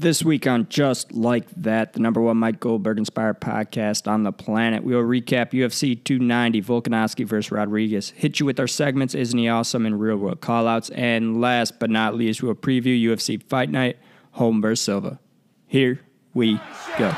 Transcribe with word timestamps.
This 0.00 0.24
week 0.24 0.46
on 0.46 0.68
Just 0.68 1.12
Like 1.12 1.50
That, 1.56 1.94
the 1.94 1.98
number 1.98 2.20
one 2.20 2.36
Mike 2.36 2.60
Goldberg 2.60 2.98
inspired 2.98 3.40
podcast 3.40 4.06
on 4.06 4.22
the 4.22 4.30
planet, 4.30 4.84
we 4.84 4.94
will 4.94 5.02
recap 5.02 5.50
UFC 5.50 6.04
290, 6.04 6.62
Volkanovski 6.62 7.26
versus 7.26 7.50
Rodriguez, 7.50 8.10
hit 8.10 8.38
you 8.38 8.46
with 8.46 8.60
our 8.60 8.68
segments, 8.68 9.16
Isn't 9.16 9.36
He 9.36 9.48
Awesome, 9.48 9.84
and 9.84 10.00
Real 10.00 10.16
World 10.16 10.40
Callouts, 10.40 10.92
and 10.94 11.40
last 11.40 11.80
but 11.80 11.90
not 11.90 12.14
least, 12.14 12.42
we 12.42 12.46
will 12.46 12.54
preview 12.54 12.96
UFC 12.96 13.42
Fight 13.42 13.70
Night, 13.70 13.98
Holm 14.30 14.62
versus 14.62 14.84
Silva. 14.84 15.18
Here 15.66 16.00
we 16.32 16.60
go. 16.96 17.12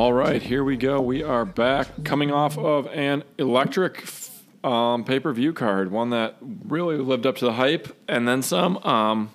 All 0.00 0.14
right, 0.14 0.40
here 0.40 0.64
we 0.64 0.78
go. 0.78 0.98
We 1.02 1.22
are 1.22 1.44
back 1.44 2.04
coming 2.04 2.32
off 2.32 2.56
of 2.56 2.86
an 2.86 3.22
electric 3.36 4.02
um, 4.64 5.04
pay 5.04 5.20
per 5.20 5.30
view 5.30 5.52
card, 5.52 5.90
one 5.92 6.08
that 6.08 6.36
really 6.40 6.96
lived 6.96 7.26
up 7.26 7.36
to 7.36 7.44
the 7.44 7.52
hype 7.52 7.94
and 8.08 8.26
then 8.26 8.40
some. 8.40 8.78
Um, 8.78 9.30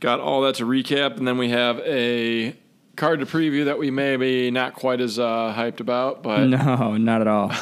got 0.00 0.20
all 0.20 0.40
that 0.40 0.54
to 0.54 0.64
recap, 0.64 1.18
and 1.18 1.28
then 1.28 1.36
we 1.36 1.50
have 1.50 1.80
a 1.80 2.56
card 2.96 3.20
to 3.20 3.26
preview 3.26 3.66
that 3.66 3.78
we 3.78 3.90
may 3.90 4.16
be 4.16 4.50
not 4.50 4.72
quite 4.72 5.02
as 5.02 5.18
uh, 5.18 5.52
hyped 5.54 5.80
about, 5.80 6.22
but 6.22 6.46
No, 6.46 6.96
not 6.96 7.20
at 7.20 7.26
all. 7.26 7.52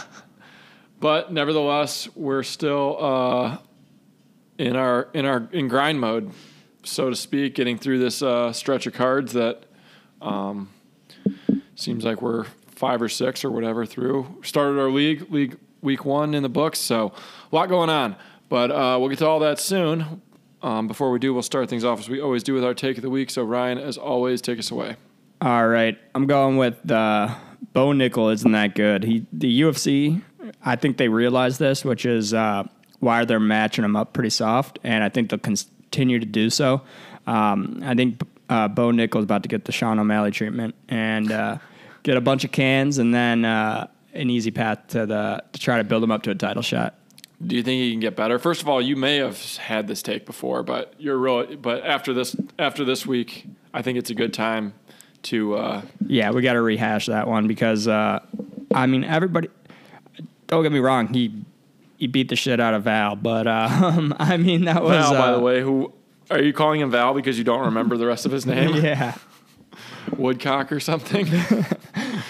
but 1.00 1.32
nevertheless, 1.32 2.08
we're 2.14 2.44
still 2.44 2.98
uh, 3.04 3.58
in 4.58 4.76
our 4.76 5.08
in 5.12 5.24
our 5.24 5.48
in 5.50 5.66
grind 5.66 6.00
mode, 6.00 6.30
so 6.84 7.10
to 7.10 7.16
speak, 7.16 7.56
getting 7.56 7.76
through 7.76 7.98
this 7.98 8.22
uh, 8.22 8.52
stretch 8.52 8.86
of 8.86 8.92
cards 8.92 9.32
that 9.32 9.64
um, 10.22 10.68
seems 11.76 12.04
like 12.04 12.20
we're 12.20 12.44
five 12.66 13.00
or 13.00 13.08
six 13.08 13.44
or 13.44 13.50
whatever 13.50 13.86
through. 13.86 14.40
Started 14.42 14.78
our 14.80 14.90
league 14.90 15.30
league 15.30 15.56
week 15.82 16.04
one 16.04 16.34
in 16.34 16.42
the 16.42 16.48
books, 16.48 16.78
so 16.78 17.12
a 17.50 17.54
lot 17.54 17.68
going 17.68 17.90
on. 17.90 18.16
But 18.48 18.70
uh, 18.70 18.96
we'll 18.98 19.08
get 19.08 19.18
to 19.18 19.26
all 19.26 19.40
that 19.40 19.58
soon. 19.58 20.22
Um, 20.62 20.88
before 20.88 21.10
we 21.10 21.18
do, 21.18 21.32
we'll 21.32 21.42
start 21.42 21.68
things 21.68 21.84
off 21.84 22.00
as 22.00 22.08
we 22.08 22.20
always 22.20 22.42
do 22.42 22.54
with 22.54 22.64
our 22.64 22.74
take 22.74 22.96
of 22.96 23.02
the 23.02 23.10
week. 23.10 23.30
So 23.30 23.44
Ryan, 23.44 23.78
as 23.78 23.96
always, 23.96 24.40
take 24.40 24.58
us 24.58 24.70
away. 24.70 24.96
All 25.40 25.68
right, 25.68 25.98
I'm 26.14 26.26
going 26.26 26.56
with 26.56 26.90
uh, 26.90 27.34
Bo 27.72 27.88
Nickal. 27.88 28.32
Isn't 28.32 28.52
that 28.52 28.74
good? 28.74 29.04
He 29.04 29.26
the 29.32 29.60
UFC. 29.60 30.22
I 30.64 30.76
think 30.76 30.96
they 30.96 31.08
realize 31.08 31.58
this, 31.58 31.84
which 31.84 32.06
is 32.06 32.32
uh, 32.32 32.64
why 33.00 33.24
they're 33.24 33.40
matching 33.40 33.84
him 33.84 33.96
up 33.96 34.12
pretty 34.12 34.30
soft, 34.30 34.78
and 34.82 35.04
I 35.04 35.08
think 35.08 35.30
they'll 35.30 35.38
continue 35.38 36.18
to 36.18 36.26
do 36.26 36.50
so. 36.50 36.82
Um, 37.26 37.82
I 37.84 37.94
think 37.94 38.20
uh, 38.48 38.68
Bo 38.68 38.90
Nickal 38.90 39.18
is 39.18 39.24
about 39.24 39.42
to 39.42 39.48
get 39.48 39.64
the 39.64 39.72
Sean 39.72 39.98
O'Malley 39.98 40.30
treatment 40.30 40.74
and 40.88 41.30
uh, 41.32 41.58
get 42.02 42.16
a 42.16 42.20
bunch 42.20 42.44
of 42.44 42.52
cans, 42.52 42.98
and 42.98 43.14
then 43.14 43.44
uh, 43.44 43.88
an 44.12 44.30
easy 44.30 44.50
path 44.50 44.86
to 44.88 45.06
the 45.06 45.42
to 45.52 45.60
try 45.60 45.78
to 45.78 45.84
build 45.84 46.02
him 46.02 46.10
up 46.10 46.22
to 46.22 46.30
a 46.30 46.34
title 46.34 46.62
shot. 46.62 46.94
Do 47.44 47.54
you 47.54 47.62
think 47.62 47.80
he 47.82 47.90
can 47.90 48.00
get 48.00 48.16
better? 48.16 48.38
First 48.38 48.62
of 48.62 48.68
all, 48.68 48.80
you 48.80 48.96
may 48.96 49.16
have 49.16 49.56
had 49.56 49.88
this 49.88 50.02
take 50.02 50.24
before, 50.24 50.62
but 50.62 50.94
you're 50.98 51.18
really. 51.18 51.56
But 51.56 51.84
after 51.84 52.14
this, 52.14 52.34
after 52.58 52.84
this 52.84 53.04
week, 53.06 53.46
I 53.74 53.82
think 53.82 53.98
it's 53.98 54.10
a 54.10 54.14
good 54.14 54.32
time 54.32 54.72
to. 55.24 55.54
Uh, 55.56 55.82
Yeah, 56.06 56.30
we 56.30 56.40
got 56.42 56.54
to 56.54 56.62
rehash 56.62 57.06
that 57.06 57.28
one 57.28 57.46
because 57.46 57.88
uh, 57.88 58.20
I 58.74 58.86
mean 58.86 59.04
everybody. 59.04 59.48
Don't 60.46 60.62
get 60.62 60.72
me 60.72 60.78
wrong, 60.78 61.08
he 61.08 61.44
he 61.98 62.06
beat 62.06 62.28
the 62.28 62.36
shit 62.36 62.60
out 62.60 62.74
of 62.74 62.84
Val, 62.84 63.16
but 63.16 63.46
uh, 63.46 63.68
um, 63.82 64.14
I 64.18 64.36
mean 64.36 64.64
that 64.64 64.82
was 64.82 64.92
Val, 64.92 65.12
by 65.12 65.28
uh, 65.28 65.36
the 65.36 65.42
way, 65.42 65.60
who 65.60 65.92
are 66.30 66.42
you 66.42 66.52
calling 66.52 66.80
him 66.80 66.90
Val 66.90 67.14
because 67.14 67.38
you 67.38 67.44
don't 67.44 67.66
remember 67.66 67.96
the 67.96 68.06
rest 68.06 68.26
of 68.26 68.32
his 68.32 68.46
name? 68.54 68.74
Yeah. 68.76 69.14
Woodcock 70.16 70.72
or 70.72 70.80
something. 70.80 71.26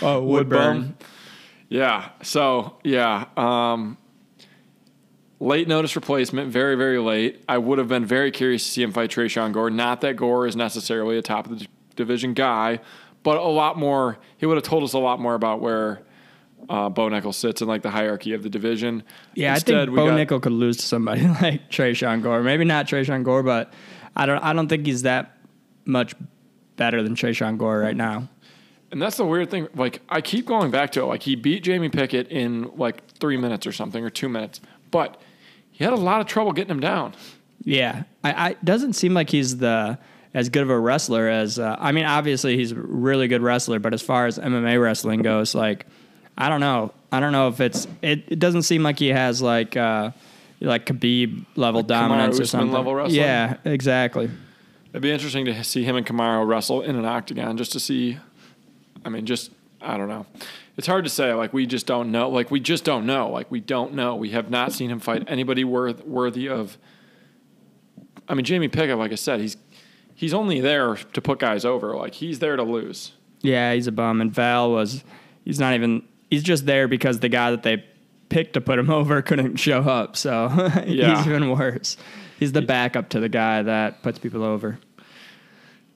Oh, 0.02 0.20
Woodbum. 0.20 0.92
Yeah. 1.70 2.10
So 2.22 2.76
yeah. 2.84 3.24
Um, 3.36 3.96
late 5.40 5.66
notice 5.66 5.96
replacement, 5.96 6.50
very 6.50 6.76
very 6.76 6.98
late. 6.98 7.42
I 7.48 7.56
would 7.56 7.78
have 7.78 7.88
been 7.88 8.04
very 8.04 8.30
curious 8.30 8.64
to 8.64 8.70
see 8.70 8.82
him 8.82 8.92
fight 8.92 9.10
Tresean 9.10 9.52
Gore. 9.52 9.70
Not 9.70 10.02
that 10.02 10.16
Gore 10.16 10.46
is 10.46 10.54
necessarily 10.54 11.16
a 11.16 11.22
top 11.22 11.50
of 11.50 11.58
the 11.58 11.66
division 11.96 12.34
guy, 12.34 12.80
but 13.22 13.38
a 13.38 13.48
lot 13.48 13.78
more. 13.78 14.18
He 14.36 14.44
would 14.44 14.56
have 14.56 14.64
told 14.64 14.84
us 14.84 14.92
a 14.92 14.98
lot 14.98 15.18
more 15.18 15.34
about 15.34 15.60
where. 15.62 16.02
Uh, 16.68 16.88
Bo 16.88 17.08
Nickal 17.08 17.32
sits 17.32 17.62
in 17.62 17.68
like 17.68 17.82
the 17.82 17.90
hierarchy 17.90 18.32
of 18.32 18.42
the 18.42 18.50
division. 18.50 19.02
Yeah, 19.34 19.54
Instead, 19.54 19.74
I 19.76 19.84
think 19.84 19.96
Bo 19.96 20.06
got- 20.08 20.18
Nickal 20.18 20.42
could 20.42 20.52
lose 20.52 20.78
to 20.78 20.82
somebody 20.86 21.26
like 21.42 21.70
Tresean 21.70 22.22
Gore. 22.22 22.42
Maybe 22.42 22.64
not 22.64 22.86
Tresean 22.88 23.22
Gore, 23.22 23.42
but 23.42 23.72
I 24.16 24.26
don't 24.26 24.42
I 24.42 24.52
don't 24.52 24.68
think 24.68 24.86
he's 24.86 25.02
that 25.02 25.36
much 25.84 26.14
better 26.76 27.02
than 27.02 27.14
Tresean 27.14 27.56
Gore 27.58 27.78
right 27.78 27.96
now. 27.96 28.28
And 28.90 29.00
that's 29.02 29.16
the 29.16 29.24
weird 29.24 29.50
thing. 29.50 29.68
Like 29.74 30.00
I 30.08 30.20
keep 30.20 30.46
going 30.46 30.70
back 30.70 30.90
to 30.92 31.02
it. 31.02 31.06
Like 31.06 31.22
he 31.22 31.36
beat 31.36 31.62
Jamie 31.62 31.88
Pickett 31.88 32.28
in 32.28 32.70
like 32.76 33.06
three 33.18 33.36
minutes 33.36 33.66
or 33.66 33.72
something, 33.72 34.04
or 34.04 34.10
two 34.10 34.28
minutes, 34.28 34.60
but 34.90 35.20
he 35.70 35.84
had 35.84 35.92
a 35.92 35.96
lot 35.96 36.20
of 36.20 36.26
trouble 36.26 36.52
getting 36.52 36.70
him 36.70 36.80
down. 36.80 37.14
Yeah, 37.62 38.04
I, 38.24 38.32
I 38.32 38.48
it 38.50 38.64
doesn't 38.64 38.94
seem 38.94 39.14
like 39.14 39.30
he's 39.30 39.58
the 39.58 39.98
as 40.34 40.48
good 40.48 40.62
of 40.62 40.70
a 40.70 40.78
wrestler 40.78 41.28
as 41.28 41.58
uh, 41.58 41.76
I 41.78 41.92
mean, 41.92 42.04
obviously 42.04 42.56
he's 42.56 42.72
a 42.72 42.76
really 42.76 43.28
good 43.28 43.42
wrestler, 43.42 43.78
but 43.78 43.94
as 43.94 44.02
far 44.02 44.26
as 44.26 44.38
MMA 44.38 44.80
wrestling 44.82 45.22
goes, 45.22 45.54
like 45.54 45.86
I 46.38 46.48
don't 46.48 46.60
know, 46.60 46.92
I 47.10 47.20
don't 47.20 47.32
know 47.32 47.48
if 47.48 47.60
it's 47.60 47.86
it, 48.02 48.24
it 48.28 48.38
doesn't 48.38 48.62
seem 48.62 48.82
like 48.82 48.98
he 48.98 49.08
has 49.08 49.40
like 49.40 49.76
uh, 49.76 50.10
like 50.60 50.86
Khabib 50.86 51.46
level 51.56 51.82
dominance 51.82 52.38
or 52.38 52.42
Usman 52.42 52.46
something. 52.46 52.72
level 52.72 52.94
wrestling? 52.94 53.16
Yeah, 53.16 53.56
exactly. 53.64 54.30
It'd 54.90 55.02
be 55.02 55.10
interesting 55.10 55.44
to 55.46 55.64
see 55.64 55.84
him 55.84 55.96
and 55.96 56.06
Kamaru 56.06 56.46
wrestle 56.46 56.82
in 56.82 56.96
an 56.96 57.04
octagon 57.04 57.56
just 57.56 57.72
to 57.72 57.80
see. 57.80 58.18
I 59.04 59.08
mean, 59.08 59.26
just 59.26 59.50
I 59.80 59.96
don't 59.96 60.08
know. 60.08 60.26
It's 60.76 60.86
hard 60.86 61.04
to 61.04 61.10
say. 61.10 61.32
Like 61.32 61.52
we 61.52 61.66
just 61.66 61.86
don't 61.86 62.10
know. 62.10 62.28
Like 62.28 62.50
we 62.50 62.60
just 62.60 62.84
don't 62.84 63.06
know. 63.06 63.30
Like 63.30 63.50
we 63.50 63.60
don't 63.60 63.94
know. 63.94 64.16
We 64.16 64.30
have 64.30 64.50
not 64.50 64.72
seen 64.72 64.90
him 64.90 65.00
fight 65.00 65.24
anybody 65.28 65.64
worth 65.64 66.04
worthy 66.04 66.48
of. 66.48 66.76
I 68.28 68.34
mean, 68.34 68.44
Jamie 68.44 68.68
Pickett, 68.68 68.98
like 68.98 69.12
I 69.12 69.16
said, 69.16 69.40
he's 69.40 69.56
he's 70.14 70.34
only 70.34 70.60
there 70.60 70.96
to 70.96 71.20
put 71.20 71.38
guys 71.38 71.64
over. 71.64 71.94
Like 71.94 72.14
he's 72.14 72.40
there 72.40 72.56
to 72.56 72.62
lose. 72.62 73.12
Yeah, 73.42 73.72
he's 73.74 73.86
a 73.86 73.92
bum. 73.92 74.20
And 74.20 74.32
Val 74.32 74.72
was, 74.72 75.04
he's 75.44 75.60
not 75.60 75.74
even, 75.74 76.02
he's 76.30 76.42
just 76.42 76.66
there 76.66 76.88
because 76.88 77.20
the 77.20 77.28
guy 77.28 77.50
that 77.50 77.62
they 77.62 77.84
picked 78.28 78.54
to 78.54 78.60
put 78.60 78.78
him 78.78 78.90
over 78.98 79.22
couldn't 79.22 79.56
show 79.56 79.80
up. 79.80 80.16
So 80.16 80.48
Yeah. 80.86 81.16
he's 81.18 81.26
even 81.26 81.50
worse. 81.50 81.96
He's 82.38 82.52
the 82.52 82.62
backup 82.62 83.08
to 83.10 83.20
the 83.20 83.28
guy 83.28 83.62
that 83.62 84.02
puts 84.02 84.18
people 84.18 84.42
over. 84.44 84.78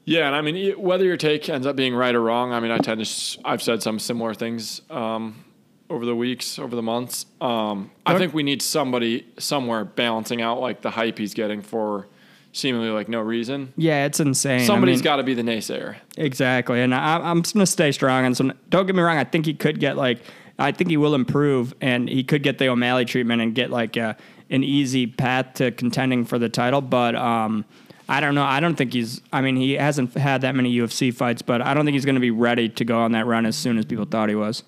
Yeah, 0.06 0.26
and 0.26 0.34
I 0.34 0.40
mean, 0.40 0.72
whether 0.80 1.04
your 1.04 1.18
take 1.18 1.48
ends 1.48 1.66
up 1.66 1.76
being 1.76 1.94
right 1.94 2.14
or 2.14 2.22
wrong, 2.22 2.52
I 2.52 2.60
mean, 2.60 2.70
I 2.70 2.78
tend 2.78 3.04
to, 3.04 3.38
I've 3.44 3.62
said 3.62 3.82
some 3.82 3.98
similar 3.98 4.32
things 4.34 4.80
um, 4.90 5.44
over 5.90 6.06
the 6.06 6.16
weeks, 6.16 6.58
over 6.58 6.74
the 6.74 6.82
months. 6.82 7.26
Um, 7.40 7.90
I 8.06 8.16
think 8.16 8.32
we 8.32 8.42
need 8.42 8.62
somebody 8.62 9.26
somewhere 9.38 9.84
balancing 9.84 10.40
out 10.40 10.58
like 10.60 10.80
the 10.80 10.90
hype 10.90 11.18
he's 11.18 11.34
getting 11.34 11.60
for 11.62 12.08
seemingly 12.52 12.90
like 12.90 13.08
no 13.08 13.20
reason. 13.20 13.72
Yeah, 13.76 14.06
it's 14.06 14.20
insane. 14.20 14.60
I 14.60 14.64
Somebody's 14.64 14.98
mean, 14.98 15.04
got 15.04 15.16
to 15.16 15.22
be 15.22 15.34
the 15.34 15.42
naysayer. 15.42 15.96
Exactly. 16.16 16.80
And 16.80 16.94
I, 16.94 17.16
I'm 17.18 17.42
just 17.42 17.54
going 17.54 17.64
to 17.64 17.70
stay 17.70 17.92
strong. 17.92 18.26
And 18.26 18.36
so 18.36 18.50
don't 18.68 18.86
get 18.86 18.94
me 18.94 19.02
wrong. 19.02 19.18
I 19.18 19.24
think 19.24 19.46
he 19.46 19.54
could 19.54 19.80
get 19.80 19.96
like, 19.96 20.20
I 20.58 20.72
think 20.72 20.90
he 20.90 20.96
will 20.96 21.14
improve 21.14 21.74
and 21.80 22.08
he 22.08 22.24
could 22.24 22.42
get 22.42 22.58
the 22.58 22.68
O'Malley 22.68 23.04
treatment 23.04 23.40
and 23.40 23.54
get 23.54 23.70
like 23.70 23.96
a, 23.96 24.16
an 24.50 24.64
easy 24.64 25.06
path 25.06 25.54
to 25.54 25.70
contending 25.70 26.24
for 26.24 26.38
the 26.38 26.48
title. 26.48 26.80
But, 26.80 27.14
um, 27.14 27.64
I 28.08 28.18
don't 28.18 28.34
know. 28.34 28.42
I 28.42 28.58
don't 28.58 28.74
think 28.74 28.92
he's. 28.92 29.20
I 29.32 29.40
mean, 29.40 29.54
he 29.54 29.74
hasn't 29.74 30.14
had 30.14 30.40
that 30.40 30.56
many 30.56 30.74
UFC 30.76 31.14
fights, 31.14 31.42
but 31.42 31.62
I 31.62 31.74
don't 31.74 31.84
think 31.84 31.94
he's 31.94 32.04
going 32.04 32.16
to 32.16 32.20
be 32.20 32.32
ready 32.32 32.68
to 32.68 32.84
go 32.84 32.98
on 32.98 33.12
that 33.12 33.24
run 33.24 33.46
as 33.46 33.56
soon 33.56 33.78
as 33.78 33.84
people 33.84 34.04
thought 34.04 34.28
he 34.28 34.34
was. 34.34 34.64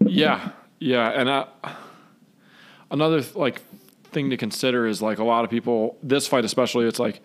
Yeah, 0.00 0.52
yeah, 0.78 1.10
and 1.10 1.28
uh, 1.28 1.44
another 2.90 3.22
like 3.34 3.60
thing 4.14 4.30
to 4.30 4.36
consider 4.36 4.86
is 4.86 5.02
like 5.02 5.18
a 5.18 5.24
lot 5.24 5.44
of 5.44 5.50
people 5.50 5.98
this 6.02 6.26
fight 6.26 6.44
especially. 6.44 6.86
It's 6.86 6.98
like 6.98 7.20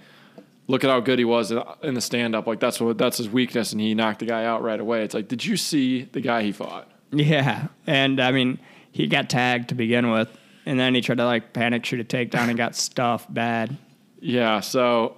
look 0.67 0.83
at 0.83 0.89
how 0.89 0.99
good 0.99 1.19
he 1.19 1.25
was 1.25 1.51
in 1.81 1.93
the 1.95 2.01
stand 2.01 2.35
up. 2.35 2.47
Like 2.47 2.59
that's 2.59 2.79
what 2.79 2.97
that's 2.97 3.17
his 3.17 3.29
weakness, 3.29 3.71
and 3.71 3.81
he 3.81 3.93
knocked 3.95 4.19
the 4.19 4.25
guy 4.25 4.45
out 4.45 4.61
right 4.61 4.79
away. 4.79 5.03
It's 5.03 5.13
like, 5.13 5.27
did 5.27 5.43
you 5.43 5.57
see 5.57 6.03
the 6.03 6.21
guy 6.21 6.43
he 6.43 6.51
fought? 6.51 6.89
Yeah, 7.11 7.67
and 7.87 8.19
I 8.19 8.31
mean, 8.31 8.59
he 8.91 9.07
got 9.07 9.29
tagged 9.29 9.69
to 9.69 9.75
begin 9.75 10.11
with, 10.11 10.29
and 10.65 10.79
then 10.79 10.93
he 10.93 11.01
tried 11.01 11.17
to 11.17 11.25
like 11.25 11.53
panic 11.53 11.85
shoot 11.85 11.99
a 11.99 12.03
takedown 12.03 12.49
and 12.49 12.57
got 12.57 12.75
stuffed 12.75 13.33
bad. 13.33 13.77
Yeah, 14.19 14.59
so 14.59 15.17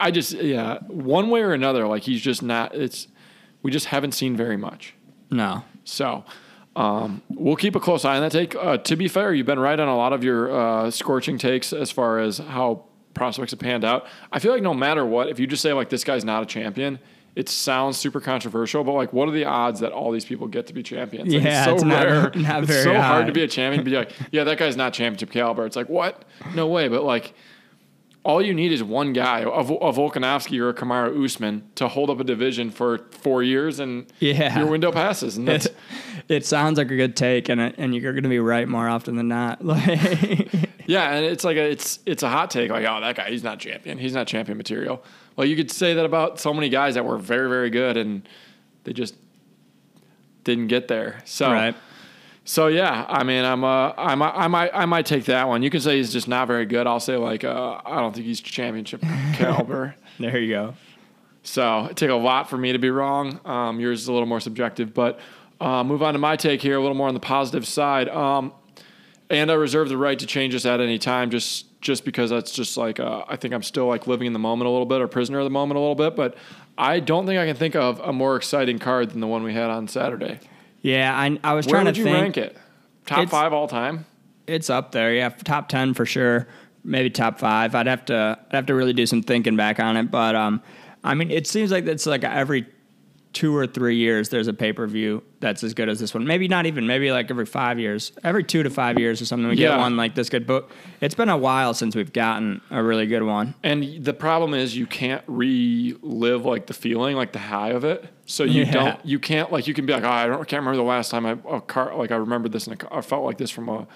I 0.00 0.10
just 0.10 0.32
yeah, 0.32 0.78
one 0.86 1.30
way 1.30 1.42
or 1.42 1.52
another, 1.52 1.86
like 1.86 2.02
he's 2.02 2.22
just 2.22 2.42
not. 2.42 2.74
It's 2.74 3.08
we 3.62 3.70
just 3.70 3.86
haven't 3.86 4.12
seen 4.12 4.36
very 4.36 4.56
much. 4.56 4.94
No. 5.30 5.64
So 5.84 6.24
um, 6.76 7.22
we'll 7.30 7.56
keep 7.56 7.74
a 7.74 7.80
close 7.80 8.04
eye 8.04 8.16
on 8.16 8.22
that 8.22 8.32
take. 8.32 8.54
Uh, 8.54 8.78
to 8.78 8.96
be 8.96 9.08
fair, 9.08 9.34
you've 9.34 9.46
been 9.46 9.58
right 9.58 9.78
on 9.78 9.88
a 9.88 9.96
lot 9.96 10.12
of 10.12 10.22
your 10.22 10.50
uh, 10.52 10.90
scorching 10.90 11.38
takes 11.38 11.72
as 11.72 11.90
far 11.90 12.18
as 12.20 12.38
how 12.38 12.84
prospects 13.14 13.50
have 13.50 13.60
panned 13.60 13.84
out. 13.84 14.06
I 14.30 14.38
feel 14.38 14.52
like 14.52 14.62
no 14.62 14.74
matter 14.74 15.04
what, 15.04 15.28
if 15.28 15.40
you 15.40 15.46
just 15.46 15.62
say 15.62 15.72
like 15.72 15.88
this 15.88 16.04
guy's 16.04 16.24
not 16.24 16.42
a 16.42 16.46
champion, 16.46 17.00
it 17.34 17.48
sounds 17.48 17.96
super 17.96 18.20
controversial, 18.20 18.84
but 18.84 18.92
like, 18.92 19.12
what 19.12 19.28
are 19.28 19.32
the 19.32 19.44
odds 19.44 19.80
that 19.80 19.92
all 19.92 20.10
these 20.12 20.24
people 20.24 20.46
get 20.46 20.66
to 20.68 20.72
be 20.72 20.82
champions? 20.82 21.32
Like, 21.32 21.42
Yeah, 21.42 21.70
it's 21.72 21.82
not- 21.82 22.04
rare. 22.06 22.30
not 22.34 22.64
it's 22.64 22.82
so 22.84 22.94
hard 23.00 23.26
to 23.26 23.32
be 23.32 23.42
a 23.42 23.48
champion. 23.48 23.84
Be 23.84 23.92
like, 23.92 24.12
yeah, 24.30 24.44
that 24.44 24.58
guy's 24.58 24.76
not 24.76 24.92
championship 24.92 25.30
caliber. 25.30 25.66
It's 25.66 25.76
like, 25.76 25.88
what? 25.88 26.24
No 26.54 26.66
way. 26.68 26.88
But 26.88 27.04
like, 27.04 27.34
all 28.28 28.42
you 28.42 28.52
need 28.52 28.72
is 28.72 28.82
one 28.84 29.14
guy, 29.14 29.40
a, 29.40 29.48
a 29.48 29.64
Volkanovski 29.92 30.60
or 30.60 30.68
a 30.68 30.74
Kamaru 30.74 31.24
Usman, 31.24 31.66
to 31.76 31.88
hold 31.88 32.10
up 32.10 32.20
a 32.20 32.24
division 32.24 32.70
for 32.70 32.98
four 33.10 33.42
years, 33.42 33.80
and 33.80 34.06
Yeah. 34.20 34.58
your 34.58 34.68
window 34.68 34.92
passes. 34.92 35.38
And 35.38 35.48
that's 35.48 35.66
It, 36.28 36.44
sounds 36.44 36.76
like 36.76 36.90
a 36.90 36.96
good 36.96 37.16
take, 37.16 37.48
and 37.48 37.58
and 37.58 37.94
you're 37.94 38.12
going 38.12 38.24
to 38.24 38.28
be 38.28 38.38
right 38.38 38.68
more 38.68 38.86
often 38.86 39.16
than 39.16 39.28
not. 39.28 39.64
Like, 39.64 40.52
Yeah, 40.86 41.10
and 41.14 41.24
it's 41.24 41.42
like 41.42 41.56
a, 41.56 41.70
it's 41.70 42.00
it's 42.04 42.22
a 42.22 42.28
hot 42.28 42.50
take. 42.50 42.70
Like, 42.70 42.84
oh, 42.86 43.00
that 43.00 43.16
guy, 43.16 43.30
he's 43.30 43.42
not 43.42 43.58
champion. 43.60 43.96
He's 43.98 44.12
not 44.14 44.26
champion 44.26 44.58
material. 44.58 45.02
Well, 45.36 45.46
you 45.46 45.56
could 45.56 45.70
say 45.70 45.94
that 45.94 46.04
about 46.04 46.38
so 46.38 46.52
many 46.52 46.68
guys 46.68 46.94
that 46.94 47.04
were 47.06 47.16
very, 47.18 47.48
very 47.48 47.70
good, 47.70 47.96
and 47.96 48.28
they 48.84 48.92
just 48.92 49.14
didn't 50.44 50.66
get 50.68 50.88
there. 50.88 51.20
So, 51.24 51.50
right? 51.50 51.74
So 52.48 52.68
yeah, 52.68 53.04
I 53.06 53.24
mean, 53.24 53.44
I'm 53.44 53.62
uh, 53.62 53.92
I 53.98 54.14
might, 54.14 54.32
I 54.34 54.48
might, 54.48 54.70
I 54.72 54.86
might 54.86 55.04
take 55.04 55.26
that 55.26 55.46
one. 55.48 55.62
You 55.62 55.68
can 55.68 55.82
say 55.82 55.98
he's 55.98 56.10
just 56.10 56.28
not 56.28 56.48
very 56.48 56.64
good. 56.64 56.86
I'll 56.86 56.98
say 56.98 57.18
like, 57.18 57.44
uh, 57.44 57.82
I 57.84 58.00
don't 58.00 58.14
think 58.14 58.24
he's 58.24 58.40
championship 58.40 59.02
caliber. 59.34 59.94
There 60.18 60.38
you 60.38 60.54
go. 60.54 60.74
So 61.42 61.84
it 61.90 61.98
take 61.98 62.08
a 62.08 62.14
lot 62.14 62.48
for 62.48 62.56
me 62.56 62.72
to 62.72 62.78
be 62.78 62.88
wrong. 62.88 63.38
Um, 63.44 63.80
yours 63.80 64.00
is 64.00 64.08
a 64.08 64.14
little 64.14 64.26
more 64.26 64.40
subjective, 64.40 64.94
but 64.94 65.20
uh, 65.60 65.84
move 65.84 66.02
on 66.02 66.14
to 66.14 66.18
my 66.18 66.36
take 66.36 66.62
here, 66.62 66.78
a 66.78 66.80
little 66.80 66.96
more 66.96 67.08
on 67.08 67.12
the 67.12 67.20
positive 67.20 67.68
side. 67.68 68.08
Um, 68.08 68.54
and 69.28 69.50
I 69.50 69.54
reserve 69.54 69.90
the 69.90 69.98
right 69.98 70.18
to 70.18 70.24
change 70.26 70.54
this 70.54 70.64
at 70.64 70.80
any 70.80 70.98
time, 70.98 71.28
just 71.28 71.66
just 71.82 72.06
because 72.06 72.30
that's 72.30 72.52
just 72.52 72.78
like 72.78 72.98
uh, 72.98 73.24
I 73.28 73.36
think 73.36 73.52
I'm 73.52 73.62
still 73.62 73.88
like 73.88 74.06
living 74.06 74.26
in 74.26 74.32
the 74.32 74.38
moment 74.38 74.68
a 74.68 74.70
little 74.70 74.86
bit, 74.86 75.02
or 75.02 75.06
prisoner 75.06 75.38
of 75.38 75.44
the 75.44 75.50
moment 75.50 75.76
a 75.76 75.80
little 75.80 75.94
bit. 75.94 76.16
But 76.16 76.34
I 76.78 77.00
don't 77.00 77.26
think 77.26 77.38
I 77.38 77.44
can 77.44 77.56
think 77.56 77.76
of 77.76 78.00
a 78.00 78.10
more 78.10 78.36
exciting 78.36 78.78
card 78.78 79.10
than 79.10 79.20
the 79.20 79.26
one 79.26 79.42
we 79.42 79.52
had 79.52 79.68
on 79.68 79.86
Saturday. 79.86 80.40
Yeah, 80.82 81.16
I, 81.16 81.38
I 81.42 81.54
was 81.54 81.66
Where 81.66 81.74
trying 81.74 81.86
would 81.86 81.94
to 81.96 82.00
you 82.00 82.04
think. 82.06 82.16
rank 82.22 82.36
it? 82.36 82.56
Top 83.06 83.18
It's- 83.18 83.30
five 83.30 83.52
all 83.52 83.68
time? 83.68 84.06
It's 84.46 84.70
up 84.70 84.92
there. 84.92 85.12
Yeah, 85.12 85.28
top 85.28 85.68
ten 85.68 85.92
for 85.92 86.06
sure. 86.06 86.48
Maybe 86.82 87.10
top 87.10 87.38
five. 87.38 87.74
I'd 87.74 87.86
have 87.86 88.06
to. 88.06 88.38
I'd 88.50 88.54
have 88.54 88.66
to 88.66 88.74
really 88.74 88.94
do 88.94 89.04
some 89.04 89.22
thinking 89.22 89.56
back 89.56 89.78
on 89.78 89.96
it. 89.98 90.10
But 90.10 90.34
um, 90.34 90.62
I 91.04 91.12
mean, 91.14 91.30
it 91.30 91.46
seems 91.46 91.70
like 91.70 91.86
it's 91.86 92.06
like 92.06 92.24
every 92.24 92.66
two 93.34 93.54
or 93.54 93.66
three 93.66 93.96
years 93.96 94.30
there's 94.30 94.48
a 94.48 94.52
pay 94.54 94.72
per 94.72 94.86
view 94.86 95.22
that's 95.40 95.62
as 95.62 95.74
good 95.74 95.88
as 95.88 96.00
this 96.00 96.14
one. 96.14 96.26
Maybe 96.26 96.48
not 96.48 96.66
even. 96.66 96.86
Maybe 96.86 97.12
like 97.12 97.30
every 97.30 97.44
five 97.46 97.78
years, 97.78 98.10
every 98.24 98.42
two 98.42 98.62
to 98.62 98.70
five 98.70 98.98
years 98.98 99.20
or 99.22 99.26
something. 99.26 99.48
We 99.48 99.56
Yeah. 99.56 99.68
get 99.68 99.78
one 99.78 99.96
like 99.96 100.14
this 100.14 100.28
good. 100.28 100.46
But 100.46 100.68
it's 101.00 101.14
been 101.14 101.28
a 101.28 101.36
while 101.36 101.74
since 101.74 101.94
we've 101.94 102.12
gotten 102.12 102.60
a 102.70 102.82
really 102.82 103.06
good 103.06 103.22
one. 103.22 103.54
And 103.62 104.02
the 104.04 104.14
problem 104.14 104.54
is 104.54 104.76
you 104.76 104.86
can't 104.86 105.22
relive 105.26 106.44
like 106.44 106.66
the 106.66 106.74
feeling, 106.74 107.16
like 107.16 107.32
the 107.32 107.38
high 107.38 107.70
of 107.70 107.84
it. 107.84 108.04
So 108.26 108.44
you 108.44 108.64
Yeah. 108.64 108.72
don't, 108.72 109.06
you 109.06 109.18
can't 109.18 109.52
like 109.52 109.66
you 109.66 109.74
can 109.74 109.86
be 109.86 109.92
like, 109.92 110.04
oh, 110.04 110.08
I 110.10 110.26
don't, 110.26 110.40
I 110.40 110.44
can't 110.44 110.60
remember 110.60 110.76
the 110.76 110.82
last 110.82 111.10
time 111.10 111.24
I 111.26 111.32
a 111.50 111.60
car 111.60 111.94
like 111.96 112.10
I 112.10 112.16
remembered 112.16 112.52
this 112.52 112.66
and 112.66 112.82
I 112.90 113.00
felt 113.00 113.24
like 113.24 113.38
this 113.38 113.50
from 113.50 113.68
a 113.68 113.86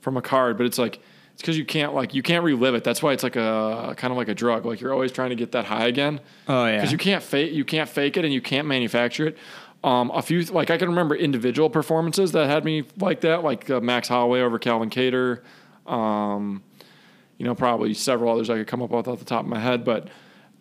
from 0.00 0.16
a 0.16 0.22
card, 0.22 0.56
but 0.58 0.66
it's 0.66 0.78
like 0.78 1.00
it's 1.34 1.42
because 1.42 1.58
you 1.58 1.64
can't 1.64 1.94
like 1.94 2.14
you 2.14 2.22
can't 2.22 2.44
relive 2.44 2.74
it. 2.74 2.84
That's 2.84 3.02
why 3.02 3.12
it's 3.12 3.22
like 3.22 3.36
a 3.36 3.94
kind 3.96 4.10
of 4.12 4.16
like 4.16 4.28
a 4.28 4.34
drug. 4.34 4.64
Like 4.64 4.80
you're 4.80 4.92
always 4.92 5.12
trying 5.12 5.30
to 5.30 5.36
get 5.36 5.52
that 5.52 5.64
high 5.66 5.86
again. 5.86 6.20
Oh 6.48 6.66
yeah. 6.66 6.76
because 6.76 6.92
you 6.92 6.98
can't 6.98 7.22
fake 7.22 7.52
you 7.52 7.64
can't 7.64 7.88
fake 7.88 8.16
it 8.16 8.24
and 8.24 8.32
you 8.32 8.40
can't 8.40 8.66
manufacture 8.66 9.26
it. 9.26 9.38
Um, 9.82 10.10
a 10.14 10.22
few 10.22 10.42
like 10.44 10.70
I 10.70 10.78
can 10.78 10.88
remember 10.88 11.14
individual 11.14 11.68
performances 11.68 12.32
that 12.32 12.48
had 12.48 12.64
me 12.64 12.84
like 12.98 13.20
that, 13.20 13.44
like 13.44 13.68
uh, 13.68 13.80
Max 13.80 14.08
Holloway 14.08 14.40
over 14.40 14.58
Calvin 14.58 14.90
Kattar. 14.90 15.40
Um, 15.86 16.62
you 17.36 17.44
know, 17.44 17.54
probably 17.54 17.92
several 17.94 18.32
others 18.32 18.48
I 18.48 18.56
could 18.56 18.66
come 18.66 18.80
up 18.80 18.90
with 18.90 19.08
off 19.08 19.18
the 19.18 19.24
top 19.24 19.42
of 19.42 19.48
my 19.48 19.58
head, 19.58 19.84
but 19.84 20.08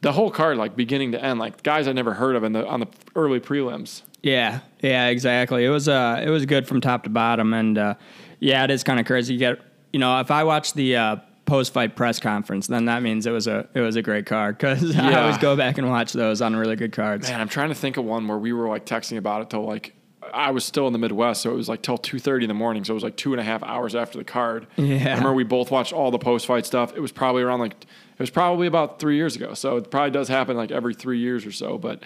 the 0.02 0.12
whole 0.12 0.30
card, 0.30 0.58
like 0.58 0.76
beginning 0.76 1.14
to 1.14 1.24
end, 1.24 1.40
like 1.40 1.64
guys 1.64 1.88
I 1.88 1.94
never 1.94 2.14
heard 2.14 2.36
of 2.36 2.44
in 2.44 2.52
the 2.52 2.68
on 2.68 2.82
the 2.82 2.88
early 3.16 3.40
prelims. 3.40 4.02
Yeah, 4.22 4.60
yeah, 4.82 5.08
exactly. 5.08 5.66
It 5.66 5.70
was 5.70 5.88
uh, 5.88 6.22
it 6.24 6.30
was 6.30 6.46
good 6.46 6.68
from 6.68 6.82
top 6.82 7.04
to 7.04 7.10
bottom, 7.10 7.54
and 7.54 7.78
uh, 7.78 7.94
yeah, 8.40 8.64
it 8.64 8.72
is 8.72 8.84
kind 8.84 9.00
of 9.00 9.06
crazy. 9.06 9.34
You 9.34 9.40
get, 9.40 9.60
you 9.94 10.00
know, 10.00 10.20
if 10.20 10.32
I 10.32 10.44
watch 10.44 10.74
the 10.74 10.98
uh, 10.98 11.16
post 11.46 11.72
fight 11.74 11.96
press 11.96 12.20
conference, 12.20 12.68
then 12.68 12.86
that 12.86 13.04
means 13.04 13.26
it 13.26 13.32
was 13.32 13.48
a 13.48 13.68
it 13.74 13.80
was 13.80 13.96
a 13.96 14.02
great 14.02 14.26
card 14.26 14.58
because 14.58 14.96
I 14.98 15.14
always 15.22 15.38
go 15.38 15.56
back 15.56 15.78
and 15.78 15.88
watch 15.88 16.14
those 16.14 16.42
on 16.42 16.56
really 16.56 16.76
good 16.76 16.92
cards. 16.92 17.30
Man, 17.30 17.40
I'm 17.40 17.48
trying 17.48 17.70
to 17.70 17.76
think 17.76 17.98
of 17.98 18.04
one 18.04 18.28
where 18.28 18.38
we 18.38 18.52
were 18.52 18.68
like 18.68 18.86
texting 18.86 19.18
about 19.18 19.44
it 19.44 19.50
till 19.50 19.66
like 19.66 19.94
I 20.34 20.52
was 20.52 20.66
still 20.66 20.88
in 20.88 20.94
the 20.94 21.00
Midwest, 21.00 21.42
so 21.42 21.52
it 21.52 21.56
was 21.56 21.70
like 21.70 21.82
till 21.82 21.98
two 21.98 22.20
thirty 22.20 22.46
in 22.46 22.48
the 22.48 22.54
morning. 22.54 22.84
So 22.84 22.94
it 22.94 22.96
was 22.96 23.04
like 23.04 23.18
two 23.18 23.34
and 23.34 23.40
a 23.40 23.44
half 23.44 23.62
hours 23.64 23.94
after 23.96 24.18
the 24.18 24.24
card. 24.24 24.68
Yeah. 24.78 24.96
I 24.96 25.18
remember 25.18 25.34
we 25.34 25.44
both 25.44 25.72
watched 25.72 25.94
all 25.94 26.12
the 26.12 26.20
post 26.20 26.46
fight 26.46 26.66
stuff. 26.66 26.94
It 26.96 27.00
was 27.00 27.12
probably 27.12 27.44
around 27.44 27.60
like 27.60 27.74
it 27.74 28.20
was 28.20 28.30
probably 28.30 28.68
about 28.68 29.00
three 29.00 29.16
years 29.16 29.36
ago. 29.36 29.54
So 29.54 29.78
it 29.78 29.92
probably 29.92 30.12
does 30.12 30.28
happen 30.28 30.58
like 30.58 30.72
every 30.72 30.94
three 30.94 31.20
years 31.20 31.46
or 31.46 31.52
so, 31.52 31.78
but. 31.78 32.04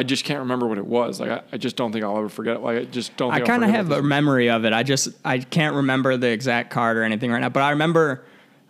I 0.00 0.02
just 0.02 0.24
can't 0.24 0.38
remember 0.38 0.66
what 0.66 0.78
it 0.78 0.86
was. 0.86 1.20
Like 1.20 1.28
I, 1.28 1.42
I 1.52 1.58
just 1.58 1.76
don't 1.76 1.92
think 1.92 2.06
I'll 2.06 2.16
ever 2.16 2.30
forget 2.30 2.56
it. 2.56 2.60
Like 2.60 2.78
I 2.78 2.84
just 2.84 3.14
don't. 3.18 3.34
I 3.34 3.40
kind 3.40 3.62
of 3.62 3.68
have 3.68 3.90
a 3.90 4.00
memory 4.00 4.48
of 4.48 4.64
it. 4.64 4.72
I 4.72 4.82
just 4.82 5.10
I 5.26 5.40
can't 5.40 5.76
remember 5.76 6.16
the 6.16 6.30
exact 6.30 6.70
card 6.70 6.96
or 6.96 7.02
anything 7.02 7.30
right 7.30 7.40
now, 7.40 7.50
but 7.50 7.62
I 7.62 7.70
remember. 7.70 8.24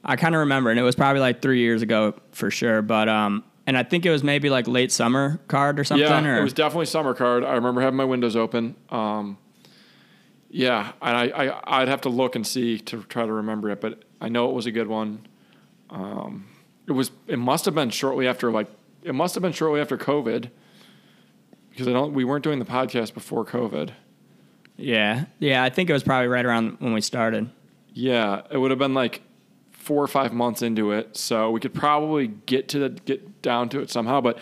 I 0.05 0.17
kind 0.17 0.35
of 0.35 0.41
remember, 0.41 0.71
and 0.71 0.81
it 0.81 0.83
was 0.83 0.97
probably 0.97 1.21
like 1.21 1.41
three 1.41 1.61
years 1.61 1.83
ago 1.83 2.15
for 2.33 2.51
sure. 2.51 2.83
But 2.83 3.09
um, 3.09 3.45
and 3.65 3.79
I 3.79 3.85
think 3.85 4.05
it 4.05 4.11
was 4.11 4.25
maybe 4.25 4.51
like 4.51 4.67
late 4.67 4.91
summer 4.91 5.39
card 5.47 5.79
or 5.79 5.85
something. 5.85 6.05
Yeah, 6.05 6.27
or, 6.27 6.41
it 6.41 6.43
was 6.43 6.53
definitely 6.53 6.87
summer 6.87 7.15
card. 7.15 7.45
I 7.45 7.55
remember 7.55 7.81
having 7.81 7.97
my 7.97 8.05
windows 8.05 8.35
open. 8.35 8.75
Um, 8.89 9.39
yeah, 10.51 10.91
and 11.01 11.17
I, 11.17 11.47
I 11.47 11.83
I'd 11.83 11.89
have 11.89 12.01
to 12.01 12.09
look 12.09 12.35
and 12.35 12.45
see 12.45 12.81
to 12.81 13.05
try 13.05 13.25
to 13.25 13.33
remember 13.33 13.71
it, 13.71 13.81
but 13.81 14.03
I 14.21 14.31
know 14.31 14.51
it 14.51 14.55
was 14.55 14.67
a 14.67 14.73
good 14.73 14.89
one. 14.89 15.29
Um, 15.91 16.49
it 16.89 16.93
was. 16.93 17.13
It 17.29 17.39
must 17.39 17.67
have 17.67 17.75
been 17.77 17.91
shortly 17.91 18.27
after 18.27 18.51
like 18.51 18.67
it 19.05 19.15
must 19.15 19.37
have 19.37 19.43
been 19.43 19.53
shortly 19.53 19.81
after 19.81 19.97
COVID 19.97 20.51
because 21.81 21.91
I 21.91 21.95
don't. 21.95 22.13
We 22.13 22.25
weren't 22.25 22.45
doing 22.45 22.59
the 22.59 22.67
podcast 22.67 23.15
before 23.15 23.45
COVID. 23.45 23.91
yeah, 24.77 25.25
yeah. 25.39 25.65
I 25.65 25.71
think 25.71 25.89
it 25.89 25.95
was 25.95 26.03
probably 26.03 26.29
right 26.29 26.45
around 26.45 26.77
when 26.79 26.93
we 26.93 27.01
started. 27.01 27.51
Yeah, 27.95 28.43
it 28.51 28.59
would 28.59 28.71
have 28.71 28.79
been 28.79 28.93
like 28.93 29.23
four 29.73 30.03
or 30.03 30.09
five 30.09 30.33
months 30.35 30.61
into 30.61 30.93
it, 30.93 31.17
so 31.17 31.51
we 31.51 31.59
could 31.59 31.73
probably 31.73 32.29
get 32.29 32.69
to 32.69 32.79
the 32.81 32.89
get 32.91 33.41
down 33.41 33.71
to 33.71 33.81
it 33.81 33.91
somehow. 33.91 34.21
But 34.21 34.39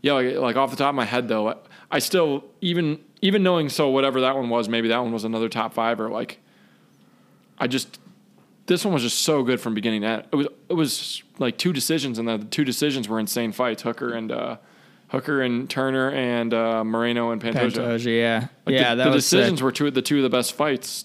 yeah, 0.00 0.14
like, 0.14 0.36
like 0.36 0.56
off 0.56 0.70
the 0.70 0.76
top 0.76 0.88
of 0.88 0.94
my 0.94 1.04
head 1.04 1.28
though, 1.28 1.54
I 1.90 1.98
still 1.98 2.44
even 2.62 2.98
even 3.20 3.42
knowing 3.42 3.68
so 3.68 3.90
whatever 3.90 4.22
that 4.22 4.34
one 4.34 4.48
was, 4.48 4.68
maybe 4.68 4.88
that 4.88 4.98
one 4.98 5.12
was 5.12 5.24
another 5.24 5.50
top 5.50 5.74
five 5.74 6.00
or 6.00 6.08
like 6.08 6.38
I 7.58 7.66
just 7.66 8.00
this 8.66 8.84
one 8.84 8.94
was 8.94 9.02
just 9.02 9.18
so 9.18 9.42
good 9.42 9.60
from 9.60 9.74
beginning 9.74 10.00
to 10.00 10.06
end. 10.06 10.24
It 10.32 10.36
was 10.36 10.46
it 10.70 10.74
was 10.74 11.22
like 11.38 11.58
two 11.58 11.74
decisions, 11.74 12.18
and 12.18 12.26
the 12.26 12.38
two 12.38 12.64
decisions 12.64 13.06
were 13.06 13.20
insane 13.20 13.52
fights. 13.52 13.82
Hooker 13.82 14.14
and 14.14 14.32
uh, 14.32 14.56
Hooker 15.10 15.42
and 15.42 15.68
Turner 15.68 16.10
and 16.10 16.54
uh, 16.54 16.84
Moreno 16.84 17.30
and 17.30 17.40
Pantoja. 17.42 17.70
Pantoja, 17.72 18.18
yeah, 18.18 18.48
Like 18.66 18.74
yeah. 18.74 18.90
the, 18.94 19.04
that 19.04 19.10
the 19.10 19.14
was 19.16 19.26
sick. 19.26 19.38
decisions 19.38 19.62
were 19.62 19.72
two 19.72 19.86
of 19.88 19.94
the 19.94 20.02
two 20.02 20.16
of 20.18 20.22
the 20.22 20.30
best 20.30 20.54
fights 20.54 21.04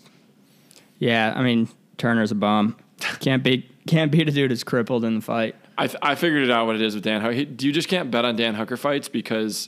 Yeah, 1.00 1.34
I 1.36 1.42
mean 1.44 1.68
Turner's 1.98 2.32
a 2.32 2.36
bum. 2.36 2.78
Can't 3.20 3.44
beat 3.44 3.72
can't 3.88 4.12
beat 4.12 4.28
a 4.28 4.32
dude 4.32 4.52
who's 4.52 4.64
crippled 4.64 5.04
in 5.04 5.16
the 5.16 5.22
fight. 5.22 5.56
I, 5.78 5.88
th- 5.88 6.00
I 6.02 6.16
figured 6.16 6.44
it 6.44 6.50
out 6.52 6.66
what 6.68 6.76
it 6.76 6.82
is 6.82 6.96
with 6.96 7.04
Dan 7.04 7.22
Hooker. 7.22 7.34
He, 7.34 7.42
you 7.60 7.72
just 7.74 7.90
can't 7.90 8.10
bet 8.10 8.24
on 8.26 8.36
Dan 8.38 8.56
Hooker 8.56 8.78
fights 8.78 9.10
because 9.10 9.68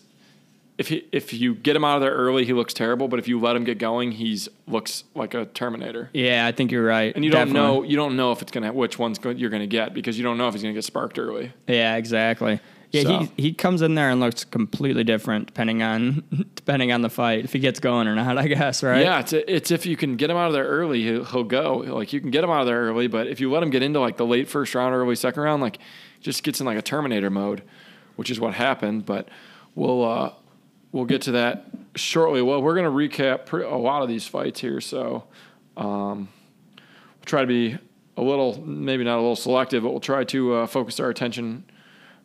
if 0.77 0.87
he 0.89 1.05
if 1.11 1.33
you 1.33 1.53
get 1.55 1.75
him 1.75 1.83
out 1.83 1.95
of 1.95 2.01
there 2.01 2.11
early, 2.13 2.45
he 2.45 2.53
looks 2.53 2.73
terrible. 2.73 3.07
But 3.07 3.19
if 3.19 3.27
you 3.27 3.39
let 3.39 3.55
him 3.55 3.63
get 3.63 3.77
going, 3.79 4.11
he's 4.13 4.47
looks 4.67 5.03
like 5.15 5.33
a 5.33 5.45
Terminator. 5.47 6.09
Yeah, 6.13 6.45
I 6.45 6.51
think 6.51 6.71
you're 6.71 6.85
right. 6.85 7.13
And 7.15 7.25
you 7.25 7.31
don't 7.31 7.51
know 7.51 7.83
you 7.83 7.95
don't 7.97 8.15
know 8.15 8.31
if 8.31 8.41
it's 8.41 8.51
gonna 8.51 8.71
which 8.71 8.97
one's 8.99 9.19
go, 9.19 9.29
you're 9.31 9.49
gonna 9.49 9.67
get 9.67 9.93
because 9.93 10.17
you 10.17 10.23
don't 10.23 10.37
know 10.37 10.47
if 10.47 10.53
he's 10.53 10.61
gonna 10.63 10.73
get 10.75 10.83
sparked 10.85 11.17
early. 11.19 11.51
Yeah, 11.67 11.95
exactly. 11.97 12.59
Yeah, 12.97 13.03
So- 13.03 13.19
he 13.35 13.41
he 13.43 13.53
comes 13.53 13.81
in 13.81 13.95
there 13.95 14.09
and 14.09 14.19
looks 14.19 14.43
completely 14.43 15.03
different 15.03 15.47
depending 15.47 15.81
on 15.83 16.23
depending 16.55 16.91
on 16.91 17.01
the 17.01 17.09
fight 17.09 17.43
if 17.45 17.53
he 17.53 17.59
gets 17.59 17.79
going 17.79 18.07
or 18.07 18.15
not. 18.15 18.37
I 18.37 18.47
guess 18.47 18.83
right. 18.83 19.01
Yeah, 19.01 19.19
it's 19.19 19.33
it's 19.33 19.71
if 19.71 19.85
you 19.85 19.95
can 19.97 20.15
get 20.15 20.29
him 20.29 20.37
out 20.37 20.47
of 20.47 20.53
there 20.53 20.65
early, 20.65 21.01
he'll, 21.03 21.25
he'll 21.25 21.43
go. 21.43 21.77
Like 21.77 22.13
you 22.13 22.19
can 22.21 22.31
get 22.31 22.43
him 22.43 22.49
out 22.49 22.61
of 22.61 22.67
there 22.67 22.81
early, 22.81 23.07
but 23.07 23.27
if 23.27 23.39
you 23.39 23.51
let 23.51 23.63
him 23.63 23.69
get 23.69 23.83
into 23.83 23.99
like 23.99 24.17
the 24.17 24.25
late 24.25 24.47
first 24.47 24.73
round, 24.75 24.93
early 24.95 25.15
second 25.15 25.41
round, 25.43 25.61
like 25.61 25.79
just 26.21 26.43
gets 26.43 26.59
in 26.59 26.65
like 26.65 26.77
a 26.77 26.81
Terminator 26.81 27.29
mode, 27.29 27.63
which 28.15 28.29
is 28.29 28.39
what 28.39 28.53
happened. 28.53 29.05
But 29.05 29.29
we'll 29.75 30.03
uh, 30.03 30.33
we'll 30.91 31.05
get 31.05 31.21
to 31.23 31.31
that 31.33 31.65
shortly. 31.95 32.41
Well, 32.41 32.61
we're 32.61 32.75
gonna 32.75 32.91
recap 32.91 33.45
pre- 33.45 33.63
a 33.63 33.75
lot 33.75 34.01
of 34.01 34.09
these 34.09 34.25
fights 34.27 34.59
here, 34.59 34.81
so 34.81 35.23
um, 35.75 36.27
we'll 36.75 37.25
try 37.25 37.41
to 37.41 37.47
be 37.47 37.77
a 38.17 38.21
little 38.21 38.59
maybe 38.65 39.03
not 39.03 39.15
a 39.15 39.21
little 39.21 39.35
selective, 39.35 39.83
but 39.83 39.91
we'll 39.91 39.99
try 39.99 40.23
to 40.23 40.53
uh, 40.55 40.67
focus 40.67 40.99
our 40.99 41.09
attention 41.09 41.63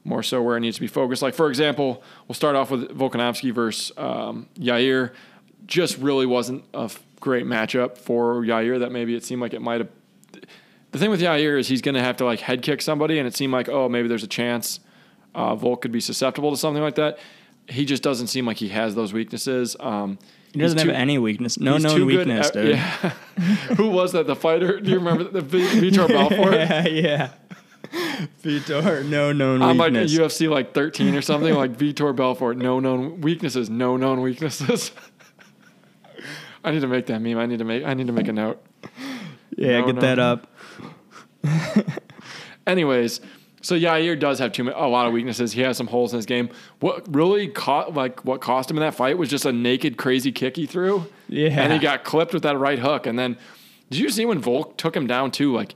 more 0.05 0.23
so 0.23 0.43
where 0.43 0.57
it 0.57 0.61
needs 0.61 0.77
to 0.77 0.81
be 0.81 0.87
focused. 0.89 1.23
Like 1.23 1.35
for 1.35 1.49
example, 1.49 2.03
we'll 2.29 2.35
start 2.35 2.57
off 2.57 2.71
with 2.71 2.89
Volkanovski 2.97 3.53
versus 3.53 3.93
um, 3.97 4.49
Yair. 4.57 5.13
Just 5.67 5.97
really 5.99 6.27
wasn't 6.27 6.65
a 6.75 6.83
f- 6.85 7.03
great 7.21 7.47
matchup 7.47 7.97
for 7.97 8.43
Yair. 8.43 8.81
That 8.81 8.91
maybe 8.93 9.15
it 9.15 9.25
seemed 9.25 9.41
like 9.41 9.55
it 9.55 9.63
might 9.63 9.81
have. 9.81 9.89
The 10.91 10.99
thing 10.99 11.09
with 11.11 11.21
Yair 11.23 11.59
is 11.59 11.69
he's 11.69 11.81
going 11.83 11.95
to 11.95 12.03
have 12.03 12.17
to 12.19 12.25
like 12.25 12.41
head 12.41 12.63
kick 12.63 12.83
somebody, 12.83 13.19
and 13.19 13.27
it 13.29 13.35
seemed 13.35 13.53
like 13.53 13.69
oh 13.69 13.89
maybe 13.89 14.09
there's 14.09 14.25
a 14.25 14.29
chance 14.29 14.81
uh, 15.35 15.55
Volk 15.55 15.83
could 15.83 15.93
be 15.93 16.01
susceptible 16.01 16.51
to 16.51 16.57
something 16.57 16.83
like 16.83 16.97
that. 16.97 17.19
He 17.69 17.85
just 17.85 18.03
doesn't 18.03 18.27
seem 18.27 18.45
like 18.45 18.57
he 18.57 18.69
has 18.71 18.95
those 18.97 19.13
weaknesses. 19.13 19.77
Um, 19.79 20.19
he 20.53 20.59
doesn't 20.59 20.79
he's 20.79 20.87
have 20.87 20.95
any 20.95 21.17
weakness. 21.17 21.59
No 21.59 21.79
known 21.79 22.05
weakness, 22.05 22.49
at- 22.49 22.53
dude. 22.53 22.71
Yeah. 22.77 22.89
Who 23.77 23.89
was 23.89 24.13
that? 24.13 24.27
The 24.27 24.37
fighter? 24.37 24.81
Do 24.81 24.91
you 24.91 24.99
remember 24.99 25.25
the 25.25 25.41
Vitor 25.41 26.07
Belfort? 26.09 26.53
yeah, 26.55 26.87
yeah. 26.89 27.31
Vitor, 28.43 29.05
no 29.05 29.33
known 29.33 29.61
weaknesses. 29.61 29.71
I'm 29.71 29.77
like 29.77 29.93
weakness. 29.93 30.15
UFC 30.15 30.49
like 30.49 30.73
13 30.73 31.15
or 31.15 31.23
something, 31.23 31.55
like 31.55 31.77
Vitor 31.77 32.15
Belfort, 32.17 32.57
no 32.57 32.81
known 32.81 33.21
weaknesses, 33.21 33.69
no 33.69 33.97
known 33.97 34.23
weaknesses. 34.23 34.93
I 36.65 36.71
need 36.71 36.81
to 36.81 36.87
make 36.87 37.07
that 37.07 37.21
meme. 37.21 37.39
I 37.39 37.47
need 37.47 37.59
to 37.59 37.65
make 37.65 37.85
I 37.85 37.95
need 37.95 38.07
to 38.07 38.13
make 38.13 38.29
a 38.29 38.33
note. 38.33 38.65
yeah, 39.57 39.81
no, 39.81 39.87
get 39.87 39.95
no. 39.97 40.01
that 40.01 40.19
up. 40.19 40.47
Anyways, 42.67 43.21
so 43.61 43.75
Yair 43.75 44.19
does 44.19 44.39
have 44.39 44.53
too 44.53 44.65
many, 44.65 44.77
a 44.77 44.87
lot 44.87 45.07
of 45.07 45.13
weaknesses. 45.13 45.53
He 45.53 45.61
has 45.63 45.77
some 45.77 45.89
holes 45.89 46.13
in 46.13 46.17
his 46.17 46.27
game. 46.27 46.49
What 46.81 47.15
really 47.15 47.49
caught 47.49 47.93
like 47.95 48.25
what 48.25 48.41
cost 48.41 48.71
him 48.71 48.79
in 48.79 48.83
that 48.83 48.95
fight 48.95 49.19
was 49.19 49.29
just 49.29 49.45
a 49.45 49.53
naked 49.53 49.99
crazy 49.99 50.33
kick 50.33 50.57
he 50.57 50.67
threw. 50.67 51.07
Yeah. 51.29 51.49
And 51.63 51.73
he 51.73 51.79
got 51.79 52.05
clipped 52.05 52.33
with 52.33 52.45
that 52.45 52.57
right 52.59 52.79
hook. 52.79 53.07
And 53.07 53.19
then 53.19 53.37
did 53.91 54.01
you 54.01 54.09
see 54.09 54.25
when 54.25 54.39
Volk 54.39 54.79
took 54.79 54.97
him 54.97 55.07
down 55.07 55.31
too? 55.31 55.53
Like 55.53 55.75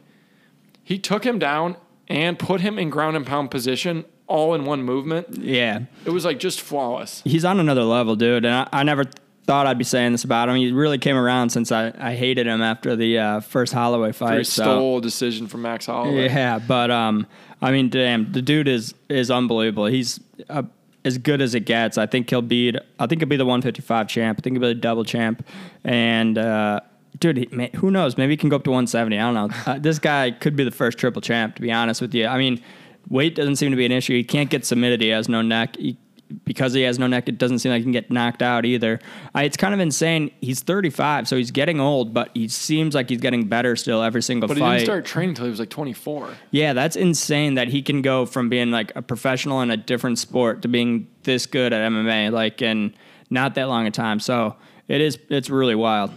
he 0.83 0.99
took 0.99 1.25
him 1.25 1.39
down 1.39 1.77
and 2.09 2.39
put 2.39 2.61
him 2.61 2.79
in 2.79 2.91
ground 2.91 3.17
and 3.17 3.27
pound 3.27 3.51
position 3.51 4.05
all 4.27 4.55
in 4.55 4.65
one 4.65 4.83
movement. 4.83 5.29
Yeah, 5.39 5.81
It 6.05 6.11
was 6.11 6.25
like 6.25 6.39
just 6.39 6.61
flawless. 6.61 7.23
he's 7.25 7.45
on 7.45 7.61
another 7.61 7.85
level, 7.85 8.17
dude. 8.17 8.45
And 8.45 8.55
I, 8.55 8.69
I 8.73 8.83
never 8.83 9.05
thought 9.47 9.67
I'd 9.69 9.79
be 9.79 9.85
saying 9.85 10.11
this 10.13 10.25
about 10.25 10.49
him. 10.49 10.57
He 10.57 10.73
really 10.73 10.99
came 10.99 11.17
around 11.17 11.51
since 11.51 11.71
I, 11.71 11.93
I 11.99 12.15
hated 12.15 12.47
him 12.49 12.61
after 12.63 12.97
the 12.97 13.19
uh, 13.19 13.41
first 13.41 13.73
Holloway 13.73 14.09
He 14.09 14.13
fight. 14.13 14.47
so- 14.47 14.63
stole 14.65 14.99
a 14.99 15.01
decision 15.01 15.47
from 15.47 15.63
Max 15.63 15.87
Holloway. 15.87 16.25
Yeah, 16.27 16.59
but 16.59 16.91
um, 16.91 17.27
I 17.63 17.71
mean, 17.71 17.89
damn, 17.89 18.33
the 18.33 18.43
dude 18.43 18.67
is 18.69 18.95
is 19.09 19.31
unbelievable. 19.31 19.87
He's 19.87 20.19
uh, 20.51 20.65
as 21.05 21.19
good 21.19 21.41
as 21.41 21.55
it 21.55 21.61
gets. 21.61 21.97
I 21.97 22.07
think 22.07 22.29
he'll 22.29 22.43
beat. 22.43 22.75
I 22.99 23.07
think 23.07 23.21
he'll 23.21 23.29
be 23.29 23.37
the 23.37 23.45
155 23.47 24.09
champ. 24.09 24.39
I 24.39 24.43
think 24.43 24.55
he'll 24.55 24.63
be 24.63 24.75
the 24.75 24.75
double 24.75 25.05
champ. 25.05 25.47
And 25.85 26.37
uh, 26.37 26.81
dude, 27.19 27.37
he, 27.37 27.49
may, 27.51 27.71
who 27.77 27.91
knows? 27.91 28.17
Maybe 28.17 28.33
he 28.33 28.37
can 28.37 28.49
go 28.49 28.57
up 28.57 28.65
to 28.65 28.71
170. 28.71 29.19
I 29.19 29.33
don't 29.33 29.35
know. 29.35 29.57
Uh, 29.67 29.79
this 29.79 29.99
guy 29.99 30.31
could 30.31 30.57
be 30.57 30.65
the 30.65 30.71
first 30.71 30.99
triple 30.99 31.23
champ. 31.23 31.57
To 31.57 31.63
be 31.63 31.73
honest 31.73 32.01
with 32.01 32.15
you, 32.15 32.27
I 32.27 32.39
mean, 32.39 32.63
weight 33.09 33.35
doesn't 33.35 33.57
seem 33.57 33.71
to 33.71 33.77
be 33.77 33.87
an 33.87 33.93
issue. 33.93 34.15
He 34.15 34.25
can't 34.25 34.51
get 34.51 34.65
submitted. 34.65 35.01
He 35.01 35.09
has 35.09 35.29
no 35.29 35.43
neck. 35.43 35.77
He, 35.77 35.97
because 36.45 36.73
he 36.73 36.83
has 36.83 36.99
no 36.99 37.07
neck, 37.07 37.29
it 37.29 37.39
doesn't 37.39 37.61
seem 37.61 37.71
like 37.71 37.79
he 37.79 37.83
can 37.85 37.93
get 37.93 38.11
knocked 38.11 38.43
out 38.43 38.65
either. 38.65 38.99
I, 39.35 39.45
it's 39.45 39.57
kind 39.57 39.73
of 39.73 39.79
insane. 39.79 40.33
He's 40.41 40.61
35, 40.61 41.29
so 41.29 41.37
he's 41.37 41.53
getting 41.53 41.81
old, 41.81 42.13
but 42.13 42.31
he 42.35 42.49
seems 42.49 42.97
like 42.97 43.09
he's 43.09 43.21
getting 43.21 43.47
better 43.47 43.77
still 43.77 44.03
every 44.03 44.23
single 44.23 44.49
But 44.49 44.57
he 44.57 44.61
fight. 44.61 44.79
didn't 44.79 44.87
start 44.87 45.05
training 45.05 45.31
until 45.31 45.45
he 45.45 45.51
was 45.51 45.61
like 45.61 45.71
24. 45.71 46.31
Yeah, 46.51 46.73
that's 46.73 46.97
insane 46.97 47.55
that 47.55 47.69
he 47.69 47.81
can 47.81 48.03
go 48.03 48.27
from 48.27 48.49
being 48.49 48.73
like 48.73 48.91
a 48.97 49.03
professional 49.03 49.61
in 49.61 49.71
a 49.71 49.77
different 49.77 50.19
sport 50.19 50.63
to 50.63 50.69
being 50.69 51.07
this 51.23 51.47
good 51.47 51.73
at 51.73 51.93
MMA, 51.93 52.33
like 52.33 52.61
in 52.61 52.95
not 53.31 53.55
that 53.55 53.69
long 53.69 53.87
a 53.87 53.93
time. 53.93 54.19
So 54.19 54.57
it 54.89 55.01
is, 55.01 55.19
it's 55.29 55.49
really 55.49 55.77
wild. 55.77 56.11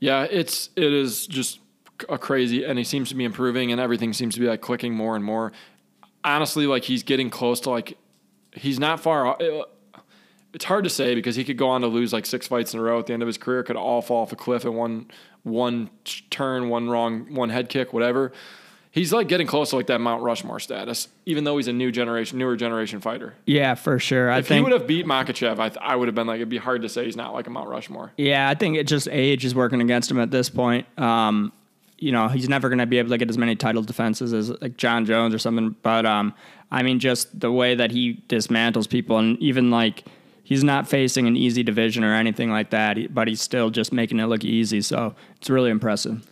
Yeah, 0.00 0.26
it's 0.30 0.70
it 0.76 0.92
is 0.92 1.26
just 1.26 1.60
a 2.08 2.18
crazy, 2.18 2.64
and 2.64 2.78
he 2.78 2.84
seems 2.84 3.10
to 3.10 3.14
be 3.14 3.24
improving, 3.24 3.70
and 3.72 3.80
everything 3.80 4.12
seems 4.12 4.34
to 4.34 4.40
be 4.40 4.46
like 4.46 4.60
clicking 4.62 4.94
more 4.94 5.14
and 5.14 5.24
more. 5.24 5.52
Honestly, 6.24 6.66
like 6.66 6.84
he's 6.84 7.02
getting 7.02 7.30
close 7.30 7.60
to 7.60 7.70
like 7.70 7.96
he's 8.52 8.78
not 8.80 9.00
far. 9.00 9.26
off. 9.26 9.40
It- 9.40 9.52
uh, 9.52 10.00
It's 10.52 10.64
hard 10.64 10.82
to 10.84 10.90
say 10.90 11.14
because 11.14 11.36
he 11.36 11.44
could 11.44 11.56
go 11.56 11.68
on 11.68 11.82
to 11.82 11.86
lose 11.86 12.12
like 12.12 12.26
six 12.26 12.48
fights 12.48 12.74
in 12.74 12.80
a 12.80 12.82
row 12.82 12.98
at 12.98 13.06
the 13.06 13.12
end 13.12 13.22
of 13.22 13.26
his 13.28 13.38
career. 13.38 13.62
Could 13.62 13.76
all 13.76 14.02
fall 14.02 14.22
off 14.22 14.32
a 14.32 14.36
cliff 14.36 14.64
in 14.64 14.74
one 14.74 15.06
one 15.44 15.90
turn, 16.30 16.68
one 16.68 16.88
wrong, 16.90 17.32
one 17.34 17.50
head 17.50 17.68
kick, 17.68 17.92
whatever. 17.92 18.32
He's 18.92 19.12
like 19.12 19.28
getting 19.28 19.46
close 19.46 19.70
to 19.70 19.76
like 19.76 19.86
that 19.86 20.00
Mount 20.00 20.22
Rushmore 20.22 20.58
status, 20.58 21.06
even 21.24 21.44
though 21.44 21.56
he's 21.58 21.68
a 21.68 21.72
new 21.72 21.92
generation, 21.92 22.38
newer 22.38 22.56
generation 22.56 23.00
fighter. 23.00 23.34
Yeah, 23.46 23.74
for 23.74 24.00
sure. 24.00 24.30
I 24.30 24.38
If 24.38 24.48
he 24.48 24.60
would 24.60 24.72
have 24.72 24.88
beat 24.88 25.06
Makhachev, 25.06 25.60
I, 25.60 25.68
th- 25.68 25.78
I 25.80 25.94
would 25.94 26.08
have 26.08 26.16
been 26.16 26.26
like, 26.26 26.36
it'd 26.36 26.48
be 26.48 26.58
hard 26.58 26.82
to 26.82 26.88
say 26.88 27.04
he's 27.04 27.16
not 27.16 27.32
like 27.32 27.46
a 27.46 27.50
Mount 27.50 27.68
Rushmore. 27.68 28.10
Yeah, 28.16 28.48
I 28.48 28.54
think 28.54 28.76
it 28.76 28.88
just 28.88 29.06
age 29.08 29.44
is 29.44 29.54
working 29.54 29.80
against 29.80 30.10
him 30.10 30.18
at 30.18 30.32
this 30.32 30.50
point. 30.50 30.86
Um, 30.98 31.52
you 31.98 32.10
know, 32.10 32.26
he's 32.28 32.48
never 32.48 32.68
going 32.68 32.80
to 32.80 32.86
be 32.86 32.98
able 32.98 33.10
to 33.10 33.18
get 33.18 33.30
as 33.30 33.38
many 33.38 33.54
title 33.54 33.82
defenses 33.82 34.32
as 34.32 34.50
like 34.60 34.76
Jon 34.76 35.04
Jones 35.04 35.34
or 35.34 35.38
something. 35.38 35.76
But 35.82 36.04
um, 36.04 36.34
I 36.72 36.82
mean, 36.82 36.98
just 36.98 37.38
the 37.38 37.52
way 37.52 37.76
that 37.76 37.92
he 37.92 38.22
dismantles 38.28 38.88
people, 38.88 39.18
and 39.18 39.38
even 39.38 39.70
like 39.70 40.04
he's 40.42 40.64
not 40.64 40.88
facing 40.88 41.28
an 41.28 41.36
easy 41.36 41.62
division 41.62 42.02
or 42.02 42.12
anything 42.14 42.50
like 42.50 42.70
that, 42.70 43.14
but 43.14 43.28
he's 43.28 43.40
still 43.40 43.70
just 43.70 43.92
making 43.92 44.18
it 44.18 44.26
look 44.26 44.42
easy. 44.44 44.80
So 44.80 45.14
it's 45.36 45.48
really 45.48 45.70
impressive. 45.70 46.28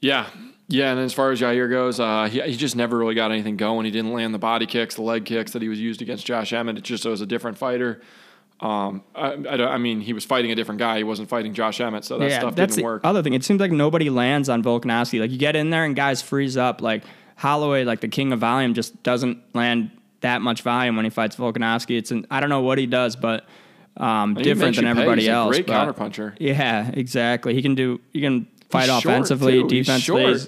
Yeah. 0.00 0.26
Yeah, 0.68 0.90
and 0.92 1.00
as 1.00 1.12
far 1.12 1.30
as 1.30 1.40
Jair 1.40 1.68
goes, 1.68 2.00
uh, 2.00 2.24
he, 2.30 2.40
he 2.40 2.56
just 2.56 2.74
never 2.74 2.96
really 2.96 3.14
got 3.14 3.30
anything 3.30 3.56
going. 3.58 3.84
He 3.84 3.90
didn't 3.90 4.12
land 4.14 4.32
the 4.32 4.38
body 4.38 4.64
kicks, 4.66 4.94
the 4.94 5.02
leg 5.02 5.24
kicks 5.26 5.52
that 5.52 5.60
he 5.60 5.68
was 5.68 5.78
used 5.78 6.00
against 6.00 6.24
Josh 6.24 6.52
Emmett. 6.54 6.78
It 6.78 6.84
just 6.84 7.04
was 7.04 7.20
a 7.20 7.26
different 7.26 7.58
fighter. 7.58 8.00
Um, 8.60 9.02
I, 9.14 9.32
I, 9.32 9.74
I 9.74 9.78
mean, 9.78 10.00
he 10.00 10.12
was 10.14 10.24
fighting 10.24 10.50
a 10.50 10.54
different 10.54 10.78
guy. 10.78 10.96
He 10.96 11.04
wasn't 11.04 11.28
fighting 11.28 11.52
Josh 11.52 11.80
Emmett, 11.80 12.04
so 12.04 12.18
that 12.18 12.32
stuff 12.32 12.54
that's 12.54 12.76
didn't 12.76 12.82
the 12.82 12.84
work. 12.84 13.00
other 13.04 13.22
thing. 13.22 13.34
It 13.34 13.44
seems 13.44 13.60
like 13.60 13.72
nobody 13.72 14.08
lands 14.08 14.48
on 14.48 14.62
Volkanovski. 14.62 15.20
Like 15.20 15.30
you 15.30 15.38
get 15.38 15.54
in 15.54 15.68
there 15.70 15.84
and 15.84 15.94
guys 15.94 16.22
freeze 16.22 16.56
up. 16.56 16.80
Like 16.80 17.02
Holloway, 17.36 17.84
like 17.84 18.00
the 18.00 18.08
king 18.08 18.32
of 18.32 18.38
volume, 18.38 18.72
just 18.72 19.02
doesn't 19.02 19.38
land 19.54 19.90
that 20.20 20.40
much 20.40 20.62
volume 20.62 20.96
when 20.96 21.04
he 21.04 21.10
fights 21.10 21.36
Volkanovski. 21.36 21.98
It's 21.98 22.10
an, 22.10 22.26
I 22.30 22.40
don't 22.40 22.48
know 22.48 22.62
what 22.62 22.78
he 22.78 22.86
does, 22.86 23.16
but 23.16 23.44
um, 23.98 24.32
different 24.34 24.76
than 24.76 24.86
everybody 24.86 25.22
He's 25.22 25.28
a 25.28 25.32
else. 25.32 25.50
great 25.56 25.66
but- 25.66 25.94
counterpuncher. 25.96 26.34
Yeah, 26.40 26.90
exactly. 26.94 27.54
He 27.54 27.60
can 27.60 27.74
do. 27.74 28.00
He 28.14 28.20
can 28.22 28.46
fight 28.80 28.88
He's 28.90 29.04
offensively. 29.04 29.62
Defensively. 29.64 30.38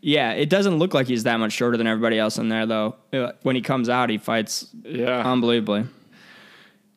Yeah, 0.00 0.32
it 0.32 0.50
doesn't 0.50 0.78
look 0.78 0.94
like 0.94 1.06
he's 1.06 1.22
that 1.24 1.36
much 1.38 1.52
shorter 1.52 1.76
than 1.76 1.86
everybody 1.86 2.18
else 2.18 2.36
in 2.38 2.48
there, 2.48 2.66
though. 2.66 2.96
Uh, 3.12 3.32
When 3.42 3.54
he 3.54 3.62
comes 3.62 3.88
out, 3.88 4.10
he 4.10 4.18
fights 4.18 4.66
Yeah. 4.84 5.22
unbelievably. 5.30 5.84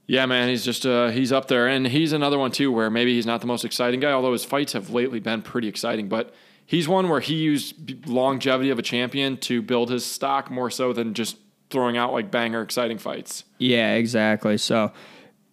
Yeah, 0.07 0.25
man, 0.27 0.49
he's 0.49 0.63
just 0.63 0.85
uh, 0.85 1.09
he's 1.09 1.31
up 1.31 1.47
there, 1.47 1.67
and 1.67 1.87
he's 1.87 2.13
another 2.13 2.37
one 2.37 2.51
too 2.51 2.71
where 2.71 2.89
maybe 2.91 3.13
he's 3.15 3.25
not 3.25 3.41
the 3.41 3.47
most 3.47 3.65
exciting 3.65 3.99
guy, 3.99 4.11
although 4.11 4.33
his 4.33 4.45
fights 4.45 4.73
have 4.73 4.89
lately 4.91 5.19
been 5.19 5.41
pretty 5.41 5.67
exciting. 5.67 6.07
But 6.09 6.33
he's 6.65 6.87
one 6.87 7.09
where 7.09 7.19
he 7.21 7.35
used 7.35 8.07
longevity 8.07 8.69
of 8.69 8.77
a 8.77 8.83
champion 8.83 9.37
to 9.37 9.61
build 9.63 9.89
his 9.89 10.05
stock 10.05 10.51
more 10.51 10.69
so 10.69 10.93
than 10.93 11.13
just 11.15 11.37
throwing 11.71 11.97
out 11.97 12.13
like 12.13 12.29
banger 12.29 12.61
exciting 12.61 12.99
fights. 12.99 13.43
Yeah, 13.57 13.93
exactly. 13.95 14.57
So, 14.57 14.91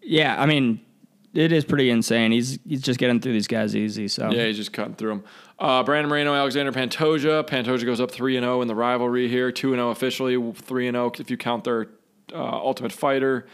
yeah, 0.02 0.40
I 0.40 0.44
mean, 0.44 0.80
it 1.34 1.52
is 1.52 1.64
pretty 1.64 1.90
insane. 1.90 2.32
He's 2.32 2.58
he's 2.66 2.82
just 2.82 2.98
getting 2.98 3.20
through 3.20 3.32
these 3.32 3.46
guys 3.46 3.74
easy. 3.74 4.08
So 4.08 4.30
Yeah, 4.30 4.46
he's 4.46 4.56
just 4.56 4.72
cutting 4.72 4.94
through 4.94 5.10
them. 5.10 5.24
Uh, 5.58 5.82
Brandon 5.82 6.10
Moreno, 6.10 6.34
Alexander 6.34 6.72
Pantoja. 6.72 7.46
Pantoja 7.46 7.84
goes 7.84 8.00
up 8.00 8.10
three 8.10 8.36
and 8.36 8.44
zero 8.44 8.60
in 8.62 8.68
the 8.68 8.74
rivalry 8.74 9.28
here. 9.28 9.50
Two 9.50 9.68
and 9.72 9.78
zero 9.78 9.90
officially. 9.90 10.52
Three 10.52 10.88
and 10.88 10.94
zero 10.94 11.12
if 11.18 11.30
you 11.30 11.36
count 11.36 11.64
their 11.64 11.88
uh, 12.32 12.42
Ultimate 12.42 12.92
Fighter 12.92 13.46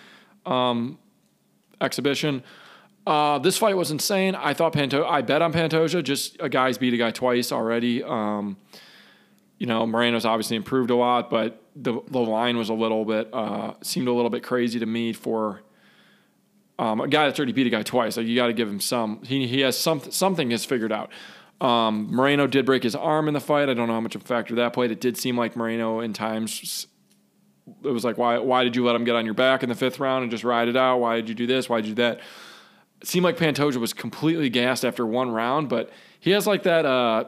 um, 0.45 0.99
exhibition. 1.81 2.43
Uh, 3.07 3.39
this 3.39 3.57
fight 3.57 3.77
was 3.77 3.91
insane. 3.91 4.35
I 4.35 4.53
thought 4.55 4.73
Panto. 4.73 5.07
I 5.07 5.23
bet 5.23 5.41
on 5.41 5.53
Pantoja. 5.53 6.03
Just 6.03 6.37
a 6.41 6.49
guy's 6.49 6.79
beat 6.79 6.95
a 6.95 6.99
guy 6.99 7.11
twice 7.11 7.53
already. 7.53 8.03
Um, 8.03 8.57
you 9.59 9.67
know, 9.67 9.87
Moreno's 9.87 10.25
obviously 10.25 10.57
improved 10.57 10.91
a 10.91 10.95
lot, 10.95 11.31
but 11.31 11.63
the 11.75 12.01
the 12.09 12.19
line 12.19 12.57
was 12.57 12.69
a 12.69 12.75
little 12.75 13.05
bit 13.05 13.29
uh, 13.33 13.75
seemed 13.83 14.09
a 14.09 14.13
little 14.13 14.31
bit 14.31 14.43
crazy 14.43 14.79
to 14.79 14.87
me 14.87 15.13
for 15.13 15.63
um, 16.79 17.01
a 17.01 17.09
guy 17.09 17.27
that's 17.27 17.39
already 17.39 17.53
beat 17.53 17.67
a 17.67 17.71
guy 17.71 17.83
twice. 17.83 18.17
Like 18.17 18.27
you 18.27 18.37
got 18.37 18.47
to 18.49 18.53
give 18.53 18.69
him 18.69 18.81
some. 18.81 19.23
He 19.25 19.47
he 19.47 19.61
has 19.61 19.77
some 19.79 20.01
something 20.11 20.51
has 20.51 20.65
figured 20.65 20.93
out. 20.93 21.11
Um, 21.61 22.15
Moreno 22.15 22.47
did 22.47 22.65
break 22.67 22.85
his 22.85 22.95
arm 22.95 23.27
in 23.27 23.35
the 23.35 23.41
fight. 23.41 23.69
I 23.69 23.75
don't 23.75 23.89
know 23.89 23.95
how 23.95 24.01
much 24.01 24.15
of 24.15 24.23
a 24.23 24.25
factor 24.25 24.55
that 24.57 24.73
played. 24.73 24.93
It 24.93 25.01
did 25.01 25.17
seem 25.17 25.37
like 25.37 25.57
Moreno 25.57 26.01
in 26.01 26.13
times. 26.13 26.87
It 27.85 27.89
was 27.91 28.05
like 28.05 28.17
why 28.17 28.39
why 28.39 28.65
did 28.65 28.77
you 28.77 28.85
let 28.85 28.95
him 28.95 29.05
get 29.05 29.17
on 29.17 29.25
your 29.25 29.35
back 29.35 29.63
in 29.63 29.69
the 29.69 29.75
fifth 29.75 29.99
round 29.99 30.23
and 30.23 30.31
just 30.31 30.45
ride 30.45 30.69
it 30.69 30.77
out? 30.77 30.99
Why 30.99 31.17
did 31.17 31.29
you 31.29 31.35
do 31.35 31.47
this? 31.47 31.69
Why 31.69 31.81
did 31.81 31.89
you 31.89 31.95
do 31.95 32.03
that? 32.03 32.21
It 33.01 33.07
seemed 33.07 33.25
like 33.25 33.37
Pantoja 33.37 33.77
was 33.77 33.93
completely 33.93 34.49
gassed 34.51 34.85
after 34.85 35.05
one 35.07 35.31
round, 35.31 35.69
but 35.69 35.91
he 36.21 36.31
has 36.33 36.47
like 36.47 36.63
that. 36.65 36.87
Uh, 36.87 37.25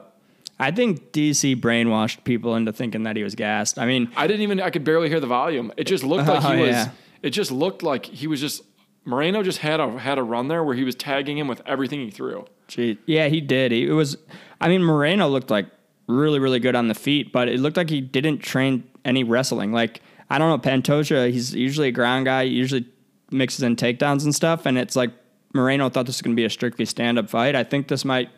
I 0.59 0.71
think 0.71 1.13
DC 1.13 1.57
brainwashed 1.61 2.23
people 2.25 2.55
into 2.57 2.73
thinking 2.73 3.03
that 3.05 3.17
he 3.17 3.23
was 3.23 3.35
gassed. 3.35 3.79
I 3.79 3.87
mean, 3.87 4.11
I 4.17 4.27
didn't 4.27 4.43
even 4.43 4.61
I 4.61 4.71
could 4.71 4.85
barely 4.85 5.09
hear 5.09 5.21
the 5.21 5.27
volume. 5.27 5.73
It 5.77 5.85
just 5.85 6.05
looked 6.05 6.27
like 6.29 6.43
he 6.43 6.49
Oh, 6.49 6.61
was 6.67 6.71
yeah. 6.71 6.91
it 7.23 7.31
just 7.31 7.51
looked 7.51 7.83
like 7.83 8.07
he 8.07 8.27
was 8.27 8.41
just 8.41 8.63
Moreno 9.11 9.43
just 9.43 9.59
had 9.59 9.81
a 9.81 9.99
had 9.99 10.19
a 10.19 10.23
run 10.23 10.47
there 10.47 10.63
where 10.63 10.77
he 10.77 10.85
was 10.85 10.95
tagging 10.95 11.37
him 11.37 11.49
with 11.49 11.61
everything 11.67 12.01
he 12.01 12.11
threw. 12.11 12.47
gee, 12.69 12.97
yeah, 13.07 13.27
he 13.27 13.41
did. 13.41 13.73
He, 13.73 13.89
it 13.89 13.93
was. 13.93 14.17
I 14.61 14.69
mean, 14.69 14.85
Moreno 14.85 15.29
looked 15.29 15.51
like 15.51 15.67
really, 16.07 16.39
really 16.39 16.61
good 16.61 16.77
on 16.77 16.87
the 16.87 16.95
feet, 16.95 17.33
but 17.33 17.49
it 17.49 17.59
looked 17.59 17.77
like 17.77 17.91
he 17.91 18.01
didn't 18.01 18.39
train 18.39 18.85
any 19.05 19.25
wrestling. 19.25 19.73
Like 19.73 20.01
I 20.31 20.39
don't 20.39 20.49
know, 20.49 20.71
Pantoja. 20.71 21.31
He's 21.33 21.53
usually 21.55 21.89
a 21.89 21.93
ground 21.93 22.27
guy. 22.27 22.45
He 22.45 22.53
usually 22.53 22.87
mixes 23.33 23.65
in 23.65 23.75
takedowns 23.75 24.23
and 24.23 24.33
stuff, 24.33 24.65
and 24.65 24.79
it's 24.79 24.95
like 24.95 25.11
Moreno 25.53 25.89
thought 25.89 26.07
this 26.07 26.17
was 26.17 26.23
going 26.23 26.37
to 26.37 26.41
be 26.41 26.47
a 26.47 26.51
strictly 26.51 26.85
stand-up 26.85 27.29
fight. 27.29 27.57
I 27.57 27.65
think 27.65 27.89
this 27.89 28.05
might 28.05 28.31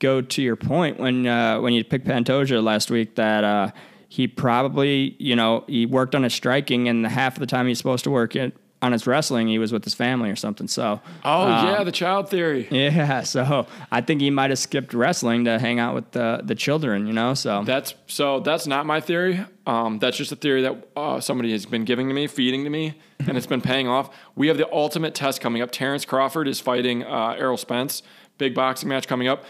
go 0.00 0.20
to 0.20 0.42
your 0.42 0.56
point 0.56 1.00
when 1.00 1.26
uh, 1.26 1.60
when 1.62 1.72
you 1.72 1.82
picked 1.82 2.06
Pantoja 2.06 2.62
last 2.62 2.90
week 2.90 3.14
that 3.14 3.42
uh, 3.42 3.70
he 4.10 4.28
probably 4.28 5.16
you 5.18 5.34
know 5.34 5.64
he 5.66 5.86
worked 5.86 6.14
on 6.14 6.24
his 6.24 6.34
striking 6.34 6.88
and 6.88 7.06
the 7.06 7.08
half 7.08 7.36
of 7.36 7.40
the 7.40 7.46
time 7.46 7.66
he's 7.66 7.78
supposed 7.78 8.04
to 8.04 8.10
work 8.10 8.36
it 8.36 8.54
on 8.82 8.92
his 8.92 9.06
wrestling 9.06 9.46
he 9.48 9.58
was 9.58 9.72
with 9.72 9.84
his 9.84 9.94
family 9.94 10.30
or 10.30 10.36
something. 10.36 10.66
So 10.66 11.00
Oh 11.24 11.42
um, 11.42 11.66
yeah, 11.66 11.84
the 11.84 11.92
child 11.92 12.30
theory. 12.30 12.66
yeah, 12.70 13.22
so 13.24 13.66
I 13.90 14.00
think 14.00 14.20
he 14.20 14.30
might 14.30 14.50
have 14.50 14.58
skipped 14.58 14.94
wrestling 14.94 15.44
to 15.44 15.58
hang 15.58 15.78
out 15.78 15.94
with 15.94 16.10
the 16.12 16.40
the 16.42 16.54
children, 16.54 17.06
you 17.06 17.12
know. 17.12 17.34
So 17.34 17.62
That's 17.64 17.94
so. 18.06 18.40
That's 18.40 18.66
not 18.66 18.86
my 18.86 19.00
theory. 19.00 19.44
Um, 19.66 19.98
that's 19.98 20.16
just 20.16 20.32
a 20.32 20.36
theory 20.36 20.62
that 20.62 20.88
uh, 20.96 21.20
somebody 21.20 21.52
has 21.52 21.66
been 21.66 21.84
giving 21.84 22.08
to 22.08 22.14
me, 22.14 22.26
feeding 22.26 22.64
to 22.64 22.70
me, 22.70 22.98
and 23.20 23.36
it's 23.36 23.46
been 23.46 23.60
paying 23.60 23.86
off. 23.86 24.10
We 24.34 24.48
have 24.48 24.56
the 24.56 24.70
ultimate 24.72 25.14
test 25.14 25.40
coming 25.40 25.62
up. 25.62 25.70
Terrence 25.70 26.04
Crawford 26.04 26.48
is 26.48 26.58
fighting 26.60 27.04
uh, 27.04 27.36
Errol 27.38 27.56
Spence. 27.56 28.02
Big 28.38 28.54
boxing 28.54 28.88
match 28.88 29.06
coming 29.06 29.28
up. 29.28 29.44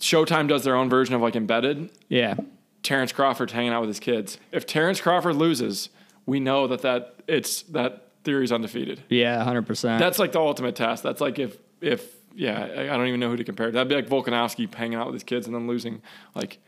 Showtime 0.00 0.48
does 0.48 0.64
their 0.64 0.74
own 0.76 0.88
version 0.88 1.14
of 1.14 1.20
like 1.20 1.36
embedded. 1.36 1.90
yeah, 2.08 2.34
Terrence 2.82 3.12
Crawford's 3.12 3.52
hanging 3.52 3.72
out 3.72 3.80
with 3.80 3.88
his 3.88 4.00
kids. 4.00 4.38
If 4.52 4.64
Terrence 4.64 5.00
Crawford 5.00 5.36
loses, 5.36 5.90
we 6.24 6.40
know 6.40 6.66
that 6.68 6.82
that 6.82 7.16
it's 7.26 7.62
that 7.62 8.07
theory's 8.28 8.52
undefeated. 8.52 9.02
Yeah, 9.08 9.42
hundred 9.42 9.66
percent. 9.66 10.00
That's 10.00 10.18
like 10.18 10.32
the 10.32 10.40
ultimate 10.40 10.76
test. 10.76 11.02
That's 11.02 11.18
like 11.20 11.38
if 11.38 11.56
if 11.80 12.14
yeah, 12.34 12.60
I 12.62 12.82
I 12.82 12.96
don't 12.98 13.06
even 13.06 13.20
know 13.20 13.30
who 13.30 13.38
to 13.38 13.44
compare. 13.44 13.70
That'd 13.70 13.88
be 13.88 13.94
like 13.94 14.06
Volkanovski 14.06 14.72
hanging 14.72 14.98
out 14.98 15.06
with 15.06 15.14
his 15.14 15.24
kids 15.24 15.46
and 15.46 15.54
then 15.54 15.66
losing. 15.66 16.02
Like 16.34 16.58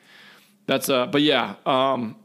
that's 0.64 0.88
uh. 0.88 1.06
But 1.06 1.20
yeah, 1.20 1.56
um, 1.66 2.16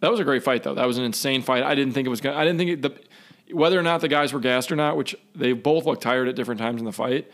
that 0.00 0.10
was 0.10 0.20
a 0.20 0.24
great 0.24 0.42
fight 0.42 0.62
though. 0.62 0.72
That 0.74 0.86
was 0.86 0.96
an 0.96 1.04
insane 1.04 1.42
fight. 1.42 1.64
I 1.64 1.74
didn't 1.74 1.92
think 1.92 2.06
it 2.06 2.10
was 2.10 2.22
gonna. 2.22 2.34
I 2.34 2.44
didn't 2.44 2.56
think 2.56 2.70
it, 2.70 2.82
the 2.82 3.54
whether 3.54 3.78
or 3.78 3.82
not 3.82 4.00
the 4.00 4.08
guys 4.08 4.32
were 4.32 4.40
gassed 4.40 4.72
or 4.72 4.76
not, 4.76 4.96
which 4.96 5.14
they 5.34 5.52
both 5.52 5.84
looked 5.84 6.02
tired 6.02 6.28
at 6.28 6.34
different 6.34 6.58
times 6.58 6.80
in 6.80 6.86
the 6.86 6.92
fight. 6.92 7.30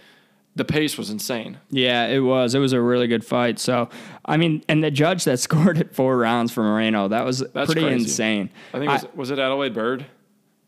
The 0.57 0.65
pace 0.65 0.99
was 0.99 1.09
insane. 1.09 1.59
Yeah, 1.71 2.09
it 2.09 2.19
was. 2.19 2.57
It 2.57 2.59
was 2.59 2.73
a 2.75 2.81
really 2.81 3.07
good 3.07 3.25
fight. 3.25 3.61
So, 3.61 3.89
I 4.27 4.37
mean, 4.37 4.63
and 4.69 4.83
the 4.85 4.91
judge 4.91 5.25
that 5.25 5.39
scored 5.49 5.79
it 5.79 5.95
four 5.95 6.19
rounds 6.19 6.53
for 6.53 6.63
Moreno, 6.65 7.07
that 7.09 7.25
was 7.25 7.39
That's 7.39 7.73
pretty 7.73 7.81
crazy. 7.81 8.03
insane. 8.03 8.51
I 8.75 8.79
think 8.79 8.91
it 8.91 9.03
was, 9.03 9.07
was 9.15 9.31
it 9.31 9.39
Adelaide 9.39 9.73
Byrd? 9.73 10.05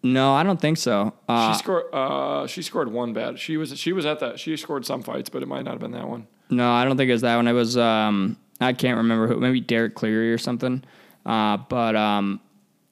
No, 0.05 0.33
I 0.35 0.43
don't 0.45 0.61
think 0.61 0.77
so. 0.79 1.13
Uh, 1.29 1.53
She 1.53 1.59
scored. 1.59 1.85
Uh, 1.93 2.47
she 2.47 2.63
scored 2.63 2.93
one 2.93 3.13
bad. 3.13 3.39
She 3.41 3.57
was. 3.57 3.77
She 3.79 3.93
was 3.93 4.07
at 4.07 4.21
that. 4.21 4.39
She 4.39 4.57
scored 4.57 4.87
some 4.87 5.03
fights, 5.03 5.29
but 5.31 5.43
it 5.43 5.47
might 5.49 5.65
not 5.65 5.73
have 5.73 5.81
been 5.81 5.93
that 5.93 6.09
one. 6.09 6.27
no, 6.51 6.71
I 6.73 6.85
don't 6.85 6.97
think 6.97 7.09
it 7.09 7.13
was 7.15 7.23
that 7.23 7.37
one. 7.37 7.49
It 7.49 7.53
was, 7.53 7.77
um, 7.77 8.37
I 8.61 8.73
can't 8.75 8.99
remember 8.99 9.27
who, 9.27 9.41
maybe 9.41 9.61
Derek 9.61 9.95
Cleary 9.97 10.33
or 10.33 10.39
something. 10.39 10.85
Uh, 11.27 11.57
but 11.57 11.97
um, 11.97 12.39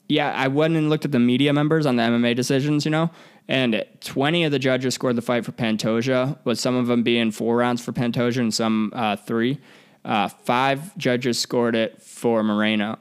yeah, 0.09 0.33
I 0.35 0.49
went 0.49 0.75
and 0.75 0.89
looked 0.91 1.05
at 1.05 1.13
the 1.13 1.19
media 1.21 1.53
members 1.53 1.87
on 1.87 1.97
the 1.97 2.03
MMA 2.03 2.35
decisions, 2.35 2.85
you 2.87 2.91
know, 2.91 3.11
and 3.47 3.85
20 4.01 4.45
of 4.45 4.51
the 4.53 4.59
judges 4.59 4.95
scored 4.95 5.17
the 5.17 5.23
fight 5.23 5.45
for 5.45 5.53
Pantoja, 5.53 6.39
with 6.45 6.59
some 6.59 6.75
of 6.75 6.87
them 6.87 7.03
being 7.03 7.31
four 7.31 7.57
rounds 7.59 7.85
for 7.85 7.93
Pantoja 7.93 8.39
and 8.39 8.53
some 8.55 8.91
uh, 8.95 9.17
three. 9.17 9.59
Uh, 10.05 10.29
five 10.29 10.97
judges 10.99 11.39
scored 11.39 11.77
it 11.77 12.01
for 12.03 12.43
Moreno. 12.43 12.99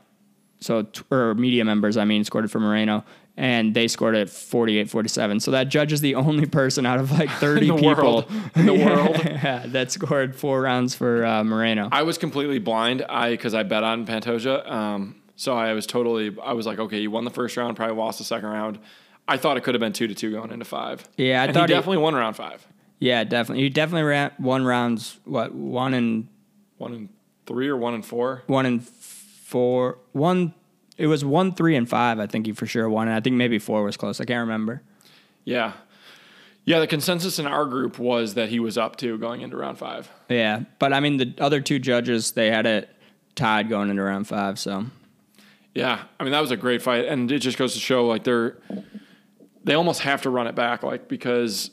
So, 0.60 0.84
t- 0.84 1.01
or 1.10 1.34
media 1.34 1.65
members, 1.65 1.98
I 1.98 2.06
mean, 2.06 2.24
scored 2.24 2.46
it 2.46 2.50
for 2.50 2.60
Moreno. 2.60 3.03
And 3.38 3.74
they 3.74 3.88
scored 3.88 4.16
it 4.16 4.30
48 4.30 4.90
47. 4.90 5.40
So 5.40 5.52
that 5.52 5.70
judge 5.70 5.94
is 5.94 6.02
the 6.02 6.16
only 6.16 6.46
person 6.46 6.86
out 6.86 7.00
of 7.00 7.12
like 7.12 7.30
30 7.40 7.68
the 7.68 7.76
people 7.76 7.96
world. 7.96 8.32
In 8.56 8.66
the 8.66 8.74
world. 8.74 9.18
yeah, 9.26 9.64
that 9.68 9.92
scored 9.92 10.36
four 10.36 10.62
rounds 10.62 10.94
for 10.96 11.26
uh, 11.26 11.44
Moreno. 11.44 11.88
I 11.92 12.04
was 12.04 12.18
completely 12.18 12.60
blind. 12.60 13.04
I 13.08 13.32
because 13.32 13.54
I 13.54 13.64
bet 13.64 13.84
on 13.84 14.06
Pantoja. 14.06 14.70
Um, 14.70 15.16
so 15.38 15.56
I 15.56 15.74
was 15.74 15.88
totally. 15.88 16.36
I 16.44 16.54
was 16.54 16.66
like, 16.68 16.78
okay, 16.80 17.00
you 17.00 17.10
won 17.10 17.24
the 17.24 17.32
first 17.32 17.56
round, 17.58 17.76
probably 17.78 17.96
lost 17.96 18.18
the 18.20 18.26
second 18.26 18.50
round. 18.50 18.80
I 19.28 19.38
thought 19.38 19.56
it 19.56 19.62
could 19.64 19.76
have 19.76 19.80
been 19.80 19.94
two 19.94 20.08
to 20.08 20.14
two 20.14 20.32
going 20.32 20.52
into 20.52 20.66
five. 20.66 21.08
Yeah, 21.16 21.42
I 21.42 21.46
and 21.46 21.54
thought 21.54 21.70
he 21.70 21.74
he- 21.74 21.80
definitely 21.80 22.00
won 22.00 22.14
round 22.16 22.36
five. 22.36 22.68
Yeah, 23.00 23.24
definitely. 23.24 23.64
You 23.64 23.70
definitely 23.72 24.04
ran 24.04 24.32
one 24.38 24.66
rounds. 24.66 25.20
What 25.24 25.56
one 25.56 25.94
and 25.94 26.28
One 26.78 26.94
and 26.94 27.10
three 27.48 27.70
or 27.70 27.78
one 27.78 27.94
and 27.96 28.06
four. 28.06 28.44
one 28.48 28.66
and 28.66 28.84
four. 28.84 30.00
One. 30.12 30.54
It 30.98 31.08
was 31.08 31.24
one, 31.26 31.54
three, 31.54 31.76
and 31.76 31.88
five. 31.90 32.20
I 32.20 32.28
think 32.28 32.46
he 32.46 32.52
for 32.52 32.66
sure 32.66 32.90
won, 32.90 33.08
and 33.08 33.16
I 33.16 33.22
think 33.22 33.36
maybe 33.36 33.60
four 33.60 33.84
was 33.84 33.98
close. 33.98 34.20
I 34.20 34.26
can't 34.26 34.42
remember. 34.42 34.82
Yeah, 35.46 35.74
yeah. 36.66 36.80
The 36.80 36.88
consensus 36.88 37.40
in 37.40 37.48
our 37.48 37.66
group 37.66 37.98
was 37.98 38.36
that 38.36 38.50
he 38.50 38.60
was 38.60 38.78
up 38.78 38.96
two 38.98 39.18
going 39.18 39.42
into 39.42 39.58
round 39.58 39.78
five. 39.78 40.10
Yeah, 40.30 40.64
but 40.80 40.94
I 40.94 41.00
mean 41.00 41.18
the 41.18 41.34
other 41.40 41.62
two 41.62 41.80
judges 41.80 42.32
they 42.34 42.52
had 42.52 42.66
it 42.66 42.90
tied 43.36 43.70
going 43.70 43.90
into 43.90 44.04
round 44.04 44.28
five. 44.28 44.60
So 44.60 44.86
Yeah, 45.74 46.04
I 46.20 46.24
mean 46.24 46.32
that 46.32 46.42
was 46.42 46.52
a 46.52 46.58
great 46.58 46.82
fight, 46.82 47.06
and 47.06 47.32
it 47.32 47.40
just 47.40 47.58
goes 47.58 47.74
to 47.74 47.80
show 47.80 48.06
like 48.06 48.24
they're 48.24 48.58
they 49.64 49.74
almost 49.74 50.02
have 50.02 50.22
to 50.24 50.30
run 50.30 50.48
it 50.48 50.56
back, 50.56 50.84
like 50.84 51.08
because 51.08 51.72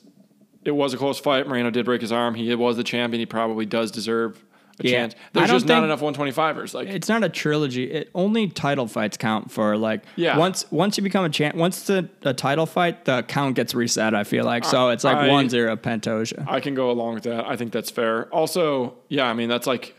it 0.65 0.71
was 0.73 0.95
a 0.95 0.97
close 0.97 1.19
fight. 1.19 1.47
Moreno 1.47 1.71
did 1.71 1.85
break 1.85 2.01
his 2.01 2.13
arm. 2.13 2.35
He 2.35 2.55
was 2.55 2.77
the 2.77 2.85
champion. 2.85 3.21
He 3.21 3.27
probably 3.27 3.67
does 3.67 3.91
deserve 3.91 4.43
a 4.81 4.85
Yeah. 4.85 4.91
chance. 4.93 5.15
There's 5.33 5.51
just 5.51 5.67
not 5.67 5.83
enough 5.85 6.01
125ers. 6.01 6.75
Like 6.75 6.89
it's 6.89 7.09
not 7.09 7.25
a 7.25 7.29
trilogy. 7.29 7.85
It 7.91 8.11
only 8.15 8.49
title 8.49 8.87
fights 8.87 9.17
count 9.17 9.51
for 9.51 9.77
like 9.77 10.03
Yeah. 10.17 10.37
once 10.39 10.65
once 10.71 10.97
you 10.97 11.03
become 11.03 11.25
a 11.25 11.29
champ. 11.31 11.55
Once 11.57 11.83
the 11.87 12.09
a 12.23 12.33
title 12.35 12.67
fight, 12.67 13.05
the 13.05 13.23
count 13.25 13.57
gets 13.57 13.75
reset. 13.75 14.15
I 14.15 14.25
feel 14.25 14.45
like 14.45 14.65
so 14.65 14.89
it's 14.91 15.05
like 15.05 15.17
I- 15.17 15.29
one 15.29 15.49
zero 15.49 15.77
Pantoja. 15.77 16.45
I 16.49 16.61
can 16.61 16.75
go 16.75 16.91
along 16.91 17.15
with 17.15 17.25
that. 17.25 17.47
I 17.47 17.57
think 17.57 17.73
that's 17.73 17.91
fair. 17.91 18.25
Also, 18.27 18.95
yeah, 19.09 19.27
I 19.27 19.33
mean 19.35 19.49
that's 19.49 19.67
like 19.67 19.95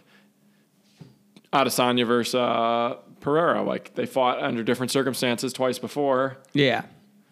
Adesanya 1.52 2.06
versus 2.06 2.36
uh, 2.36 2.96
Pereira. 3.22 3.64
Like 3.64 3.96
they 3.96 4.06
fought 4.06 4.42
under 4.42 4.64
different 4.64 4.92
circumstances 4.92 5.52
twice 5.54 5.80
before. 5.80 6.38
Yeah. 6.54 6.84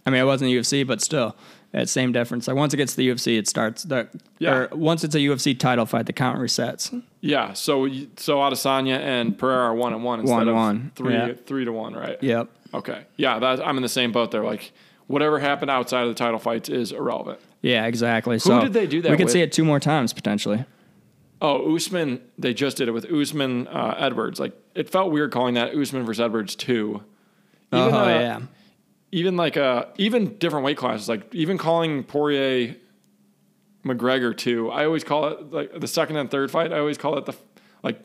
I 0.06 0.10
mean, 0.10 0.22
it 0.22 0.26
wasn't 0.26 0.52
UFC, 0.52 0.88
but 0.88 1.02
still, 1.02 1.36
it's 1.74 1.92
same 1.92 2.12
difference. 2.12 2.48
Like 2.48 2.56
once 2.58 2.74
it 2.74 2.78
gets 2.78 2.94
to 2.94 2.98
the 2.98 3.10
UFC, 3.10 3.38
it 3.38 3.48
starts. 3.48 3.84
The, 3.84 4.08
Yeah. 4.40 4.54
Or 4.54 4.70
once 4.72 5.04
it's 5.04 5.16
a 5.16 5.20
UFC 5.20 5.58
title 5.58 5.86
fight, 5.86 6.06
the 6.06 6.14
count 6.14 6.40
resets. 6.40 7.02
Yeah, 7.22 7.54
so 7.54 7.88
so 8.16 8.38
Adesanya 8.38 9.00
and 9.00 9.38
Pereira 9.38 9.66
are 9.66 9.76
one 9.76 9.94
and 9.94 10.04
one 10.04 10.20
instead 10.22 10.34
One, 10.36 10.48
of 10.48 10.56
one. 10.56 10.92
three 10.96 11.14
Yeah. 11.14 11.34
three 11.46 11.66
to 11.66 11.72
one, 11.72 11.94
right? 11.94 12.22
Yep. 12.24 12.50
Okay. 12.74 13.06
Yeah, 13.18 13.40
that, 13.40 13.66
I'm 13.66 13.78
in 13.78 13.84
the 13.84 13.90
same 13.90 14.12
boat 14.12 14.32
there. 14.32 14.44
Like, 14.44 14.72
whatever 15.08 15.40
happened 15.40 15.72
outside 15.72 16.04
of 16.04 16.10
the 16.10 16.16
title 16.16 16.40
fights 16.40 16.70
is 16.70 16.92
irrelevant. 16.92 17.40
Yeah, 17.62 17.86
exactly. 17.86 18.40
so 18.40 18.62
did 18.62 18.74
they 18.74 18.86
do 18.88 19.02
that 19.02 19.10
We 19.12 19.18
could 19.18 19.26
with? 19.26 19.34
see 19.34 19.42
it 19.42 19.52
two 19.52 19.66
more 19.66 19.80
times 19.80 20.14
potentially. 20.14 20.64
Oh, 21.42 21.76
Usman, 21.76 22.22
they 22.38 22.54
just 22.54 22.78
did 22.78 22.88
it 22.88 22.92
with 22.92 23.06
Usman 23.12 23.68
uh, 23.68 23.96
Edwards. 24.00 24.40
Like, 24.40 24.54
it 24.74 24.90
felt 24.90 25.12
weird 25.12 25.32
calling 25.32 25.54
that 25.54 25.76
Usman 25.76 26.04
versus 26.06 26.20
Edwards 26.22 26.56
2. 26.56 27.04
oh 27.74 27.88
Even, 27.88 27.94
uh, 27.94 28.06
yeah. 28.08 28.40
Even 29.12 29.38
like, 29.38 29.56
uh, 29.58 29.86
even 29.98 30.38
different 30.38 30.66
weight 30.66 30.78
classes. 30.78 31.08
Like, 31.08 31.34
even 31.34 31.58
calling 31.58 32.04
Poirier 32.04 32.76
McGregor 33.86 34.36
too. 34.36 34.70
I 34.70 34.86
always 34.86 35.04
call 35.04 35.28
it, 35.30 35.52
like, 35.52 35.80
the 35.80 35.88
second 35.88 36.18
and 36.18 36.30
third 36.30 36.52
fight, 36.52 36.74
I 36.74 36.80
always 36.80 36.98
call 36.98 37.18
it 37.18 37.26
the, 37.26 37.34
like, 37.84 38.00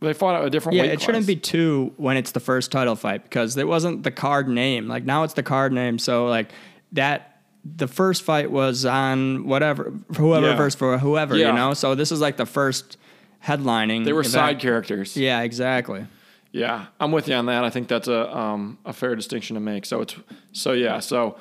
they 0.00 0.12
fought 0.12 0.36
at 0.40 0.44
a 0.46 0.50
different 0.50 0.76
Yeah, 0.76 0.82
weight 0.82 0.92
it 0.92 1.00
shouldn't 1.00 1.26
be 1.26 1.36
two 1.36 1.92
when 1.96 2.16
it's 2.16 2.32
the 2.32 2.40
first 2.40 2.70
title 2.70 2.94
fight 2.94 3.22
because 3.22 3.56
it 3.56 3.66
wasn't 3.66 4.02
the 4.02 4.10
card 4.10 4.48
name. 4.48 4.86
Like 4.86 5.04
now 5.04 5.22
it's 5.24 5.32
the 5.32 5.42
card 5.42 5.72
name. 5.72 5.98
So 5.98 6.26
like 6.26 6.50
that, 6.92 7.38
the 7.64 7.88
first 7.88 8.22
fight 8.22 8.50
was 8.50 8.84
on 8.84 9.46
whatever, 9.46 9.94
whoever 10.18 10.48
Yeah. 10.48 10.56
versus 10.56 10.78
for 10.78 10.98
whoever, 10.98 11.34
Yeah. 11.36 11.48
you 11.48 11.52
know. 11.54 11.72
So 11.72 11.94
this 11.94 12.12
is 12.12 12.20
like 12.20 12.36
the 12.36 12.44
first 12.44 12.98
headlining. 13.42 14.04
They 14.04 14.12
were 14.12 14.20
event. 14.20 14.32
side 14.32 14.58
characters. 14.60 15.16
Yeah, 15.16 15.40
exactly. 15.40 16.06
Yeah, 16.54 16.86
I'm 17.00 17.10
with 17.10 17.26
you 17.26 17.34
on 17.34 17.46
that. 17.46 17.64
I 17.64 17.70
think 17.70 17.88
that's 17.88 18.06
a 18.06 18.34
um, 18.34 18.78
a 18.84 18.92
fair 18.92 19.16
distinction 19.16 19.54
to 19.54 19.60
make. 19.60 19.84
So 19.84 20.00
it's 20.02 20.14
so 20.52 20.70
yeah. 20.70 21.00
So 21.00 21.36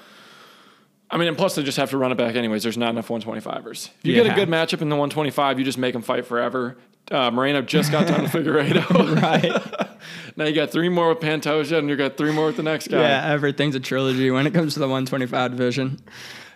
I 1.11 1.17
mean, 1.17 1.27
and 1.27 1.37
plus 1.37 1.53
they 1.53 1.61
just 1.61 1.77
have 1.77 1.91
to 1.91 1.99
run 1.99 2.11
it 2.11 2.15
back 2.15 2.35
anyways. 2.35 2.63
There's 2.63 2.79
not 2.79 2.89
enough 2.89 3.09
125ers. 3.09 3.89
If 3.99 4.05
you 4.05 4.15
get 4.15 4.25
a 4.25 4.33
good 4.33 4.49
matchup 4.49 4.81
in 4.81 4.89
the 4.89 4.95
125, 4.95 5.59
you 5.59 5.65
just 5.65 5.77
make 5.77 5.93
them 5.93 6.01
fight 6.01 6.25
forever. 6.25 6.77
Uh, 7.11 7.29
Moreno 7.29 7.61
just 7.61 7.91
got 7.91 8.07
done 8.07 8.23
with 8.23 8.31
Figueiredo. 8.33 9.21
Right. 9.21 9.89
now 10.35 10.45
you 10.45 10.55
got 10.55 10.71
three 10.71 10.89
more 10.89 11.09
with 11.09 11.19
Pantoja, 11.19 11.77
and 11.77 11.87
you 11.89 11.95
got 11.95 12.17
three 12.17 12.31
more 12.31 12.47
with 12.47 12.57
the 12.57 12.63
next 12.63 12.87
guy. 12.87 12.99
Yeah, 13.01 13.31
everything's 13.31 13.75
a 13.75 13.79
trilogy 13.79 14.31
when 14.31 14.47
it 14.47 14.53
comes 14.55 14.73
to 14.73 14.79
the 14.79 14.87
125 14.87 15.51
division. 15.51 15.99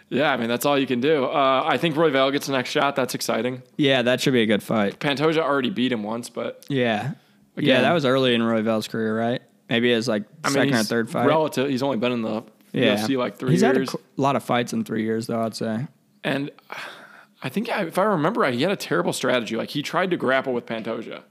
Yeah, 0.10 0.32
I 0.32 0.38
mean 0.38 0.50
that's 0.50 0.65
all 0.65 0.80
you 0.80 0.88
can 0.88 1.00
do. 1.00 1.26
Uh, 1.26 1.63
I 1.63 1.78
think 1.78 1.96
Royval 1.96 2.32
gets 2.32 2.48
the 2.48 2.54
next 2.54 2.72
shot. 2.72 2.96
That's 2.96 3.13
exciting. 3.13 3.62
Yeah, 3.76 4.02
that 4.02 4.20
should 4.20 4.34
be 4.34 4.41
a 4.41 4.46
good 4.48 4.63
fight. 4.63 5.00
Pantoja 5.00 5.39
already 5.43 5.70
beat 5.70 5.91
him 5.91 6.02
once, 6.02 6.30
but 6.30 6.65
Yeah. 6.70 7.12
Yeah, 7.65 7.82
that 7.82 7.93
was 7.93 8.06
early 8.06 8.34
in 8.36 8.41
Royval's 8.43 8.88
career, 8.88 9.17
right? 9.17 9.41
Maybe 9.70 9.91
his 9.91 10.08
like 10.08 10.24
I 10.43 10.50
mean 10.50 10.54
second 10.54 10.76
or 10.76 10.84
third 10.84 11.10
fight. 11.10 11.26
relative. 11.28 11.70
He's 11.70 11.84
only 11.84 11.98
been 11.98 12.12
in 12.12 12.22
the 12.22 12.43
yeah. 12.72 12.96
UFC 12.98 13.17
like 13.17 13.38
three 13.38 13.52
He's 13.52 13.62
years. 13.62 13.91
had 13.91 14.00
a 14.00 14.22
lot 14.22 14.36
of 14.36 14.43
fights 14.43 14.74
in 14.74 14.84
three 14.84 15.04
years, 15.04 15.28
though, 15.28 15.41
I'd 15.41 15.56
say. 15.56 15.88
And 16.24 16.52
I 17.41 17.50
think 17.50 17.70
if 17.70 17.98
I 17.98 18.04
remember 18.04 18.41
right, 18.41 18.54
he 18.54 18.62
had 18.62 18.72
a 18.72 18.76
terrible 18.78 19.13
strategy. 19.13 19.56
Like 19.56 19.70
he 19.70 19.82
tried 19.82 20.12
to 20.12 20.17
grapple 20.17 20.54
with 20.54 20.65
Pantoja, 20.65 21.22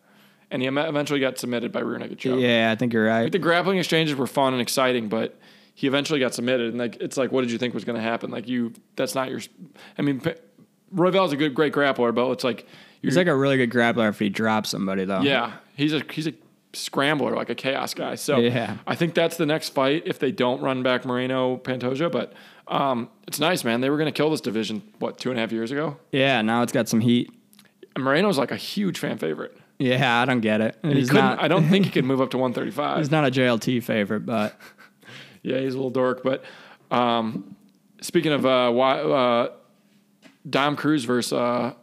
and 0.51 0.62
he 0.62 0.69
eventually 0.69 1.21
got 1.21 1.39
submitted 1.39 1.73
by 1.73 1.81
rear 1.81 1.99
naked 1.99 2.19
choke. 2.19 2.41
Yeah, 2.41 2.71
I 2.73 2.77
think 2.77 2.93
you're 2.93 3.07
right. 3.07 3.31
The 3.31 3.39
grappling 3.39 3.79
exchanges 3.79 4.17
were 4.17 4.27
fun 4.27 4.53
and 4.53 4.62
exciting, 4.62 5.09
but 5.09 5.39
he 5.75 5.87
eventually 5.87 6.21
got 6.21 6.35
submitted. 6.35 6.69
And 6.71 6.79
like 6.79 6.97
it's 6.97 7.17
like, 7.17 7.33
what 7.33 7.43
did 7.43 7.51
you 7.51 7.59
think 7.59 7.75
was 7.75 7.85
going 7.85 7.97
to 7.97 8.03
happen? 8.03 8.31
Like 8.31 8.49
you, 8.49 8.73
that's 8.97 9.15
not 9.15 9.31
your. 9.31 9.41
I 9.99 10.03
mean, 10.03 10.21
Pa- 10.21 10.35
Royval's 10.91 11.33
a 11.33 11.37
good, 11.37 11.55
great 11.55 11.73
grappler, 11.73 12.15
but 12.15 12.31
it's 12.31 12.45
like 12.45 12.67
He's 13.07 13.16
like 13.16 13.27
a 13.27 13.35
really 13.37 13.57
good 13.57 13.71
grappler 13.71 14.09
if 14.09 14.19
he 14.19 14.29
drops 14.29 14.71
somebody, 14.71 15.05
though. 15.05 15.21
yeah, 15.21 15.55
he's 15.75 15.92
a 15.92 16.03
he's 16.11 16.27
a 16.27 16.35
scrambler, 16.73 17.35
like 17.35 17.49
a 17.49 17.55
chaos 17.55 17.95
guy. 17.95 18.14
So 18.16 18.38
Yeah. 18.38 18.77
I 18.87 18.95
think 18.95 19.14
that's 19.14 19.37
the 19.38 19.47
next 19.47 19.71
fight 19.71 20.03
if 20.05 20.19
they 20.19 20.31
don't 20.33 20.61
run 20.61 20.83
back 20.83 21.05
Moreno 21.07 21.57
Pantoja. 21.57 22.12
But 22.12 22.35
um, 22.69 23.09
it's 23.27 23.40
nice, 23.40 23.64
man. 23.64 23.81
They 23.81 23.88
were 23.88 23.97
going 23.97 24.12
to 24.12 24.16
kill 24.16 24.31
this 24.31 24.40
division 24.42 24.83
what 24.99 25.19
two 25.19 25.31
and 25.31 25.38
a 25.38 25.40
half 25.40 25.53
years 25.53 25.71
ago. 25.71 25.97
Yeah, 26.12 26.42
now 26.42 26.62
it's 26.62 26.73
got 26.73 26.88
some 26.88 27.01
heat. 27.01 27.31
And 27.95 28.05
Moreno's 28.05 28.37
like 28.37 28.51
a 28.51 28.57
huge 28.57 28.99
fan 28.99 29.16
favorite. 29.16 29.57
Yeah, 29.79 30.21
I 30.21 30.25
don't 30.27 30.40
get 30.40 30.61
it. 30.61 30.77
He 30.83 30.95
He's 30.95 31.09
couldn't, 31.09 31.25
not. 31.25 31.42
I 31.42 31.49
don't 31.49 31.69
think 31.69 31.87
he 31.87 31.90
could 31.90 32.05
move 32.12 32.21
up 32.21 32.31
to 32.31 32.38
135. 32.38 32.99
He's 32.99 33.11
not 33.11 33.27
a 33.27 33.31
JLT 33.31 33.83
favorite, 33.83 34.27
but 34.27 34.59
Yeah, 35.42 35.59
he's 35.61 35.75
a 35.75 35.77
little 35.77 35.90
dork. 35.90 36.23
But 36.23 36.45
um, 36.90 37.57
speaking 38.03 38.33
of 38.33 38.45
uh, 38.45 38.71
why, 38.71 38.99
uh, 39.01 39.49
Dom 40.49 40.77
Cruz 40.77 41.05
versus 41.05 41.33
uh, 41.33 41.75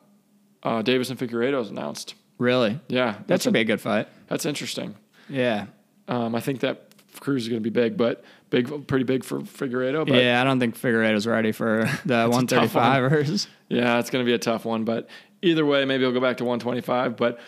uh, 0.64 0.82
Deiveson 0.82 1.12
and 1.12 1.20
Figueiredo 1.20 1.62
is 1.62 1.70
announced. 1.70 2.16
really, 2.38 2.80
Yeah, 2.88 3.18
that 3.28 3.42
should 3.42 3.54
be 3.54 3.60
a 3.62 3.66
good 3.66 3.82
fight. 3.82 4.08
that's 4.28 4.46
interesting. 4.46 4.96
Yeah. 5.30 5.68
Um, 6.08 6.36
I 6.36 6.40
think 6.42 6.60
that 6.62 6.90
Cruz 7.20 7.44
is 7.44 7.50
going 7.50 7.62
to 7.62 7.70
be 7.70 7.70
big, 7.74 7.96
but 7.96 8.24
big, 8.50 8.88
pretty 8.88 9.06
big 9.06 9.24
for 9.24 9.40
Figueiredo. 9.42 10.06
But 10.08 10.16
yeah, 10.22 10.42
I 10.42 10.44
don't 10.44 10.60
think 10.60 10.78
Figueiredo's 10.78 11.26
ready 11.28 11.52
for 11.52 11.90
the 12.06 12.26
a 12.26 12.30
tough 12.30 12.34
one. 12.34 12.48
135ers. 12.48 13.48
Yeah, 13.70 14.00
it's 14.00 14.10
going 14.10 14.26
to 14.26 14.30
be 14.30 14.34
a 14.34 14.40
tough 14.40 14.66
one, 14.66 14.84
but 14.84 15.08
either 15.42 15.66
way, 15.66 15.86
maybe 15.86 16.04
he'll 16.04 16.12
go 16.12 16.20
back 16.20 16.38
to 16.38 16.44
125. 16.44 17.16
But 17.16 17.40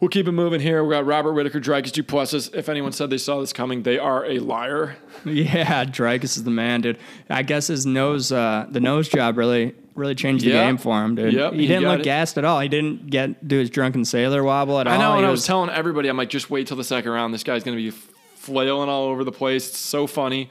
We'll 0.00 0.08
keep 0.10 0.26
it 0.28 0.32
moving 0.32 0.60
here. 0.60 0.84
We 0.84 0.90
got 0.92 1.06
Robert 1.06 1.32
Whitaker, 1.32 1.60
Dricus 1.60 1.90
Du 1.92 2.02
Plessis. 2.02 2.48
If 2.52 2.68
anyone 2.68 2.92
said 2.92 3.08
they 3.10 3.16
saw 3.16 3.40
this 3.40 3.52
coming, 3.54 3.84
they 3.84 3.98
are 3.98 4.24
a 4.26 4.38
liar. 4.38 4.96
Yeah, 5.24 5.84
Dricus 5.86 6.36
is 6.36 6.44
the 6.44 6.50
man, 6.50 6.82
dude. 6.82 6.98
I 7.30 7.42
guess 7.42 7.68
his 7.68 7.86
nose, 7.86 8.30
uh, 8.30 8.66
the 8.68 8.80
nose 8.80 9.08
job 9.08 9.38
really, 9.38 9.74
really 9.94 10.14
changed 10.14 10.44
the 10.44 10.50
Yeah. 10.50 10.66
game 10.66 10.76
for 10.76 11.02
him, 11.04 11.14
dude. 11.14 11.32
Yep, 11.32 11.52
he, 11.54 11.60
he 11.60 11.66
didn't 11.66 11.84
look 11.84 12.00
it. 12.00 12.04
gassed 12.04 12.36
at 12.38 12.44
all. 12.44 12.60
He 12.60 12.68
didn't 12.68 13.08
get 13.10 13.46
do 13.46 13.58
his 13.58 13.70
drunken 13.70 14.04
sailor 14.04 14.42
wobble 14.42 14.78
at 14.80 14.86
all. 14.86 14.92
I 14.94 14.96
know, 14.96 15.12
He 15.12 15.18
and 15.18 15.26
I 15.26 15.30
was 15.30 15.46
telling 15.46 15.70
everybody, 15.70 16.08
I'm 16.08 16.16
like, 16.16 16.30
just 16.30 16.50
wait 16.50 16.66
till 16.66 16.76
the 16.76 16.84
second 16.84 17.10
round. 17.10 17.32
This 17.32 17.44
guy's 17.44 17.62
going 17.64 17.76
to 17.76 17.82
be 17.82 17.90
flailing 17.90 18.88
all 18.88 19.04
over 19.06 19.24
the 19.24 19.32
place. 19.32 19.68
It's 19.68 19.78
so 19.78 20.06
funny. 20.06 20.50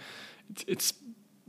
It's, 0.51 0.63
it's 0.67 0.93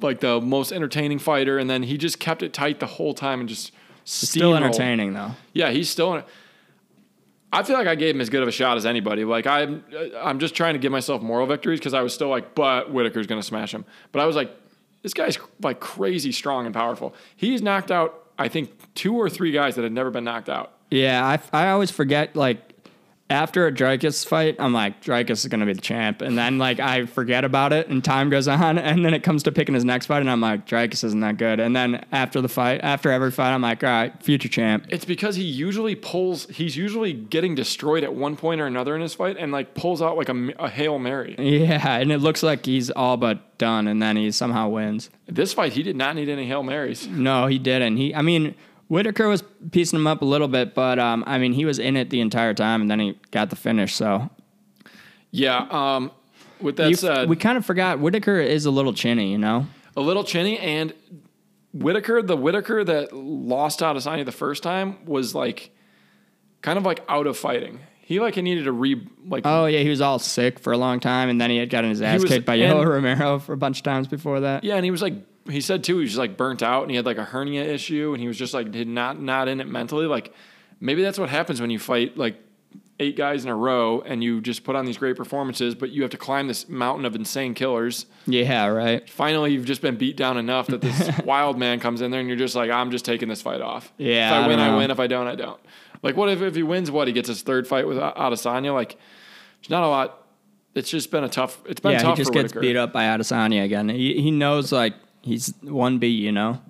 like 0.00 0.20
the 0.20 0.40
most 0.40 0.72
entertaining 0.72 1.18
fighter, 1.18 1.58
and 1.58 1.70
then 1.70 1.82
he 1.84 1.96
just 1.96 2.18
kept 2.18 2.42
it 2.42 2.52
tight 2.52 2.80
the 2.80 2.86
whole 2.86 3.14
time 3.14 3.40
and 3.40 3.48
just 3.48 3.72
still 4.04 4.54
entertaining 4.54 5.14
though. 5.14 5.32
Yeah, 5.52 5.70
he's 5.70 5.88
still. 5.88 6.14
In 6.14 6.24
I 7.52 7.62
feel 7.62 7.76
like 7.78 7.86
I 7.86 7.94
gave 7.94 8.16
him 8.16 8.20
as 8.20 8.28
good 8.30 8.42
of 8.42 8.48
a 8.48 8.52
shot 8.52 8.76
as 8.76 8.84
anybody. 8.84 9.24
Like 9.24 9.46
I'm, 9.46 9.84
I'm 10.20 10.40
just 10.40 10.56
trying 10.56 10.72
to 10.74 10.80
give 10.80 10.90
myself 10.90 11.22
moral 11.22 11.46
victories 11.46 11.78
because 11.78 11.94
I 11.94 12.02
was 12.02 12.12
still 12.12 12.28
like, 12.28 12.56
but 12.56 12.88
Whitaker's 12.90 13.28
going 13.28 13.40
to 13.40 13.46
smash 13.46 13.72
him. 13.72 13.84
But 14.10 14.22
I 14.22 14.26
was 14.26 14.34
like, 14.34 14.50
this 15.04 15.14
guy's 15.14 15.38
like 15.62 15.78
crazy 15.80 16.32
strong 16.32 16.64
and 16.64 16.74
powerful. 16.74 17.14
He's 17.36 17.60
knocked 17.60 17.92
out, 17.92 18.30
I 18.38 18.48
think, 18.48 18.72
two 18.94 19.14
or 19.14 19.28
three 19.28 19.52
guys 19.52 19.76
that 19.76 19.82
had 19.82 19.92
never 19.92 20.10
been 20.10 20.24
knocked 20.24 20.48
out. 20.48 20.72
Yeah, 20.90 21.38
I, 21.52 21.66
I 21.66 21.70
always 21.70 21.90
forget 21.90 22.34
like 22.34 22.73
after 23.30 23.66
a 23.66 23.72
Dricus 23.72 24.26
fight, 24.26 24.56
I'm 24.58 24.74
like 24.74 25.02
Dricus 25.02 25.30
is 25.30 25.46
gonna 25.46 25.64
be 25.64 25.72
the 25.72 25.80
champ, 25.80 26.20
and 26.20 26.36
then 26.36 26.58
like 26.58 26.78
I 26.78 27.06
forget 27.06 27.44
about 27.44 27.72
it, 27.72 27.88
and 27.88 28.04
time 28.04 28.28
goes 28.28 28.46
on, 28.46 28.78
and 28.78 29.04
then 29.04 29.14
it 29.14 29.22
comes 29.22 29.42
to 29.44 29.52
picking 29.52 29.74
his 29.74 29.84
next 29.84 30.06
fight, 30.06 30.20
and 30.20 30.30
I'm 30.30 30.40
like 30.40 30.66
Dricus 30.66 31.04
isn't 31.04 31.20
that 31.20 31.38
good, 31.38 31.58
and 31.60 31.74
then 31.74 32.04
after 32.12 32.40
the 32.40 32.48
fight, 32.48 32.80
after 32.82 33.10
every 33.10 33.30
fight, 33.30 33.52
I'm 33.54 33.62
like 33.62 33.82
all 33.82 33.90
right, 33.90 34.22
future 34.22 34.48
champ. 34.48 34.86
It's 34.90 35.04
because 35.04 35.36
he 35.36 35.44
usually 35.44 35.94
pulls. 35.94 36.46
He's 36.48 36.76
usually 36.76 37.12
getting 37.12 37.54
destroyed 37.54 38.04
at 38.04 38.14
one 38.14 38.36
point 38.36 38.60
or 38.60 38.66
another 38.66 38.94
in 38.94 39.00
his 39.00 39.14
fight, 39.14 39.36
and 39.38 39.52
like 39.52 39.74
pulls 39.74 40.02
out 40.02 40.16
like 40.16 40.28
a, 40.28 40.52
a 40.58 40.68
hail 40.68 40.98
mary. 40.98 41.34
Yeah, 41.38 41.96
and 41.96 42.12
it 42.12 42.18
looks 42.18 42.42
like 42.42 42.66
he's 42.66 42.90
all 42.90 43.16
but 43.16 43.56
done, 43.58 43.88
and 43.88 44.02
then 44.02 44.16
he 44.16 44.30
somehow 44.32 44.68
wins. 44.68 45.08
This 45.26 45.54
fight, 45.54 45.72
he 45.72 45.82
did 45.82 45.96
not 45.96 46.14
need 46.14 46.28
any 46.28 46.46
hail 46.46 46.62
marys. 46.62 47.06
No, 47.06 47.46
he 47.46 47.58
didn't. 47.58 47.96
He, 47.96 48.14
I 48.14 48.20
mean, 48.22 48.54
Whitaker 48.88 49.28
was 49.28 49.42
piecing 49.70 49.98
him 49.98 50.06
up 50.06 50.22
a 50.22 50.24
little 50.24 50.48
bit, 50.48 50.74
but 50.74 50.98
um, 50.98 51.24
I 51.26 51.38
mean, 51.38 51.52
he 51.52 51.64
was 51.64 51.78
in 51.78 51.96
it 51.96 52.10
the 52.10 52.20
entire 52.20 52.52
time, 52.54 52.82
and 52.82 52.90
then 52.90 53.00
he 53.00 53.18
got 53.30 53.50
the 53.50 53.56
finish. 53.56 53.94
So 53.94 54.30
Yeah. 55.30 55.66
Um. 55.70 56.10
With 56.60 56.76
that 56.76 56.88
You- 56.90 56.96
said, 56.96 57.28
we 57.28 57.36
kind 57.36 57.58
of 57.58 57.66
forgot 57.66 57.98
Whitaker 57.98 58.38
is 58.38 58.64
a 58.64 58.70
little 58.70 58.92
chinny, 58.92 59.30
you 59.32 59.38
know. 59.38 59.66
a 59.96 60.00
little 60.00 60.24
chinny 60.24 60.58
and 60.58 60.92
Whitaker, 61.72 62.22
the 62.22 62.36
Whitaker 62.36 62.84
that 62.84 63.12
lost 63.12 63.82
out 63.82 63.96
Adesanya 63.96 64.24
the 64.24 64.32
first 64.32 64.62
time 64.62 65.04
was 65.06 65.34
like 65.34 65.70
kind 66.62 66.78
of 66.78 66.84
like 66.84 67.02
out 67.08 67.26
of 67.26 67.36
fighting. 67.36 67.80
He 68.00 68.20
like 68.20 68.34
he 68.36 68.42
needed 68.42 68.64
to 68.64 68.72
re 68.72 69.04
like 69.26 69.42
Oh 69.44 69.66
yeah, 69.66 69.80
he 69.80 69.88
was 69.88 70.00
all 70.00 70.18
sick 70.18 70.58
for 70.60 70.72
a 70.72 70.78
long 70.78 71.00
time, 71.00 71.28
and 71.28 71.40
then 71.40 71.50
he 71.50 71.56
had 71.56 71.68
gotten 71.70 71.90
his 71.90 72.00
ass 72.02 72.22
was- 72.22 72.30
kicked 72.30 72.46
by 72.46 72.56
Yoel 72.58 72.86
Romero 72.86 73.38
for 73.40 73.52
a 73.52 73.56
bunch 73.56 73.78
of 73.78 73.82
times 73.82 74.06
before 74.08 74.40
that. 74.40 74.62
yeah, 74.62 74.76
and 74.76 74.84
he 74.84 74.90
was 74.92 75.02
like 75.02 75.14
he 75.50 75.60
said 75.60 75.84
too 75.84 75.98
he 75.98 76.02
was 76.04 76.16
like 76.16 76.36
burnt 76.36 76.62
out 76.62 76.82
and 76.82 76.90
he 76.90 76.96
had 76.96 77.06
like 77.06 77.18
a 77.18 77.24
hernia 77.24 77.62
issue 77.64 78.12
and 78.12 78.20
he 78.20 78.26
was 78.28 78.38
just 78.38 78.54
like 78.54 78.70
did 78.70 78.88
not 78.88 79.20
not 79.20 79.48
in 79.48 79.60
it 79.60 79.68
mentally. 79.68 80.06
Like 80.06 80.32
maybe 80.80 81.02
that's 81.02 81.18
what 81.18 81.28
happens 81.30 81.60
when 81.60 81.70
you 81.70 81.78
fight 81.78 82.16
like 82.16 82.36
eight 83.00 83.16
guys 83.16 83.44
in 83.44 83.50
a 83.50 83.54
row 83.56 84.00
and 84.06 84.22
you 84.22 84.40
just 84.40 84.62
put 84.62 84.76
on 84.76 84.84
these 84.84 84.96
great 84.98 85.16
performances, 85.16 85.74
but 85.74 85.90
you 85.90 86.02
have 86.02 86.12
to 86.12 86.16
climb 86.16 86.46
this 86.46 86.68
mountain 86.68 87.04
of 87.04 87.14
insane 87.16 87.52
killers. 87.52 88.06
Yeah, 88.26 88.66
right. 88.66 89.08
Finally, 89.10 89.52
you've 89.52 89.64
just 89.64 89.82
been 89.82 89.96
beat 89.96 90.16
down 90.16 90.36
enough 90.38 90.68
that 90.68 90.80
this 90.80 91.10
wild 91.24 91.58
man 91.58 91.80
comes 91.80 92.00
in 92.00 92.12
there 92.12 92.20
and 92.20 92.28
you're 92.28 92.38
just 92.38 92.54
like, 92.54 92.70
I'm 92.70 92.92
just 92.92 93.04
taking 93.04 93.28
this 93.28 93.42
fight 93.42 93.60
off. 93.60 93.92
Yeah, 93.98 94.28
If 94.28 94.32
I, 94.34 94.44
I 94.44 94.48
win, 94.48 94.58
don't 94.58 94.68
I 94.74 94.76
win. 94.76 94.90
If 94.92 95.00
I 95.00 95.06
don't, 95.08 95.26
I 95.26 95.34
don't. 95.34 95.60
Like, 96.02 96.16
what 96.16 96.28
if, 96.28 96.40
if 96.40 96.54
he 96.54 96.62
wins? 96.62 96.88
What 96.90 97.08
he 97.08 97.12
gets 97.12 97.28
his 97.28 97.42
third 97.42 97.66
fight 97.66 97.88
with 97.88 97.98
Adesanya? 97.98 98.72
Like, 98.72 98.96
there's 99.60 99.70
not 99.70 99.82
a 99.82 99.88
lot. 99.88 100.20
It's 100.76 100.88
just 100.90 101.10
been 101.10 101.24
a 101.24 101.28
tough. 101.28 101.60
It's 101.66 101.80
been 101.80 101.92
Yeah, 101.92 101.98
tough 102.02 102.16
he 102.18 102.22
just 102.22 102.32
gets 102.32 102.44
Whitaker. 102.54 102.60
beat 102.60 102.76
up 102.76 102.92
by 102.92 103.04
Adesanya 103.04 103.64
again. 103.64 103.88
He 103.88 104.20
he 104.20 104.30
knows 104.30 104.70
like 104.72 104.94
he's 105.24 105.52
one 105.62 105.98
B, 105.98 106.06
you 106.08 106.30
know, 106.32 106.60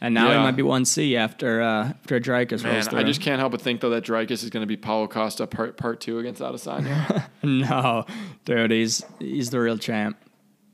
and 0.00 0.14
now 0.14 0.28
Yeah. 0.30 0.38
he 0.38 0.42
might 0.44 0.56
be 0.56 0.62
one 0.62 0.84
C 0.84 1.16
after 1.16 1.60
uh, 1.60 1.88
after 1.88 2.20
Dricus 2.20 2.62
Man, 2.62 2.74
rolls 2.74 2.88
through. 2.88 3.00
I 3.00 3.02
just 3.02 3.20
can't 3.20 3.38
help 3.40 3.52
but 3.52 3.60
think 3.60 3.80
though 3.80 3.90
that 3.90 4.04
Dricus 4.04 4.42
is 4.42 4.50
going 4.50 4.62
to 4.62 4.66
be 4.66 4.76
Paulo 4.76 5.06
Costa 5.08 5.46
part 5.46 5.76
part 5.76 6.00
two 6.00 6.18
against 6.18 6.40
Adesanya, 6.40 7.26
no, 7.42 8.04
dude, 8.44 8.70
he's 8.70 9.04
he's 9.18 9.50
the 9.50 9.60
real 9.60 9.76
champ. 9.78 10.16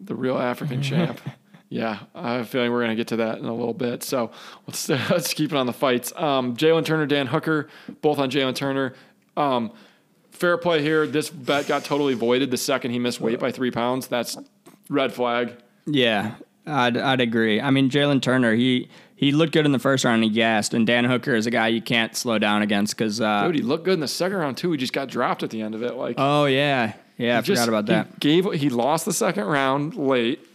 the 0.00 0.14
real 0.14 0.38
African 0.38 0.83
champ. 0.83 1.20
Yeah, 1.72 2.00
I 2.16 2.33
have 2.33 2.40
a 2.40 2.44
feeling 2.46 2.72
we're 2.72 2.81
going 2.81 2.90
to 2.90 2.96
get 2.96 3.07
to 3.09 3.16
that 3.18 3.38
in 3.38 3.44
a 3.44 3.55
little 3.55 3.72
bit. 3.74 4.03
So 4.03 4.33
let's 4.66 4.88
let's 4.88 5.33
keep 5.33 5.53
it 5.53 5.57
on 5.57 5.66
the 5.66 5.72
fights. 5.72 6.12
Um, 6.16 6.57
Jalen 6.57 6.85
Turner, 6.85 7.07
Dan 7.07 7.29
Hooker, 7.29 7.68
both 8.03 8.18
on 8.18 8.29
Jalen 8.29 8.57
Turner. 8.57 8.94
Um, 9.37 9.70
fair 10.33 10.57
play 10.59 10.83
here. 10.83 11.07
This 11.07 11.31
bet 11.31 11.68
got 11.68 11.85
totally 11.85 12.14
voided 12.14 12.50
the 12.50 12.57
second 12.57 12.90
he 12.90 12.98
missed 12.98 13.20
weight 13.20 13.38
by 13.38 13.53
three 13.53 13.70
pounds. 13.70 14.09
That's 14.09 14.37
red 14.88 15.12
flag. 15.14 15.59
Yeah, 15.87 16.35
I'd 16.71 16.97
I'd 16.97 17.21
agree. 17.21 17.61
I 17.61 17.71
mean, 17.71 17.91
Jalen 17.91 18.23
Turner, 18.23 18.55
he 18.55 18.89
he 19.15 19.33
looked 19.33 19.53
good 19.53 19.67
in 19.67 19.73
the 19.73 19.79
first 19.79 20.05
round. 20.05 20.23
He 20.25 20.31
gassed, 20.31 20.73
and 20.73 20.87
Dan 20.87 21.05
Hooker 21.05 21.35
is 21.35 21.47
a 21.47 21.51
guy 21.51 21.69
you 21.69 21.83
can't 21.83 22.17
slow 22.17 22.39
down 22.39 22.63
against 22.63 22.97
because. 22.97 23.21
Uh, 23.21 23.45
Dude, 23.47 23.57
he 23.57 23.63
looked 23.63 23.85
good 23.85 23.95
in 23.95 24.01
the 24.01 24.09
second 24.09 24.39
round 24.39 24.57
too. 24.57 24.71
He 24.73 24.79
just 24.79 24.93
got 24.93 25.09
dropped 25.09 25.43
at 25.43 25.51
the 25.51 25.61
end 25.63 25.75
of 25.75 25.83
it. 25.83 25.95
Like 25.95 26.15
oh 26.19 26.47
yeah, 26.47 26.95
yeah, 27.19 27.39
I 27.39 27.41
just- 27.43 27.63
forgot 27.63 27.69
about 27.69 27.89
he 27.89 27.95
that. 27.95 28.21
Gave 28.21 28.53
he 28.61 28.71
lost 28.71 29.05
the 29.05 29.13
second 29.13 29.45
round 29.45 29.97
late, 29.97 30.47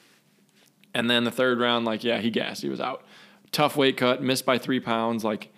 and 0.94 1.10
then 1.10 1.24
the 1.24 1.32
third 1.32 1.60
round, 1.60 1.86
like 1.86 2.04
yeah, 2.04 2.20
he 2.20 2.30
gassed. 2.30 2.62
He 2.62 2.70
was 2.70 2.80
out. 2.82 3.04
Tough 3.52 3.78
weight 3.78 3.98
cut, 3.98 4.22
missed 4.22 4.46
by 4.46 4.58
three 4.58 4.80
pounds. 4.80 5.24
Like 5.24 5.54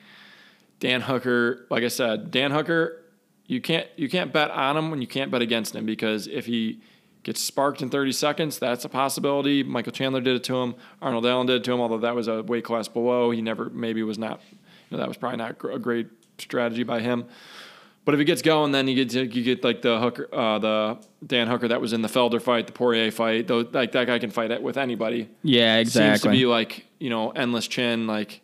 Dan 0.80 1.02
Hooker, 1.02 1.66
like 1.70 1.84
I 1.84 1.88
said, 1.88 2.30
Dan 2.30 2.52
Hooker, 2.52 3.02
you 3.48 3.62
can't 3.62 3.88
you 3.96 4.10
can't 4.10 4.32
bet 4.34 4.52
on 4.52 4.78
him 4.78 4.92
when 4.92 5.02
you 5.02 5.08
can't 5.08 5.32
bet 5.32 5.42
against 5.42 5.76
him 5.76 5.86
because 5.86 6.28
if 6.28 6.46
he 6.46 6.82
gets 7.24 7.42
sparked 7.42 7.82
in 7.82 7.90
30 7.90 8.12
seconds, 8.12 8.60
that's 8.60 8.86
a 8.86 8.90
possibility. 8.90 9.64
Michael 9.64 9.92
Chandler 9.92 10.22
did 10.22 10.36
it 10.36 10.44
to 10.46 10.56
him. 10.56 10.76
Arnold 11.02 11.26
Allen 11.26 11.48
did 11.48 11.58
it 11.58 11.64
to 11.66 11.74
him, 11.74 11.82
although 11.82 12.00
that 12.00 12.16
was 12.16 12.28
a 12.28 12.44
weight 12.44 12.64
class 12.64 12.88
below. 12.88 13.32
He 13.32 13.42
never 13.42 13.70
maybe 13.70 14.04
was 14.04 14.18
not. 14.18 14.42
You 14.52 14.58
know, 14.92 14.98
that 14.98 15.08
was 15.08 15.18
probably 15.18 15.38
not 15.38 15.58
a 15.64 15.80
great 15.80 16.08
strategy 16.38 16.84
by 16.84 17.02
him. 17.02 17.26
But 18.06 18.14
if 18.14 18.20
he 18.20 18.24
gets 18.24 18.42
going, 18.42 18.72
then 18.72 18.88
you 18.88 18.96
get 18.96 19.10
to, 19.10 19.26
you 19.26 19.44
get 19.44 19.66
like 19.66 19.82
the 19.82 20.00
Hooker, 20.00 20.34
uh, 20.34 20.60
the 20.60 20.98
Dan 21.26 21.48
Hooker 21.48 21.68
that 21.68 21.82
was 21.82 21.92
in 21.92 22.02
the 22.02 22.08
Felder 22.08 22.42
fight, 22.42 22.66
the 22.66 22.72
Poirier 22.72 23.12
fight. 23.12 23.48
Though 23.48 23.68
like 23.70 23.92
that 23.92 24.08
guy 24.08 24.18
can 24.18 24.30
fight 24.30 24.50
it 24.50 24.64
with 24.64 24.78
anybody. 24.78 25.30
Yeah, 25.44 25.76
exactly. 25.76 26.12
Seems 26.12 26.22
to 26.22 26.30
be 26.30 26.46
like 26.46 26.86
you 27.00 27.10
know 27.10 27.32
endless 27.32 27.68
chin, 27.68 28.08
like 28.08 28.40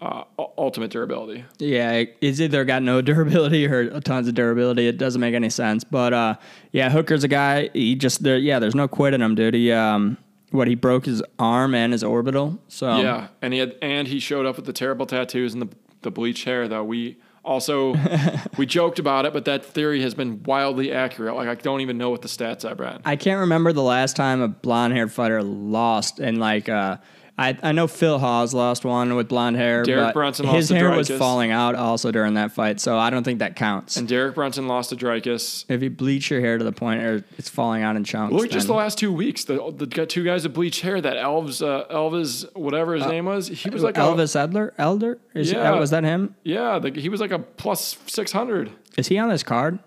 uh, 0.00 0.24
ultimate 0.58 0.90
durability. 0.90 1.44
Yeah, 1.58 2.04
it's 2.20 2.40
either 2.40 2.64
got 2.64 2.82
no 2.82 3.00
durability 3.02 3.66
or 3.66 4.00
tons 4.00 4.28
of 4.28 4.34
durability. 4.34 4.86
It 4.86 4.98
doesn't 4.98 5.20
make 5.20 5.34
any 5.34 5.50
sense. 5.50 5.84
But 5.84 6.12
uh, 6.12 6.36
yeah, 6.72 6.90
Hooker's 6.90 7.24
a 7.24 7.28
guy. 7.28 7.70
He 7.72 7.94
just 7.94 8.22
there. 8.22 8.38
Yeah, 8.38 8.58
there's 8.58 8.74
no 8.74 8.88
quit 8.88 9.14
in 9.14 9.22
him, 9.22 9.34
dude. 9.34 9.54
He 9.54 9.72
um, 9.72 10.18
what 10.50 10.68
he 10.68 10.74
broke 10.74 11.06
his 11.06 11.22
arm 11.38 11.74
and 11.74 11.92
his 11.92 12.04
orbital. 12.04 12.58
So 12.68 12.98
Yeah, 13.00 13.28
and 13.42 13.52
he 13.52 13.58
had 13.60 13.76
and 13.82 14.08
he 14.08 14.20
showed 14.20 14.46
up 14.46 14.56
with 14.56 14.66
the 14.66 14.72
terrible 14.72 15.06
tattoos 15.06 15.52
and 15.52 15.62
the 15.62 15.68
the 16.02 16.10
bleached 16.10 16.44
hair. 16.44 16.68
Though 16.68 16.84
we 16.84 17.18
also 17.44 17.94
we 18.56 18.66
joked 18.66 18.98
about 18.98 19.26
it, 19.26 19.32
but 19.32 19.44
that 19.44 19.64
theory 19.64 20.00
has 20.02 20.14
been 20.14 20.42
wildly 20.44 20.92
accurate. 20.92 21.34
Like 21.34 21.48
I 21.48 21.54
don't 21.54 21.80
even 21.80 21.98
know 21.98 22.10
what 22.10 22.22
the 22.22 22.28
stats 22.28 22.68
are, 22.68 22.74
Brad. 22.74 23.02
I 23.04 23.16
can't 23.16 23.40
remember 23.40 23.72
the 23.72 23.82
last 23.82 24.16
time 24.16 24.40
a 24.40 24.48
blonde 24.48 24.94
haired 24.94 25.12
fighter 25.12 25.42
lost. 25.42 26.20
And 26.20 26.38
like, 26.38 26.68
uh, 26.68 26.98
I 27.36 27.58
I 27.64 27.72
know 27.72 27.88
Phil 27.88 28.18
Hawes 28.20 28.54
lost 28.54 28.84
one 28.84 29.16
with 29.16 29.28
blonde 29.28 29.56
hair. 29.56 29.82
Derek 29.82 30.08
but 30.08 30.14
Brunson 30.14 30.46
his 30.46 30.54
lost 30.54 30.68
to 30.68 30.74
hair 30.76 30.96
was 30.96 31.10
falling 31.10 31.50
out 31.50 31.74
also 31.74 32.12
during 32.12 32.34
that 32.34 32.52
fight. 32.52 32.78
So 32.80 32.96
I 32.96 33.10
don't 33.10 33.24
think 33.24 33.40
that 33.40 33.56
counts. 33.56 33.96
And 33.96 34.06
Derek 34.06 34.36
Brunson 34.36 34.68
lost 34.68 34.90
to 34.90 34.96
Dricus. 34.96 35.64
if 35.68 35.82
you 35.82 35.90
bleach 35.90 36.30
your 36.30 36.40
hair 36.40 36.58
to 36.58 36.64
the 36.64 36.70
point 36.70 37.02
where 37.02 37.24
it's 37.36 37.48
falling 37.48 37.82
out 37.82 37.96
in 37.96 38.04
chunks, 38.04 38.32
Look 38.32 38.50
just 38.50 38.68
the 38.68 38.74
last 38.74 38.98
two 38.98 39.12
weeks. 39.12 39.44
The 39.44 39.72
the 39.76 39.86
got 39.86 40.08
two 40.08 40.22
guys 40.24 40.44
that 40.44 40.50
bleached 40.50 40.82
hair. 40.82 41.00
That 41.00 41.16
Elves, 41.16 41.60
uh, 41.60 41.86
Elvis, 41.90 42.44
whatever 42.54 42.94
his 42.94 43.06
name 43.06 43.24
was, 43.24 43.48
he 43.48 43.68
was 43.68 43.82
like 43.82 43.96
a, 43.96 44.00
Elvis 44.00 44.36
Edler, 44.36 44.70
Elder. 44.78 45.18
Is 45.34 45.50
Yeah. 45.50 45.62
that, 45.72 45.78
was 45.80 45.90
that 45.90 46.04
him? 46.04 46.36
yeah, 46.44 46.78
the, 46.78 46.90
he 46.92 47.08
was 47.08 47.20
like 47.20 47.32
a 47.32 47.40
plus 47.40 47.96
six 48.06 48.30
hundred. 48.30 48.70
Is 48.96 49.08
he 49.08 49.18
on 49.18 49.28
this 49.28 49.42
card? 49.42 49.80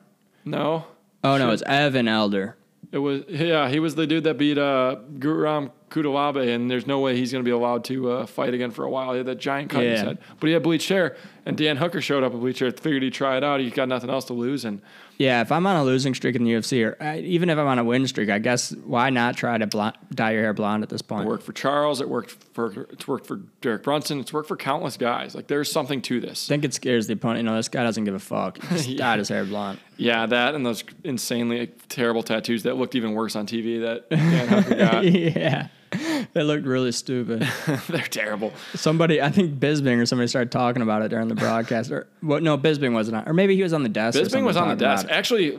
No, 0.44 0.86
Oh 1.24 1.38
no, 1.38 1.52
it's 1.52 1.64
Evan 1.66 2.10
Elder. 2.10 2.57
It 2.92 3.00
was 3.00 3.24
yeah. 3.28 3.70
He 3.70 3.80
was 3.80 3.96
the 3.96 4.08
dude 4.08 4.24
that 4.24 4.38
beat 4.38 4.58
uh, 4.58 4.98
Guram 5.20 5.72
Kudalabe, 5.90 6.54
and 6.54 6.70
there's 6.70 6.88
no 6.88 7.00
way 7.00 7.16
he's 7.16 7.32
going 7.32 7.44
to 7.44 7.48
be 7.48 7.52
allowed 7.54 7.84
to 7.86 8.12
uh, 8.12 8.26
fight 8.26 8.54
again 8.54 8.72
for 8.72 8.86
a 8.86 8.90
while. 8.90 9.12
He 9.12 9.18
had 9.18 9.28
that 9.28 9.40
giant 9.40 9.70
cut 9.70 9.84
in 9.84 9.92
his 9.92 10.02
head, 10.02 10.18
but 10.40 10.48
he 10.48 10.54
had 10.54 10.64
bleached 10.64 10.90
hair. 10.90 11.18
And 11.46 11.58
Dan 11.58 11.78
Hooker 11.78 12.02
showed 12.02 12.24
up 12.24 12.32
with 12.32 12.42
bleached 12.42 12.60
hair. 12.60 12.72
Figured 12.72 13.04
he'd 13.04 13.14
try 13.14 13.38
it 13.38 13.44
out. 13.44 13.60
He's 13.60 13.74
got 13.74 13.88
nothing 13.90 14.10
else 14.10 14.26
to 14.26 14.34
lose, 14.34 14.64
and 14.66 14.82
Yeah, 15.18 15.42
if 15.42 15.52
I'm 15.52 15.66
on 15.66 15.76
a 15.76 15.84
losing 15.84 16.14
streak 16.14 16.36
in 16.36 16.44
the 16.44 16.52
UFC, 16.52 16.86
or 16.86 17.02
uh, 17.04 17.16
even 17.16 17.50
if 17.50 17.58
I'm 17.58 17.66
on 17.66 17.80
a 17.80 17.84
win 17.84 18.06
streak, 18.08 18.30
I 18.30 18.38
guess 18.38 18.72
why 18.86 19.10
not 19.10 19.36
try 19.36 19.58
to 19.58 19.66
blonde, 19.66 19.96
dye 20.14 20.32
your 20.32 20.44
hair 20.44 20.54
blonde 20.54 20.84
at 20.84 20.90
this 20.90 21.02
point? 21.02 21.26
it 21.26 21.28
worked 21.30 21.44
for 21.44 21.54
Charles. 21.54 22.02
It 22.02 22.08
worked 22.10 22.32
for 22.54 22.86
it's 22.92 23.08
worked 23.08 23.26
for 23.26 23.38
Derek 23.62 23.82
Brunson. 23.84 24.20
It's 24.20 24.32
worked 24.32 24.48
for 24.48 24.56
countless 24.58 24.96
guys. 24.96 25.34
Like 25.34 25.48
there's 25.48 25.72
something 25.72 26.02
to 26.04 26.20
this. 26.20 26.48
I 26.48 26.54
think 26.54 26.66
it 26.66 26.74
scares 26.76 27.08
the 27.08 27.14
opponent. 27.14 27.40
You 27.40 27.44
know, 27.50 27.56
this 27.56 27.68
guy 27.68 27.84
doesn't 27.84 28.04
give 28.04 28.14
a 28.14 28.20
fuck. 28.20 28.62
He 28.62 28.68
just 28.76 28.90
Yeah. 28.90 28.98
dyed 29.06 29.20
his 29.20 29.30
hair 29.30 29.44
blonde. 29.46 29.80
Yeah, 29.98 30.28
that 30.28 30.54
and 30.54 30.64
those 30.66 30.84
insanely 31.04 31.68
terrible 31.90 32.22
tattoos 32.22 32.64
that 32.64 32.78
looked 32.78 32.94
even 32.94 33.14
worse 33.14 33.36
on 33.36 33.48
TV 33.48 33.82
that 33.82 34.10
Dan 34.12 34.48
Hooker 34.48 34.76
got. 34.78 35.04
yeah. 35.06 35.68
It 36.36 36.44
looked 36.44 36.66
really 36.66 36.92
stupid. 36.92 37.42
They're 37.90 38.02
terrible. 38.02 38.54
Somebody, 38.76 39.22
I 39.22 39.30
think 39.30 39.60
Bisping 39.60 40.00
or 40.02 40.06
somebody 40.06 40.28
started 40.28 40.52
talking 40.52 40.82
about 40.82 41.02
it 41.02 41.08
during 41.10 41.28
the 41.30 41.36
broadcast. 41.36 41.92
Or 41.92 42.08
well, 42.22 42.42
no, 42.42 42.58
Bisping 42.58 42.94
wasn't 42.94 43.18
on, 43.18 43.28
or 43.28 43.34
maybe 43.34 43.56
he 43.56 43.64
was 43.64 43.74
on 43.74 43.84
the 43.84 43.90
desk. 43.90 44.20
Bisping 44.20 44.44
was 44.44 44.58
on 44.58 44.68
the 44.70 44.76
desk. 44.76 45.08
Actually, 45.10 45.58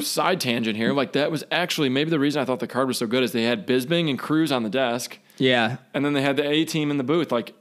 side 0.00 0.40
tangent 0.40 0.76
here. 0.76 0.92
Like 0.92 1.12
that 1.14 1.30
was 1.30 1.44
actually 1.50 1.88
maybe 1.88 2.10
the 2.10 2.18
reason 2.18 2.40
I 2.42 2.44
thought 2.44 2.60
the 2.60 2.66
card 2.66 2.86
was 2.88 2.98
so 2.98 3.06
good 3.06 3.22
is 3.22 3.32
they 3.32 3.44
had 3.44 3.66
Bisping 3.66 4.08
and 4.10 4.18
Cruz 4.18 4.52
on 4.52 4.62
the 4.62 4.70
desk, 4.70 5.18
Yeah, 5.38 5.78
and 5.94 6.04
then 6.04 6.12
they 6.12 6.22
had 6.22 6.36
the 6.36 6.48
A 6.48 6.64
team 6.64 6.90
in 6.90 6.98
the 6.98 7.04
booth. 7.04 7.32
Like 7.32 7.54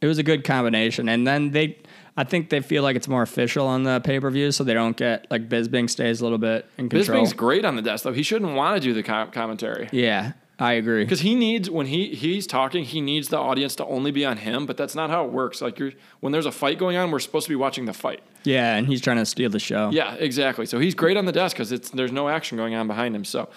it 0.00 0.06
was 0.06 0.18
a 0.18 0.22
good 0.22 0.44
combination. 0.44 1.08
And 1.08 1.26
then 1.26 1.50
they, 1.50 1.78
I 2.16 2.24
think 2.24 2.50
they 2.50 2.60
feel 2.60 2.82
like 2.82 2.94
it's 2.96 3.08
more 3.08 3.22
official 3.22 3.66
on 3.66 3.82
the 3.84 4.00
pay 4.00 4.20
per 4.20 4.30
view, 4.30 4.52
so 4.52 4.64
they 4.64 4.74
don't 4.74 4.96
get 4.96 5.26
like 5.30 5.48
Bisping 5.48 5.88
stays 5.88 6.20
a 6.20 6.24
little 6.24 6.38
bit 6.38 6.66
in 6.76 6.88
control. 6.88 7.22
Bisping's 7.24 7.32
great 7.32 7.64
on 7.64 7.76
the 7.76 7.82
desk 7.82 8.04
though. 8.04 8.12
He 8.12 8.22
shouldn't 8.22 8.54
want 8.54 8.76
to 8.76 8.80
do 8.80 8.92
the 8.92 9.02
com- 9.02 9.30
commentary. 9.30 9.88
Yeah, 9.92 10.32
I 10.60 10.72
agree. 10.72 11.04
Because 11.04 11.20
he 11.20 11.34
needs 11.36 11.70
when 11.70 11.86
he 11.86 12.14
he's 12.14 12.46
talking, 12.46 12.84
he 12.84 13.00
needs 13.00 13.28
the 13.28 13.38
audience 13.38 13.76
to 13.76 13.86
only 13.86 14.10
be 14.10 14.24
on 14.24 14.38
him. 14.38 14.66
But 14.66 14.76
that's 14.76 14.94
not 14.94 15.08
how 15.08 15.24
it 15.24 15.32
works. 15.32 15.60
Like 15.60 15.78
you're 15.78 15.92
when 16.20 16.32
there's 16.32 16.46
a 16.46 16.52
fight 16.52 16.78
going 16.78 16.96
on, 16.96 17.10
we're 17.10 17.20
supposed 17.20 17.46
to 17.46 17.50
be 17.50 17.56
watching 17.56 17.84
the 17.84 17.92
fight. 17.92 18.22
Yeah, 18.42 18.74
and 18.74 18.86
he's 18.86 19.00
trying 19.00 19.18
to 19.18 19.26
steal 19.26 19.50
the 19.50 19.60
show. 19.60 19.90
Yeah, 19.90 20.14
exactly. 20.14 20.66
So 20.66 20.80
he's 20.80 20.94
great 20.94 21.16
on 21.16 21.26
the 21.26 21.32
desk 21.32 21.56
because 21.56 21.70
it's 21.70 21.90
there's 21.90 22.12
no 22.12 22.28
action 22.28 22.58
going 22.58 22.74
on 22.74 22.88
behind 22.88 23.14
him. 23.14 23.24
So 23.24 23.48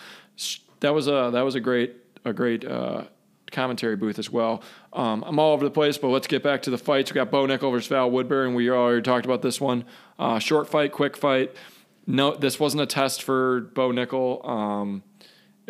that 0.82 0.94
was 0.94 1.08
a 1.08 1.32
that 1.34 1.42
was 1.42 1.56
a 1.56 1.60
great 1.60 1.96
a 2.24 2.34
great 2.34 2.64
uh, 2.64 3.06
commentary 3.52 3.96
booth 3.96 4.20
as 4.20 4.30
well. 4.30 4.62
Um, 4.94 5.24
I'm 5.26 5.40
all 5.40 5.54
over 5.54 5.64
the 5.64 5.72
place, 5.72 5.98
but 5.98 6.10
let's 6.10 6.28
get 6.28 6.44
back 6.44 6.62
to 6.64 6.70
the 6.70 6.78
fights. 6.78 7.12
We 7.12 7.16
got 7.16 7.32
Bo 7.32 7.48
Nickal 7.48 7.72
versus 7.72 7.88
Val 7.88 8.12
Woodburn, 8.12 8.48
and 8.50 8.56
we 8.56 8.70
already 8.70 9.02
talked 9.02 9.26
about 9.26 9.42
this 9.42 9.60
one. 9.60 9.86
Uh, 10.20 10.38
short 10.38 10.70
fight, 10.70 10.92
quick 10.92 11.18
fight. 11.18 11.56
No, 12.06 12.36
this 12.36 12.60
wasn't 12.60 12.84
a 12.84 12.86
test 12.86 13.24
for 13.24 13.62
Bo 13.62 13.90
Nickal. 13.92 14.48
Um, 14.48 15.04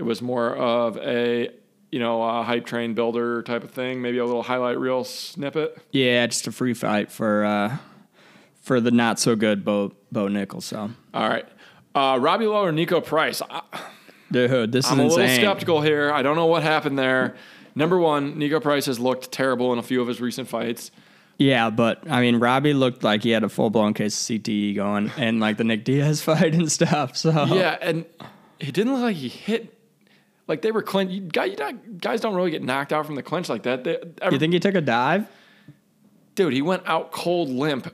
it 0.02 0.06
was 0.06 0.20
more 0.20 0.56
of 0.56 0.98
a 0.98 1.52
you 1.92 2.00
know 2.00 2.24
a 2.24 2.42
hype 2.42 2.66
train 2.66 2.96
builder 2.96 3.44
type 3.44 3.64
of 3.64 3.70
thing. 3.70 4.02
Maybe 4.02 4.18
a 4.18 4.26
little 4.26 4.42
highlight 4.42 4.80
reel 4.80 5.04
snippet. 5.04 5.78
Yeah, 5.92 6.26
just 6.26 6.48
a 6.48 6.52
free 6.52 6.74
fight 6.74 7.12
for 7.12 7.46
uh, 7.46 7.78
for 8.62 8.82
the 8.82 8.90
not 8.90 9.20
so 9.20 9.36
good 9.36 9.64
Bo 9.64 9.94
Bo 10.12 10.28
Nichols. 10.28 10.66
So, 10.66 10.90
All 11.14 11.30
right. 11.30 11.46
Uh, 11.94 12.18
Robbie 12.20 12.48
Lawler, 12.48 12.72
Niko 12.72 13.06
Price. 13.06 13.44
I, 13.48 13.62
dude, 14.32 14.72
this 14.72 14.86
is 14.86 14.92
I'm 14.92 15.00
a 15.02 15.04
insane. 15.04 15.20
little 15.20 15.36
skeptical 15.36 15.82
here. 15.82 16.12
I 16.12 16.24
don't 16.24 16.36
know 16.36 16.48
what 16.48 16.64
happened 16.64 16.98
there. 16.98 17.36
Number 17.76 18.00
one, 18.00 18.38
Niko 18.38 18.60
Price 18.62 18.88
has 18.88 19.00
looked 19.00 19.32
terrible 19.32 19.72
in 19.72 19.78
a 19.78 19.84
few 19.84 20.02
of 20.02 20.08
his 20.08 20.20
recent 20.20 20.48
fights. 20.48 20.90
Yeah, 21.38 21.70
but 21.70 22.10
I 22.10 22.22
mean, 22.22 22.38
Robbie 22.38 22.74
looked 22.74 23.04
like 23.04 23.22
he 23.24 23.30
had 23.30 23.44
a 23.44 23.50
full 23.50 23.70
blown 23.70 23.94
case 23.94 24.30
of 24.30 24.38
CTE 24.42 24.76
going, 24.76 25.12
and 25.18 25.40
like 25.40 25.58
the 25.58 25.64
Nick 25.64 25.84
Diaz 25.84 26.22
fight 26.24 26.56
and 26.56 26.72
stuff. 26.72 27.16
So 27.18 27.46
Yeah, 27.46 27.78
and 27.82 28.06
he 28.60 28.72
didn't 28.72 28.94
look 28.94 29.04
like 29.04 29.18
he 29.18 29.30
hit. 29.30 29.78
Like 30.48 30.62
they 30.62 30.72
were 30.72 30.82
clinch. 30.82 31.12
You, 31.12 31.22
guy, 31.22 31.46
you 31.46 31.56
not, 31.56 32.00
guys 32.00 32.22
don't 32.22 32.36
really 32.36 32.52
get 32.52 32.64
knocked 32.64 32.92
out 32.92 33.06
from 33.06 33.16
the 33.16 33.24
clinch 33.24 33.50
like 33.50 33.64
that. 33.64 33.84
They, 33.84 33.98
every, 34.22 34.36
you 34.36 34.40
think 34.40 34.54
he 34.54 34.60
took 34.60 34.76
a 34.76 34.82
dive? 34.82 35.28
dude, 36.36 36.54
he 36.54 36.62
went 36.62 36.84
out 36.86 37.12
cold 37.12 37.50
limp, 37.50 37.94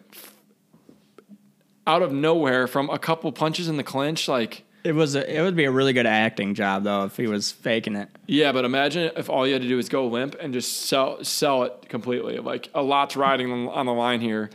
out 1.86 2.02
of 2.02 2.12
nowhere 2.12 2.68
from 2.68 2.90
a 2.90 3.00
couple 3.00 3.32
punches 3.32 3.68
in 3.68 3.78
the 3.78 3.84
clinch. 3.84 4.28
Like, 4.28 4.64
It 4.84 4.94
was. 4.94 5.16
A, 5.16 5.38
it 5.38 5.42
would 5.42 5.56
be 5.56 5.66
a 5.66 5.72
really 5.72 5.94
good 5.94 6.06
acting 6.06 6.54
job 6.54 6.84
though 6.84 7.06
if 7.06 7.18
he 7.18 7.28
was 7.28 7.52
faking 7.52 7.96
it. 7.96 8.10
yeah, 8.28 8.52
but 8.52 8.66
imagine 8.66 9.12
if 9.16 9.30
all 9.30 9.46
you 9.48 9.54
had 9.54 9.62
to 9.62 9.68
do 9.68 9.78
is 9.78 9.90
go 9.90 10.08
limp 10.08 10.36
and 10.40 10.54
just 10.54 10.82
sell 10.82 11.24
sell 11.24 11.64
it 11.64 11.90
completely. 11.90 12.40
Like 12.40 12.70
a 12.74 12.82
lot's 12.82 13.16
riding 13.16 13.52
on 13.70 13.86
the 13.86 13.94
line 13.94 14.22
here. 14.22 14.50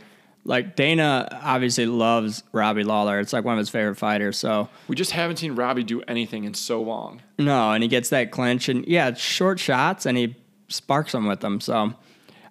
Like 0.45 0.75
Dana 0.75 1.27
obviously 1.41 1.85
loves 1.85 2.43
Robbie 2.51 2.83
Lawler. 2.83 3.19
It's 3.19 3.31
like 3.31 3.45
one 3.45 3.53
of 3.53 3.59
his 3.59 3.69
favorite 3.69 3.95
fighters. 3.95 4.37
So 4.37 4.67
We 4.89 4.95
just 4.95 5.11
haven't 5.11 5.37
seen 5.37 5.55
Robbie 5.55 5.83
do 5.83 6.01
anything 6.01 6.43
in 6.43 6.53
so 6.53 6.81
long. 6.81 7.21
no, 7.37 7.71
and 7.71 7.81
he 7.81 7.87
gets 7.87 8.09
that 8.09 8.31
clinch, 8.31 8.67
and 8.69 8.85
yeah, 8.85 9.07
it's 9.07 9.21
short 9.21 9.59
shots, 9.59 10.05
and 10.05 10.17
he 10.17 10.35
sparks 10.67 11.13
them 11.13 11.27
with 11.27 11.39
them. 11.39 11.61
So 11.61 11.93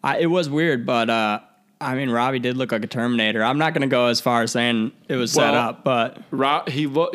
I, 0.02 0.18
it 0.20 0.26
was 0.26 0.48
weird, 0.48 0.86
but 0.86 1.10
uh, 1.10 1.40
I 1.82 1.94
mean, 1.96 2.08
Robbie 2.10 2.38
did 2.38 2.56
look 2.56 2.72
like 2.72 2.84
a 2.84 2.86
Terminator. 2.86 3.42
I'm 3.44 3.58
not 3.58 3.74
going 3.74 3.82
to 3.82 3.88
go 3.88 4.06
as 4.06 4.20
far 4.20 4.42
as 4.42 4.52
saying 4.52 4.92
it 5.08 5.16
was 5.16 5.32
set 5.32 5.52
up, 5.52 5.84
but 5.84 6.18
Ro- 6.30 6.62
he 6.68 6.86
look 6.86 7.14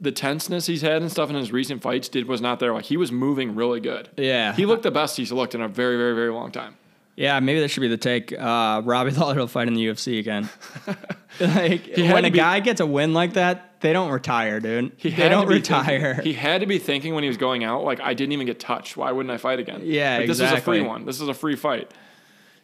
the 0.00 0.12
tenseness 0.12 0.66
he's 0.66 0.82
had 0.82 1.02
and 1.02 1.10
stuff 1.10 1.30
in 1.30 1.36
his 1.36 1.50
recent 1.50 1.82
fights 1.82 2.08
did 2.08 2.28
was 2.28 2.40
not 2.40 2.60
there. 2.60 2.72
Like 2.72 2.84
he 2.84 2.96
was 2.96 3.10
moving 3.10 3.54
really 3.56 3.80
good. 3.80 4.08
Yeah. 4.16 4.52
he 4.54 4.66
looked 4.66 4.82
the 4.84 4.90
best 4.90 5.16
he's 5.16 5.32
looked 5.32 5.54
in 5.54 5.62
a 5.62 5.68
very 5.68 5.96
very 5.96 6.14
very 6.14 6.30
long 6.30 6.52
time. 6.52 6.76
Yeah, 7.16 7.40
maybe 7.40 7.60
that 7.60 7.68
should 7.68 7.80
be 7.80 7.88
the 7.88 7.96
take. 7.96 8.32
Uh, 8.32 8.82
Robbie 8.84 9.10
Lawler 9.18 9.36
will 9.36 9.46
fight 9.46 9.68
in 9.68 9.74
the 9.74 9.86
UFC 9.86 10.18
again. 10.18 10.48
like 11.40 11.90
when 11.96 12.24
a 12.24 12.30
be- 12.30 12.38
guy 12.38 12.60
gets 12.60 12.80
a 12.80 12.86
win 12.86 13.12
like 13.12 13.34
that, 13.34 13.80
they 13.80 13.92
don't 13.92 14.10
retire, 14.10 14.60
dude. 14.60 14.92
He 14.96 15.10
they 15.10 15.28
don't 15.28 15.46
retire. 15.46 16.14
Thinking, 16.14 16.32
he 16.32 16.38
had 16.38 16.60
to 16.60 16.66
be 16.66 16.78
thinking 16.78 17.14
when 17.14 17.22
he 17.22 17.28
was 17.28 17.36
going 17.36 17.64
out, 17.64 17.84
like 17.84 18.00
I 18.00 18.14
didn't 18.14 18.32
even 18.32 18.46
get 18.46 18.60
touched. 18.60 18.96
Why 18.96 19.12
wouldn't 19.12 19.32
I 19.32 19.36
fight 19.36 19.58
again? 19.58 19.82
Yeah, 19.84 20.18
like, 20.18 20.26
this 20.28 20.40
is 20.40 20.50
a 20.50 20.60
free 20.60 20.80
one. 20.80 21.04
This 21.04 21.20
is 21.20 21.28
a 21.28 21.34
free 21.34 21.56
fight. 21.56 21.90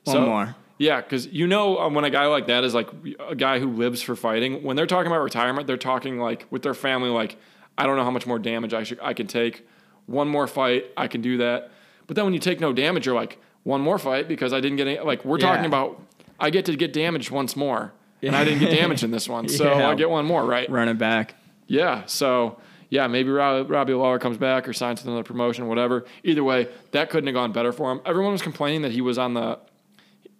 One 0.04 0.22
more. 0.22 0.56
Yeah, 0.78 1.00
because 1.00 1.26
you 1.26 1.48
know 1.48 1.78
um, 1.78 1.94
when 1.94 2.04
a 2.04 2.10
guy 2.10 2.26
like 2.26 2.46
that 2.46 2.64
is 2.64 2.72
like 2.72 2.88
a 3.28 3.34
guy 3.34 3.58
who 3.58 3.72
lives 3.72 4.00
for 4.00 4.14
fighting. 4.14 4.62
When 4.62 4.76
they're 4.76 4.86
talking 4.86 5.10
about 5.10 5.22
retirement, 5.22 5.66
they're 5.66 5.76
talking 5.76 6.18
like 6.18 6.46
with 6.50 6.62
their 6.62 6.74
family, 6.74 7.10
like 7.10 7.36
I 7.76 7.84
don't 7.84 7.96
know 7.96 8.04
how 8.04 8.12
much 8.12 8.26
more 8.26 8.38
damage 8.38 8.72
I 8.72 8.84
should 8.84 9.00
I 9.02 9.12
can 9.12 9.26
take. 9.26 9.66
One 10.06 10.28
more 10.28 10.46
fight, 10.46 10.86
I 10.96 11.08
can 11.08 11.20
do 11.20 11.38
that. 11.38 11.70
But 12.06 12.16
then 12.16 12.24
when 12.24 12.32
you 12.32 12.40
take 12.40 12.60
no 12.60 12.72
damage, 12.72 13.04
you're 13.04 13.14
like 13.14 13.38
one 13.64 13.80
more 13.80 13.98
fight 13.98 14.28
because 14.28 14.52
I 14.52 14.60
didn't 14.60 14.76
get 14.76 14.86
any. 14.86 14.98
Like 15.00 15.24
we're 15.24 15.38
talking 15.38 15.62
Yeah. 15.64 15.68
about, 15.68 16.00
I 16.40 16.50
get 16.50 16.64
to 16.66 16.76
get 16.76 16.92
damaged 16.92 17.30
once 17.30 17.56
more, 17.56 17.92
and 18.22 18.34
I 18.36 18.44
didn't 18.44 18.60
get 18.60 18.70
damaged 18.70 19.04
in 19.04 19.10
this 19.10 19.28
one, 19.28 19.48
so 19.48 19.64
Yeah. 19.78 19.88
I 19.90 19.94
get 19.94 20.10
one 20.10 20.24
more, 20.24 20.44
right? 20.44 20.68
Run 20.70 20.88
it 20.88 20.98
back. 20.98 21.34
Yeah. 21.66 22.02
So 22.06 22.58
yeah, 22.90 23.06
maybe 23.06 23.28
Rob, 23.28 23.70
Robbie 23.70 23.92
Lawler 23.92 24.18
comes 24.18 24.38
back 24.38 24.66
or 24.66 24.72
signs 24.72 25.00
with 25.00 25.08
another 25.08 25.22
promotion, 25.24 25.66
whatever. 25.68 26.06
Either 26.24 26.42
way, 26.42 26.68
that 26.92 27.10
couldn't 27.10 27.26
have 27.26 27.34
gone 27.34 27.52
better 27.52 27.72
for 27.72 27.92
him. 27.92 28.00
Everyone 28.06 28.32
was 28.32 28.40
complaining 28.42 28.82
that 28.82 28.92
he 28.92 29.00
was 29.02 29.18
on 29.18 29.34
the 29.34 29.58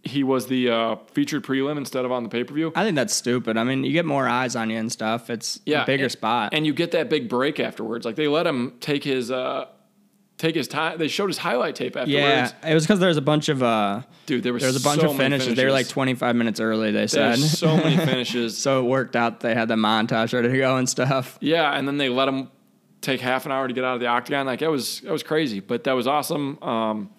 he 0.05 0.23
was 0.23 0.47
the 0.47 0.71
uh, 0.71 0.97
featured 1.13 1.43
prelim 1.45 1.77
instead 1.77 2.05
of 2.05 2.13
on 2.13 2.23
the 2.23 2.29
pay 2.29 2.45
per 2.45 2.55
view. 2.55 2.73
I 2.77 2.85
think 2.85 2.95
that's 2.95 3.13
stupid. 3.15 3.57
I 3.59 3.65
mean, 3.65 3.83
you 3.85 3.93
get 3.93 4.07
more 4.07 4.29
eyes 4.29 4.55
on 4.57 4.71
you 4.71 4.79
and 4.79 4.91
stuff. 4.91 5.29
It's 5.29 5.61
Yeah, 5.67 5.83
a 5.83 5.87
bigger 5.87 6.05
and, 6.05 6.13
spot. 6.13 6.55
and 6.55 6.65
you 6.65 6.73
get 6.73 6.93
that 6.93 7.11
big 7.11 7.29
break 7.29 7.59
afterwards. 7.61 8.07
Like 8.07 8.15
they 8.15 8.29
let 8.29 8.47
him 8.47 8.75
take 8.81 9.03
his 9.05 9.31
uh, 9.31 9.67
take 10.39 10.55
his 10.55 10.67
time. 10.69 10.99
They 10.99 11.09
showed 11.09 11.27
his 11.29 11.39
highlight 11.39 11.75
tape 11.75 11.97
afterwards. 11.97 12.13
yeah, 12.13 12.51
it 12.65 12.73
was 12.75 12.85
because 12.85 12.99
there 13.01 13.09
was 13.09 13.17
a 13.19 13.23
bunch 13.23 13.49
of 13.49 13.63
uh, 13.63 14.03
dude, 14.27 14.43
there 14.43 14.53
was 14.53 14.63
there 14.63 14.69
was 14.73 14.81
a 14.81 14.85
bunch 14.85 15.03
so 15.03 15.11
of 15.11 15.17
many 15.17 15.35
finishes. 15.37 15.57
They 15.57 15.65
were 15.65 15.71
like 15.73 15.89
25 15.89 16.35
minutes 16.37 16.61
early. 16.61 16.91
They 16.93 17.07
said 17.07 17.31
There's 17.37 17.59
so 17.59 17.77
many 17.77 17.97
finishes. 18.05 18.57
so 18.57 18.81
it 18.85 18.89
worked 18.89 19.17
out. 19.17 19.41
They 19.41 19.55
had 19.55 19.69
the 19.69 19.75
montage 19.77 20.33
ready 20.33 20.49
to 20.49 20.57
go 20.57 20.77
and 20.77 20.89
stuff. 20.89 21.37
Yeah, 21.41 21.71
and 21.77 21.87
then 21.87 21.99
they 21.99 22.09
let 22.09 22.29
him 22.29 22.51
take 23.01 23.21
half 23.21 23.47
an 23.47 23.53
hour 23.53 23.69
to 23.69 23.75
get 23.75 23.85
out 23.85 23.95
of 23.95 24.01
the 24.01 24.07
octagon. 24.07 24.47
Like 24.47 24.61
that 24.61 24.71
was 24.71 25.01
that 25.03 25.13
was 25.13 25.23
crazy, 25.23 25.61
but 25.61 25.85
that 25.85 25.93
was 25.93 26.07
awesome. 26.07 26.59
Um, 26.63 27.11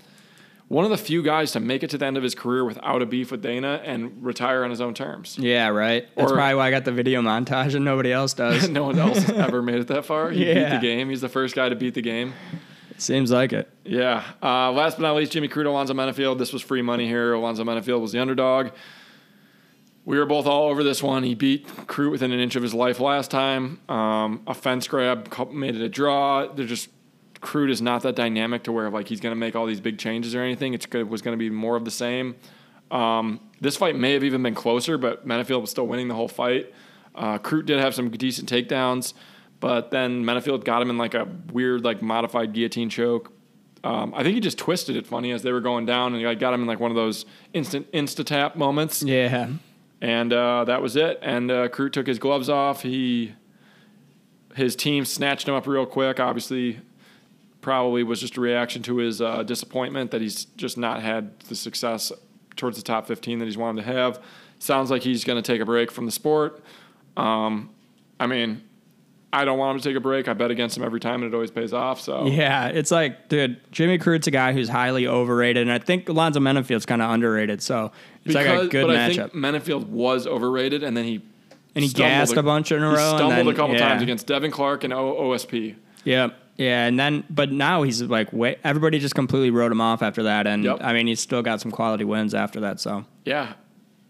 one 0.68 0.86
of 0.86 0.92
the 0.92 0.98
few 0.98 1.24
guys 1.24 1.54
to 1.54 1.60
make 1.60 1.82
it 1.82 1.90
to 1.90 1.98
the 1.98 2.06
end 2.06 2.16
of 2.16 2.22
his 2.22 2.36
career 2.36 2.64
without 2.64 3.02
a 3.02 3.06
beef 3.08 3.32
with 3.32 3.42
Dana 3.42 3.82
and 3.84 4.24
retire 4.24 4.64
on 4.64 4.70
his 4.70 4.82
own 4.82 4.94
terms. 4.94 5.36
Yeah, 5.40 5.70
right. 5.70 6.08
That's 6.16 6.32
Or- 6.32 6.36
probably 6.36 6.54
why 6.54 6.68
I 6.68 6.70
got 6.72 6.86
the 6.86 6.92
video 6.92 7.24
montage 7.24 7.74
and 7.74 7.84
nobody 7.84 8.12
else 8.14 8.34
does. 8.36 8.70
no 8.70 8.84
one 8.84 9.00
else 9.00 9.18
has 9.24 9.30
ever 9.38 9.64
made 9.64 9.80
it 9.80 9.88
that 9.88 10.06
far. 10.06 10.30
He 10.30 10.46
beat 10.46 10.70
the 10.70 10.78
game. 10.80 11.10
He's 11.10 11.22
the 11.22 11.30
first 11.30 11.56
guy 11.56 11.70
to 11.70 11.76
beat 11.76 11.96
the 11.96 12.04
game. 12.04 12.34
Seems 13.00 13.32
like 13.32 13.54
it. 13.54 13.70
Yeah. 13.86 14.24
Uh, 14.44 14.72
last 14.72 14.98
but 14.98 15.04
not 15.04 15.16
least, 15.16 15.32
Jimmy 15.32 15.48
Crute, 15.48 15.66
Alonzo 15.66 15.94
Menifield. 15.94 16.38
This 16.38 16.52
was 16.52 16.62
free 16.62 16.82
money 16.82 17.08
here. 17.08 17.34
Alonzo 17.34 17.64
Menifield 17.64 18.02
was 18.02 18.12
the 18.12 18.20
underdog. 18.20 18.70
We 20.06 20.18
were 20.18 20.26
both 20.26 20.46
all 20.46 20.70
over 20.70 20.84
this 20.84 21.02
one. 21.02 21.24
He 21.24 21.36
beat 21.36 21.68
Crute 21.68 22.12
within 22.12 22.32
an 22.32 22.40
inch 22.40 22.56
of 22.56 22.64
his 22.64 22.74
life 22.74 23.00
last 23.00 23.32
time. 23.32 23.80
Um, 23.88 24.42
a 24.48 24.54
fence 24.54 24.88
grab 24.88 25.34
made 25.52 25.76
it 25.76 25.82
a 25.82 25.90
draw. 25.90 26.48
They're 26.48 26.66
just 26.66 26.90
Crute 27.42 27.70
is 27.70 27.82
not 27.82 28.02
that 28.02 28.16
dynamic 28.16 28.64
to 28.64 28.72
where 28.72 28.90
like 28.90 29.08
he's 29.08 29.22
going 29.22 29.32
to 29.32 29.40
make 29.40 29.56
all 29.56 29.66
these 29.66 29.80
big 29.80 29.98
changes 29.98 30.36
or 30.36 30.42
anything. 30.42 30.74
It's 30.74 30.86
good, 30.86 31.10
was 31.10 31.22
going 31.22 31.38
to 31.38 31.40
be 31.40 31.50
more 31.50 31.76
of 31.76 31.86
the 31.86 31.92
same. 31.92 32.36
Um, 32.92 33.40
this 33.62 33.78
fight 33.78 33.96
may 33.96 34.14
have 34.14 34.24
even 34.24 34.44
been 34.44 34.56
closer, 34.56 34.98
but 34.98 35.28
Menifield 35.28 35.62
was 35.62 35.70
still 35.70 35.88
winning 35.88 36.08
the 36.08 36.16
whole 36.16 36.28
fight. 36.28 36.74
Uh, 37.16 37.38
did 37.38 37.80
have 37.80 37.94
some 37.96 38.10
decent 38.10 38.50
takedowns, 38.50 39.14
but 39.60 39.92
then 39.92 40.24
Menifield 40.24 40.64
got 40.64 40.82
him 40.82 40.90
in 40.90 40.98
like 40.98 41.14
a 41.14 41.28
weird, 41.52 41.84
like 41.84 42.02
modified 42.02 42.54
guillotine 42.54 42.90
choke. 42.90 43.32
Um, 43.84 44.14
I 44.14 44.24
think 44.24 44.36
he 44.36 44.42
just 44.42 44.58
twisted 44.58 44.96
it 44.98 45.08
funny 45.08 45.32
as 45.32 45.42
they 45.44 45.52
were 45.52 45.62
going 45.62 45.86
down, 45.86 46.14
and 46.14 46.24
like 46.24 46.40
got 46.40 46.54
him 46.54 46.62
in 46.62 46.68
like 46.68 46.80
one 46.80 46.92
of 46.92 46.96
those 46.96 47.26
instant 47.54 47.92
insta 47.94 48.26
tap 48.26 48.56
moments, 48.56 49.02
Yeah. 49.04 49.48
and 50.02 50.34
uh, 50.34 50.66
that 50.66 50.82
was 50.82 50.96
it. 50.96 51.20
And 51.22 51.50
uh, 51.50 51.70
Crute 51.70 51.94
took 51.94 52.08
his 52.08 52.20
gloves 52.20 52.50
off. 52.50 52.82
He 52.84 53.34
his 54.56 54.76
team 54.76 55.06
snatched 55.06 55.48
him 55.48 55.54
up 55.54 55.68
real 55.68 55.86
quick. 55.86 56.20
Obviously, 56.20 56.80
probably 57.62 58.04
was 58.04 58.20
just 58.20 58.36
a 58.38 58.42
reaction 58.42 58.82
to 58.84 58.98
his 58.98 59.22
uh, 59.22 59.44
disappointment 59.44 60.12
that 60.12 60.22
he's 60.22 60.46
just 60.46 60.78
not 60.78 61.02
had 61.02 61.40
the 61.42 61.56
success 61.56 62.12
towards 62.56 62.76
the 62.78 62.84
top 62.84 63.08
15 63.08 63.40
that 63.40 63.46
he's 63.46 63.58
wanted 63.58 63.86
to 63.86 63.88
have. 63.94 64.20
Sounds 64.58 64.92
like 64.92 65.04
he's 65.04 65.24
going 65.24 65.42
to 65.42 65.46
take 65.46 65.62
a 65.62 65.66
break 65.66 65.92
from 65.92 66.06
the 66.06 66.12
sport. 66.12 66.62
Um, 67.16 67.70
I 68.20 68.28
mean, 68.28 68.64
I 69.32 69.46
don't 69.46 69.60
want 69.60 69.76
him 69.76 69.82
to 69.84 69.90
take 69.90 69.96
a 69.96 70.00
break. 70.00 70.28
I 70.28 70.34
bet 70.34 70.50
against 70.50 70.76
him 70.76 70.84
every 70.84 71.00
time, 71.00 71.22
and 71.22 71.32
it 71.32 71.36
always 71.36 71.52
pays 71.52 71.72
off. 71.72 72.02
So 72.02 72.26
Yeah, 72.26 72.68
it's 72.70 72.90
like, 72.90 73.30
dude, 73.30 73.58
Jimmy 73.72 73.98
Crute's 74.00 74.26
a 74.28 74.32
guy 74.32 74.54
who's 74.54 74.70
highly 74.70 75.06
overrated, 75.06 75.62
and 75.62 75.72
I 75.72 75.78
think 75.78 76.10
Alonzo 76.10 76.40
Menifield's 76.40 76.86
kind 76.88 77.02
of 77.02 77.12
underrated. 77.12 77.62
So 77.62 77.92
it's 78.26 78.34
like 78.34 78.48
a 78.48 78.68
good 78.68 78.88
but 78.88 78.96
matchup. 78.98 79.26
I 79.26 79.28
think 79.30 79.34
Menifield 79.34 79.86
was 79.88 80.26
overrated, 80.26 80.82
and 80.84 80.98
then 80.98 81.04
he 81.06 81.22
And 81.76 81.84
he 81.86 81.92
gassed 81.92 82.36
a 82.36 82.42
bunch 82.44 82.72
in 82.72 82.82
a 82.82 82.88
row, 82.88 82.96
stumbled 82.96 83.32
then- 83.34 83.48
a 83.48 83.54
couple 83.54 83.76
yeah. 83.76 83.90
times 83.90 84.02
against 84.02 84.26
Devin 84.26 84.50
Clark 84.52 84.84
and 84.84 84.92
o- 84.94 85.16
OSP. 85.30 85.76
yeah, 86.04 86.30
Yeah, 86.58 86.88
and 86.88 87.00
then 87.00 87.24
but 87.30 87.52
now 87.52 87.84
he's 87.84 88.02
like 88.02 88.34
wait, 88.34 88.58
everybody 88.64 88.98
just 88.98 89.14
completely 89.16 89.52
wrote 89.52 89.72
him 89.72 89.80
off 89.80 90.02
after 90.02 90.24
that, 90.24 90.48
and 90.48 90.64
Yep. 90.64 90.80
I 90.82 90.92
mean 90.94 91.06
he's 91.06 91.20
still 91.20 91.44
got 91.44 91.62
some 91.62 91.70
quality 91.72 92.04
wins 92.04 92.34
after 92.34 92.60
that. 92.62 92.80
So 92.80 93.06
Yeah, 93.26 93.54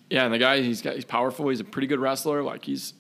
yeah, 0.10 0.24
and 0.24 0.34
the 0.34 0.38
guy 0.40 0.62
he's 0.62 0.82
got 0.82 0.96
he's 0.96 1.04
powerful. 1.06 1.50
He's 1.50 1.60
a 1.60 1.66
pretty 1.66 1.88
good 1.88 2.00
wrestler. 2.00 2.42
Like 2.42 2.64
he's 2.64 2.94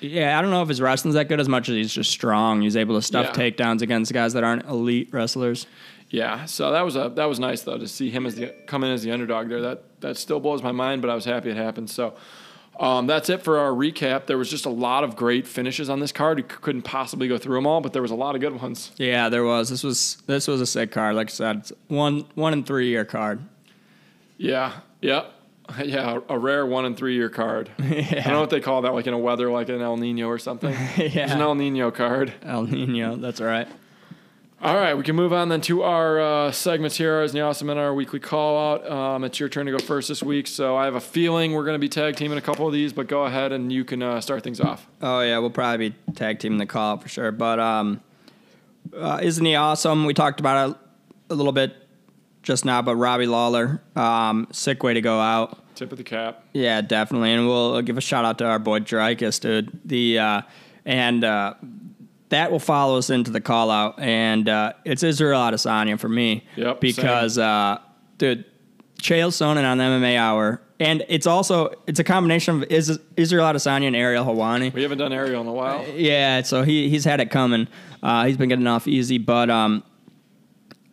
yeah, 0.00 0.38
I 0.38 0.42
don't 0.42 0.50
know 0.50 0.62
if 0.62 0.68
his 0.68 0.80
wrestling's 0.80 1.14
that 1.14 1.28
good 1.28 1.40
as 1.40 1.48
much 1.48 1.68
as 1.68 1.74
he's 1.74 1.92
just 1.92 2.10
strong. 2.10 2.60
He's 2.62 2.76
able 2.76 2.94
to 2.96 3.02
stuff 3.02 3.36
Yeah. 3.36 3.50
takedowns 3.50 3.82
against 3.82 4.12
guys 4.12 4.32
that 4.34 4.44
aren't 4.44 4.64
elite 4.66 5.08
wrestlers. 5.12 5.66
yeah. 6.10 6.44
So 6.44 6.70
that 6.72 6.82
was 6.82 6.96
a 6.96 7.10
that 7.16 7.24
was 7.26 7.38
nice 7.40 7.62
though 7.62 7.78
to 7.78 7.88
see 7.88 8.10
him 8.10 8.26
as 8.26 8.34
the 8.36 8.52
come 8.66 8.84
in 8.84 8.90
as 8.90 9.02
the 9.02 9.10
underdog 9.12 9.48
there. 9.48 9.60
That 9.62 10.00
that 10.00 10.16
still 10.16 10.40
blows 10.40 10.62
my 10.62 10.72
mind, 10.72 11.00
but 11.02 11.10
I 11.10 11.14
was 11.14 11.24
happy 11.24 11.50
it 11.50 11.56
happened. 11.56 11.90
So. 11.90 12.14
Um, 12.80 13.06
that's 13.06 13.28
it 13.30 13.44
for 13.44 13.60
our 13.60 13.70
recap. 13.70 14.26
There 14.26 14.36
was 14.36 14.50
just 14.50 14.66
a 14.66 14.68
lot 14.68 15.04
of 15.04 15.14
great 15.14 15.46
finishes 15.46 15.88
on 15.88 16.00
this 16.00 16.10
card. 16.10 16.38
We 16.38 16.42
couldn't 16.42 16.82
possibly 16.82 17.28
go 17.28 17.38
through 17.38 17.54
them 17.54 17.68
all, 17.68 17.80
but 17.80 17.92
there 17.92 18.02
was 18.02 18.10
a 18.10 18.16
lot 18.16 18.34
of 18.34 18.40
good 18.40 18.60
ones. 18.60 18.90
Yeah, 18.96 19.28
there 19.28 19.44
was. 19.44 19.68
This 19.68 19.84
was 19.84 20.16
this 20.26 20.48
was 20.48 20.60
a 20.60 20.66
sick 20.66 20.90
card. 20.90 21.14
Like 21.14 21.28
I 21.28 21.30
said, 21.30 21.56
it's 21.58 21.72
one 21.86 22.24
one 22.34 22.52
and 22.52 22.66
three 22.66 22.88
year 22.88 23.04
card. 23.04 23.38
Yeah, 24.38 24.72
yeah, 25.00 25.26
yeah. 25.84 26.20
A 26.28 26.38
rare 26.38 26.66
one 26.66 26.84
and 26.84 26.96
three 26.96 27.14
year 27.14 27.28
card. 27.28 27.70
I 27.78 27.82
don't 27.82 28.26
know 28.26 28.40
what 28.40 28.50
they 28.50 28.60
call 28.60 28.82
that, 28.82 28.94
like 28.94 29.06
in 29.06 29.14
a 29.14 29.18
weather, 29.18 29.50
like 29.50 29.68
an 29.68 29.80
El 29.80 29.96
Nino 29.96 30.28
or 30.28 30.38
something. 30.38 30.74
It's 30.96 31.32
an 31.32 31.40
El 31.40 31.54
Nino 31.54 31.90
card. 31.90 32.32
El 32.42 32.64
Nino, 32.64 33.16
that's 33.16 33.40
right. 33.40 33.68
All 34.62 34.76
right, 34.76 34.94
we 34.94 35.02
can 35.02 35.14
move 35.14 35.34
on 35.34 35.50
then 35.50 35.60
to 35.62 35.82
our 35.82 36.18
uh, 36.18 36.50
segments 36.50 36.96
here 36.96 37.20
as 37.20 37.34
the 37.34 37.42
awesome 37.42 37.68
in 37.68 37.76
our 37.76 37.92
weekly 37.92 38.18
call 38.18 38.72
out. 38.72 38.90
Um, 38.90 39.22
it's 39.24 39.38
your 39.38 39.50
turn 39.50 39.66
to 39.66 39.72
go 39.72 39.78
first 39.78 40.08
this 40.08 40.22
week, 40.22 40.46
so 40.46 40.74
I 40.74 40.86
have 40.86 40.94
a 40.94 41.02
feeling 41.02 41.52
we're 41.52 41.66
going 41.66 41.74
to 41.74 41.78
be 41.78 41.88
tag 41.88 42.16
teaming 42.16 42.38
a 42.38 42.40
couple 42.40 42.66
of 42.66 42.72
these, 42.72 42.90
but 42.90 43.06
go 43.06 43.24
ahead 43.24 43.52
and 43.52 43.70
you 43.70 43.84
can 43.84 44.02
uh, 44.02 44.22
start 44.22 44.42
things 44.42 44.60
off. 44.60 44.86
Oh 45.02 45.20
yeah, 45.20 45.36
we'll 45.38 45.50
probably 45.50 45.90
be 45.90 45.96
tag 46.14 46.38
teaming 46.38 46.56
the 46.56 46.64
call 46.64 46.96
for 46.96 47.08
sure. 47.10 47.30
But 47.30 47.60
um, 47.60 48.00
uh, 48.96 49.20
isn't 49.22 49.44
he 49.44 49.54
awesome? 49.54 50.06
We 50.06 50.14
talked 50.14 50.40
about 50.40 50.70
it 50.70 50.76
a 51.28 51.34
little 51.34 51.52
bit 51.52 51.83
just 52.44 52.64
now, 52.64 52.80
but 52.82 52.94
Robbie 52.94 53.26
Lawler, 53.26 53.82
um, 53.96 54.46
sick 54.52 54.82
way 54.82 54.94
to 54.94 55.00
go 55.00 55.18
out. 55.18 55.58
Tip 55.74 55.90
of 55.90 55.98
the 55.98 56.04
cap. 56.04 56.44
Yeah, 56.52 56.80
definitely, 56.82 57.32
and 57.32 57.48
we'll 57.48 57.82
give 57.82 57.98
a 57.98 58.00
shout 58.00 58.24
out 58.24 58.38
to 58.38 58.44
our 58.44 58.60
boy 58.60 58.78
Dricus, 58.78 59.40
dude. 59.40 59.80
The 59.84 60.18
uh, 60.20 60.42
and 60.84 61.24
uh, 61.24 61.54
that 62.28 62.52
will 62.52 62.60
follow 62.60 62.96
us 62.98 63.10
into 63.10 63.32
the 63.32 63.40
call 63.40 63.70
out, 63.72 63.98
and 63.98 64.48
uh, 64.48 64.74
it's 64.84 65.02
Israel 65.02 65.40
Adesanya 65.40 65.98
for 65.98 66.08
me. 66.08 66.46
Yep, 66.54 66.80
because 66.80 67.38
uh, 67.38 67.78
dude, 68.18 68.44
Chael 69.02 69.30
Sonnen 69.30 69.64
on 69.64 69.78
the 69.78 69.84
MMA 69.84 70.16
Hour, 70.16 70.60
and 70.78 71.04
it's 71.08 71.26
also 71.26 71.74
it's 71.88 71.98
a 71.98 72.04
combination 72.04 72.62
of 72.62 72.70
Is- 72.70 73.00
Israel 73.16 73.46
Adesanya 73.46 73.88
and 73.88 73.96
Ariel 73.96 74.24
Helwani. 74.24 74.72
We 74.72 74.82
haven't 74.82 74.98
done 74.98 75.12
Ariel 75.12 75.40
in 75.40 75.48
a 75.48 75.52
while. 75.52 75.84
Yeah, 75.88 76.42
so 76.42 76.62
he 76.62 76.88
he's 76.88 77.04
had 77.04 77.20
it 77.20 77.30
coming. 77.30 77.66
Uh, 78.00 78.26
he's 78.26 78.36
been 78.36 78.48
getting 78.48 78.66
off 78.68 78.86
easy, 78.86 79.18
but 79.18 79.50
um, 79.50 79.82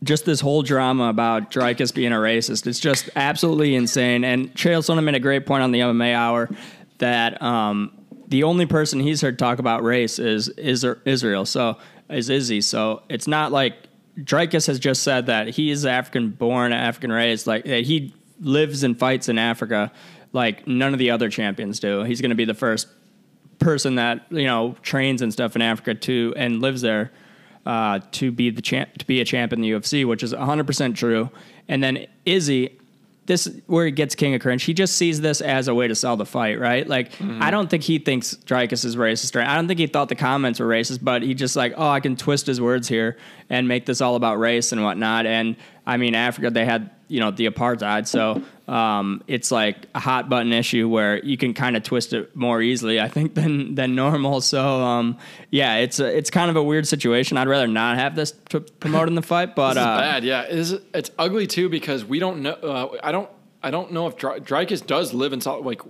just 0.03 0.25
this 0.25 0.39
whole 0.39 0.63
drama 0.63 1.09
about 1.09 1.51
Dricus 1.51 1.93
being 1.93 2.11
a 2.11 2.17
racist, 2.17 2.65
it's 2.65 2.79
just 2.79 3.09
absolutely 3.15 3.75
insane. 3.75 4.23
And 4.23 4.53
Chael 4.53 4.79
Sonnen 4.79 5.03
made 5.03 5.15
a 5.15 5.19
great 5.19 5.45
point 5.45 5.63
on 5.63 5.71
the 5.71 5.79
MMA 5.79 6.15
Hour 6.15 6.49
that 6.97 7.41
um, 7.41 7.91
the 8.27 8.43
only 8.43 8.65
person 8.65 8.99
he's 8.99 9.21
heard 9.21 9.37
talk 9.37 9.59
about 9.59 9.83
race 9.83 10.17
is 10.17 10.49
is 10.49 10.85
Israel. 11.05 11.45
So 11.45 11.77
is 12.09 12.29
Izzy. 12.29 12.61
So 12.61 13.03
it's 13.09 13.27
not 13.27 13.51
like 13.51 13.75
Dricus 14.17 14.67
has 14.67 14.79
just 14.79 15.03
said 15.03 15.27
that 15.27 15.49
he 15.49 15.71
is 15.71 15.85
African 15.85 16.29
born, 16.29 16.73
African 16.73 17.11
raised, 17.11 17.47
like 17.47 17.65
he 17.65 18.13
lives 18.39 18.83
and 18.83 18.97
fights 18.97 19.29
in 19.29 19.37
Africa, 19.37 19.91
like 20.33 20.67
none 20.67 20.93
of 20.93 20.99
the 20.99 21.11
other 21.11 21.29
champions 21.29 21.79
do. 21.79 22.03
He's 22.03 22.21
going 22.21 22.29
to 22.29 22.35
be 22.35 22.45
the 22.45 22.53
first 22.53 22.87
person 23.59 23.95
that 23.95 24.25
you 24.31 24.45
know 24.45 24.75
trains 24.81 25.21
and 25.21 25.31
stuff 25.31 25.55
in 25.55 25.61
Africa 25.61 25.93
too 25.93 26.33
and 26.35 26.61
lives 26.61 26.81
there 26.81 27.11
uh, 27.65 28.00
to 28.13 28.32
be 28.32 28.50
the 28.50 28.62
champ 28.62 28.97
to 28.97 29.06
be 29.06 29.21
a 29.21 29.26
champ 29.26 29.54
in 29.54 29.62
the 29.62 29.71
UFC, 29.71 30.06
which 30.06 30.24
is 30.24 30.34
100 30.34 30.65
percent 30.65 30.97
true. 30.97 31.30
And 31.67 31.84
then 31.84 32.08
Izzy, 32.26 32.78
this 33.28 33.50
where 33.67 33.86
he 33.86 33.91
gets 33.91 34.15
king 34.15 34.34
of 34.34 34.41
cringe. 34.41 34.63
He 34.63 34.74
just 34.74 34.95
sees 34.97 35.21
this 35.21 35.41
as 35.41 35.67
a 35.67 35.76
way 35.76 35.88
to 35.88 35.95
sell 35.95 36.17
the 36.17 36.26
fight, 36.26 36.60
right? 36.60 36.88
Like 36.88 37.12
I 37.21 37.52
don't 37.52 37.69
think 37.69 37.84
he 37.84 38.00
thinks 38.00 38.36
Dricus 38.45 38.84
is 38.84 38.95
racist, 38.95 39.36
or 39.36 39.41
I 39.41 39.56
don't 39.56 39.67
think 39.67 39.80
he 39.80 39.88
thought 39.88 40.10
the 40.10 40.15
comments 40.15 40.60
were 40.60 40.67
racist, 40.67 41.00
but 41.04 41.21
he 41.21 41.34
just 41.34 41.56
like, 41.56 41.74
oh, 41.78 41.88
I 41.88 42.00
can 42.00 42.15
twist 42.15 42.47
his 42.47 42.60
words 42.60 42.88
here 42.88 43.17
and 43.50 43.67
make 43.67 43.86
this 43.86 44.02
all 44.02 44.15
about 44.15 44.39
race 44.39 44.71
and 44.71 44.84
whatnot. 44.84 45.26
And 45.26 45.56
I 45.86 45.97
mean, 45.97 46.15
Africa 46.15 46.50
they 46.50 46.65
had 46.65 46.89
you 47.12 47.19
know 47.19 47.30
the 47.32 47.45
apartheid, 47.47 48.08
so 48.08 48.41
um, 48.71 49.21
it's 49.28 49.52
like 49.52 49.86
a 49.93 50.00
hot 50.00 50.30
button 50.30 50.54
issue 50.54 50.88
where 50.88 51.24
you 51.24 51.36
can 51.36 51.54
kind 51.54 51.76
of 51.76 51.84
twist 51.84 52.13
it 52.13 52.34
more 52.36 52.62
easily, 52.62 53.02
I 53.02 53.10
think, 53.10 53.36
than 53.39 53.76
than 53.76 53.95
normal. 53.95 54.39
So 54.41 54.63
um, 54.82 55.17
yeah, 55.50 55.76
it's 55.76 56.00
a, 56.00 56.06
it's 56.17 56.30
kind 56.30 56.50
of 56.50 56.56
a 56.56 56.63
weird 56.63 56.88
situation. 56.88 57.38
I'd 57.38 57.50
rather 57.50 57.67
not 57.67 57.97
have 57.97 58.15
this 58.15 58.32
to 58.50 58.62
promote 58.62 59.10
in 59.10 59.15
the 59.15 59.21
fight, 59.21 59.56
but 59.56 59.78
uh, 59.78 59.97
bad. 59.97 60.24
Yeah, 60.24 60.43
it 60.43 60.58
is, 60.58 60.71
it's 60.93 61.12
ugly 61.19 61.47
too 61.47 61.67
because 61.69 62.06
we 62.06 62.19
don't 62.19 62.41
know. 62.41 62.54
Uh, 62.54 62.97
I 63.04 63.12
don't. 63.12 63.30
I 63.63 63.69
don't 63.69 63.91
know 63.91 64.08
if 64.08 64.15
Dry- 64.15 64.39
Dricus 64.39 64.84
does 64.84 65.13
live 65.13 65.34
in 65.34 65.41
Salt. 65.41 65.63
Like, 65.63 65.82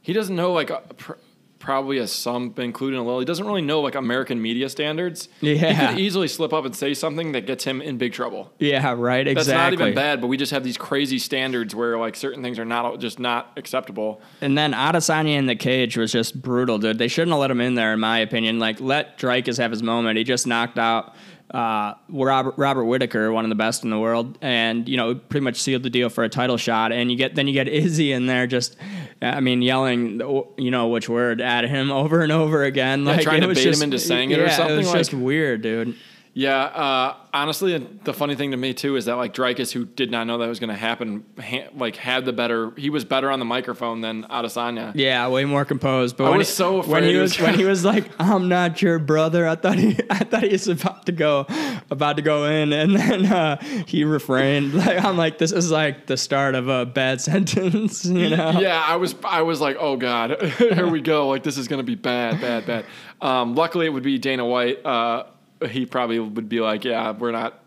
he 0.00 0.14
doesn't 0.14 0.34
know. 0.34 0.52
Like, 0.52 0.70
uh, 0.70 0.80
pr- 0.96 1.12
probably 1.58 1.98
a 1.98 2.06
some, 2.06 2.54
including 2.56 2.98
a 2.98 3.02
little. 3.02 3.18
He 3.18 3.24
doesn't 3.24 3.46
really 3.46 3.62
know 3.62 3.80
like 3.80 3.94
American 3.94 4.40
media 4.40 4.68
standards. 4.68 5.28
Yeah, 5.40 5.54
he 5.54 5.86
could 5.86 5.98
easily 6.00 6.28
slip 6.28 6.52
up 6.52 6.64
and 6.64 6.74
say 6.74 6.94
something 6.94 7.32
that 7.32 7.46
gets 7.46 7.64
him 7.64 7.80
in 7.80 7.98
big 7.98 8.12
trouble. 8.12 8.52
yeah, 8.58 8.94
right, 8.96 9.26
exactly. 9.26 9.34
That's 9.34 9.48
not 9.48 9.72
even 9.72 9.94
bad, 9.94 10.20
but 10.20 10.28
we 10.28 10.36
just 10.36 10.52
have 10.52 10.64
these 10.64 10.76
crazy 10.76 11.18
standards 11.18 11.74
where 11.74 11.98
like 11.98 12.16
certain 12.16 12.42
things 12.42 12.58
are 12.58 12.64
not 12.64 13.00
just 13.00 13.18
not 13.18 13.52
acceptable. 13.56 14.20
And 14.40 14.56
then 14.56 14.72
Adesanya 14.72 15.36
in 15.36 15.46
the 15.46 15.56
cage 15.56 15.96
was 15.96 16.12
just 16.12 16.40
brutal, 16.40 16.78
dude. 16.78 16.98
They 16.98 17.08
shouldn't 17.08 17.32
have 17.32 17.40
let 17.40 17.50
him 17.50 17.60
in 17.60 17.74
there, 17.74 17.92
in 17.92 18.00
my 18.00 18.18
opinion. 18.18 18.58
Like, 18.58 18.80
let 18.80 19.18
Dricus 19.18 19.58
have 19.58 19.70
his 19.70 19.82
moment. 19.82 20.18
He 20.18 20.24
just 20.24 20.46
knocked 20.46 20.78
out 20.78 21.14
uh, 21.50 21.94
Robert 22.10 22.54
Robert 22.58 22.84
Whitaker, 22.84 23.32
one 23.32 23.44
of 23.44 23.48
the 23.48 23.54
best 23.54 23.84
in 23.84 23.90
the 23.90 23.98
world, 23.98 24.38
and 24.42 24.88
you 24.88 24.96
know, 24.96 25.14
pretty 25.14 25.44
much 25.44 25.56
sealed 25.60 25.82
the 25.82 25.90
deal 25.90 26.08
for 26.10 26.24
a 26.24 26.28
title 26.28 26.56
shot. 26.56 26.92
And 26.92 27.10
you 27.10 27.16
get 27.16 27.34
then 27.34 27.46
you 27.46 27.54
get 27.54 27.68
Izzy 27.68 28.12
in 28.12 28.26
there, 28.26 28.46
just 28.46 28.76
I 29.22 29.40
mean, 29.40 29.62
yelling, 29.62 30.20
you 30.58 30.70
know, 30.70 30.88
which 30.88 31.08
word 31.08 31.40
at 31.40 31.64
him 31.64 31.90
over 32.02 32.20
and 32.20 32.32
over 32.32 32.64
again, 32.64 33.04
like 33.04 33.22
trying 33.22 33.40
to 33.40 33.48
bait 33.48 33.58
him 33.58 33.62
just- 33.64 33.82
into 33.82 33.98
saying 33.98 34.30
it 34.30 34.38
or 34.38 34.50
something, 34.50 34.74
It 34.74 34.78
was 34.78 34.92
just 34.92 35.14
weird, 35.14 35.62
dude. 35.62 35.94
Yeah, 36.38 36.56
uh, 36.56 37.16
honestly, 37.34 37.76
the 38.04 38.14
funny 38.14 38.36
thing 38.36 38.52
to 38.52 38.56
me 38.56 38.72
too 38.72 38.94
is 38.94 39.06
that 39.06 39.16
like 39.16 39.34
Dricus, 39.34 39.72
who 39.72 39.84
did 39.84 40.12
not 40.12 40.28
know 40.28 40.38
that 40.38 40.46
was 40.46 40.60
going 40.60 40.70
to 40.70 40.76
happen, 40.76 41.24
ha- 41.36 41.66
like 41.74 41.96
had 41.96 42.26
the 42.26 42.32
better. 42.32 42.70
He 42.76 42.90
was 42.90 43.04
better 43.04 43.28
on 43.28 43.40
the 43.40 43.44
microphone 43.44 44.02
than 44.02 44.22
Adesanya. 44.22 44.92
Yeah, 44.94 45.26
way 45.26 45.44
more 45.46 45.64
composed. 45.64 46.16
But 46.16 46.26
I 46.26 46.30
when 46.30 46.38
was 46.38 46.46
he, 46.46 46.54
so 46.54 46.74
when 46.74 46.82
afraid 46.82 47.04
he 47.06 47.12
he 47.14 47.18
was 47.18 47.40
when 47.40 47.54
he 47.54 47.64
was 47.64 47.84
like, 47.84 48.08
"I'm 48.20 48.48
not 48.48 48.80
your 48.80 49.00
brother," 49.00 49.48
I 49.48 49.56
thought 49.56 49.78
he 49.78 49.98
I 50.10 50.18
thought 50.18 50.44
he 50.44 50.50
was 50.50 50.68
about 50.68 51.06
to 51.06 51.12
go 51.12 51.44
about 51.90 52.14
to 52.18 52.22
go 52.22 52.44
in, 52.44 52.72
and 52.72 52.94
then 52.94 53.26
uh, 53.26 53.56
he 53.86 54.04
refrained. 54.04 54.74
Like 54.78 55.04
I'm 55.04 55.16
like, 55.16 55.38
this 55.38 55.50
is 55.50 55.72
like 55.72 56.06
the 56.06 56.16
start 56.16 56.54
of 56.54 56.68
a 56.68 56.86
bad 56.86 57.20
sentence, 57.30 58.04
you 58.04 58.30
know? 58.30 58.60
Yeah, 58.60 58.80
I 58.80 58.94
was 58.94 59.16
I 59.24 59.42
was 59.42 59.60
like, 59.60 59.76
oh 59.80 59.96
god, 59.96 60.40
here 60.40 60.86
we 60.86 61.00
go. 61.00 61.26
Like 61.26 61.42
this 61.42 61.58
is 61.58 61.66
gonna 61.66 61.82
be 61.82 61.96
bad, 61.96 62.40
bad, 62.40 62.64
bad. 62.64 62.84
Um, 63.20 63.56
luckily, 63.56 63.86
it 63.86 63.88
would 63.88 64.04
be 64.04 64.18
Dana 64.18 64.46
White. 64.46 64.86
Uh, 64.86 65.24
he 65.66 65.86
probably 65.86 66.18
would 66.18 66.48
be 66.48 66.60
like, 66.60 66.84
yeah, 66.84 67.10
we're 67.12 67.32
not, 67.32 67.62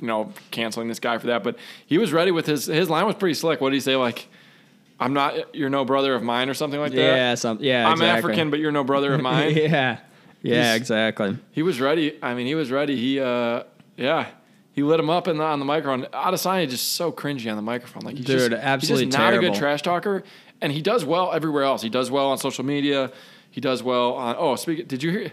you 0.00 0.06
know, 0.06 0.32
canceling 0.50 0.88
this 0.88 0.98
guy 1.00 1.18
for 1.18 1.28
that. 1.28 1.42
But 1.44 1.56
he 1.86 1.98
was 1.98 2.12
ready 2.12 2.30
with 2.30 2.46
his 2.46 2.66
his 2.66 2.90
line 2.90 3.06
was 3.06 3.14
pretty 3.14 3.34
slick. 3.34 3.60
What 3.60 3.70
did 3.70 3.76
he 3.76 3.80
say? 3.80 3.96
Like, 3.96 4.28
I'm 4.98 5.12
not, 5.14 5.54
you're 5.54 5.70
no 5.70 5.84
brother 5.84 6.14
of 6.14 6.22
mine, 6.22 6.48
or 6.48 6.54
something 6.54 6.78
like 6.80 6.92
that. 6.92 6.96
Yeah, 6.98 7.34
some, 7.34 7.58
yeah. 7.60 7.86
I'm 7.86 7.94
exactly. 7.94 8.30
African, 8.32 8.50
but 8.50 8.60
you're 8.60 8.72
no 8.72 8.84
brother 8.84 9.14
of 9.14 9.20
mine. 9.30 9.54
yeah, 9.56 9.98
yeah, 10.42 10.64
He's- 10.72 10.76
exactly. 10.76 11.38
He 11.52 11.62
was 11.62 11.80
ready. 11.80 12.18
I 12.22 12.34
mean, 12.34 12.46
he 12.46 12.54
was 12.54 12.70
ready. 12.70 12.96
He, 12.96 13.18
uh, 13.20 13.64
yeah, 13.96 14.28
he 14.72 14.82
lit 14.82 14.98
him 15.00 15.10
up 15.10 15.28
in 15.28 15.36
the, 15.38 15.44
on 15.44 15.58
the 15.58 15.64
microphone. 15.64 16.04
Adesanya 16.12 16.68
just 16.68 16.92
so 16.94 17.12
cringy 17.12 17.50
on 17.50 17.56
the 17.56 17.62
microphone. 17.62 18.02
Like, 18.04 18.16
he's 18.16 18.26
Dude, 18.26 18.50
just, 18.52 18.62
absolutely 18.62 19.06
he's 19.06 19.14
just 19.14 19.22
not 19.22 19.34
a 19.34 19.38
good 19.38 19.54
trash 19.54 19.82
talker, 19.82 20.22
and 20.60 20.72
he 20.72 20.80
does 20.82 21.04
well 21.04 21.32
everywhere 21.32 21.64
else. 21.64 21.82
He 21.82 21.90
does 21.90 22.10
well 22.10 22.28
on 22.30 22.38
social 22.38 22.64
media. 22.64 23.12
He 23.50 23.60
does 23.60 23.82
well 23.82 24.14
on. 24.14 24.34
Oh, 24.38 24.56
speak. 24.56 24.88
Did 24.88 25.02
you 25.02 25.10
hear? 25.10 25.32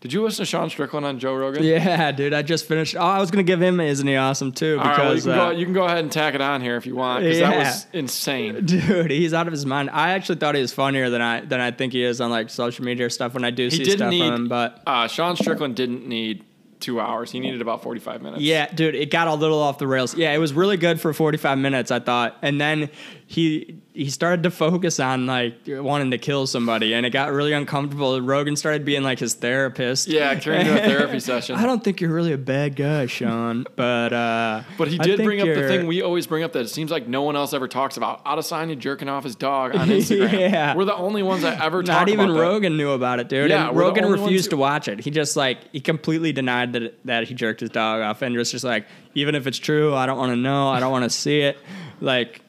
Did 0.00 0.14
you 0.14 0.22
listen 0.22 0.42
to 0.42 0.46
Sean 0.46 0.70
Strickland 0.70 1.04
on 1.04 1.18
Joe 1.18 1.34
Rogan? 1.34 1.62
Yeah, 1.62 2.10
dude, 2.12 2.32
I 2.32 2.40
just 2.40 2.64
finished. 2.66 2.96
Oh, 2.96 3.00
I 3.00 3.18
was 3.20 3.30
gonna 3.30 3.42
give 3.42 3.60
him 3.60 3.80
isn't 3.80 4.06
he 4.06 4.16
awesome 4.16 4.50
too? 4.50 4.78
All 4.78 4.84
right, 4.86 4.98
well, 4.98 5.08
you, 5.08 5.14
Because 5.20 5.24
can 5.24 5.32
uh, 5.32 5.44
go, 5.50 5.50
you 5.58 5.64
can 5.66 5.74
go 5.74 5.84
ahead 5.84 5.98
and 5.98 6.10
tack 6.10 6.34
it 6.34 6.40
on 6.40 6.62
here 6.62 6.76
if 6.76 6.86
you 6.86 6.96
want, 6.96 7.22
because 7.22 7.38
that 7.40 7.56
was 7.58 7.86
insane. 7.92 8.64
Dude, 8.64 9.10
he's 9.10 9.34
out 9.34 9.46
of 9.46 9.52
his 9.52 9.66
mind. 9.66 9.90
I 9.90 10.12
actually 10.12 10.36
thought 10.38 10.54
he 10.54 10.62
was 10.62 10.72
funnier 10.72 11.10
than 11.10 11.20
I 11.20 11.40
than 11.42 11.60
I 11.60 11.70
think 11.70 11.92
he 11.92 12.02
is 12.02 12.20
on 12.20 12.30
like 12.30 12.48
social 12.48 12.84
media 12.84 13.10
stuff 13.10 13.34
when 13.34 13.44
I 13.44 13.50
do 13.50 13.64
He 13.64 13.70
see 13.84 13.90
stuff 13.90 14.08
need. 14.10 14.26
from 14.26 14.34
him. 14.44 14.48
But 14.48 14.82
uh, 14.86 15.06
Sean 15.06 15.36
Strickland 15.36 15.76
didn't 15.76 16.06
need 16.06 16.44
two 16.80 16.98
hours. 16.98 17.30
He 17.30 17.38
needed 17.40 17.60
about 17.60 17.82
forty 17.82 18.00
five 18.00 18.22
minutes. 18.22 18.40
yeah, 18.42 18.72
dude, 18.72 18.94
it 18.94 19.10
got 19.10 19.28
a 19.28 19.34
little 19.34 19.58
off 19.58 19.76
the 19.76 19.86
rails. 19.86 20.14
Yeah, 20.14 20.32
it 20.32 20.38
was 20.38 20.54
really 20.54 20.78
good 20.78 20.98
for 20.98 21.12
45 21.12 21.58
minutes, 21.58 21.90
I 21.90 21.98
thought. 22.00 22.38
And 22.40 22.58
then 22.58 22.88
he 23.30 23.78
he 23.92 24.10
started 24.10 24.42
to 24.42 24.50
focus 24.50 24.98
on 24.98 25.24
like 25.26 25.54
wanting 25.68 26.10
to 26.10 26.18
kill 26.18 26.48
somebody, 26.48 26.94
and 26.94 27.06
it 27.06 27.10
got 27.10 27.30
really 27.30 27.52
uncomfortable. 27.52 28.20
Rogan 28.20 28.56
started 28.56 28.84
being 28.84 29.04
like 29.04 29.20
his 29.20 29.34
therapist. 29.34 30.08
Yeah, 30.08 30.34
turned 30.34 30.66
into 30.66 30.72
a 30.82 30.84
therapy 30.84 31.20
session. 31.20 31.54
I 31.54 31.64
don't 31.64 31.84
think 31.84 32.00
you're 32.00 32.12
really 32.12 32.32
a 32.32 32.38
bad 32.38 32.74
guy, 32.74 33.06
Sean, 33.06 33.66
but 33.76 34.12
uh, 34.12 34.62
But 34.76 34.88
he 34.88 34.98
did 34.98 35.18
bring 35.22 35.40
up 35.40 35.46
the 35.46 35.68
thing 35.68 35.86
we 35.86 36.02
always 36.02 36.26
bring 36.26 36.42
up 36.42 36.52
that 36.54 36.62
it 36.62 36.70
seems 36.70 36.90
like 36.90 37.06
no 37.06 37.22
one 37.22 37.36
else 37.36 37.54
ever 37.54 37.68
talks 37.68 37.96
about. 37.96 38.24
Adesanya 38.24 38.76
jerking 38.76 39.08
off 39.08 39.22
his 39.22 39.36
dog 39.36 39.76
on 39.76 39.86
Instagram. 39.90 40.32
Yeah. 40.32 40.74
We're 40.74 40.84
the 40.86 40.96
only 40.96 41.22
ones 41.22 41.42
that 41.42 41.60
ever 41.62 41.84
talk 41.84 42.00
Not 42.00 42.08
even 42.08 42.30
about 42.30 42.34
that. 42.34 42.40
Rogan 42.40 42.76
knew 42.76 42.90
about 42.90 43.20
it, 43.20 43.28
dude. 43.28 43.50
Yeah, 43.50 43.68
and 43.68 43.78
Rogan 43.78 44.06
refused 44.06 44.50
to 44.50 44.56
watch 44.56 44.88
it. 44.88 44.98
He 44.98 45.12
just 45.12 45.36
like 45.36 45.58
he 45.70 45.78
completely 45.78 46.32
denied 46.32 46.72
that 46.72 46.98
that 47.04 47.28
he 47.28 47.34
jerked 47.34 47.60
his 47.60 47.70
dog 47.70 48.00
off, 48.02 48.22
and 48.22 48.34
was 48.34 48.50
just 48.50 48.64
like, 48.64 48.86
even 49.14 49.36
if 49.36 49.46
it's 49.46 49.58
true, 49.58 49.94
I 49.94 50.06
don't 50.06 50.18
want 50.18 50.32
to 50.32 50.36
know. 50.36 50.66
I 50.68 50.80
don't 50.80 50.90
want 50.90 51.04
to 51.04 51.10
see 51.10 51.42
it. 51.42 51.56
Like, 52.00 52.40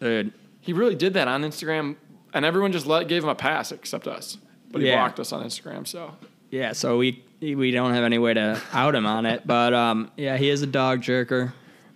dude, 0.00 0.32
He 0.60 0.72
really 0.72 0.94
did 0.94 1.14
that 1.14 1.28
on 1.28 1.42
Instagram, 1.42 1.96
and 2.34 2.44
everyone 2.44 2.72
just 2.72 2.86
let 2.86 3.08
gave 3.08 3.22
him 3.22 3.28
a 3.30 3.34
pass 3.34 3.72
except 3.72 4.06
us. 4.06 4.38
But 4.70 4.82
he 4.82 4.88
Yeah. 4.88 4.96
blocked 4.96 5.18
us 5.20 5.32
on 5.32 5.42
Instagram. 5.44 5.86
So 5.86 6.14
yeah. 6.50 6.72
So 6.72 6.98
we 6.98 7.22
we 7.40 7.70
don't 7.70 7.94
have 7.94 8.04
any 8.04 8.18
way 8.18 8.34
to 8.34 8.60
out 8.72 8.94
him 8.94 9.06
on 9.06 9.24
it, 9.26 9.46
but 9.46 9.72
um, 9.72 10.10
yeah, 10.16 10.36
he 10.36 10.48
is 10.50 10.62
a 10.62 10.66
dog 10.66 11.00
jerker. 11.02 11.52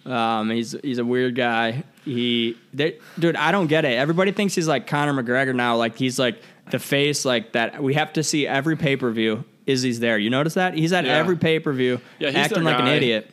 Um, 0.07 0.51
he's 0.51 0.75
he's 0.83 0.99
a 0.99 1.05
weird 1.05 1.35
guy. 1.37 1.85
He, 2.05 2.57
they, 2.75 2.99
dude, 3.19 3.37
I 3.37 3.53
don't 3.53 3.69
get 3.69 3.85
it. 3.85 3.93
Everybody 3.97 4.33
thinks 4.33 4.55
he's 4.57 4.67
like 4.67 4.89
Conor 4.89 5.13
McGregor 5.23 5.55
now. 5.55 5.77
Like 5.77 5.97
he's 5.97 6.19
like 6.19 6.43
the 6.71 6.81
face, 6.81 7.25
like 7.25 7.53
that. 7.53 7.81
We 7.81 7.95
have 7.95 8.13
to 8.15 8.25
see 8.25 8.45
every 8.47 8.77
pay 8.77 8.97
per 8.97 9.11
view. 9.13 9.45
Izzy's 9.67 10.01
there. 10.01 10.19
You 10.19 10.29
notice 10.29 10.55
that 10.55 10.75
he's 10.75 10.93
at 10.93 11.05
Yeah. 11.05 11.13
every 11.19 11.37
pay 11.37 11.61
per 11.61 11.73
view, 11.73 12.01
Yeah, 12.19 12.31
acting 12.31 12.65
like 12.65 12.81
an 12.81 12.89
idiot. 12.89 13.31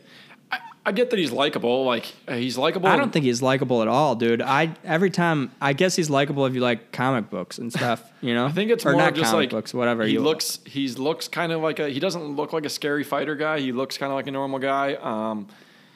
I, 0.90 0.92
get 0.92 1.10
that 1.12 1.20
he's 1.20 1.32
likable. 1.32 1.86
Like 1.86 2.14
uh, 2.28 2.36
he's 2.36 2.58
likable. 2.58 2.88
I 2.90 2.98
don't 2.98 3.12
think 3.12 3.26
he's 3.26 3.42
likable 3.42 3.82
at 3.82 3.88
all, 3.88 4.16
dude. 4.16 4.42
I 4.42 4.76
every 4.84 5.10
time 5.10 5.52
I 5.62 5.74
guess 5.74 5.96
he's 5.96 6.10
likable 6.10 6.46
if 6.46 6.54
you 6.54 6.62
like 6.62 6.92
comic 6.92 7.30
books 7.30 7.58
and 7.58 7.72
stuff, 7.72 8.12
you 8.22 8.34
know. 8.34 8.46
I 8.46 8.52
think 8.52 8.72
it's 8.72 8.86
or 8.86 8.92
more 8.94 9.02
not 9.02 9.16
just 9.16 9.32
comic 9.32 9.46
like 9.46 9.50
books, 9.52 9.74
whatever. 9.74 10.04
He 10.06 10.18
looks. 10.20 10.60
He 10.66 10.88
looks 10.90 11.28
kind 11.28 11.52
of 11.52 11.62
like 11.62 11.80
a. 11.80 11.90
He 11.90 12.00
doesn't 12.00 12.36
look 12.36 12.54
like 12.54 12.66
a 12.66 12.70
scary 12.70 13.04
fighter 13.04 13.36
guy. 13.36 13.60
He 13.60 13.72
looks 13.72 13.98
kind 13.98 14.12
of 14.12 14.16
like 14.16 14.28
a 14.28 14.32
normal 14.32 14.60
guy. 14.60 14.96
Um, 14.96 15.48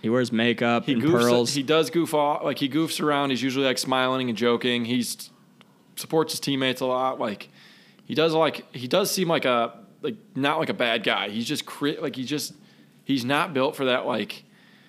He 0.01 0.09
wears 0.09 0.31
makeup 0.31 0.85
he 0.85 0.93
and 0.93 1.01
goofs. 1.01 1.21
pearls. 1.21 1.53
He 1.53 1.63
does 1.63 1.89
goof 1.89 2.13
off. 2.13 2.43
Like 2.43 2.59
he 2.59 2.69
goofs 2.69 3.01
around. 3.01 3.31
He's 3.31 3.43
usually 3.43 3.65
like 3.65 3.77
smiling 3.77 4.29
and 4.29 4.37
joking. 4.37 4.85
He 4.85 5.05
supports 5.95 6.33
his 6.33 6.39
teammates 6.39 6.81
a 6.81 6.85
lot. 6.85 7.19
Like 7.19 7.49
he 8.05 8.15
does 8.15 8.33
like 8.33 8.65
he 8.75 8.87
does 8.87 9.11
seem 9.11 9.27
like 9.27 9.45
a 9.45 9.79
like 10.01 10.15
not 10.35 10.59
like 10.59 10.69
a 10.69 10.73
bad 10.73 11.03
guy. 11.03 11.29
He's 11.29 11.47
just 11.47 11.65
cri- 11.65 11.97
like 11.97 12.15
he 12.15 12.25
just 12.25 12.53
he's 13.03 13.25
not 13.25 13.53
built 13.53 13.75
for 13.75 13.85
that 13.85 14.05
like 14.05 14.42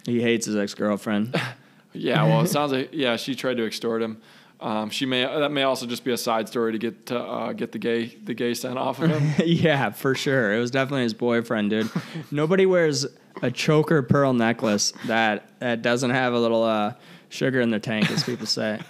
he 0.05 0.21
hates 0.21 0.47
his 0.47 0.57
ex 0.57 0.75
girlfriend. 0.75 1.41
yeah. 1.93 2.23
Well, 2.25 2.43
it 2.43 2.49
sounds 2.49 2.73
like 2.73 2.91
yeah. 2.93 3.17
She 3.17 3.35
tried 3.35 3.57
to 3.57 3.67
extort 3.67 4.03
him. 4.03 4.21
Um, 4.61 4.91
she 4.91 5.05
may 5.05 5.25
that 5.25 5.51
may 5.51 5.65
also 5.65 5.87
just 5.87 6.05
be 6.05 6.13
a 6.13 6.17
side 6.17 6.49
story 6.49 6.73
to 6.73 6.79
get 6.79 7.07
to 7.07 7.19
uh, 7.19 7.53
get 7.53 7.73
the 7.73 7.79
gay 7.79 8.07
the 8.07 8.35
gay 8.35 8.55
scent 8.55 8.79
off 8.79 9.01
of 9.01 9.11
him. 9.11 9.33
yeah, 9.47 9.91
for 9.91 10.15
sure. 10.15 10.55
It 10.55 10.59
was 10.59 10.71
definitely 10.71 11.03
his 11.03 11.15
boyfriend, 11.15 11.71
dude. 11.71 11.91
Nobody 12.31 12.67
wears 12.67 13.07
a 13.43 13.51
choker 13.51 14.03
pearl 14.03 14.33
necklace 14.33 14.93
that 15.07 15.49
that 15.59 15.83
doesn't 15.83 16.11
have 16.11 16.33
a 16.33 16.39
little 16.39 16.63
uh, 16.63 16.95
sugar 17.29 17.61
in 17.61 17.71
the 17.71 17.81
tank, 17.81 18.11
as 18.11 18.23
people 18.25 18.47
say. 18.47 18.81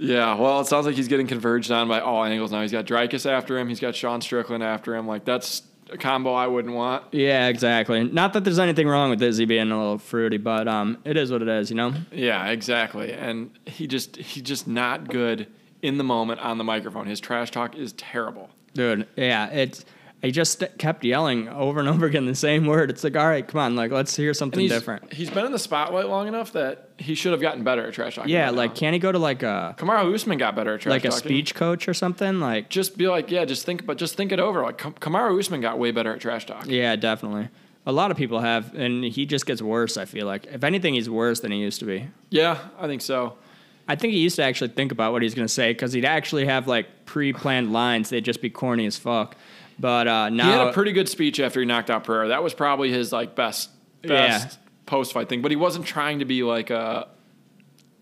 Yeah, 0.00 0.36
well, 0.36 0.60
it 0.60 0.66
sounds 0.66 0.86
like 0.86 0.94
he's 0.94 1.08
getting 1.08 1.26
converged 1.26 1.72
on 1.72 1.88
by 1.88 1.98
all 1.98 2.22
angles 2.22 2.52
now. 2.52 2.62
He's 2.62 2.70
got 2.70 2.84
Dricus 2.84 3.28
after 3.28 3.58
him. 3.58 3.68
He's 3.68 3.80
got 3.80 3.96
Sean 3.96 4.20
Strickland 4.20 4.62
after 4.62 4.94
him. 4.94 5.08
Like 5.08 5.24
that's 5.24 5.62
a 5.90 5.98
combo 5.98 6.32
I 6.32 6.46
wouldn't 6.46 6.74
want. 6.74 7.04
Yeah, 7.12 7.48
exactly. 7.48 8.04
Not 8.04 8.32
that 8.32 8.44
there's 8.44 8.58
anything 8.58 8.88
wrong 8.88 9.10
with 9.10 9.22
Izzy 9.22 9.44
being 9.44 9.70
a 9.70 9.78
little 9.78 9.98
fruity, 9.98 10.36
but 10.36 10.68
um, 10.68 10.98
it 11.04 11.16
is 11.16 11.30
what 11.30 11.42
it 11.42 11.48
is, 11.48 11.70
you 11.70 11.76
know. 11.76 11.94
Yeah, 12.12 12.46
exactly. 12.46 13.12
And 13.12 13.50
he 13.64 13.86
just 13.86 14.16
he's 14.16 14.42
just 14.42 14.66
not 14.68 15.08
good 15.08 15.46
in 15.82 15.98
the 15.98 16.04
moment 16.04 16.40
on 16.40 16.58
the 16.58 16.64
microphone. 16.64 17.06
His 17.06 17.20
trash 17.20 17.50
talk 17.50 17.76
is 17.76 17.92
terrible. 17.94 18.50
Dude, 18.74 19.06
yeah, 19.16 19.48
it's. 19.48 19.84
He 20.20 20.32
just 20.32 20.64
kept 20.78 21.04
yelling 21.04 21.48
over 21.48 21.78
and 21.78 21.88
over 21.88 22.04
again 22.06 22.26
the 22.26 22.34
same 22.34 22.66
word. 22.66 22.90
It's 22.90 23.04
like, 23.04 23.16
all 23.16 23.28
right, 23.28 23.46
come 23.46 23.60
on, 23.60 23.76
like 23.76 23.92
let's 23.92 24.16
hear 24.16 24.34
something 24.34 24.58
he's, 24.58 24.70
different. 24.70 25.12
he's 25.12 25.30
been 25.30 25.46
in 25.46 25.52
the 25.52 25.60
spotlight 25.60 26.08
long 26.08 26.26
enough 26.26 26.52
that 26.52 26.90
he 26.98 27.14
should 27.14 27.30
have 27.30 27.40
gotten 27.40 27.62
better 27.62 27.86
at 27.86 27.94
trash 27.94 28.16
talking. 28.16 28.30
Yeah, 28.32 28.50
like 28.50 28.70
now. 28.72 28.76
can 28.76 28.92
he 28.94 28.98
go 28.98 29.12
to 29.12 29.18
like 29.18 29.44
a 29.44 29.76
Kamaru 29.78 30.12
Usman 30.12 30.38
got 30.38 30.56
better 30.56 30.74
at 30.74 30.80
trash 30.80 30.92
talking 31.02 31.10
like 31.12 31.16
a 31.16 31.24
speech 31.24 31.54
coach 31.54 31.86
or 31.86 31.94
something? 31.94 32.40
Like, 32.40 32.68
Just 32.68 32.98
be 32.98 33.06
like, 33.06 33.30
yeah, 33.30 33.44
just 33.44 33.64
think, 33.64 33.86
but 33.86 33.96
just 33.96 34.16
think 34.16 34.32
it 34.32 34.40
over. 34.40 34.62
Like 34.62 34.78
Kamaru 34.78 35.38
Usman 35.38 35.60
got 35.60 35.78
way 35.78 35.92
better 35.92 36.12
at 36.12 36.20
trash 36.20 36.46
talk. 36.46 36.66
yeah, 36.66 36.96
definitely. 36.96 37.48
A 37.86 37.92
lot 37.92 38.10
of 38.10 38.16
people 38.16 38.40
have, 38.40 38.74
and 38.74 39.04
he 39.04 39.24
just 39.24 39.46
gets 39.46 39.62
worse. 39.62 39.96
I 39.96 40.04
feel 40.04 40.26
like, 40.26 40.46
if 40.46 40.62
anything, 40.62 40.94
he's 40.94 41.08
worse 41.08 41.40
than 41.40 41.52
he 41.52 41.58
used 41.58 41.78
to 41.78 41.86
be. 41.86 42.06
Yeah, 42.28 42.58
I 42.78 42.86
think 42.86 43.00
so. 43.02 43.38
I 43.86 43.96
think 43.96 44.12
he 44.12 44.18
used 44.18 44.36
to 44.36 44.42
actually 44.42 44.68
think 44.70 44.92
about 44.92 45.12
what 45.12 45.22
he's 45.22 45.34
going 45.34 45.46
to 45.46 45.52
say 45.52 45.72
because 45.72 45.94
he'd 45.94 46.04
actually 46.04 46.44
have 46.44 46.66
like 46.68 47.06
pre-planned 47.06 47.72
lines. 47.72 48.10
They'd 48.10 48.24
just 48.24 48.42
be 48.42 48.50
corny 48.50 48.84
as 48.84 48.98
fuck. 48.98 49.36
But 49.78 50.08
uh, 50.08 50.28
now, 50.30 50.44
He 50.46 50.50
had 50.58 50.66
a 50.68 50.72
pretty 50.72 50.92
good 50.92 51.08
speech 51.08 51.38
after 51.40 51.60
he 51.60 51.66
knocked 51.66 51.90
out 51.90 52.04
Pereira. 52.04 52.28
That 52.28 52.42
was 52.42 52.52
probably 52.54 52.90
his 52.90 53.12
like 53.12 53.34
best 53.34 53.70
best 54.02 54.58
post 54.86 55.12
fight 55.12 55.28
thing. 55.28 55.42
But 55.42 55.50
he 55.52 55.56
wasn't 55.56 55.86
trying 55.86 56.18
to 56.18 56.24
be 56.24 56.42
like 56.42 56.70
a 56.70 57.08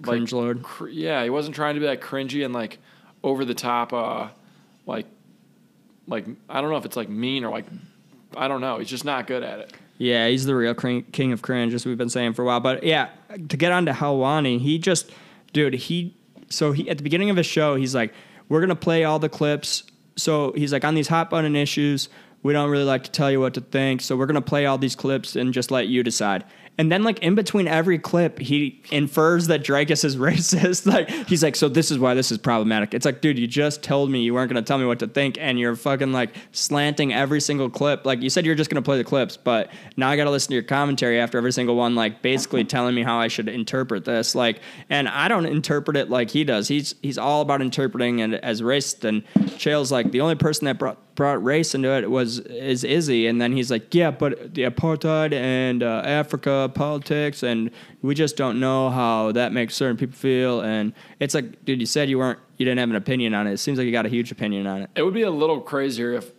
cringe 0.02 0.32
lord. 0.32 0.62
cr- 0.62 0.88
yeah, 0.88 1.22
he 1.24 1.30
wasn't 1.30 1.54
trying 1.54 1.74
to 1.74 1.80
be 1.80 1.86
that 1.86 2.00
cringy 2.00 2.44
and 2.44 2.54
like 2.54 2.78
over 3.22 3.44
the 3.44 3.54
top 3.54 3.92
uh 3.92 4.28
like 4.86 5.06
like 6.06 6.26
I 6.48 6.60
don't 6.60 6.70
know 6.70 6.76
if 6.76 6.84
it's 6.84 6.96
like 6.96 7.08
mean 7.08 7.44
or 7.44 7.50
like 7.50 7.66
I 8.36 8.48
don't 8.48 8.60
know. 8.60 8.78
He's 8.78 8.88
just 8.90 9.04
not 9.04 9.26
good 9.26 9.42
at 9.42 9.60
it. 9.60 9.72
Yeah, 9.98 10.28
he's 10.28 10.44
the 10.44 10.54
real 10.54 10.74
king 10.74 11.32
of 11.32 11.40
cringe, 11.40 11.72
as 11.72 11.86
we've 11.86 11.96
been 11.96 12.10
saying 12.10 12.34
for 12.34 12.42
a 12.42 12.44
while. 12.44 12.60
But 12.60 12.82
yeah, 12.82 13.08
to 13.48 13.56
get 13.56 13.72
on 13.72 13.86
to 13.86 13.92
Helwani, 13.92 14.60
he 14.60 14.78
just, 14.78 15.10
dude, 15.54 15.72
he, 15.72 16.14
so 16.50 16.72
he, 16.72 16.90
at 16.90 16.98
the 16.98 17.02
beginning 17.02 17.30
of 17.30 17.38
his 17.38 17.46
show, 17.46 17.76
he's 17.76 17.94
like, 17.94 18.12
we're 18.50 18.60
going 18.60 18.68
to 18.68 18.76
play 18.76 19.04
all 19.04 19.18
the 19.18 19.30
clips. 19.30 19.84
So 20.16 20.52
he's 20.52 20.72
like, 20.72 20.84
on 20.84 20.94
these 20.94 21.08
hot 21.08 21.30
button 21.30 21.54
issues, 21.54 22.08
we 22.42 22.52
don't 22.52 22.70
really 22.70 22.84
like 22.84 23.04
to 23.04 23.10
tell 23.10 23.30
you 23.30 23.40
what 23.40 23.54
to 23.54 23.60
think. 23.60 24.00
So 24.00 24.16
we're 24.16 24.26
going 24.26 24.34
to 24.36 24.40
play 24.40 24.66
all 24.66 24.78
these 24.78 24.94
clips 24.94 25.36
and 25.36 25.52
just 25.52 25.70
let 25.70 25.88
you 25.88 26.02
decide. 26.02 26.44
And 26.78 26.92
then, 26.92 27.04
like, 27.04 27.20
in 27.20 27.34
between 27.34 27.66
every 27.66 27.98
clip, 27.98 28.38
he 28.38 28.82
infers 28.90 29.46
that 29.46 29.62
Dricus 29.62 30.04
is 30.04 30.16
racist. 30.16 30.86
like, 30.86 31.08
he's 31.28 31.42
like, 31.42 31.56
so 31.56 31.68
this 31.68 31.90
is 31.90 31.98
why 31.98 32.14
this 32.14 32.30
is 32.30 32.38
problematic. 32.38 32.92
It's 32.92 33.06
like, 33.06 33.20
dude, 33.20 33.38
you 33.38 33.46
just 33.46 33.82
told 33.82 34.10
me 34.10 34.22
you 34.22 34.34
weren't 34.34 34.50
going 34.52 34.62
to 34.62 34.66
tell 34.66 34.78
me 34.78 34.84
what 34.84 34.98
to 34.98 35.06
think, 35.06 35.38
and 35.40 35.58
you're 35.58 35.76
fucking, 35.76 36.12
like, 36.12 36.30
slanting 36.52 37.12
every 37.12 37.40
single 37.40 37.70
clip. 37.70 38.04
Like, 38.04 38.20
you 38.20 38.28
said 38.28 38.44
you're 38.44 38.54
just 38.54 38.68
going 38.68 38.82
to 38.82 38.86
play 38.86 38.98
the 38.98 39.04
clips, 39.04 39.36
but 39.36 39.70
now 39.96 40.10
I 40.10 40.16
got 40.16 40.24
to 40.24 40.30
listen 40.30 40.48
to 40.48 40.54
your 40.54 40.64
commentary 40.64 41.18
after 41.18 41.38
every 41.38 41.52
single 41.52 41.76
one, 41.76 41.94
like, 41.94 42.20
basically 42.22 42.64
telling 42.76 42.94
me 42.94 43.02
how 43.02 43.18
I 43.18 43.28
should 43.28 43.48
interpret 43.48 44.04
this. 44.04 44.34
Like, 44.34 44.60
and 44.90 45.08
I 45.08 45.28
don't 45.28 45.46
interpret 45.46 45.96
it 45.96 46.10
like 46.10 46.30
he 46.30 46.44
does. 46.44 46.68
He's 46.68 46.94
he's 47.02 47.18
all 47.18 47.40
about 47.40 47.62
interpreting 47.62 48.18
it 48.18 48.34
as 48.42 48.60
racist. 48.62 49.04
And 49.04 49.24
Chael's 49.56 49.90
like, 49.90 50.10
the 50.10 50.20
only 50.20 50.34
person 50.34 50.66
that 50.66 50.78
brought 50.78 50.98
brought 51.16 51.42
race 51.42 51.74
into 51.74 51.88
it 51.88 52.08
was 52.08 52.38
is 52.38 52.84
Izzy, 52.84 53.26
and 53.26 53.40
then 53.40 53.52
he's 53.52 53.70
like, 53.70 53.92
yeah, 53.92 54.10
but 54.10 54.54
the 54.54 54.62
apartheid 54.62 55.32
and 55.32 55.82
uh, 55.82 56.02
Africa 56.04 56.65
politics, 56.74 57.42
and 57.42 57.70
we 58.02 58.14
just 58.14 58.36
don't 58.36 58.60
know 58.60 58.90
how 58.90 59.32
that 59.32 59.52
makes 59.52 59.74
certain 59.74 59.96
people 59.96 60.16
feel. 60.16 60.60
And 60.60 60.92
it's 61.20 61.34
like, 61.34 61.64
dude, 61.64 61.80
you 61.80 61.86
said 61.86 62.08
you 62.08 62.18
weren't, 62.18 62.38
you 62.56 62.64
didn't 62.64 62.78
have 62.78 62.90
an 62.90 62.96
opinion 62.96 63.34
on 63.34 63.46
it. 63.46 63.52
It 63.52 63.58
seems 63.58 63.78
like 63.78 63.86
you 63.86 63.92
got 63.92 64.06
a 64.06 64.10
huge 64.10 64.30
opinion 64.30 64.66
on 64.66 64.82
it. 64.82 64.90
It 64.94 65.02
would 65.02 65.14
be 65.14 65.22
a 65.22 65.30
little 65.30 65.60
crazier 65.60 66.12
if 66.12 66.32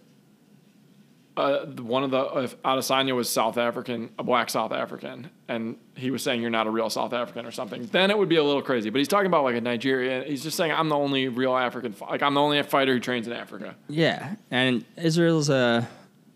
uh, 1.38 1.65
one 1.67 2.03
of 2.03 2.11
the 2.11 2.23
if 2.39 2.61
Adesanya 2.63 3.15
was 3.15 3.30
South 3.30 3.57
African, 3.57 4.09
a 4.17 4.23
black 4.23 4.49
South 4.49 4.71
African, 4.71 5.30
and 5.47 5.78
he 5.95 6.09
was 6.09 6.23
saying 6.23 6.41
you're 6.41 6.49
not 6.49 6.65
a 6.67 6.69
real 6.69 6.89
South 6.89 7.13
African 7.13 7.45
or 7.45 7.51
something. 7.51 7.86
Then 7.86 8.09
it 8.09 8.17
would 8.17 8.30
be 8.30 8.38
a 8.38 8.43
little 8.43 8.61
crazy. 8.61 8.89
But 8.89 8.97
he's 8.97 9.07
talking 9.07 9.28
about 9.28 9.43
like 9.43 9.55
a 9.55 9.61
Nigerian. 9.61 10.25
He's 10.25 10.41
just 10.41 10.57
saying 10.57 10.71
I'm 10.71 10.89
the 10.89 10.95
only 10.95 11.28
real 11.28 11.55
African. 11.55 11.95
Like 12.01 12.23
I'm 12.23 12.34
the 12.34 12.41
only 12.41 12.61
fighter 12.63 12.93
who 12.93 12.99
trains 12.99 13.28
in 13.28 13.34
Africa. 13.34 13.75
Yeah, 13.88 14.36
and 14.49 14.84
Israel's 14.97 15.49
a, 15.49 15.88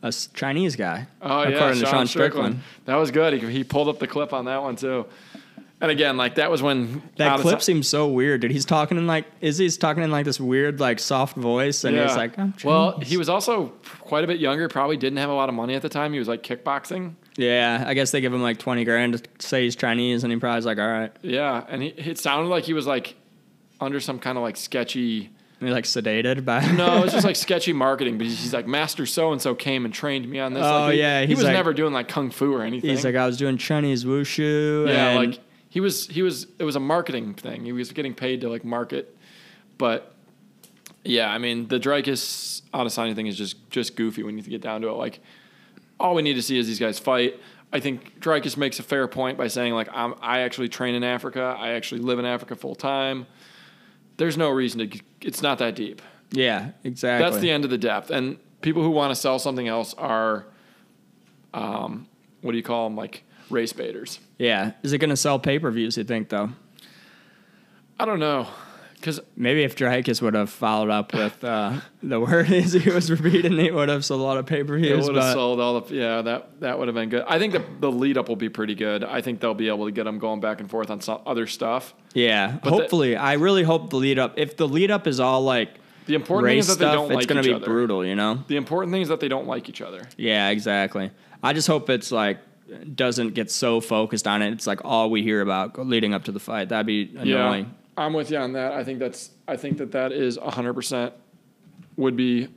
a 0.03 0.11
Chinese 0.33 0.75
guy, 0.75 1.07
Oh 1.21 1.41
according 1.41 1.53
yeah, 1.53 1.69
to 1.69 1.75
Sean, 1.75 1.85
Sean 1.91 2.07
Strickland. 2.07 2.07
Strickland. 2.07 2.59
That 2.85 2.95
was 2.95 3.11
good. 3.11 3.33
He, 3.33 3.51
he 3.51 3.63
pulled 3.63 3.87
up 3.87 3.99
the 3.99 4.07
clip 4.07 4.33
on 4.33 4.45
that 4.45 4.61
one 4.61 4.75
too. 4.75 5.05
And 5.79 5.89
again, 5.89 6.15
like 6.15 6.35
that 6.35 6.51
was 6.51 6.61
when 6.61 7.01
That 7.15 7.39
clip 7.39 7.59
seems 7.63 7.87
so 7.87 8.07
weird, 8.07 8.41
dude. 8.41 8.51
He's 8.51 8.65
talking 8.65 8.99
in 8.99 9.07
like 9.07 9.25
Izzy's 9.41 9.77
talking 9.77 10.03
in 10.03 10.11
like 10.11 10.25
this 10.25 10.39
weird, 10.39 10.79
like 10.79 10.99
soft 10.99 11.35
voice, 11.35 11.83
and 11.83 11.97
he's 11.97 12.15
like, 12.15 12.37
I'm 12.37 12.53
well, 12.63 12.99
he 12.99 13.17
was 13.17 13.29
also 13.29 13.69
quite 13.99 14.23
a 14.23 14.27
bit 14.27 14.39
younger. 14.39 14.67
Probably 14.67 14.95
didn't 14.95 15.17
have 15.17 15.31
a 15.31 15.33
lot 15.33 15.49
of 15.49 15.55
money 15.55 15.73
at 15.73 15.81
the 15.81 15.89
time. 15.89 16.13
He 16.13 16.19
was 16.19 16.27
like 16.27 16.43
kickboxing. 16.43 17.15
yeah, 17.35 17.83
I 17.87 17.95
guess 17.95 18.11
they 18.11 18.21
give 18.21 18.31
him 18.31 18.43
like 18.43 18.59
twenty 18.59 18.83
grand 18.85 19.13
to 19.13 19.29
say 19.47 19.63
he's 19.63 19.75
Chinese, 19.75 20.23
and 20.23 20.31
he 20.31 20.37
probably's 20.37 20.67
like, 20.67 20.77
all 20.77 20.87
right, 20.87 21.11
Yeah, 21.23 21.65
and 21.67 21.81
he, 21.81 21.89
it 21.89 22.19
sounded 22.19 22.49
like 22.49 22.63
he 22.63 22.73
was 22.73 22.85
like 22.85 23.15
under 23.79 23.99
some 23.99 24.19
kind 24.19 24.37
of 24.37 24.43
like 24.43 24.57
sketchy. 24.57 25.31
And 25.61 25.69
like 25.71 25.85
sedated 25.85 26.43
by. 26.43 26.65
No, 26.73 26.97
it 26.97 27.03
was 27.03 27.13
just 27.13 27.25
like 27.25 27.35
sketchy 27.47 27.71
marketing. 27.71 28.17
But 28.17 28.27
he's, 28.27 28.53
like, 28.53 28.67
Master 28.67 29.05
so 29.05 29.31
and 29.31 29.41
so 29.41 29.53
came 29.55 29.85
and 29.85 29.93
trained 29.93 30.27
me 30.27 30.39
on 30.39 30.53
this. 30.53 30.63
Oh, 30.65 30.81
like, 30.81 30.93
he, 30.95 30.99
yeah, 30.99 31.21
he 31.23 31.35
was 31.35 31.43
like- 31.43 31.53
never 31.53 31.73
doing 31.73 31.93
like 31.93 32.07
kung 32.07 32.31
fu 32.31 32.53
or 32.53 32.63
anything. 32.63 32.89
he's 32.89 33.05
like, 33.05 33.15
I 33.15 33.25
was 33.25 33.37
doing 33.37 33.57
Chinese 33.57 34.03
wushu. 34.03 34.87
yeah, 34.87 35.13
like 35.17 35.39
he 35.69 35.79
was 35.79 36.07
he 36.07 36.21
was 36.21 36.47
it 36.59 36.63
was 36.63 36.75
a 36.75 36.79
marketing 36.79 37.35
thing. 37.35 37.63
He 37.63 37.71
was 37.71 37.91
getting 37.93 38.13
paid 38.13 38.41
to 38.41 38.49
like 38.49 38.65
market, 38.65 39.15
but 39.77 40.13
yeah, 41.03 41.31
I 41.31 41.37
mean 41.37 41.67
the 41.67 41.79
Dricus 41.79 42.61
Adesanya 42.73 43.15
thing 43.15 43.27
is 43.27 43.37
just 43.37 43.69
just 43.69 43.95
goofy 43.95 44.23
when 44.23 44.37
you 44.37 44.43
get 44.43 44.61
down 44.61 44.81
to 44.81 44.89
it. 44.89 44.93
Like 44.93 45.19
all 45.99 46.15
we 46.15 46.23
need 46.23 46.33
to 46.33 46.41
see 46.41 46.57
is 46.57 46.67
these 46.67 46.79
guys 46.79 46.97
fight. 46.99 47.39
I 47.71 47.79
think 47.79 48.19
Dricus 48.19 48.57
makes 48.57 48.79
a 48.79 48.83
fair 48.83 49.07
point 49.07 49.37
by 49.37 49.47
saying 49.47 49.73
like 49.73 49.87
I'm, 49.93 50.15
I 50.21 50.39
actually 50.39 50.67
train 50.69 50.93
in 50.95 51.03
Africa. 51.03 51.55
I 51.57 51.69
actually 51.69 52.01
live 52.01 52.19
in 52.19 52.25
Africa 52.25 52.55
full 52.55 52.75
time. 52.75 53.27
There's 54.21 54.37
no 54.37 54.49
reason 54.51 54.87
to. 54.87 54.99
It's 55.21 55.41
not 55.41 55.57
that 55.57 55.75
deep. 55.75 55.99
Yeah, 56.31 56.69
exactly. 56.83 57.27
That's 57.27 57.41
the 57.41 57.49
end 57.49 57.63
of 57.63 57.71
the 57.71 57.77
depth. 57.77 58.11
And 58.11 58.37
people 58.61 58.83
who 58.83 58.91
want 58.91 59.09
to 59.09 59.15
sell 59.15 59.39
something 59.39 59.67
else 59.67 59.95
are, 59.95 60.45
um, 61.55 62.07
what 62.41 62.51
do 62.51 62.57
you 62.57 62.63
call 62.63 62.87
them? 62.87 62.95
Like 62.95 63.23
race 63.49 63.73
baiters. 63.73 64.19
Yeah. 64.37 64.73
Is 64.83 64.93
it 64.93 64.99
going 64.99 65.09
to 65.09 65.17
sell 65.17 65.39
pay 65.39 65.57
per 65.57 65.71
views, 65.71 65.97
you 65.97 66.03
think, 66.03 66.29
though? 66.29 66.51
I 67.99 68.05
don't 68.05 68.19
know. 68.19 68.47
Because 69.01 69.19
Maybe 69.35 69.63
if 69.63 69.75
Dricus 69.75 70.21
would 70.21 70.35
have 70.35 70.49
followed 70.49 70.89
up 70.91 71.13
with 71.13 71.43
uh, 71.43 71.81
the 72.03 72.19
word 72.19 72.49
as 72.51 72.73
he 72.73 72.89
was 72.89 73.09
repeating, 73.11 73.57
he 73.57 73.71
would 73.71 73.89
have 73.89 74.05
sold 74.05 74.21
a 74.21 74.23
lot 74.23 74.37
of 74.37 74.45
pay 74.45 74.63
per 74.63 74.75
it 74.77 74.81
views. 74.81 75.07
would 75.07 75.15
have 75.15 75.33
sold 75.33 75.59
all 75.59 75.81
the 75.81 75.93
yeah 75.95 76.21
that 76.21 76.59
that 76.61 76.77
would 76.79 76.87
have 76.87 76.95
been 76.95 77.09
good. 77.09 77.23
I 77.27 77.39
think 77.39 77.53
the 77.53 77.63
the 77.79 77.91
lead 77.91 78.17
up 78.17 78.29
will 78.29 78.35
be 78.35 78.49
pretty 78.49 78.75
good. 78.75 79.03
I 79.03 79.21
think 79.21 79.39
they'll 79.39 79.53
be 79.53 79.67
able 79.67 79.85
to 79.85 79.91
get 79.91 80.03
them 80.05 80.19
going 80.19 80.39
back 80.39 80.59
and 80.61 80.69
forth 80.69 80.89
on 80.91 81.01
some 81.01 81.19
other 81.25 81.47
stuff. 81.47 81.93
yeah, 82.13 82.59
the- 82.63 82.69
hopefully, 82.69 83.15
I 83.15 83.33
really 83.33 83.63
hope 83.63 83.89
the 83.89 83.97
lead 83.97 84.19
up. 84.19 84.33
If 84.37 84.55
the 84.57 84.67
lead 84.67 84.91
up 84.91 85.07
is 85.07 85.19
all 85.19 85.41
like 85.41 85.69
The 86.05 86.13
important 86.15 86.49
thing 86.51 86.57
is 86.59 86.67
that 86.67 86.77
they 86.79 86.85
stuff, 86.85 86.93
don't 86.95 87.05
it's 87.11 87.15
like 87.15 87.27
going 87.27 87.41
to 87.43 87.47
be 87.49 87.55
other. 87.55 87.65
brutal, 87.65 88.05
you 88.05 88.15
know? 88.15 88.43
The 88.47 88.55
important 88.57 88.91
thing 88.93 89.01
is 89.01 89.07
that 89.09 89.19
they 89.19 89.27
don't 89.29 89.47
like 89.47 89.67
each 89.69 89.81
other. 89.81 90.07
Yeah, 90.17 90.49
exactly. 90.49 91.09
I 91.41 91.53
just 91.53 91.67
hope 91.67 91.89
it's 91.89 92.11
like 92.11 92.37
doesn't 92.95 93.33
get 93.33 93.51
so 93.51 93.81
focused 93.81 94.27
on 94.27 94.41
it. 94.41 94.51
It's 94.53 94.67
like 94.67 94.85
all 94.85 95.09
we 95.09 95.23
hear 95.23 95.41
about 95.41 95.77
leading 95.85 96.13
up 96.13 96.25
to 96.25 96.31
the 96.31 96.39
fight. 96.39 96.69
That'd 96.69 96.85
be 96.85 97.11
annoying. 97.17 97.65
Yeah, 97.65 97.71
I'm 98.01 98.13
with 98.13 98.31
you 98.31 98.37
on 98.37 98.53
that. 98.53 98.73
I 98.73 98.83
think 98.83 98.99
that's 98.99 99.31
I 99.47 99.57
think 99.57 99.77
that 99.77 99.91
that 99.93 100.11
is 100.11 100.37
100% 100.37 101.11
would 101.97 102.15
be 102.15 102.47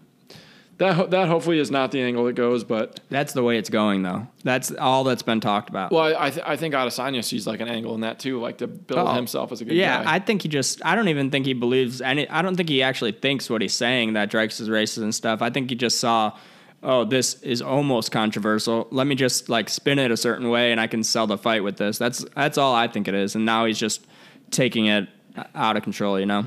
that 0.78 0.94
ho- 0.94 1.06
that 1.06 1.28
hopefully 1.28 1.60
is 1.60 1.70
not 1.70 1.92
the 1.92 2.00
angle 2.02 2.24
that 2.24 2.32
goes, 2.34 2.64
but 2.64 2.98
That's 3.08 3.32
the 3.32 3.44
way 3.44 3.58
it's 3.58 3.70
going, 3.70 4.02
though. 4.02 4.26
That's 4.42 4.72
all 4.72 5.04
that's 5.04 5.22
been 5.22 5.40
talked 5.40 5.68
about. 5.70 5.92
well, 5.92 6.16
I 6.18 6.30
th- 6.30 6.44
I 6.44 6.56
think 6.56 6.74
Adesanya 6.74 7.22
sees 7.22 7.46
like 7.46 7.60
an 7.60 7.68
angle 7.68 7.94
in 7.94 8.00
that 8.00 8.18
too, 8.18 8.40
like 8.40 8.58
to 8.58 8.66
build 8.66 9.06
Oh. 9.08 9.12
himself 9.12 9.52
as 9.52 9.60
a 9.60 9.64
good 9.64 9.74
yeah, 9.76 10.02
guy. 10.02 10.14
I 10.14 10.18
think 10.18 10.42
he 10.42 10.48
just. 10.48 10.84
I 10.84 10.96
don't 10.96 11.06
even 11.08 11.30
think 11.30 11.46
he 11.46 11.52
believes 11.52 12.00
any. 12.02 12.28
I 12.28 12.42
don't 12.42 12.56
think 12.56 12.68
he 12.68 12.82
actually 12.82 13.12
thinks 13.12 13.48
what 13.48 13.62
he's 13.62 13.72
saying 13.74 14.14
that 14.14 14.32
Dricus 14.32 14.60
is 14.60 14.68
racist 14.68 15.02
and 15.02 15.14
stuff. 15.14 15.42
I 15.42 15.50
think 15.50 15.70
he 15.70 15.76
just 15.76 16.00
saw, 16.00 16.36
oh, 16.82 17.04
this 17.04 17.40
is 17.42 17.62
almost 17.62 18.10
controversial. 18.10 18.88
Let 18.90 19.06
me 19.06 19.14
just 19.14 19.48
like 19.48 19.68
spin 19.68 20.00
it 20.00 20.10
a 20.10 20.16
certain 20.16 20.48
way, 20.50 20.72
and 20.72 20.80
I 20.80 20.88
can 20.88 21.04
sell 21.04 21.28
the 21.28 21.38
fight 21.38 21.62
with 21.62 21.76
this. 21.76 21.98
That's 21.98 22.24
that's 22.34 22.58
all 22.58 22.74
I 22.74 22.88
think 22.88 23.06
it 23.06 23.14
is. 23.14 23.36
And 23.36 23.44
now 23.46 23.64
he's 23.66 23.78
just 23.78 24.04
taking 24.50 24.86
it 24.86 25.08
out 25.54 25.76
of 25.76 25.82
control. 25.82 26.18
You 26.18 26.26
know. 26.26 26.46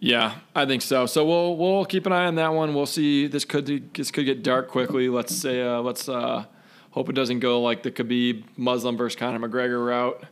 Yeah, 0.00 0.34
I 0.54 0.64
think 0.64 0.82
so. 0.82 1.06
So 1.06 1.24
we'll 1.26 1.56
we'll 1.56 1.84
keep 1.84 2.06
an 2.06 2.12
eye 2.12 2.26
on 2.26 2.36
that 2.36 2.54
one. 2.54 2.72
We'll 2.74 2.86
see. 2.86 3.26
This 3.26 3.44
could 3.44 3.92
this 3.94 4.10
could 4.12 4.26
get 4.26 4.42
dark 4.44 4.68
quickly. 4.68 5.08
Let's 5.08 5.34
say 5.34 5.60
uh, 5.60 5.80
let's 5.80 6.08
uh, 6.08 6.44
hope 6.92 7.08
it 7.08 7.14
doesn't 7.14 7.40
go 7.40 7.60
like 7.60 7.82
the 7.82 7.90
Khabib 7.90 8.44
Muslim 8.56 8.96
versus 8.96 9.18
Conor 9.18 9.48
McGregor 9.48 9.84
route, 9.84 10.22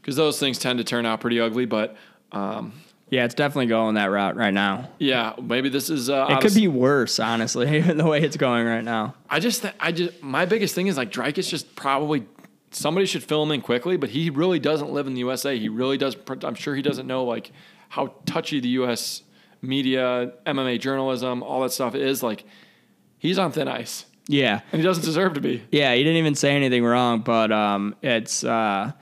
because 0.00 0.16
those 0.16 0.38
things 0.38 0.58
tend 0.58 0.78
to 0.78 0.84
turn 0.84 1.06
out 1.06 1.20
pretty 1.20 1.40
ugly. 1.40 1.64
But 1.64 1.96
um, 2.32 2.72
Yeah, 3.08 3.24
it's 3.24 3.34
definitely 3.34 3.66
going 3.66 3.94
that 3.94 4.10
route 4.10 4.36
right 4.36 4.52
now. 4.52 4.90
yeah, 4.98 5.32
maybe 5.40 5.68
this 5.70 5.88
is. 5.88 6.10
Uh, 6.10 6.26
It 6.30 6.40
could 6.42 6.54
be 6.54 6.68
worse, 6.68 7.18
honestly, 7.18 7.80
the 7.80 8.04
way 8.04 8.20
it's 8.22 8.36
going 8.36 8.66
right 8.66 8.84
now. 8.84 9.14
I 9.30 9.40
just 9.40 9.62
th- 9.62 9.74
I 9.80 9.90
just 9.92 10.22
my 10.22 10.44
biggest 10.44 10.74
thing 10.74 10.86
is 10.88 10.98
like 10.98 11.10
Drake 11.10 11.38
is 11.38 11.48
just 11.48 11.74
probably 11.76 12.24
somebody 12.72 13.06
should 13.06 13.22
fill 13.22 13.42
him 13.42 13.52
in 13.52 13.60
quickly, 13.60 13.96
but 13.96 14.10
he 14.10 14.30
really 14.30 14.58
doesn't 14.58 14.90
live 14.92 15.06
in 15.06 15.14
the 15.14 15.20
USA. 15.20 15.58
He 15.58 15.68
really 15.68 15.96
does. 15.98 16.16
I'm 16.42 16.54
sure 16.54 16.74
he 16.74 16.82
doesn't 16.82 17.06
know 17.06 17.24
like 17.24 17.52
how 17.88 18.14
touchy 18.26 18.60
the 18.60 18.68
U.S. 18.70 19.22
media, 19.60 20.32
MMA 20.46 20.80
journalism, 20.80 21.42
all 21.42 21.60
that 21.62 21.72
stuff 21.72 21.94
is. 21.94 22.22
Like 22.22 22.44
he's 23.18 23.38
on 23.38 23.52
thin 23.52 23.68
ice, 23.68 24.06
Yeah. 24.28 24.60
and 24.72 24.80
he 24.80 24.86
doesn't 24.86 25.04
deserve 25.04 25.34
to 25.34 25.40
be. 25.40 25.62
Yeah, 25.70 25.94
he 25.94 26.02
didn't 26.02 26.18
even 26.18 26.34
say 26.34 26.54
anything 26.56 26.84
wrong, 26.84 27.20
but 27.20 27.52
um, 27.52 27.94
it's 28.02 28.42
uh, 28.44 28.92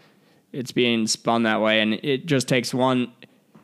it's 0.52 0.72
being 0.72 1.06
spun 1.06 1.44
that 1.44 1.60
way, 1.60 1.80
and 1.80 1.94
it 1.94 2.26
just 2.26 2.48
takes 2.48 2.74
one. 2.74 3.12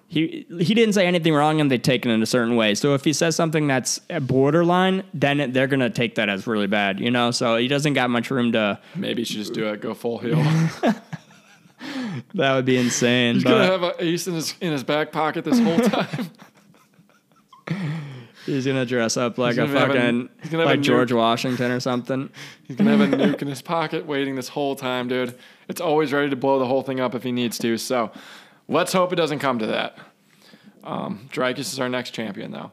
He 0.08 0.46
he 0.60 0.72
didn't 0.74 0.92
say 0.94 1.04
anything 1.06 1.34
wrong, 1.34 1.60
and 1.60 1.68
they 1.70 1.78
take 1.78 2.06
it 2.06 2.10
in 2.10 2.22
a 2.22 2.26
certain 2.26 2.54
way. 2.54 2.76
So 2.76 2.94
if 2.94 3.04
he 3.04 3.12
says 3.12 3.34
something 3.34 3.66
that's 3.66 3.98
borderline, 4.22 5.02
then 5.12 5.52
they're 5.52 5.66
gonna 5.66 5.90
take 5.90 6.14
that 6.14 6.28
as 6.28 6.46
really 6.46 6.68
bad, 6.68 7.00
you 7.00 7.10
know. 7.10 7.32
So 7.32 7.56
he 7.56 7.66
doesn't 7.66 7.94
got 7.94 8.08
much 8.10 8.30
room 8.30 8.52
to. 8.52 8.78
Maybe 8.94 9.22
he 9.22 9.24
should 9.24 9.36
just 9.38 9.52
do 9.54 9.66
it, 9.66 9.80
go 9.80 9.94
full 9.94 10.18
heel. 10.18 10.42
That 12.34 12.54
would 12.54 12.64
be 12.64 12.78
insane. 12.78 13.34
He's 13.34 13.44
gonna 13.44 13.64
have 13.66 13.82
an 13.82 13.92
ace 13.98 14.26
in 14.26 14.34
his 14.34 14.54
in 14.60 14.72
his 14.72 14.82
back 14.82 15.12
pocket 15.12 15.44
this 15.44 15.58
whole 15.60 15.78
time. 15.90 16.30
he's 18.46 18.64
gonna 18.66 18.86
dress 18.86 19.16
up 19.16 19.38
like 19.38 19.56
a 19.56 19.64
a- 19.64 19.68
fucking 19.68 20.28
he's 20.40 20.50
gonna 20.50 20.64
like 20.64 20.78
a 20.78 20.82
George 20.82 21.10
nuke. 21.10 21.16
Washington 21.18 21.70
or 21.70 21.80
something. 21.80 22.30
He's 22.64 22.76
gonna 22.76 22.96
have 22.96 23.00
a 23.12 23.16
nuke 23.16 23.42
in 23.42 23.48
his 23.48 23.60
pocket 23.62 24.06
waiting 24.06 24.36
this 24.36 24.48
whole 24.48 24.74
time, 24.76 25.08
dude. 25.08 25.36
It's 25.68 25.80
always 25.80 26.12
ready 26.12 26.30
to 26.30 26.36
blow 26.36 26.58
the 26.58 26.66
whole 26.66 26.82
thing 26.82 27.00
up 27.00 27.14
if 27.14 27.22
he 27.22 27.32
needs 27.32 27.58
to. 27.58 27.76
So 27.76 28.10
let's 28.68 28.92
hope 28.92 29.12
it 29.12 29.16
doesn't 29.16 29.38
come 29.38 29.58
to 29.58 29.66
that. 29.66 29.98
Um, 30.84 31.28
Dricus 31.32 31.72
is 31.72 31.80
our 31.80 31.88
next 31.88 32.10
champion, 32.10 32.52
though. 32.52 32.72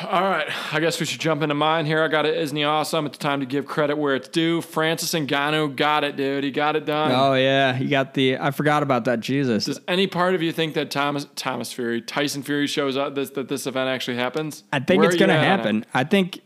All 0.00 0.22
right, 0.22 0.46
I 0.72 0.80
guess 0.80 0.98
we 1.00 1.04
should 1.04 1.20
jump 1.20 1.42
into 1.42 1.54
mine 1.54 1.84
here. 1.84 2.02
I 2.02 2.08
got 2.08 2.24
it. 2.24 2.34
Isn't 2.38 2.56
he 2.56 2.64
awesome? 2.64 3.04
It's 3.04 3.18
time 3.18 3.40
to 3.40 3.46
give 3.46 3.66
credit 3.66 3.98
where 3.98 4.14
it's 4.14 4.26
due. 4.26 4.62
Francis 4.62 5.12
Ngannou 5.12 5.76
got 5.76 6.02
it, 6.02 6.16
dude. 6.16 6.44
He 6.44 6.50
got 6.50 6.76
it 6.76 6.86
done. 6.86 7.12
Oh 7.12 7.34
yeah, 7.34 7.74
he 7.74 7.88
got 7.88 8.14
the. 8.14 8.38
I 8.38 8.52
forgot 8.52 8.82
about 8.82 9.04
that. 9.04 9.20
Jesus. 9.20 9.66
Does 9.66 9.80
any 9.86 10.06
part 10.06 10.34
of 10.34 10.40
you 10.40 10.50
think 10.50 10.72
that 10.74 10.90
Thomas 10.90 11.26
Thomas 11.36 11.74
Fury, 11.74 12.00
Tyson 12.00 12.42
Fury 12.42 12.66
shows 12.66 12.96
up 12.96 13.14
this, 13.14 13.30
that 13.30 13.48
this 13.48 13.66
event 13.66 13.90
actually 13.90 14.16
happens? 14.16 14.64
I 14.72 14.80
think 14.80 15.02
Where 15.02 15.10
it's 15.10 15.18
gonna 15.18 15.34
on 15.34 15.40
it? 15.40 15.46
happen. 15.46 15.86
I 15.92 16.04
think 16.04 16.40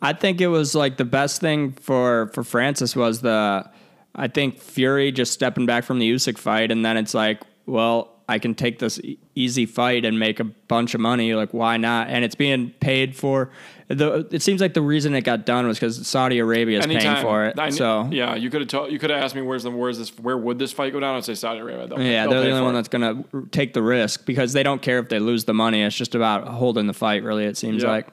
I 0.00 0.12
think 0.12 0.40
it 0.40 0.46
was 0.46 0.76
like 0.76 0.96
the 0.96 1.04
best 1.04 1.40
thing 1.40 1.72
for 1.72 2.28
for 2.28 2.44
Francis 2.44 2.94
was 2.94 3.20
the 3.20 3.68
I 4.14 4.28
think 4.28 4.60
Fury 4.60 5.10
just 5.10 5.32
stepping 5.32 5.66
back 5.66 5.82
from 5.82 5.98
the 5.98 6.08
Usyk 6.08 6.38
fight, 6.38 6.70
and 6.70 6.84
then 6.84 6.96
it's 6.96 7.14
like, 7.14 7.40
well, 7.66 8.08
I 8.28 8.38
can 8.38 8.54
take 8.54 8.78
this 8.78 8.98
e- 9.00 9.18
easy 9.34 9.66
fight 9.66 10.04
and 10.04 10.18
make 10.18 10.40
a 10.40 10.44
bunch 10.44 10.94
of 10.94 11.00
money. 11.00 11.34
Like, 11.34 11.52
why 11.52 11.76
not? 11.76 12.08
And 12.08 12.24
it's 12.24 12.34
being 12.34 12.70
paid 12.80 13.14
for. 13.16 13.50
The 13.88 14.26
it 14.30 14.40
seems 14.40 14.60
like 14.60 14.72
the 14.74 14.80
reason 14.80 15.14
it 15.14 15.20
got 15.22 15.44
done 15.44 15.66
was 15.66 15.78
because 15.78 16.06
Saudi 16.06 16.38
Arabia 16.38 16.78
is 16.78 16.86
paying 16.86 17.22
for 17.22 17.44
it. 17.46 17.58
I 17.58 17.68
so 17.70 18.08
yeah, 18.10 18.34
you 18.34 18.48
could 18.48 18.62
have 18.62 18.68
told, 18.68 18.90
you 18.92 18.98
could 18.98 19.10
have 19.10 19.22
asked 19.22 19.34
me 19.34 19.42
where's 19.42 19.64
the 19.64 19.70
where's 19.70 19.98
this 19.98 20.16
where 20.18 20.38
would 20.38 20.58
this 20.58 20.72
fight 20.72 20.92
go 20.94 21.00
down? 21.00 21.16
I'd 21.16 21.24
say 21.24 21.34
Saudi 21.34 21.60
Arabia. 21.60 21.88
They'll, 21.88 22.00
yeah, 22.00 22.22
they'll 22.22 22.40
they're 22.40 22.44
the 22.44 22.50
only 22.52 22.62
one 22.62 22.74
it. 22.74 22.78
that's 22.78 22.88
gonna 22.88 23.24
take 23.50 23.74
the 23.74 23.82
risk 23.82 24.24
because 24.24 24.54
they 24.54 24.62
don't 24.62 24.80
care 24.80 24.98
if 24.98 25.08
they 25.10 25.18
lose 25.18 25.44
the 25.44 25.52
money. 25.54 25.82
It's 25.82 25.96
just 25.96 26.14
about 26.14 26.48
holding 26.48 26.86
the 26.86 26.94
fight. 26.94 27.22
Really, 27.22 27.44
it 27.44 27.56
seems 27.58 27.82
Yeah. 27.82 27.90
like. 27.90 28.06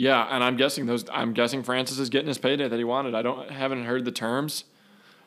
Yeah, 0.00 0.28
and 0.30 0.44
I'm 0.44 0.56
guessing 0.56 0.86
those. 0.86 1.04
I'm 1.12 1.32
guessing 1.34 1.62
Francis 1.64 1.98
is 1.98 2.08
getting 2.08 2.28
his 2.28 2.38
payday 2.38 2.68
that 2.68 2.76
he 2.78 2.84
wanted. 2.84 3.14
I 3.16 3.22
don't 3.22 3.50
haven't 3.50 3.84
heard 3.84 4.04
the 4.04 4.12
terms. 4.12 4.64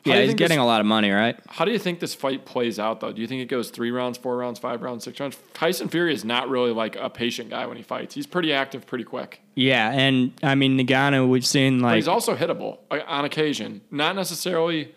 Yeah, 0.04 0.20
he's 0.22 0.34
getting 0.34 0.56
this- 0.58 0.62
a 0.62 0.66
lot 0.66 0.80
of 0.80 0.86
money, 0.86 1.10
right? 1.10 1.38
How 1.48 1.64
do 1.64 1.70
you 1.70 1.78
think 1.78 2.00
this 2.00 2.14
fight 2.14 2.44
plays 2.44 2.78
out 2.78 3.00
though? 3.00 3.12
Do 3.12 3.20
you 3.20 3.28
think 3.28 3.40
it 3.42 3.46
goes 3.46 3.70
three 3.70 3.90
rounds, 3.90 4.18
four 4.18 4.36
rounds, 4.36 4.58
five 4.58 4.82
rounds, 4.82 5.04
six 5.04 5.20
rounds? 5.20 5.38
Tyson 5.54 5.88
Fury 5.88 6.12
is 6.12 6.24
not 6.24 6.48
really 6.48 6.72
like 6.72 6.96
a 6.96 7.08
patient 7.08 7.50
guy 7.50 7.66
when 7.66 7.76
he 7.76 7.82
fights. 7.82 8.14
He's 8.14 8.26
pretty 8.26 8.52
active, 8.52 8.86
pretty 8.86 9.04
quick. 9.04 9.40
Yeah, 9.54 9.90
and 9.92 10.32
I 10.42 10.54
mean 10.56 10.78
Ngannou, 10.78 11.28
we've 11.28 11.46
seen 11.46 11.80
But 11.80 11.86
like 11.86 11.94
he's 11.96 12.08
also 12.08 12.34
hittable 12.34 12.78
like, 12.90 13.04
on 13.06 13.24
occasion. 13.24 13.80
Not 13.90 14.16
necessarily. 14.16 14.94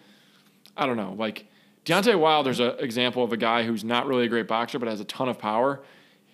I 0.78 0.86
don't 0.86 0.98
know. 0.98 1.14
Like 1.18 1.46
Deontay 1.86 2.20
Wilder's 2.20 2.60
an 2.60 2.74
example 2.80 3.24
of 3.24 3.32
a 3.32 3.38
guy 3.38 3.64
who's 3.64 3.84
not 3.84 4.08
really 4.08 4.26
a 4.26 4.28
great 4.28 4.48
boxer, 4.48 4.80
but 4.80 4.88
has 4.90 5.00
a 5.00 5.06
ton 5.06 5.30
of 5.30 5.38
power. 5.38 5.84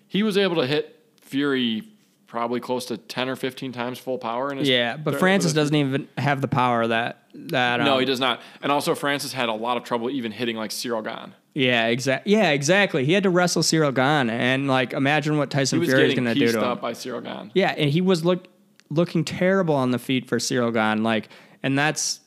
He 0.08 0.24
was 0.24 0.38
able 0.38 0.56
to 0.56 0.66
hit 0.66 0.98
Fury 1.22 1.84
probably 2.32 2.62
close 2.62 2.86
to 2.86 2.96
ten 2.96 3.28
or 3.28 3.36
fifteen 3.36 3.74
times 3.74 4.00
full 4.00 4.18
power. 4.18 4.52
In 4.52 4.58
his 4.58 4.70
yeah, 4.70 4.96
but 4.96 5.20
Francis 5.20 5.52
doesn't 5.52 5.76
even 5.76 6.08
have 6.18 6.40
the 6.40 6.48
power 6.48 6.88
that 6.88 7.26
that. 7.34 7.82
No, 7.82 7.96
um, 7.96 8.00
he 8.00 8.06
does 8.06 8.22
not. 8.22 8.42
And 8.64 8.72
also, 8.72 8.96
Francis 8.96 9.34
had 9.34 9.50
a 9.50 9.54
lot 9.54 9.76
of 9.76 9.84
trouble 9.84 10.10
even 10.10 10.32
hitting 10.32 10.56
like 10.56 10.72
Ciryl 10.72 11.04
Gane. 11.04 11.36
Yeah, 11.54 11.88
exactly. 11.88 12.32
Yeah, 12.32 12.52
exactly. 12.52 13.04
He 13.04 13.12
had 13.12 13.24
to 13.24 13.30
wrestle 13.30 13.64
Ciryl 13.64 13.94
Gane, 13.94 14.30
and 14.30 14.70
like 14.70 14.94
imagine 14.94 15.38
what 15.38 15.52
Tyson 15.52 15.84
Fury 15.84 16.08
is 16.08 16.14
going 16.14 16.24
to 16.24 16.34
do 16.34 16.50
to 16.54 16.72
him. 16.72 16.78
by 16.80 16.94
Ciryl 16.94 17.22
Gane. 17.22 17.52
Yeah, 17.54 17.76
and 17.78 17.90
he 17.90 18.00
was 18.00 18.24
look 18.24 18.48
looking 18.90 19.26
terrible 19.26 19.76
on 19.76 19.92
the 19.92 20.00
feet 20.00 20.30
for 20.30 20.38
Ciryl 20.38 20.74
Gane, 20.74 21.04
like, 21.04 21.28
and 21.62 21.78
that's 21.78 22.22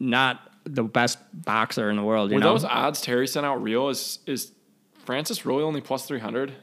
not 0.00 0.40
the 0.64 0.82
best 0.82 1.18
boxer 1.32 1.90
in 1.90 1.96
the 1.96 2.02
world. 2.02 2.30
You 2.30 2.36
Were 2.36 2.40
know, 2.40 2.54
those 2.54 2.64
odds 2.64 3.02
Terry 3.02 3.26
sent 3.26 3.44
out 3.44 3.62
real? 3.62 3.90
Is 3.90 4.18
is 4.24 4.52
Francis 5.04 5.44
really 5.44 5.62
only 5.62 5.82
plus 5.82 6.06
three 6.06 6.20
hundred? 6.20 6.54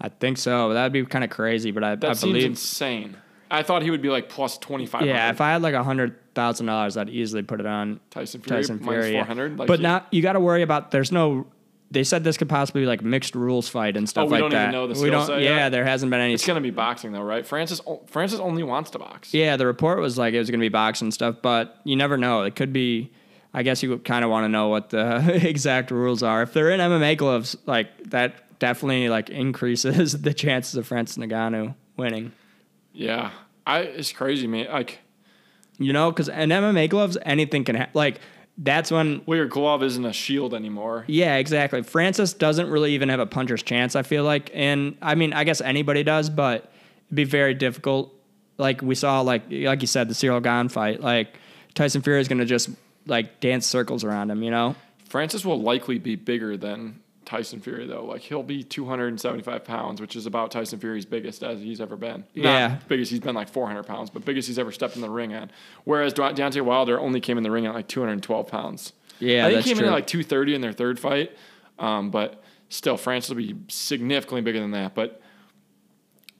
I 0.00 0.08
think 0.08 0.38
so. 0.38 0.72
That'd 0.72 0.92
be 0.92 1.04
kind 1.04 1.24
of 1.24 1.30
crazy, 1.30 1.70
but 1.70 1.84
I, 1.84 1.94
That 1.96 2.10
I 2.10 2.12
seems 2.14 2.32
believe. 2.32 2.44
insane. 2.46 3.16
I 3.50 3.62
thought 3.62 3.82
he 3.82 3.90
would 3.90 4.00
be 4.02 4.08
like 4.08 4.28
plus 4.28 4.56
twenty 4.58 4.86
five. 4.86 5.02
Yeah, 5.04 5.30
if 5.30 5.40
I 5.40 5.50
had 5.52 5.60
like 5.62 5.74
a 5.74 5.82
hundred 5.82 6.16
thousand 6.34 6.66
dollars, 6.66 6.96
I'd 6.96 7.10
easily 7.10 7.42
put 7.42 7.58
it 7.60 7.66
on 7.66 7.98
Tyson 8.10 8.40
Fury 8.40 8.60
Tyson 8.62 8.78
Fury. 8.78 9.12
400, 9.12 9.58
like 9.58 9.66
but 9.66 9.80
he- 9.80 9.82
now 9.82 10.06
you 10.12 10.22
got 10.22 10.34
to 10.34 10.40
worry 10.40 10.62
about. 10.62 10.90
There's 10.92 11.10
no. 11.12 11.46
They 11.92 12.04
said 12.04 12.22
this 12.22 12.36
could 12.36 12.48
possibly 12.48 12.82
be 12.82 12.86
like 12.86 13.02
mixed 13.02 13.34
rules 13.34 13.68
fight 13.68 13.96
and 13.96 14.08
stuff 14.08 14.22
Oh, 14.22 14.26
we 14.26 14.32
like 14.34 14.40
don't 14.42 14.52
even 14.52 14.62
that. 14.66 14.70
know 14.70 14.86
the 14.86 14.92
we 14.92 15.00
skill 15.00 15.10
don't. 15.10 15.26
set 15.26 15.42
Yeah, 15.42 15.68
there 15.70 15.84
hasn't 15.84 16.08
been 16.10 16.20
any. 16.20 16.32
it's 16.34 16.46
gonna 16.46 16.60
be 16.60 16.70
boxing 16.70 17.10
though, 17.10 17.22
right? 17.22 17.44
Francis 17.44 17.80
Francis 18.06 18.38
only 18.38 18.62
wants 18.62 18.90
to 18.90 19.00
box. 19.00 19.34
Yeah, 19.34 19.56
the 19.56 19.66
report 19.66 19.98
was 19.98 20.16
like 20.16 20.32
it 20.32 20.38
was 20.38 20.48
going 20.48 20.60
to 20.60 20.64
be 20.64 20.68
boxing 20.68 21.06
and 21.06 21.12
stuff, 21.14 21.36
but 21.42 21.80
you 21.82 21.96
never 21.96 22.16
know. 22.16 22.42
It 22.44 22.54
could 22.54 22.72
be. 22.72 23.10
I 23.52 23.64
guess 23.64 23.82
you 23.82 23.98
kind 23.98 24.24
of 24.24 24.30
want 24.30 24.44
to 24.44 24.48
know 24.48 24.68
what 24.68 24.90
the 24.90 25.44
exact 25.48 25.90
rules 25.90 26.22
are. 26.22 26.42
If 26.42 26.52
they're 26.52 26.70
in 26.70 26.78
MMA 26.78 27.16
gloves, 27.16 27.56
like 27.66 27.88
that 28.10 28.34
definitely 28.60 29.08
like 29.08 29.28
increases 29.28 30.12
the 30.22 30.32
chances 30.32 30.76
of 30.76 30.86
Francis 30.86 31.16
Ngannou 31.16 31.74
winning. 31.96 32.30
Yeah, 32.92 33.32
I 33.66 33.80
it's 33.80 34.12
crazy, 34.12 34.46
man. 34.46 34.68
Like 34.70 35.00
You 35.78 35.92
know, 35.92 36.12
because 36.12 36.28
in 36.28 36.50
MMA 36.50 36.88
gloves, 36.88 37.18
anything 37.22 37.64
can 37.64 37.74
happen. 37.74 37.92
Like 37.94 38.20
that's 38.56 38.90
when 38.92 39.22
Well, 39.26 39.36
your 39.36 39.46
glove 39.46 39.82
isn't 39.82 40.04
a 40.04 40.12
shield 40.12 40.54
anymore. 40.54 41.04
Yeah, 41.08 41.36
exactly. 41.36 41.82
Francis 41.82 42.32
doesn't 42.32 42.70
really 42.70 42.92
even 42.92 43.08
have 43.08 43.20
a 43.20 43.26
puncher's 43.26 43.62
chance, 43.62 43.96
I 43.96 44.02
feel 44.02 44.22
like. 44.22 44.50
And 44.54 44.96
I 45.02 45.16
mean, 45.16 45.32
I 45.32 45.42
guess 45.44 45.60
anybody 45.60 46.04
does, 46.04 46.30
but 46.30 46.70
it'd 47.06 47.16
be 47.16 47.24
very 47.24 47.54
difficult. 47.54 48.14
Like 48.58 48.82
we 48.82 48.94
saw, 48.94 49.22
like 49.22 49.44
like 49.50 49.80
you 49.80 49.86
said, 49.86 50.08
the 50.08 50.14
Ciryl 50.14 50.42
Gane 50.42 50.68
fight. 50.68 51.00
Like 51.00 51.38
Tyson 51.74 52.02
Fury 52.02 52.20
is 52.20 52.28
gonna 52.28 52.44
just 52.44 52.68
like 53.06 53.40
dance 53.40 53.66
circles 53.66 54.04
around 54.04 54.30
him, 54.30 54.42
you 54.42 54.50
know? 54.50 54.76
Francis 55.08 55.44
will 55.44 55.60
likely 55.60 55.98
be 55.98 56.14
bigger 56.14 56.56
than 56.56 57.00
Tyson 57.30 57.60
Fury, 57.60 57.86
though. 57.86 58.04
Like 58.04 58.22
he'll 58.22 58.42
be 58.42 58.64
275 58.64 59.64
pounds, 59.64 60.00
which 60.00 60.16
is 60.16 60.26
about 60.26 60.50
Tyson 60.50 60.80
Fury's 60.80 61.04
biggest 61.04 61.44
as 61.44 61.60
he's 61.60 61.80
ever 61.80 61.94
been. 61.94 62.24
Yeah. 62.34 62.66
Not 62.66 62.88
biggest 62.88 63.12
he's 63.12 63.20
been 63.20 63.36
like 63.36 63.48
400 63.48 63.84
pounds, 63.84 64.10
but 64.10 64.24
biggest 64.24 64.48
he's 64.48 64.58
ever 64.58 64.72
stepped 64.72 64.96
in 64.96 65.00
the 65.00 65.08
ring 65.08 65.32
at. 65.32 65.52
Whereas 65.84 66.12
De- 66.12 66.22
Deontay 66.22 66.62
Wilder 66.62 66.98
only 66.98 67.20
came 67.20 67.38
in 67.38 67.44
the 67.44 67.50
ring 67.52 67.66
at 67.66 67.72
like 67.72 67.86
212 67.86 68.48
pounds. 68.48 68.94
Yeah, 69.20 69.46
I 69.46 69.52
think 69.52 69.64
he 69.64 69.70
came 69.70 69.78
in 69.78 69.84
at 69.84 69.92
like 69.92 70.08
230 70.08 70.56
in 70.56 70.60
their 70.60 70.72
third 70.72 70.98
fight, 70.98 71.30
um, 71.78 72.10
but 72.10 72.42
still, 72.68 72.96
Francis 72.96 73.28
will 73.28 73.36
be 73.36 73.54
significantly 73.68 74.40
bigger 74.40 74.58
than 74.58 74.72
that. 74.72 74.96
But 74.96 75.22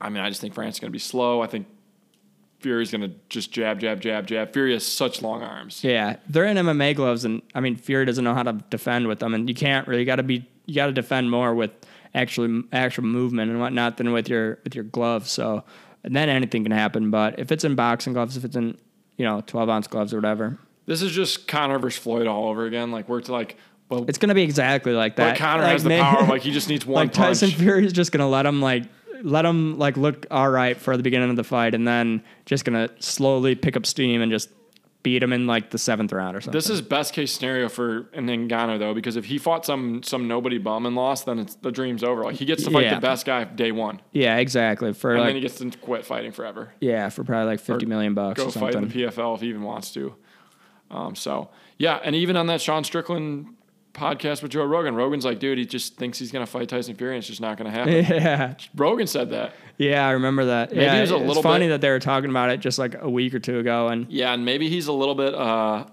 I 0.01 0.09
mean, 0.09 0.25
I 0.25 0.29
just 0.29 0.41
think 0.41 0.55
Francis 0.55 0.79
is 0.79 0.81
going 0.81 0.91
to 0.91 0.93
be 0.93 0.99
slow. 0.99 1.41
I 1.41 1.47
think 1.47 1.69
Fury's 2.59 2.91
going 2.91 3.03
to 3.03 3.13
just 3.29 3.53
jab, 3.53 3.79
jab, 3.79 4.01
jab, 4.01 4.27
jab. 4.27 4.53
Fury 4.53 4.73
has 4.73 4.85
such 4.85 5.23
long 5.23 5.43
arms. 5.43 5.85
Yeah, 5.85 6.17
they're 6.29 6.47
in 6.47 6.57
MMA 6.57 6.97
gloves, 6.97 7.25
and 7.25 7.43
I 7.55 7.61
mean 7.61 7.77
Fury 7.77 8.05
doesn't 8.07 8.25
know 8.25 8.35
how 8.35 8.43
to 8.43 8.55
defend 8.71 9.07
with 9.07 9.21
them, 9.21 9.35
and 9.35 9.49
you 9.49 9.55
can't 9.55 9.87
really. 9.87 10.01
You 10.01 10.07
got 10.07 10.17
to 10.17 10.25
be. 10.25 10.49
You 10.67 10.75
got 10.75 10.87
to 10.87 10.93
defend 10.93 11.31
more 11.31 11.55
with 11.55 11.71
actually 12.15 12.63
actual 12.73 13.05
movement 13.05 13.51
and 13.51 13.61
whatnot 13.61 13.97
than 13.97 14.13
with 14.13 14.29
your 14.29 14.59
with 14.65 14.75
your 14.75 14.85
gloves. 14.85 15.31
So, 15.31 15.65
and 16.05 16.15
then 16.15 16.29
anything 16.29 16.63
can 16.65 16.73
happen. 16.73 17.11
But 17.11 17.39
if 17.39 17.51
it's 17.53 17.65
in 17.65 17.75
boxing 17.75 18.13
gloves, 18.13 18.37
if 18.37 18.45
it's 18.45 18.57
in 18.57 18.77
you 19.17 19.25
know 19.25 19.43
twelve 19.47 19.69
ounce 19.69 19.87
gloves 19.87 20.13
or 20.13 20.17
whatever, 20.19 20.59
This 20.87 21.03
is 21.03 21.13
just 21.13 21.47
Conor 21.49 21.79
versus 21.79 22.03
Floyd 22.03 22.27
all 22.27 22.49
over 22.49 22.67
again. 22.67 22.91
Like 22.91 23.09
we're 23.09 23.21
to 23.23 23.33
like, 23.33 23.57
well, 23.89 24.05
it's 24.09 24.19
gonna 24.19 24.35
be 24.35 24.43
exactly 24.43 24.93
like 24.93 25.17
that. 25.17 25.33
But 25.33 25.39
Conor 25.39 25.63
Like, 25.63 25.73
has 25.73 25.83
the 25.83 25.89
may- 25.91 26.01
power. 26.01 26.27
Like 26.27 26.43
he 26.49 26.51
just 26.53 26.69
needs 26.69 26.85
one 26.87 27.07
like 27.07 27.15
punch. 27.15 27.41
Tyson 27.41 27.51
Fury 27.51 27.85
is 27.87 27.93
just 27.93 28.13
gonna 28.13 28.29
let 28.29 28.47
him 28.47 28.61
like 28.63 28.85
let 29.23 29.45
him 29.45 29.79
like 29.79 29.97
look 29.97 30.27
all 30.31 30.49
right 30.51 30.77
for 30.79 30.97
the 30.97 31.03
beginning 31.03 31.31
of 31.31 31.37
the 31.37 31.45
fight, 31.45 31.75
and 31.75 31.87
then 31.87 32.23
just 32.47 32.65
gonna 32.65 32.89
slowly 33.01 33.55
pick 33.55 33.77
up 33.77 33.85
steam 33.87 34.23
and 34.23 34.33
just 34.33 34.49
beat 35.03 35.23
him 35.23 35.33
in 35.33 35.47
like 35.47 35.71
the 35.71 35.79
seventh 35.79 36.13
round 36.13 36.37
or 36.37 36.41
something. 36.41 36.57
This 36.59 36.69
is 36.69 36.83
best 36.83 37.15
case 37.15 37.33
scenario 37.33 37.69
for 37.69 38.09
an 38.13 38.27
Ngannou 38.27 38.79
though, 38.79 38.93
because 38.95 39.17
if 39.17 39.25
he 39.25 39.39
fought 39.39 39.65
some 39.65 40.03
some 40.03 40.29
nobody 40.29 40.59
bum 40.59 40.85
and 40.87 40.95
lost, 40.95 41.27
then 41.27 41.39
it's 41.39 41.55
the 41.57 41.71
dream's 41.73 42.05
over. 42.05 42.23
Like 42.25 42.37
he 42.37 42.45
gets 42.45 42.65
to 42.65 42.71
fight 42.71 42.85
Yeah. 42.85 42.97
the 42.97 43.01
best 43.01 43.25
guy 43.25 43.45
day 43.45 43.73
one, 43.73 44.01
yeah, 44.13 44.37
exactly. 44.37 44.93
For 44.93 45.13
and 45.13 45.21
like 45.21 45.29
then 45.29 45.37
he 45.37 45.41
gets 45.43 45.57
to 45.59 45.71
quit 45.79 46.05
fighting 46.05 46.33
forever. 46.33 46.73
yeah, 46.81 47.09
for 47.09 47.25
probably 47.25 47.47
like 47.47 47.61
fifty 47.61 47.87
million 47.87 48.15
bucks 48.15 48.41
Go 48.43 48.49
or 48.49 48.53
fight 48.53 48.75
in 48.75 48.89
the 48.89 48.95
PFL 48.95 49.35
if 49.37 49.41
he 49.41 49.49
even 49.49 49.63
wants 49.63 49.93
to. 49.95 50.15
Um, 50.91 51.15
so 51.15 51.51
yeah, 51.79 52.01
and 52.05 52.15
even 52.17 52.37
on 52.37 52.47
that 52.49 52.61
Sean 52.61 52.85
Strickland 52.85 53.47
podcast 53.93 54.43
with 54.43 54.53
Joe 54.53 54.65
Rogan, 54.65 54.95
Rogan's 54.95 55.25
like, 55.25 55.39
dude, 55.39 55.59
he 55.59 55.67
just 55.67 55.97
thinks 55.97 56.19
he's 56.19 56.31
gonna 56.33 56.47
fight 56.47 56.69
Tyson 56.69 56.95
Fury, 56.95 57.15
and 57.15 57.19
it's 57.19 57.27
just 57.27 57.41
not 57.41 57.57
gonna 57.59 57.71
happen. 57.71 57.93
yeah, 58.09 58.55
Rogan 58.75 59.07
said 59.07 59.31
that. 59.31 59.53
yeah, 59.79 60.07
I 60.07 60.13
remember 60.13 60.47
that. 60.47 60.71
Maybe 60.71 60.83
yeah, 60.83 60.95
it 60.97 61.01
was 61.03 61.11
a 61.13 61.17
it's 61.31 61.41
funny 61.41 61.67
bit- 61.67 61.71
that 61.71 61.81
they 61.81 61.91
were 61.91 61.99
talking 62.01 62.31
about 62.31 62.51
it 62.51 62.61
just 62.61 62.79
like 62.79 62.95
a 63.01 63.09
week 63.11 63.35
or 63.35 63.39
two 63.41 63.59
ago, 63.59 63.89
and 63.89 64.11
Yeah, 64.11 64.33
and 64.33 64.45
maybe 64.45 64.69
he's 64.69 64.87
a 64.87 64.93
little 64.93 65.15
bit 65.15 65.35
uh 65.35 65.87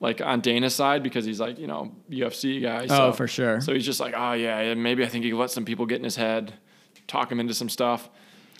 like 0.00 0.20
on 0.20 0.40
Dana's 0.40 0.74
side 0.74 1.02
because 1.04 1.24
he's 1.24 1.38
like, 1.38 1.58
you 1.60 1.68
know, 1.68 1.92
UFC 2.10 2.60
guy. 2.60 2.88
So, 2.88 3.08
Oh, 3.08 3.12
for 3.12 3.28
sure. 3.28 3.60
So 3.60 3.72
he's 3.72 3.86
just 3.86 4.00
like, 4.00 4.14
oh 4.16 4.32
yeah, 4.32 4.74
maybe 4.74 5.04
I 5.04 5.06
think 5.08 5.22
he 5.22 5.30
can 5.30 5.38
let 5.38 5.50
some 5.52 5.64
people 5.64 5.86
get 5.86 5.98
in 5.98 6.04
his 6.04 6.16
head, 6.16 6.54
talk 7.06 7.30
him 7.30 7.38
into 7.38 7.54
some 7.54 7.68
stuff. 7.68 8.10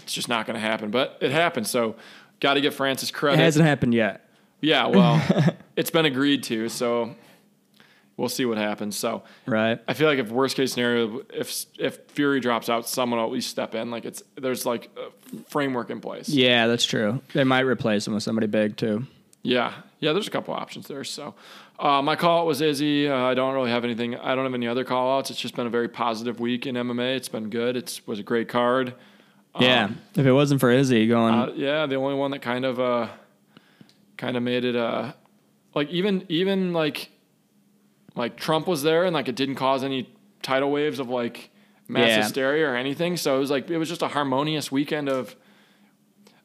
It's 0.05 0.13
just 0.15 0.29
not 0.29 0.47
going 0.47 0.55
to 0.55 0.61
happen, 0.61 0.93
but 0.93 1.19
it 1.21 1.33
happened. 1.33 1.67
So 1.67 1.97
got 2.39 2.55
to 2.55 2.61
give 2.61 2.75
Francis 2.77 3.11
credit. 3.11 3.41
it 3.41 3.43
hasn't 3.43 3.67
happened 3.67 3.93
yet. 3.95 4.29
yeah, 4.61 4.87
well, 4.87 5.21
it's 5.77 5.91
been 5.91 6.05
agreed 6.07 6.45
to, 6.45 6.69
so 6.69 7.15
we'll 8.17 8.29
see 8.29 8.45
what 8.45 8.59
happens. 8.59 8.97
So 8.97 9.23
Right. 9.47 9.81
I 9.89 9.95
feel 9.95 10.09
like 10.09 10.19
if 10.19 10.31
worst 10.31 10.57
case 10.57 10.73
scenario, 10.73 11.23
if 11.33 11.67
if 11.79 11.99
Fury 12.09 12.41
drops 12.41 12.69
out, 12.69 12.89
someone 12.89 13.19
will 13.21 13.27
at 13.27 13.33
least 13.33 13.51
step 13.51 13.75
in. 13.75 13.91
Like 13.91 14.05
it's 14.05 14.23
there's 14.37 14.65
like 14.67 14.91
a 14.97 15.11
framework 15.49 15.91
in 15.91 16.01
place. 16.01 16.29
Yeah, 16.29 16.67
that's 16.67 16.85
true. 16.85 17.21
They 17.33 17.45
might 17.45 17.61
replace 17.61 18.07
him 18.07 18.15
with 18.15 18.23
somebody 18.23 18.47
big 18.47 18.77
too. 18.77 19.07
Yeah, 19.43 19.73
yeah. 19.99 20.13
There's 20.13 20.29
a 20.29 20.31
couple 20.31 20.55
options 20.55 20.87
there. 20.87 21.03
So, 21.03 21.35
uh, 21.81 22.01
my 22.01 22.15
call 22.15 22.41
out 22.43 22.47
was 22.47 22.61
Izzy. 22.61 23.09
Uh, 23.09 23.17
I 23.17 23.35
don't 23.35 23.55
really 23.55 23.71
have 23.73 23.83
anything. 23.83 24.15
I 24.15 24.37
don't 24.37 24.45
have 24.45 24.55
any 24.55 24.69
other 24.69 24.85
call 24.85 25.19
outs. 25.19 25.31
It's 25.31 25.41
just 25.41 25.57
been 25.57 25.67
a 25.67 25.71
very 25.71 25.89
positive 25.89 26.39
week 26.39 26.65
in 26.67 26.77
MMA. 26.77 27.17
It's 27.17 27.29
been 27.29 27.51
good. 27.51 27.77
It 27.77 28.01
was 28.07 28.21
a 28.21 28.23
great 28.23 28.49
card. 28.49 28.95
Yeah. 29.59 29.91
if 30.15 30.25
it 30.25 30.33
wasn't 30.33 30.61
for 30.61 30.71
Izzy 30.71 31.07
going, 31.09 31.35
Uh, 31.35 31.53
yeah, 31.57 31.87
the 31.87 31.97
only 31.97 32.15
one 32.15 32.31
that 32.31 32.39
kind 32.41 32.65
of 32.65 32.79
uh, 32.79 33.09
kind 34.17 34.37
of 34.37 34.43
made 34.43 34.65
it 34.65 34.77
uh, 34.77 35.13
like 35.75 35.89
even 35.91 36.25
even 36.29 36.73
like 36.73 37.11
like 38.15 38.37
Trump 38.37 38.67
was 38.67 38.83
there 38.83 39.05
and 39.05 39.15
like 39.15 39.29
it 39.29 39.37
didn't 39.37 39.55
cause 39.57 39.83
any 39.85 40.09
tidal 40.43 40.71
waves 40.71 40.99
of 40.99 41.09
like 41.09 41.51
mass 41.89 42.09
Yeah. 42.09 42.23
hysteria 42.23 42.69
or 42.69 42.77
anything. 42.77 43.17
So 43.17 43.37
it 43.37 43.41
was 43.41 43.51
like 43.51 43.71
it 43.71 43.79
was 43.79 43.89
just 43.89 44.03
a 44.03 44.09
harmonious 44.09 44.71
weekend 44.73 45.09
of. 45.09 45.35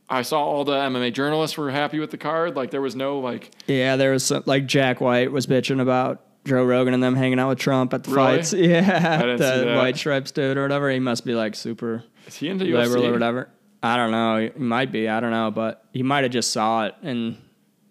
I 0.09 0.21
saw 0.21 0.41
all 0.41 0.63
the 0.63 0.71
MMA 0.71 1.11
journalists 1.13 1.57
were 1.57 1.69
happy 1.69 1.99
with 1.99 2.11
the 2.11 2.17
card. 2.17 2.55
Like 2.55 2.71
there 2.71 2.81
was 2.81 2.95
no 2.95 3.19
like 3.19 3.51
yeah, 3.67 3.97
there 3.97 4.11
was 4.13 4.25
some, 4.25 4.43
like 4.45 4.65
Jack 4.65 5.01
White 5.01 5.31
was 5.33 5.47
bitching 5.47 5.81
about 5.81 6.23
Joe 6.45 6.63
Rogan 6.63 6.93
and 6.93 7.03
them 7.03 7.13
hanging 7.15 7.39
out 7.39 7.49
with 7.49 7.59
Trump 7.59 7.93
at 7.93 8.05
the 8.05 8.11
Really? 8.11 8.37
fights. 8.37 8.53
Yeah, 8.57 9.35
the. 9.35 9.73
White 9.75 9.97
Stripes 9.97 10.31
dude 10.31 10.57
or 10.57 10.61
whatever. 10.61 10.89
He 10.89 10.99
must 10.99 11.25
be 11.25 11.35
like 11.35 11.55
super 11.55 12.05
is 12.25 12.35
he 12.35 12.47
into 12.47 12.63
liberal 12.63 13.03
UFC? 13.03 13.09
or 13.09 13.11
whatever. 13.11 13.49
I 13.83 13.97
don't 13.97 14.11
know. 14.11 14.37
He 14.53 14.57
might 14.57 14.93
be. 14.93 15.09
I 15.09 15.19
don't 15.19 15.31
know, 15.31 15.51
but 15.51 15.83
he 15.91 16.03
might 16.03 16.23
have 16.23 16.31
just 16.31 16.51
saw 16.51 16.85
it 16.85 16.95
and 17.03 17.37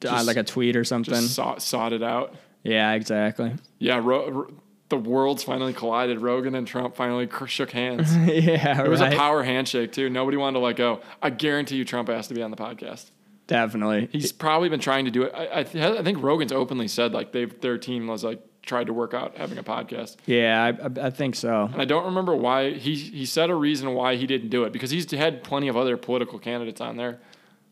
uh, 0.09 0.25
like 0.25 0.39
a 0.39 0.43
tweet 0.43 0.75
or 0.75 0.85
something. 0.85 1.13
Just 1.15 1.35
saw, 1.35 1.59
sought 1.59 1.93
it 1.93 2.03
out. 2.03 2.35
yeah, 2.63 2.93
exactly. 2.95 3.55
Yeah, 3.79 4.01
Ro- 4.03 4.31
Ro- 4.31 4.55
the 4.89 4.97
worlds 4.97 5.43
finally 5.43 5.73
collided. 5.73 6.21
Rogan 6.21 6.55
and 6.55 6.67
Trump 6.67 6.95
finally 6.97 7.27
cr- 7.27 7.47
shook 7.47 7.71
hands. 7.73 8.15
yeah, 8.27 8.85
It 8.85 8.89
was 8.89 9.01
right. 9.01 9.13
a 9.13 9.17
power 9.17 9.43
handshake 9.43 9.93
too. 9.93 10.09
Nobody 10.09 10.37
wanted 10.37 10.61
to 10.61 10.65
let 10.65 10.77
go. 10.77 11.01
I 11.23 11.31
guarantee 11.31 11.77
you, 11.77 11.85
Trump 11.85 12.09
has 12.09 12.29
to 12.29 12.35
be 12.35 12.43
on 12.43 12.51
the 12.51 12.57
podcast. 12.57 13.11
Definitely. 13.49 14.09
He's 14.13 14.33
probably 14.33 14.69
been 14.69 14.81
trying 14.81 15.05
to 15.05 15.11
do 15.11 15.23
it. 15.23 15.33
I, 15.35 15.61
I, 15.61 15.63
th- 15.65 15.99
I 16.01 16.03
think 16.03 16.23
Rogan's 16.23 16.53
openly 16.53 16.89
said 16.89 17.13
like 17.13 17.33
they 17.33 17.45
their 17.45 17.79
team 17.79 18.07
was 18.09 18.25
like 18.25 18.41
tried 18.63 18.89
to 18.89 18.93
work 18.93 19.15
out 19.15 19.37
having 19.37 19.59
a 19.59 19.63
podcast. 19.63 20.17
yeah, 20.27 20.65
I, 20.65 20.69
I, 20.71 21.07
I 21.07 21.11
think 21.11 21.37
so. 21.37 21.69
And 21.73 21.81
I 21.81 21.85
don't 21.85 22.07
remember 22.07 22.35
why 22.35 22.73
he 22.73 22.95
he 22.97 23.25
said 23.25 23.51
a 23.51 23.55
reason 23.55 23.95
why 23.95 24.17
he 24.17 24.27
didn't 24.27 24.49
do 24.49 24.65
it 24.65 24.73
because 24.73 24.91
he's 24.91 25.09
had 25.13 25.45
plenty 25.45 25.69
of 25.69 25.77
other 25.77 25.97
political 25.97 26.39
candidates 26.41 26.81
on 26.81 26.97
there. 26.97 27.21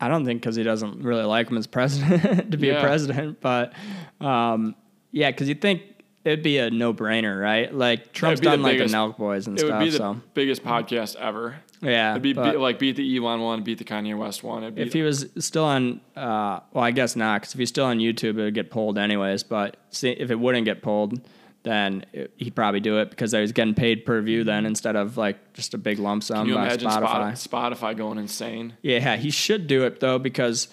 I 0.01 0.07
don't 0.09 0.25
think 0.25 0.41
because 0.43 0.55
he 0.57 0.63
doesn't 0.63 1.03
really 1.03 1.25
like 1.25 1.49
him 1.51 1.57
as 1.57 1.67
president 1.67 2.51
to 2.53 2.57
be 2.57 2.69
Yeah. 2.69 2.75
a 2.75 2.81
president, 2.81 3.41
but 3.41 3.73
um, 4.21 4.77
yeah, 5.11 5.31
because 5.33 5.49
you 5.49 5.55
think 5.57 5.83
it'd 6.25 6.43
be 6.43 6.59
a 6.59 6.71
no 6.71 6.93
brainer, 6.95 7.41
right? 7.41 7.73
Like 7.73 8.13
Trump's 8.13 8.41
done 8.41 8.63
like 8.63 8.75
biggest- 8.79 8.93
the 8.93 8.99
Nelk 8.99 9.17
Boys 9.17 9.47
and 9.47 9.59
It 9.59 9.65
would 9.65 9.69
stuff. 9.71 9.81
be 9.81 9.91
the 9.91 9.97
so 9.99 10.21
biggest 10.35 10.63
podcast 10.65 11.17
ever. 11.17 11.57
yeah, 11.83 12.13
It'd 12.13 12.23
be, 12.23 12.33
be 12.33 12.41
like 12.41 12.79
beat 12.79 12.97
the 12.97 13.17
Elon 13.17 13.41
one, 13.41 13.63
beat 13.63 13.79
the 13.79 13.85
Kanye 13.85 14.17
West 14.17 14.43
one. 14.43 14.63
It'd 14.63 14.75
be, 14.75 14.83
if 14.83 14.93
he 14.93 15.03
was 15.03 15.27
still 15.39 15.65
on, 15.65 16.01
uh, 16.17 16.61
well, 16.73 16.85
I 16.85 16.91
guess 16.91 17.15
not, 17.17 17.41
because 17.43 17.55
if 17.55 17.59
he's 17.59 17.69
still 17.69 17.85
on 17.87 17.99
YouTube, 17.99 18.39
it 18.39 18.45
would 18.45 18.55
get 18.55 18.71
pulled 18.71 18.97
anyways. 18.99 19.43
But 19.43 19.77
see, 19.91 20.11
if 20.11 20.31
it 20.31 20.39
wouldn't 20.41 20.65
get 20.65 20.81
pulled, 20.83 21.21
then 21.63 22.05
it, 22.13 22.33
he'd 22.37 22.55
probably 22.55 22.81
do 22.81 22.99
it 23.01 23.09
because 23.11 23.33
I 23.35 23.41
was 23.41 23.53
getting 23.53 23.75
paid 23.75 24.05
per 24.05 24.21
view 24.21 24.45
then 24.45 24.67
instead 24.67 24.97
of 24.97 25.17
like 25.17 25.53
just 25.55 25.73
a 25.75 25.79
big 25.79 25.99
lump 25.99 26.23
sum 26.23 26.39
can 26.41 26.49
you 26.49 26.55
imagine 26.59 26.91
Spotify. 26.91 27.33
Spotify? 27.33 27.49
Spotify 27.79 27.97
going 27.97 28.19
insane? 28.19 28.75
Yeah, 28.83 29.17
he 29.17 29.31
should 29.31 29.67
do 29.67 29.85
it 29.85 30.01
though 30.01 30.19
because 30.19 30.69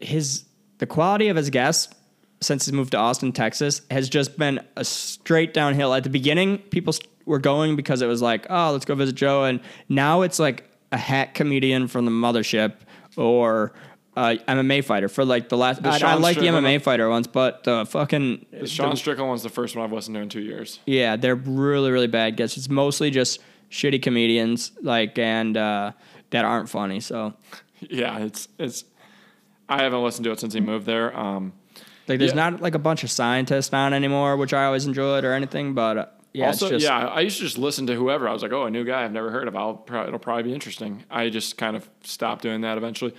his 0.00 0.44
the 0.78 0.86
quality 0.86 1.28
of 1.28 1.36
his 1.36 1.48
guests 1.50 1.92
since 2.40 2.66
he's 2.66 2.72
moved 2.72 2.92
to 2.92 2.96
Austin, 2.98 3.32
Texas, 3.32 3.82
has 3.90 4.08
just 4.08 4.38
been 4.38 4.60
a 4.76 4.84
straight 4.84 5.52
downhill. 5.54 5.92
At 5.94 6.04
the 6.04 6.10
beginning, 6.10 6.58
people 6.58 6.94
were 7.26 7.38
going 7.38 7.76
because 7.76 8.00
it 8.02 8.06
was 8.06 8.22
like, 8.22 8.46
oh, 8.48 8.72
let's 8.72 8.84
go 8.84 8.94
visit 8.94 9.14
Joe, 9.14 9.44
and 9.44 9.60
now 9.88 10.22
it's 10.22 10.38
like 10.38 10.64
a 10.92 10.96
hack 10.96 11.34
comedian 11.34 11.88
from 11.88 12.04
the 12.04 12.10
mothership 12.10 12.74
or. 13.16 13.72
Uh, 14.16 14.34
MMA 14.48 14.82
fighter 14.82 15.08
for 15.08 15.24
like 15.24 15.48
the 15.48 15.56
last. 15.56 15.86
I, 15.86 15.90
I 15.90 15.98
Sean 15.98 16.20
like 16.20 16.36
the 16.36 16.46
MMA 16.46 16.82
fighter 16.82 17.08
ones, 17.08 17.28
but 17.28 17.62
the 17.62 17.86
fucking 17.86 18.46
The 18.50 18.66
Sean 18.66 18.96
Strickland 18.96 19.28
one's 19.28 19.44
the 19.44 19.48
first 19.48 19.76
one 19.76 19.84
I've 19.84 19.92
listened 19.92 20.16
to 20.16 20.20
in 20.20 20.28
two 20.28 20.40
years. 20.40 20.80
yeah, 20.86 21.14
they're 21.14 21.36
really 21.36 21.92
really 21.92 22.08
bad 22.08 22.36
guests. 22.36 22.56
It's 22.56 22.68
mostly 22.68 23.12
just 23.12 23.38
shitty 23.70 24.02
comedians 24.02 24.72
like 24.82 25.16
and 25.20 25.56
uh, 25.56 25.92
that 26.30 26.44
aren't 26.44 26.68
funny. 26.68 26.98
So 26.98 27.34
Yeah, 27.80 28.18
it's 28.18 28.48
it's. 28.58 28.84
I 29.68 29.84
haven't 29.84 30.02
listened 30.02 30.24
to 30.24 30.32
it 30.32 30.40
since 30.40 30.52
he 30.52 30.58
moved 30.60 30.86
there. 30.86 31.16
Um, 31.16 31.52
Like, 32.08 32.18
there's 32.18 32.32
Yeah. 32.32 32.50
not 32.50 32.60
like 32.62 32.74
a 32.74 32.78
bunch 32.78 33.04
of 33.04 33.10
scientists 33.10 33.72
on 33.72 33.92
anymore, 33.92 34.36
which 34.36 34.52
I 34.54 34.64
always 34.64 34.86
enjoyed 34.86 35.24
or 35.24 35.32
anything. 35.32 35.74
But 35.74 35.98
uh, 35.98 36.06
yeah, 36.32 36.46
also, 36.46 36.68
just 36.68 36.84
yeah, 36.84 37.06
I 37.08 37.20
used 37.20 37.38
to 37.38 37.44
just 37.44 37.58
listen 37.58 37.86
to 37.88 37.94
whoever. 37.94 38.28
I 38.28 38.32
was 38.32 38.42
like, 38.42 38.52
oh, 38.52 38.64
a 38.64 38.70
new 38.70 38.84
guy 38.84 39.04
I've 39.04 39.12
never 39.12 39.30
heard 39.30 39.48
of. 39.48 39.56
I'll 39.56 39.74
pro- 39.74 40.06
it'll 40.06 40.18
probably 40.18 40.44
be 40.44 40.54
interesting. 40.54 41.04
I 41.10 41.28
just 41.30 41.56
kind 41.58 41.76
of 41.76 41.88
stopped 42.04 42.42
doing 42.42 42.62
that 42.62 42.78
eventually. 42.78 43.14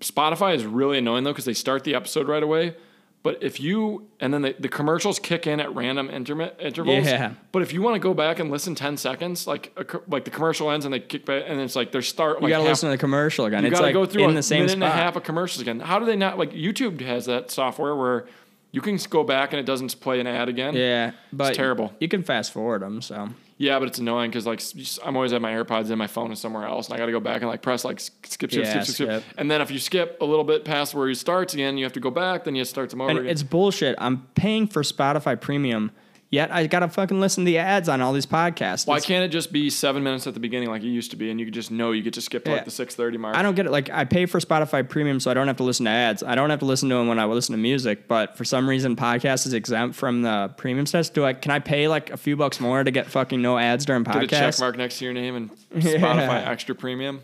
Spotify 0.00 0.54
is 0.54 0.64
really 0.64 0.98
annoying 0.98 1.24
though 1.24 1.32
because 1.32 1.44
they 1.44 1.54
start 1.54 1.84
the 1.84 1.94
episode 1.94 2.28
right 2.28 2.42
away. 2.42 2.74
But 3.22 3.42
if 3.42 3.60
you 3.60 4.08
and 4.18 4.32
then 4.32 4.40
the, 4.42 4.54
the 4.58 4.68
commercials 4.70 5.18
kick 5.18 5.46
in 5.46 5.60
at 5.60 5.74
random 5.74 6.08
intermi- 6.08 6.58
intervals. 6.58 7.04
Yeah. 7.04 7.34
But 7.52 7.60
if 7.60 7.72
you 7.74 7.82
want 7.82 7.96
to 7.96 7.98
go 8.00 8.14
back 8.14 8.38
and 8.38 8.50
listen 8.50 8.74
ten 8.74 8.96
seconds, 8.96 9.46
like 9.46 9.72
a, 9.76 9.84
like 10.08 10.24
the 10.24 10.30
commercial 10.30 10.70
ends 10.70 10.86
and 10.86 10.94
they 10.94 11.00
kick 11.00 11.26
back 11.26 11.44
and 11.46 11.60
it's 11.60 11.76
like 11.76 11.92
they 11.92 12.00
start 12.00 12.38
you 12.38 12.44
like 12.44 12.50
gotta 12.50 12.62
half- 12.62 12.70
listen 12.70 12.88
to 12.88 12.92
the 12.92 12.98
commercial 12.98 13.44
again. 13.44 13.62
You 13.62 13.68
it's 13.68 13.74
got 13.78 13.80
to 13.80 13.86
like 13.88 13.92
go 13.92 14.06
through 14.06 14.24
in 14.24 14.30
a 14.30 14.34
the 14.34 14.42
same 14.42 14.60
minute 14.60 14.70
spot. 14.78 14.82
and 14.84 14.98
a 14.98 15.02
half 15.02 15.16
of 15.16 15.22
commercials 15.22 15.60
again. 15.60 15.80
How 15.80 15.98
do 15.98 16.06
they 16.06 16.16
not 16.16 16.38
like 16.38 16.52
YouTube 16.52 16.98
has 17.02 17.26
that 17.26 17.50
software 17.50 17.94
where 17.94 18.26
You 18.72 18.80
can 18.80 18.98
go 19.10 19.22
back 19.22 19.52
and 19.52 19.60
it 19.60 19.66
doesn't 19.66 20.00
play 20.00 20.18
an 20.20 20.26
ad 20.26 20.48
again. 20.48 20.74
Yeah, 20.74 21.10
but 21.32 21.54
terrible. 21.54 21.92
You 22.00 22.08
can 22.08 22.22
fast 22.22 22.52
forward 22.52 22.80
them. 22.80 23.02
So 23.02 23.28
Yeah, 23.60 23.78
but 23.78 23.88
it's 23.88 23.98
annoying 23.98 24.30
because 24.30 24.46
like 24.46 24.62
I'm 25.04 25.16
always 25.16 25.34
at 25.34 25.42
my 25.42 25.52
AirPods 25.52 25.90
and 25.90 25.98
my 25.98 26.06
phone 26.06 26.32
is 26.32 26.38
somewhere 26.40 26.64
else, 26.66 26.86
and 26.88 26.94
I 26.94 26.98
got 26.98 27.06
to 27.06 27.12
go 27.12 27.20
back 27.20 27.42
and 27.42 27.50
like 27.50 27.60
press 27.60 27.84
like 27.84 28.00
skip, 28.00 28.24
skip, 28.24 28.52
Yeah, 28.52 28.70
skip, 28.70 28.84
skip, 28.84 28.94
skip, 28.94 29.22
skip. 29.22 29.24
and 29.36 29.50
then 29.50 29.60
if 29.60 29.70
you 29.70 29.78
skip 29.78 30.16
a 30.22 30.24
little 30.24 30.44
bit 30.44 30.64
past 30.64 30.94
where 30.94 31.06
he 31.06 31.14
starts 31.14 31.52
again, 31.52 31.76
you 31.76 31.84
have 31.84 31.92
to 31.92 32.00
go 32.00 32.10
back. 32.10 32.44
Then 32.44 32.54
you 32.54 32.60
have 32.60 32.68
to 32.68 32.70
start 32.70 32.88
them 32.88 33.02
over 33.02 33.10
and 33.10 33.18
again. 33.18 33.30
it's 33.30 33.42
bullshit. 33.42 33.96
I'm 33.98 34.26
paying 34.34 34.66
for 34.66 34.82
Spotify 34.82 35.38
Premium, 35.38 35.90
yet 36.30 36.50
I 36.52 36.66
gotta 36.66 36.88
fucking 36.88 37.20
listen 37.20 37.44
to 37.44 37.46
the 37.50 37.58
ads 37.58 37.88
on 37.88 38.00
all 38.00 38.12
these 38.12 38.24
podcasts. 38.26 38.86
Why 38.86 38.94
It's- 38.96 39.06
can't 39.06 39.24
it 39.24 39.28
just 39.28 39.52
be 39.52 39.68
seven 39.68 40.02
minutes 40.02 40.26
at 40.26 40.34
the 40.34 40.40
beginning 40.40 40.70
like 40.70 40.82
it 40.82 40.86
used 40.88 41.10
to 41.10 41.16
be, 41.16 41.30
and 41.30 41.38
you 41.38 41.46
could 41.46 41.54
just 41.54 41.70
know 41.70 41.90
you 41.92 42.02
get 42.02 42.14
to 42.14 42.20
skip 42.20 42.44
to 42.44 42.50
Yeah. 42.50 42.56
like 42.56 42.64
the 42.64 42.70
six 42.70 42.94
thirty 42.94 43.18
mark? 43.18 43.36
I 43.36 43.42
don't 43.42 43.54
get 43.54 43.66
it. 43.66 43.72
Like 43.72 43.90
I 43.90 44.04
pay 44.04 44.26
for 44.26 44.40
Spotify 44.40 44.88
Premium, 44.88 45.20
so 45.20 45.30
I 45.30 45.34
don't 45.34 45.46
have 45.48 45.56
to 45.58 45.62
listen 45.64 45.84
to 45.86 45.90
ads. 45.90 46.22
I 46.22 46.34
don't 46.34 46.50
have 46.50 46.60
to 46.60 46.64
listen 46.64 46.88
to 46.88 46.94
them 46.94 47.08
when 47.08 47.18
I 47.18 47.24
listen 47.26 47.52
to 47.54 47.58
music. 47.60 48.08
But 48.08 48.36
for 48.36 48.44
some 48.44 48.68
reason, 48.68 48.96
podcast 48.96 49.46
is 49.46 49.52
exempt 49.52 49.96
from 49.96 50.22
the 50.22 50.52
premium 50.56 50.86
test. 50.86 51.14
Do 51.14 51.24
I? 51.24 51.32
Can 51.34 51.50
I 51.50 51.58
pay 51.58 51.88
like 51.88 52.10
a 52.10 52.16
few 52.16 52.36
bucks 52.36 52.60
more 52.60 52.82
to 52.84 52.90
get 52.90 53.06
fucking 53.06 53.42
no 53.42 53.58
ads 53.58 53.84
during 53.84 54.02
Get 54.04 54.22
a 54.22 54.26
check 54.26 54.58
mark 54.60 54.76
next 54.76 54.98
to 54.98 55.04
your 55.04 55.14
name 55.14 55.34
and 55.36 55.50
Yeah. 55.84 55.98
Spotify 55.98 56.46
Extra 56.46 56.74
Premium. 56.74 57.20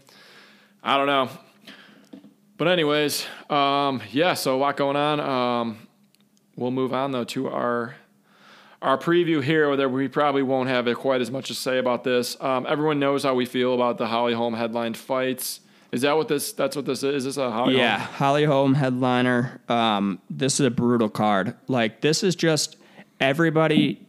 I 0.82 0.96
don't 0.96 1.06
know. 1.06 1.28
But 2.58 2.68
anyways, 2.68 3.26
um, 3.50 4.00
yeah, 4.12 4.34
so 4.34 4.56
a 4.56 4.58
lot 4.58 4.76
going 4.76 4.96
on. 4.96 5.20
Um, 5.20 5.78
we'll 6.56 6.70
move 6.70 6.94
on 6.94 7.12
though 7.12 7.24
to 7.24 7.48
our 7.50 7.94
our 8.86 8.96
preview 8.96 9.42
here, 9.42 9.68
where 9.68 9.88
we 9.88 10.06
probably 10.06 10.44
won't 10.44 10.68
have 10.68 10.86
quite 10.96 11.20
as 11.20 11.28
much 11.28 11.48
to 11.48 11.54
say 11.54 11.78
about 11.78 12.04
this. 12.04 12.40
Um, 12.40 12.66
everyone 12.68 13.00
knows 13.00 13.24
how 13.24 13.34
we 13.34 13.44
feel 13.44 13.74
about 13.74 13.98
the 13.98 14.06
Holly 14.06 14.32
Holm 14.32 14.54
headlined 14.54 14.96
fights. 14.96 15.58
Is 15.90 16.02
that 16.02 16.16
what 16.16 16.28
this? 16.28 16.52
That's 16.52 16.76
what 16.76 16.84
this 16.84 17.02
is. 17.02 17.16
Is 17.16 17.24
this 17.24 17.36
a 17.36 17.50
Holly? 17.50 17.76
Yeah, 17.76 17.98
Holm? 17.98 18.14
Holly 18.14 18.44
Holm 18.44 18.74
headliner. 18.74 19.60
Um, 19.68 20.20
this 20.30 20.60
is 20.60 20.66
a 20.66 20.70
brutal 20.70 21.08
card. 21.08 21.56
Like 21.66 22.00
this 22.00 22.22
is 22.22 22.36
just 22.36 22.76
everybody 23.18 24.06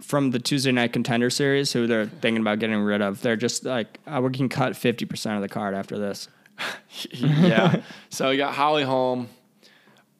from 0.00 0.30
the 0.30 0.38
Tuesday 0.38 0.70
Night 0.70 0.92
Contender 0.92 1.30
series 1.30 1.72
who 1.72 1.88
they're 1.88 2.06
thinking 2.06 2.40
about 2.40 2.60
getting 2.60 2.78
rid 2.78 3.02
of. 3.02 3.22
They're 3.22 3.36
just 3.36 3.64
like, 3.64 3.98
uh, 4.06 4.20
we 4.22 4.30
can 4.30 4.48
cut 4.48 4.76
fifty 4.76 5.06
percent 5.06 5.34
of 5.34 5.42
the 5.42 5.48
card 5.48 5.74
after 5.74 5.98
this. 5.98 6.28
yeah. 7.10 7.82
So 8.10 8.30
you 8.30 8.38
got 8.38 8.54
Holly 8.54 8.84
Holm. 8.84 9.28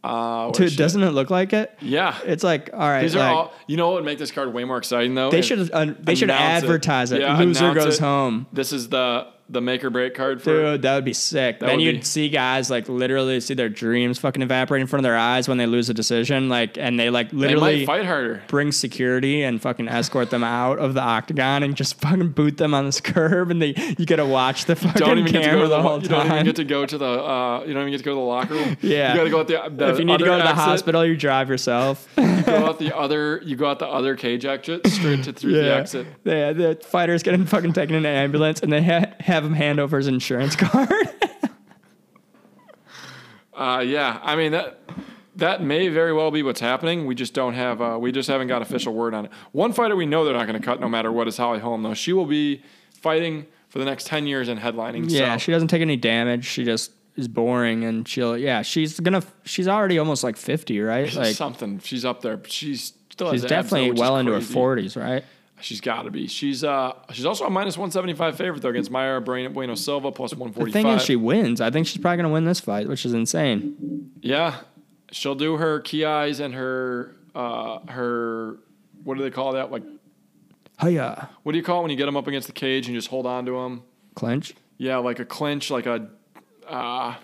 Uh, 0.02 0.50
Dude, 0.52 0.76
doesn't 0.76 1.02
it 1.02 1.10
look 1.10 1.28
like 1.30 1.52
it? 1.52 1.76
Yeah. 1.80 2.18
It's 2.24 2.42
like, 2.42 2.70
all 2.72 2.78
right, 2.80 3.02
These 3.02 3.16
are 3.16 3.18
like, 3.18 3.28
all. 3.36 3.52
You 3.66 3.76
know 3.76 3.88
what 3.88 3.96
would 3.96 4.04
make 4.04 4.18
this 4.18 4.30
card 4.30 4.52
way 4.54 4.64
more 4.64 4.78
exciting 4.78 5.14
though? 5.14 5.30
they 5.30 5.42
should 5.42 5.70
uh, 5.72 5.92
they 6.00 6.14
should 6.14 6.30
advertise 6.30 7.12
it. 7.12 7.20
Yeah, 7.20 7.38
Loser 7.38 7.74
goes 7.74 7.96
it. 7.96 8.00
home. 8.00 8.46
This 8.52 8.72
is 8.72 8.88
the 8.88 9.26
the 9.50 9.60
make 9.60 9.84
or 9.84 9.90
break 9.90 10.14
card 10.14 10.40
for. 10.40 10.50
Dude, 10.50 10.82
that 10.82 10.94
would 10.94 11.04
be 11.04 11.12
sick. 11.12 11.58
That 11.60 11.66
then 11.66 11.76
would 11.78 11.84
you'd 11.84 11.96
be- 11.96 12.02
see 12.02 12.28
guys 12.28 12.70
like 12.70 12.88
literally 12.88 13.40
see 13.40 13.54
their 13.54 13.68
dreams 13.68 14.18
fucking 14.18 14.42
evaporate 14.42 14.80
in 14.80 14.86
front 14.86 15.00
of 15.00 15.04
their 15.04 15.16
eyes 15.18 15.48
when 15.48 15.58
they 15.58 15.66
lose 15.66 15.88
a 15.90 15.94
decision, 15.94 16.48
like, 16.48 16.78
and 16.78 16.98
they 16.98 17.10
like 17.10 17.32
literally 17.32 17.84
fight 17.86 18.06
harder. 18.06 18.42
bring 18.48 18.70
security 18.72 19.42
and 19.42 19.60
fucking 19.60 19.88
escort 19.88 20.30
them 20.30 20.44
out 20.44 20.78
of 20.78 20.94
the 20.94 21.00
octagon 21.02 21.62
and 21.62 21.76
just 21.76 21.94
fucking 22.00 22.28
boot 22.30 22.56
them 22.58 22.74
on 22.74 22.86
this 22.86 23.00
curb, 23.00 23.50
and 23.50 23.60
they 23.60 23.74
you 23.98 24.06
get 24.06 24.16
to 24.16 24.26
watch 24.26 24.66
the 24.66 24.76
fucking 24.76 25.00
Don't 25.00 25.18
even 25.18 25.32
get 25.32 25.42
to 25.42 25.44
camera 25.48 25.60
go 25.60 25.62
to 25.64 25.68
the 25.68 25.76
the. 25.76 25.82
whole 25.82 26.02
you 26.02 26.08
don't 26.08 26.26
even 26.26 26.44
get 26.44 26.56
to 26.56 26.64
go 26.64 26.86
to 26.86 26.98
the. 26.98 27.04
Uh, 27.06 27.64
you 27.66 27.74
don't 27.74 27.82
even 27.82 27.90
get 27.92 27.98
to 27.98 28.04
go 28.04 28.10
to 28.12 28.14
the 28.14 28.20
locker 28.20 28.54
room. 28.54 28.76
Yeah. 28.82 29.12
You 29.12 29.18
got 29.18 29.24
to 29.24 29.30
go 29.30 29.40
out 29.40 29.48
the. 29.48 29.84
the 29.84 29.90
if 29.90 29.98
you 29.98 30.04
need 30.04 30.18
to 30.18 30.24
go 30.24 30.36
to 30.36 30.42
the 30.42 30.48
exit, 30.48 30.64
hospital, 30.64 31.04
you 31.04 31.16
drive 31.16 31.48
yourself. 31.48 32.08
You 32.40 32.46
go 32.46 32.66
out 32.66 32.78
the 32.78 32.96
other. 32.96 33.40
You 33.44 33.54
go 33.54 33.66
out 33.70 33.78
the 33.80 33.86
other 33.86 34.16
cage 34.16 34.46
exit 34.46 34.86
straight 34.86 35.24
to 35.24 35.32
through 35.34 35.52
the 35.52 35.74
exit. 35.74 36.06
Yeah, 36.24 36.52
the 36.54 36.80
fighter's 36.82 37.22
getting 37.22 37.44
fucking 37.44 37.74
taken 37.74 37.94
in 37.94 38.06
an 38.06 38.16
ambulance, 38.16 38.60
and 38.60 38.72
they 38.72 38.82
ha- 38.82 39.12
have 39.20 39.39
him 39.44 39.54
hand 39.54 39.80
over 39.80 39.96
his 39.96 40.06
insurance 40.06 40.56
card. 40.56 40.88
Uh, 43.52 43.80
yeah, 43.80 44.18
I 44.22 44.36
mean 44.36 44.52
that 44.52 44.80
that 45.36 45.62
may 45.62 45.88
very 45.88 46.14
well 46.14 46.30
be 46.30 46.42
what's 46.42 46.60
happening. 46.60 47.04
We 47.04 47.14
just 47.14 47.34
don't 47.34 47.52
have 47.52 47.82
uh, 47.82 47.98
we 48.00 48.10
just 48.10 48.26
haven't 48.26 48.48
got 48.48 48.62
official 48.62 48.94
word 48.94 49.12
on 49.12 49.26
it. 49.26 49.32
One 49.52 49.74
fighter 49.74 49.96
we 49.96 50.06
know 50.06 50.24
they're 50.24 50.32
not 50.32 50.46
going 50.46 50.58
to 50.58 50.64
cut 50.64 50.80
no 50.80 50.88
matter 50.88 51.12
what 51.12 51.28
is 51.28 51.36
Holly 51.36 51.58
Holm 51.58 51.82
though. 51.82 51.92
She 51.92 52.14
will 52.14 52.24
be 52.24 52.62
fighting 52.94 53.46
for 53.68 53.78
the 53.78 53.84
next 53.84 54.06
ten 54.06 54.26
years 54.26 54.48
and 54.48 54.58
headlining. 54.58 55.10
yeah, 55.10 55.34
so. 55.34 55.38
she 55.40 55.52
doesn't 55.52 55.68
take 55.68 55.82
any 55.82 55.96
damage. 55.96 56.46
She 56.46 56.64
just 56.64 56.92
is 57.16 57.28
boring, 57.28 57.84
and 57.84 58.08
she'll. 58.08 58.38
Yeah, 58.38 58.62
she's 58.62 58.98
gonna. 58.98 59.22
She's 59.44 59.68
already 59.68 59.98
almost 59.98 60.24
like 60.24 60.38
fifty, 60.38 60.80
right? 60.80 61.12
Like 61.14 61.34
something. 61.34 61.80
She's 61.80 62.06
up 62.06 62.22
there. 62.22 62.38
but 62.38 62.50
She's 62.50 62.94
still 63.10 63.30
she's 63.32 63.44
abs, 63.44 63.50
definitely 63.50 63.92
well 63.92 64.16
into 64.16 64.32
her 64.32 64.40
forties, 64.40 64.96
right? 64.96 65.24
She's 65.60 65.80
got 65.80 66.02
to 66.02 66.10
be. 66.10 66.26
She's 66.26 66.64
uh 66.64 66.92
she's 67.12 67.26
also 67.26 67.44
a 67.46 67.50
minus 67.50 67.76
one 67.76 67.90
seventy 67.90 68.14
five 68.14 68.36
favorite 68.36 68.62
though 68.62 68.68
against 68.70 68.90
Mayra 68.90 69.24
Bueno 69.24 69.48
Bueno 69.50 69.74
Silva 69.74 70.10
plus 70.12 70.34
one 70.34 70.50
The 70.50 70.56
forty 70.56 70.72
thing 70.72 70.86
is, 70.88 71.02
she 71.02 71.16
wins. 71.16 71.60
I 71.60 71.70
think 71.70 71.86
she's 71.86 71.98
probably 72.00 72.16
gonna 72.18 72.30
win 72.32 72.44
this 72.44 72.60
fight, 72.60 72.88
which 72.88 73.04
is 73.04 73.12
insane. 73.12 74.10
Yeah, 74.20 74.60
she'll 75.12 75.34
do 75.34 75.56
her 75.56 75.80
key 75.80 76.04
eyes 76.04 76.40
and 76.40 76.54
her 76.54 77.14
uh 77.34 77.80
her 77.88 78.58
what 79.04 79.16
do 79.16 79.22
they 79.22 79.30
call 79.30 79.52
that? 79.52 79.70
Like 79.70 79.82
Hiya, 80.80 81.28
what 81.42 81.52
do 81.52 81.58
you 81.58 81.64
call 81.64 81.80
it 81.80 81.82
when 81.82 81.90
you 81.90 81.96
get 81.96 82.06
them 82.06 82.16
up 82.16 82.26
against 82.26 82.46
the 82.46 82.54
cage 82.54 82.86
and 82.86 82.94
you 82.94 82.98
just 82.98 83.08
hold 83.10 83.26
on 83.26 83.44
to 83.46 83.52
them? 83.52 83.82
clinch. 84.14 84.54
Yeah, 84.78 84.96
like 84.96 85.18
a 85.18 85.24
clinch, 85.24 85.70
like 85.70 85.86
a 85.86 86.08
uh 86.66 87.14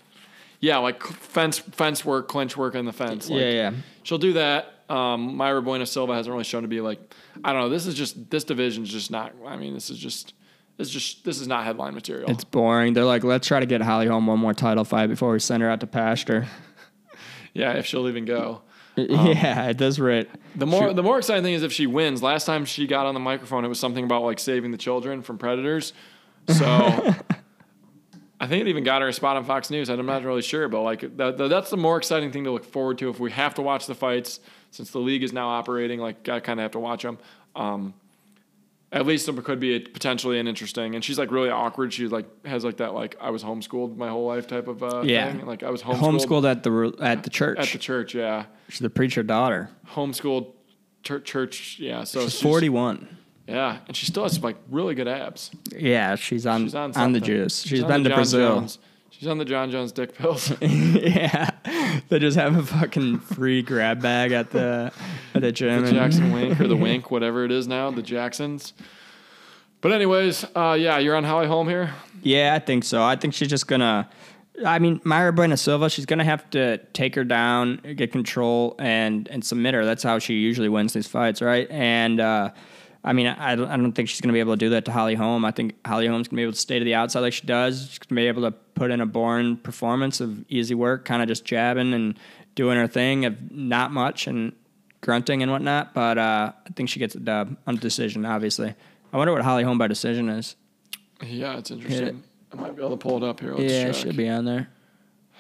yeah, 0.61 0.79
like 0.79 1.03
fence 1.03 1.59
fence 1.59 2.05
work, 2.05 2.29
clinch 2.29 2.57
work 2.57 2.75
on 2.75 2.85
the 2.85 2.93
fence. 2.93 3.29
Like, 3.31 3.41
yeah, 3.41 3.51
yeah. 3.51 3.73
She'll 4.03 4.19
do 4.19 4.35
that. 4.35 4.73
Um, 4.89 5.37
Mayra 5.37 5.65
Bueno 5.65 5.85
Silva 5.85 6.15
hasn't 6.15 6.33
really 6.33 6.45
shown 6.45 6.63
to 6.63 6.69
be 6.69 6.81
like, 6.81 7.15
I 7.45 7.53
don't 7.53 7.63
know. 7.63 7.69
This 7.69 7.87
is 7.87 7.95
just 7.95 8.31
this 8.31 8.45
division's 8.45 8.91
just 8.91 9.11
not. 9.11 9.35
I 9.47 9.57
mean, 9.57 9.75
this 9.75 9.91
is 9.91 9.99
just 9.99 10.35
this 10.77 10.89
is 10.89 10.95
just 10.95 11.25
this 11.25 11.41
is 11.41 11.49
not 11.49 11.65
headline 11.65 11.95
material. 11.95 12.31
It's 12.31 12.45
boring. 12.45 12.93
They're 12.93 13.05
like, 13.05 13.25
let's 13.25 13.47
try 13.47 13.61
to 13.61 13.67
get 13.67 13.81
Holly 13.81 14.07
Holm 14.07 14.27
one 14.27 14.39
more 14.39 14.55
title 14.55 14.85
fight 14.85 15.09
before 15.09 15.33
we 15.33 15.41
send 15.41 15.63
her 15.63 15.71
out 15.71 15.81
to 15.81 15.87
pasture. 15.87 16.47
yeah, 17.55 17.73
if 17.73 17.87
she'll 17.87 18.09
even 18.09 18.25
go. 18.25 18.63
yeah, 18.97 19.69
it 19.69 19.77
does 19.77 19.99
right. 19.99 20.29
The 20.55 20.67
more 20.67 20.93
the 20.93 21.03
more 21.03 21.19
exciting 21.19 21.43
thing 21.43 21.55
is 21.55 21.63
if 21.63 21.73
she 21.73 21.87
wins. 21.87 22.23
Last 22.23 22.47
time 22.47 22.65
she 22.65 22.87
got 22.87 23.07
on 23.07 23.15
the 23.15 23.21
microphone, 23.21 23.65
it 23.65 23.69
was 23.69 23.81
something 23.81 24.05
about 24.05 24.23
like 24.23 24.39
saving 24.39 24.71
the 24.71 24.79
children 24.79 25.23
from 25.23 25.39
predators. 25.39 25.93
So. 26.49 27.15
I 28.39 28.47
think 28.47 28.61
it 28.63 28.69
even 28.69 28.85
got 28.85 29.01
her 29.03 29.09
a 29.09 29.13
spot 29.13 29.37
on 29.37 29.45
Fox 29.45 29.71
News. 29.71 29.89
I'm 29.89 30.05
not 30.05 30.23
really 30.23 30.43
sure, 30.43 30.69
but 30.69 30.83
like 30.83 31.01
that, 31.17 31.39
that- 31.39 31.49
that's 31.49 31.71
the 31.71 31.77
more 31.79 31.97
exciting 31.97 32.31
thing 32.33 32.45
to 32.45 32.51
look 32.51 32.65
forward 32.65 32.99
to 32.99 33.09
if 33.09 33.19
we 33.19 33.31
have 33.31 33.55
to 33.55 33.63
watch 33.63 33.87
the 33.87 33.95
fights 33.95 34.41
since 34.71 34.91
the 34.91 34.99
league 34.99 35.23
is 35.23 35.33
now 35.33 35.49
operating. 35.49 36.01
Like 36.01 36.29
I 36.29 36.41
kind 36.41 36.61
of 36.61 36.65
have 36.65 36.73
to 36.73 36.79
watch 36.79 37.03
them. 37.03 37.19
Um, 37.55 37.95
at 38.93 39.05
least 39.07 39.29
it 39.29 39.45
could 39.45 39.59
be 39.59 39.81
potentially 39.81 40.39
an 40.39 40.47
interesting. 40.47 40.95
And 40.95 41.03
she's 41.03 41.19
like 41.19 41.31
really 41.31 41.51
awkward. 41.51 41.93
She 41.93 42.07
like 42.09 42.27
has 42.47 42.65
like 42.65 42.77
that 42.77 42.95
like 42.95 43.17
I 43.21 43.31
was 43.31 43.43
homeschooled 43.43 43.97
my 43.97 44.09
whole 44.09 44.27
life 44.27 44.47
type 44.47 44.69
of 44.69 44.83
uh, 44.83 45.01
Yeah. 45.03 45.33
thing. 45.33 45.45
Like 45.47 45.63
I 45.63 45.71
was 45.71 45.83
homeschooled, 45.83 46.21
Homeschooled 46.21 46.51
at 46.51 46.63
the 46.63 46.95
at 47.01 47.23
the 47.25 47.31
church. 47.31 47.59
at 47.59 47.69
the 47.69 47.79
church. 47.79 48.15
Yeah, 48.15 48.45
she's 48.69 48.79
the 48.81 48.91
preacher 48.91 49.23
daughter. 49.23 49.71
homeschooled 49.95 50.53
church. 51.03 51.25
church 51.25 51.77
yeah, 51.81 52.05
so 52.05 52.23
She's 52.29 52.41
forty 52.41 52.69
one. 52.69 53.09
Yeah, 53.47 53.79
and 53.87 53.97
she 53.97 54.07
still 54.07 54.25
has 54.25 54.43
like 54.43 54.57
really 54.71 54.95
good 54.95 55.09
abs. 55.09 55.51
Yeah, 55.77 56.17
she's 56.17 56.47
on 56.47 56.65
She's 56.65 56.75
on, 56.75 56.93
on, 56.97 57.13
the 57.13 57.21
juice. 57.21 57.61
She's 57.61 57.71
she's 57.71 57.85
been 57.85 58.03
to 58.03 58.11
John 58.11 58.17
Brazil. 58.17 58.57
Jones. 58.57 58.79
She's 59.11 59.29
on 59.29 59.39
the 59.39 59.45
Jon 59.45 59.71
Jones 59.71 59.93
dick 59.93 60.15
pills. 60.15 60.53
yeah, 60.61 61.51
they 62.09 62.19
just 62.19 62.37
have 62.37 62.57
a 62.57 62.63
fucking 62.63 63.21
free 63.21 63.63
grab 63.63 64.03
bag 64.03 64.33
at 64.33 64.51
the 64.51 64.93
at 65.35 65.41
the 65.41 65.53
gym. 65.53 65.85
the 65.85 65.93
Jackson 65.93 66.33
Wink 66.33 66.61
or 66.61 66.69
the 66.69 66.77
Wink, 66.77 67.11
whatever 67.11 67.45
it 67.45 67.53
is 67.53 67.67
now, 67.67 67.91
the 67.91 68.03
Jacksons. 68.03 68.75
But 69.81 69.93
anyways, 69.93 70.45
uh, 70.55 70.77
yeah, 70.79 70.99
you're 70.99 71.17
on 71.17 71.25
Holly 71.25 71.47
Holm 71.47 71.69
here. 71.69 71.95
Yeah, 72.23 72.55
I 72.55 72.59
think 72.59 72.85
so. 72.85 73.03
I 73.03 73.17
think 73.17 73.33
she's 73.33 73.49
just 73.49 73.69
gonna. 73.69 74.09
I 74.65 74.79
mean, 74.79 75.01
Mayra 75.01 75.35
Bueno 75.35 75.55
Silva, 75.55 75.89
she's 75.89 76.07
gonna 76.07 76.25
have 76.25 76.49
to 76.51 76.79
take 76.93 77.15
her 77.15 77.25
down, 77.25 77.77
get 77.95 78.13
control, 78.13 78.75
and 78.79 79.29
and 79.29 79.45
submit 79.45 79.75
her. 79.75 79.85
That's 79.85 80.03
how 80.03 80.19
she 80.19 80.35
usually 80.35 80.69
wins 80.69 80.93
these 80.93 81.07
fights, 81.07 81.41
right? 81.41 81.71
And 81.71 82.21
uh, 82.21 82.51
I 83.07 83.13
mean, 83.13 83.29
I 83.29 83.55
don't, 83.55 83.69
I 83.69 83.77
don't 83.77 83.93
think 83.93 84.09
she's 84.09 84.21
gonna 84.21 84.33
be 84.33 84.41
able 84.41 84.55
to 84.55 84.59
do 84.59 84.71
that 84.71 84.85
to 84.87 84.93
Holly 84.93 85.15
Holm. 85.15 85.45
I 85.45 85.53
think 85.53 85.77
Holly 85.87 86.09
Holm's 86.09 86.27
gonna 86.27 86.39
be 86.39 86.43
able 86.43 86.55
to 86.55 86.59
stay 86.59 86.81
to 86.81 86.85
the 86.85 86.97
outside 86.97 87.21
like 87.21 87.33
she 87.33 87.47
does. 87.47 87.89
She's 87.89 87.99
gonna 87.99 88.21
be 88.21 88.27
able 88.27 88.43
to 88.43 88.51
put 88.51 88.91
in 88.91 89.01
a 89.01 89.07
boring 89.07 89.57
performance 89.59 90.21
of 90.21 90.45
easy 90.51 90.75
work, 90.75 91.05
kind 91.05 91.23
of 91.23 91.29
just 91.29 91.45
jabbing 91.45 91.95
and 91.95 92.19
doing 92.57 92.77
her 92.77 92.89
thing 92.89 93.25
of 93.25 93.53
not 93.53 93.93
much 93.93 94.27
and 94.27 94.53
grunting 95.03 95.41
and 95.41 95.53
whatnot. 95.53 95.95
But 95.95 96.19
uh, 96.19 96.53
I 96.67 96.71
think 96.75 96.89
she 96.89 96.99
gets 96.99 97.15
a 97.15 97.21
dub 97.21 97.57
on 97.65 97.77
decision. 97.77 98.27
Obviously, 98.27 98.75
I 99.13 99.17
wonder 99.17 99.33
what 99.33 99.43
Holly 99.43 99.63
Holm 99.63 99.79
by 99.79 99.87
decision 99.87 100.29
is. 100.29 100.57
Yeah, 101.25 101.59
it's 101.59 101.71
interesting. 101.71 102.25
I 102.53 102.57
might 102.57 102.75
be 102.75 102.83
able 102.83 102.91
to 102.91 102.97
pull 102.97 103.23
it 103.23 103.23
up 103.23 103.39
here. 103.39 103.55
Let's 103.55 103.73
yeah, 103.73 103.83
check. 103.85 103.91
it 103.91 103.97
should 103.99 104.17
be 104.17 104.29
on 104.29 104.45
there. 104.45 104.69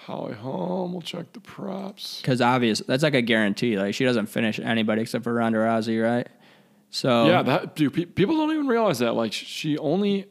Holly 0.04 0.34
Holm. 0.34 0.92
We'll 0.92 1.02
check 1.02 1.32
the 1.32 1.40
props. 1.40 2.20
Because 2.20 2.40
obvious, 2.40 2.80
that's 2.86 3.02
like 3.02 3.14
a 3.14 3.22
guarantee. 3.22 3.76
Like 3.76 3.92
she 3.92 4.04
doesn't 4.04 4.26
finish 4.26 4.60
anybody 4.60 5.02
except 5.02 5.24
for 5.24 5.34
Ronda 5.34 5.58
Rousey, 5.58 6.00
right? 6.00 6.28
So 6.90 7.26
Yeah, 7.26 7.42
that 7.42 7.76
dude. 7.76 7.92
Pe- 7.94 8.04
people 8.06 8.36
don't 8.36 8.52
even 8.52 8.66
realize 8.68 8.98
that. 9.00 9.14
Like 9.14 9.32
she 9.32 9.76
only, 9.78 10.26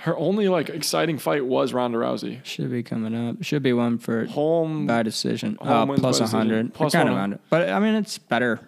her 0.00 0.16
only 0.16 0.48
like 0.48 0.68
exciting 0.68 1.18
fight 1.18 1.44
was 1.44 1.72
Ronda 1.72 1.98
Rousey. 1.98 2.44
should 2.44 2.70
be 2.70 2.82
coming 2.82 3.14
up. 3.14 3.42
Should 3.42 3.62
be 3.62 3.72
one 3.72 3.98
for 3.98 4.26
Holm 4.26 4.86
by 4.86 5.02
decision. 5.02 5.58
Holm 5.60 5.90
Uh, 5.90 5.96
plus 5.96 6.18
hundred. 6.20 6.72
Plus 6.72 6.92
kind 6.92 7.08
of 7.08 7.14
100. 7.14 7.40
But 7.50 7.68
I 7.68 7.78
mean, 7.80 7.94
it's 7.94 8.18
better. 8.18 8.60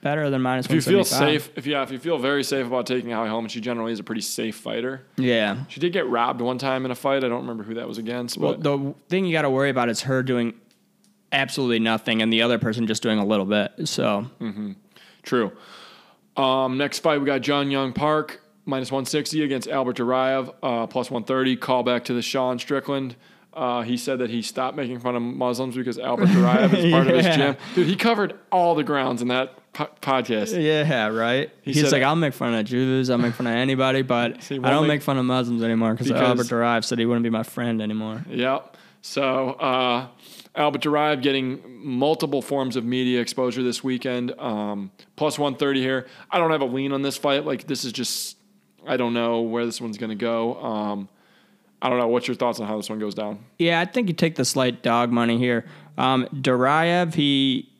Better 0.00 0.30
than 0.30 0.42
minus 0.42 0.66
If 0.66 0.72
you 0.72 0.80
feel 0.80 1.02
safe, 1.04 1.50
if 1.56 1.66
yeah, 1.66 1.82
if 1.82 1.90
you 1.90 1.98
feel 1.98 2.18
very 2.18 2.44
safe 2.44 2.64
about 2.66 2.86
taking 2.86 3.10
Holly 3.10 3.28
Holm, 3.28 3.44
and 3.44 3.50
she 3.50 3.60
generally 3.60 3.92
is 3.92 3.98
a 3.98 4.04
pretty 4.04 4.20
safe 4.20 4.54
fighter. 4.54 5.02
Yeah. 5.16 5.64
She 5.66 5.80
did 5.80 5.92
get 5.92 6.06
robbed 6.08 6.40
one 6.40 6.56
time 6.56 6.84
in 6.84 6.92
a 6.92 6.94
fight. 6.94 7.24
I 7.24 7.28
don't 7.28 7.40
remember 7.40 7.64
who 7.64 7.74
that 7.74 7.88
was 7.88 7.98
against, 7.98 8.38
Well, 8.38 8.54
the 8.54 8.94
thing 9.08 9.24
you 9.26 9.32
got 9.32 9.42
to 9.42 9.50
worry 9.50 9.70
about 9.70 9.88
is 9.88 10.02
her 10.02 10.22
doing 10.22 10.54
absolutely 11.32 11.80
nothing, 11.80 12.22
and 12.22 12.32
the 12.32 12.42
other 12.42 12.58
person 12.60 12.86
just 12.86 13.02
doing 13.02 13.18
a 13.18 13.24
little 13.26 13.44
bit. 13.44 13.72
So 13.88 14.30
True. 15.28 15.52
Um, 16.36 16.78
next 16.78 17.00
fight, 17.00 17.20
we 17.20 17.26
got 17.26 17.40
Junyong 17.42 17.94
Park, 17.94 18.40
minus 18.64 18.90
160 18.92 19.42
against 19.42 19.68
Albert 19.68 19.96
Duraev, 19.96 20.54
uh, 20.62 20.86
plus 20.86 21.10
130. 21.10 21.56
Callback 21.56 22.04
to 22.04 22.14
the 22.14 22.22
Sean 22.22 22.58
Strickland. 22.58 23.16
Uh, 23.52 23.82
he 23.82 23.96
said 23.96 24.20
that 24.20 24.30
he 24.30 24.40
stopped 24.40 24.76
making 24.76 25.00
fun 25.00 25.16
of 25.16 25.22
Muslims 25.22 25.74
because 25.74 25.98
Albert 25.98 26.26
Duraev 26.28 26.72
is 26.74 26.92
part 26.92 27.08
of 27.08 27.16
his 27.16 27.34
gym. 27.36 27.56
Dude, 27.74 27.88
he 27.88 27.96
covered 27.96 28.38
all 28.52 28.74
the 28.76 28.84
grounds 28.84 29.20
in 29.20 29.28
that 29.28 29.72
po- 29.72 29.88
podcast. 30.00 30.54
yeah, 30.62 31.08
right. 31.08 31.50
He's 31.62 31.80
said- 31.80 31.90
like, 31.92 32.02
I'll 32.04 32.14
make 32.14 32.34
fun 32.34 32.54
of 32.54 32.64
Jews, 32.66 33.10
I'll 33.10 33.18
make 33.18 33.34
fun 33.34 33.48
of 33.48 33.54
anybody, 33.54 34.02
but 34.02 34.40
See, 34.44 34.60
I 34.62 34.70
don't 34.70 34.82
make- 34.82 34.98
make 34.98 35.02
fun 35.02 35.18
of 35.18 35.24
Muslims 35.24 35.62
anymore 35.64 35.92
because 35.92 36.06
Because- 36.06 36.22
Albert 36.22 36.46
Duraev 36.46 36.84
said 36.84 37.00
he 37.00 37.06
wouldn't 37.06 37.24
be 37.24 37.30
my 37.30 37.42
friend 37.42 37.82
anymore. 37.82 38.24
Yep. 38.30 38.76
So 39.02 39.50
uh, 39.52 40.06
Albert 40.58 40.82
Duraev 40.82 41.22
getting 41.22 41.62
multiple 41.66 42.42
forms 42.42 42.76
of 42.76 42.84
media 42.84 43.20
exposure 43.20 43.62
this 43.62 43.82
weekend. 43.84 44.32
Um, 44.38 44.90
plus 45.16 45.38
130 45.38 45.80
here. 45.80 46.06
I 46.30 46.38
don't 46.38 46.50
have 46.50 46.60
a 46.60 46.66
lean 46.66 46.92
on 46.92 47.02
this 47.02 47.16
fight. 47.16 47.44
Like 47.46 47.66
this 47.66 47.84
is 47.84 47.92
just 47.92 48.36
I 48.86 48.96
don't 48.96 49.14
know 49.14 49.40
where 49.42 49.64
this 49.64 49.80
one's 49.80 49.98
going 49.98 50.10
to 50.10 50.16
go. 50.16 50.56
Um, 50.62 51.08
I 51.80 51.88
don't 51.88 51.98
know. 51.98 52.08
What's 52.08 52.26
your 52.26 52.34
thoughts 52.34 52.58
on 52.58 52.66
how 52.66 52.76
this 52.76 52.90
one 52.90 52.98
goes 52.98 53.14
down? 53.14 53.38
Yeah, 53.58 53.80
I 53.80 53.84
think 53.84 54.08
you 54.08 54.14
take 54.14 54.34
the 54.34 54.44
slight 54.44 54.82
dog 54.82 55.10
money 55.12 55.38
here. 55.38 55.64
Um, 55.96 56.26
Duraev, 56.34 57.14
he, 57.14 57.70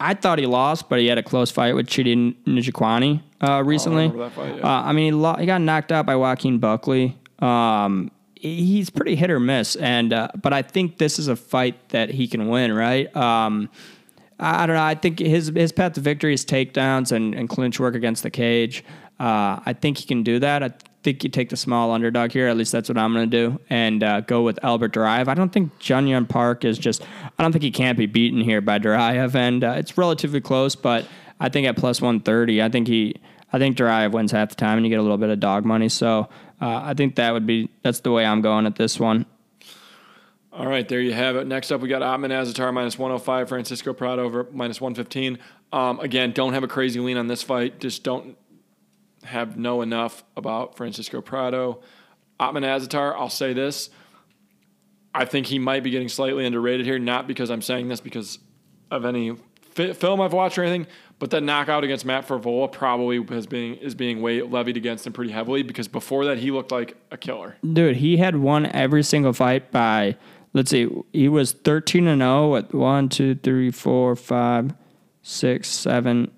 I 0.00 0.14
thought 0.14 0.38
he 0.38 0.46
lost, 0.46 0.88
but 0.88 1.00
he 1.00 1.08
had 1.08 1.18
a 1.18 1.22
close 1.22 1.50
fight 1.50 1.74
with 1.74 1.86
Chidi 1.86 2.34
Njokuani 2.46 3.20
uh, 3.42 3.62
recently. 3.62 4.04
remember 4.04 4.24
that 4.24 4.32
fight, 4.32 4.56
yeah. 4.56 4.66
uh, 4.66 4.82
I 4.84 4.92
mean, 4.92 5.06
he, 5.06 5.12
lo- 5.12 5.36
he 5.36 5.44
got 5.44 5.60
knocked 5.60 5.92
out 5.92 6.06
by 6.06 6.16
Joaquin 6.16 6.58
Buckley. 6.58 7.18
Um, 7.40 8.10
he's 8.42 8.90
pretty 8.90 9.14
hit 9.14 9.30
or 9.30 9.40
miss, 9.40 9.76
and 9.76 10.12
uh, 10.12 10.28
but 10.40 10.52
I 10.52 10.62
think 10.62 10.98
this 10.98 11.18
is 11.18 11.28
a 11.28 11.36
fight 11.36 11.88
that 11.90 12.10
he 12.10 12.26
can 12.26 12.48
win, 12.48 12.72
right? 12.72 13.14
Um, 13.16 13.70
I 14.38 14.66
don't 14.66 14.74
know. 14.74 14.82
I 14.82 14.96
think 14.96 15.20
his 15.20 15.52
his 15.54 15.72
path 15.72 15.92
to 15.94 16.00
victory 16.00 16.34
is 16.34 16.44
takedowns 16.44 17.12
and, 17.12 17.34
and 17.34 17.48
clinch 17.48 17.78
work 17.78 17.94
against 17.94 18.22
the 18.24 18.30
cage. 18.30 18.84
Uh, 19.20 19.60
I 19.64 19.76
think 19.80 19.98
he 19.98 20.06
can 20.06 20.24
do 20.24 20.40
that. 20.40 20.62
I 20.64 20.72
think 21.04 21.22
you 21.22 21.30
take 21.30 21.50
the 21.50 21.56
small 21.56 21.92
underdog 21.92 22.32
here. 22.32 22.48
At 22.48 22.56
least 22.56 22.72
that's 22.72 22.88
what 22.88 22.98
I'm 22.98 23.14
going 23.14 23.30
to 23.30 23.48
do, 23.48 23.60
and 23.70 24.02
uh, 24.02 24.20
go 24.22 24.42
with 24.42 24.58
Albert 24.64 24.94
Duraev. 24.94 25.28
I 25.28 25.34
don't 25.34 25.52
think 25.52 25.78
Junyong 25.78 26.28
Park 26.28 26.64
is 26.64 26.78
just. 26.78 27.02
I 27.38 27.42
don't 27.42 27.52
think 27.52 27.62
he 27.62 27.70
can't 27.70 27.96
be 27.96 28.06
beaten 28.06 28.40
here 28.40 28.60
by 28.60 28.80
Duraev, 28.80 29.34
and 29.36 29.62
uh, 29.62 29.74
it's 29.76 29.96
relatively 29.96 30.40
close. 30.40 30.74
But 30.74 31.06
I 31.38 31.48
think 31.48 31.68
at 31.68 31.76
plus 31.76 32.00
130, 32.00 32.60
I 32.60 32.68
think 32.68 32.88
he. 32.88 33.14
I 33.54 33.58
think 33.58 33.76
Duraev 33.76 34.12
wins 34.12 34.32
half 34.32 34.48
the 34.48 34.54
time, 34.56 34.78
and 34.78 34.86
you 34.86 34.90
get 34.90 34.98
a 34.98 35.02
little 35.02 35.18
bit 35.18 35.28
of 35.28 35.38
dog 35.38 35.64
money. 35.64 35.90
So 35.90 36.28
uh, 36.62 36.80
I 36.84 36.94
think 36.94 37.16
that 37.16 37.32
would 37.32 37.46
be 37.46 37.68
that's 37.82 38.00
the 38.00 38.12
way 38.12 38.24
I'm 38.24 38.40
going 38.40 38.66
at 38.66 38.76
this 38.76 39.00
one. 39.00 39.26
All 40.52 40.66
right, 40.66 40.88
there 40.88 41.00
you 41.00 41.12
have 41.12 41.34
it. 41.34 41.46
Next 41.46 41.72
up, 41.72 41.80
we 41.80 41.88
got 41.88 42.02
Ottman 42.02 42.30
Azaitar 42.30 42.72
minus 42.72 42.96
105, 42.98 43.48
Francisco 43.48 43.92
Prado 43.92 44.22
over 44.22 44.46
minus 44.52 44.80
115. 44.80 45.38
Um, 45.72 45.98
again, 45.98 46.30
don't 46.30 46.52
have 46.52 46.62
a 46.62 46.68
crazy 46.68 47.00
lean 47.00 47.16
on 47.16 47.26
this 47.26 47.42
fight. 47.42 47.80
Just 47.80 48.04
don't 48.04 48.36
have 49.24 49.56
know 49.56 49.82
enough 49.82 50.22
about 50.36 50.76
Francisco 50.76 51.20
Prado. 51.20 51.80
Ottman 52.38 52.62
Azaitar, 52.62 53.14
I'll 53.16 53.28
say 53.28 53.54
this. 53.54 53.90
I 55.14 55.24
think 55.24 55.46
he 55.46 55.58
might 55.58 55.82
be 55.82 55.90
getting 55.90 56.08
slightly 56.08 56.46
underrated 56.46 56.86
here, 56.86 56.98
not 56.98 57.26
because 57.26 57.50
I'm 57.50 57.62
saying 57.62 57.88
this 57.88 58.00
because 58.00 58.38
of 58.90 59.04
any 59.04 59.36
fi- 59.74 59.92
film 59.92 60.20
I've 60.20 60.32
watched 60.32 60.58
or 60.58 60.62
anything, 60.62 60.86
but 61.18 61.30
that 61.30 61.42
knockout 61.42 61.84
against 61.84 62.04
Matt 62.04 62.26
Frevola 62.26 62.70
probably 62.70 63.22
has 63.34 63.46
being 63.46 63.76
is 63.76 63.94
being 63.94 64.22
weight 64.22 64.50
levied 64.50 64.76
against 64.76 65.06
him 65.06 65.12
pretty 65.12 65.32
heavily 65.32 65.62
because 65.62 65.88
before 65.88 66.24
that 66.26 66.38
he 66.38 66.50
looked 66.50 66.72
like 66.72 66.96
a 67.10 67.16
killer. 67.16 67.56
Dude, 67.72 67.96
he 67.96 68.16
had 68.16 68.36
won 68.36 68.66
every 68.66 69.02
single 69.02 69.32
fight 69.32 69.70
by 69.70 70.16
let's 70.52 70.70
see, 70.70 70.88
he 71.12 71.28
was 71.28 71.52
thirteen 71.52 72.06
and 72.06 72.20
zero 72.20 72.56
at 72.56 72.74
one, 72.74 73.08
two, 73.08 73.34
three, 73.34 73.70
four, 73.70 74.16
five, 74.16 74.74
six, 75.22 75.68
seven, 75.68 76.30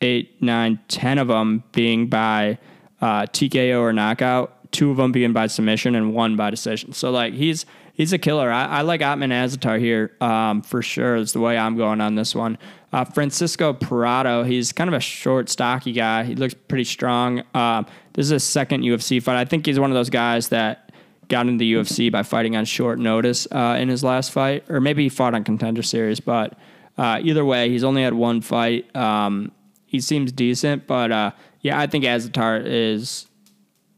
eight, 0.00 0.40
nine, 0.42 0.78
ten 0.88 1.18
of 1.18 1.28
them 1.28 1.64
being 1.72 2.08
by 2.08 2.58
uh, 3.00 3.22
TKO 3.22 3.80
or 3.80 3.92
knockout, 3.92 4.72
two 4.72 4.90
of 4.90 4.96
them 4.96 5.12
being 5.12 5.32
by 5.32 5.46
submission, 5.46 5.94
and 5.94 6.14
one 6.14 6.36
by 6.36 6.50
decision. 6.50 6.92
So 6.92 7.10
like 7.10 7.34
he's 7.34 7.66
he's 8.00 8.14
a 8.14 8.18
killer. 8.18 8.50
I, 8.50 8.64
I 8.64 8.80
like 8.80 9.02
Ottman 9.02 9.30
Azaitar 9.30 9.78
here 9.78 10.12
um, 10.22 10.62
for 10.62 10.80
sure. 10.80 11.16
Is 11.16 11.34
the 11.34 11.40
way 11.40 11.58
I'm 11.58 11.76
going 11.76 12.00
on 12.00 12.14
this 12.14 12.34
one. 12.34 12.56
Uh, 12.94 13.04
Francisco 13.04 13.74
Prado, 13.74 14.42
he's 14.42 14.72
kind 14.72 14.88
of 14.88 14.94
a 14.94 15.00
short, 15.00 15.50
stocky 15.50 15.92
guy. 15.92 16.24
He 16.24 16.34
looks 16.34 16.54
pretty 16.54 16.84
strong. 16.84 17.42
Um, 17.54 17.84
this 18.14 18.24
is 18.24 18.30
his 18.30 18.44
second 18.44 18.84
UFC 18.84 19.22
fight. 19.22 19.36
I 19.36 19.44
think 19.44 19.66
he's 19.66 19.78
one 19.78 19.90
of 19.90 19.94
those 19.94 20.08
guys 20.08 20.48
that 20.48 20.90
got 21.28 21.46
into 21.46 21.58
the 21.58 21.74
UFC 21.74 22.10
by 22.10 22.22
fighting 22.22 22.56
on 22.56 22.64
short 22.64 22.98
notice 22.98 23.46
uh, 23.52 23.76
in 23.78 23.90
his 23.90 24.02
last 24.02 24.32
fight, 24.32 24.64
or 24.70 24.80
maybe 24.80 25.02
he 25.02 25.10
fought 25.10 25.34
on 25.34 25.44
Contender 25.44 25.82
Series. 25.82 26.20
But 26.20 26.58
uh, 26.96 27.20
either 27.22 27.44
way, 27.44 27.68
he's 27.68 27.84
only 27.84 28.02
had 28.02 28.14
one 28.14 28.40
fight. 28.40 28.96
Um, 28.96 29.52
he 29.84 30.00
seems 30.00 30.32
decent, 30.32 30.86
but 30.86 31.12
uh, 31.12 31.32
yeah, 31.60 31.78
I 31.78 31.86
think 31.86 32.04
Azatar 32.04 32.62
is 32.64 33.26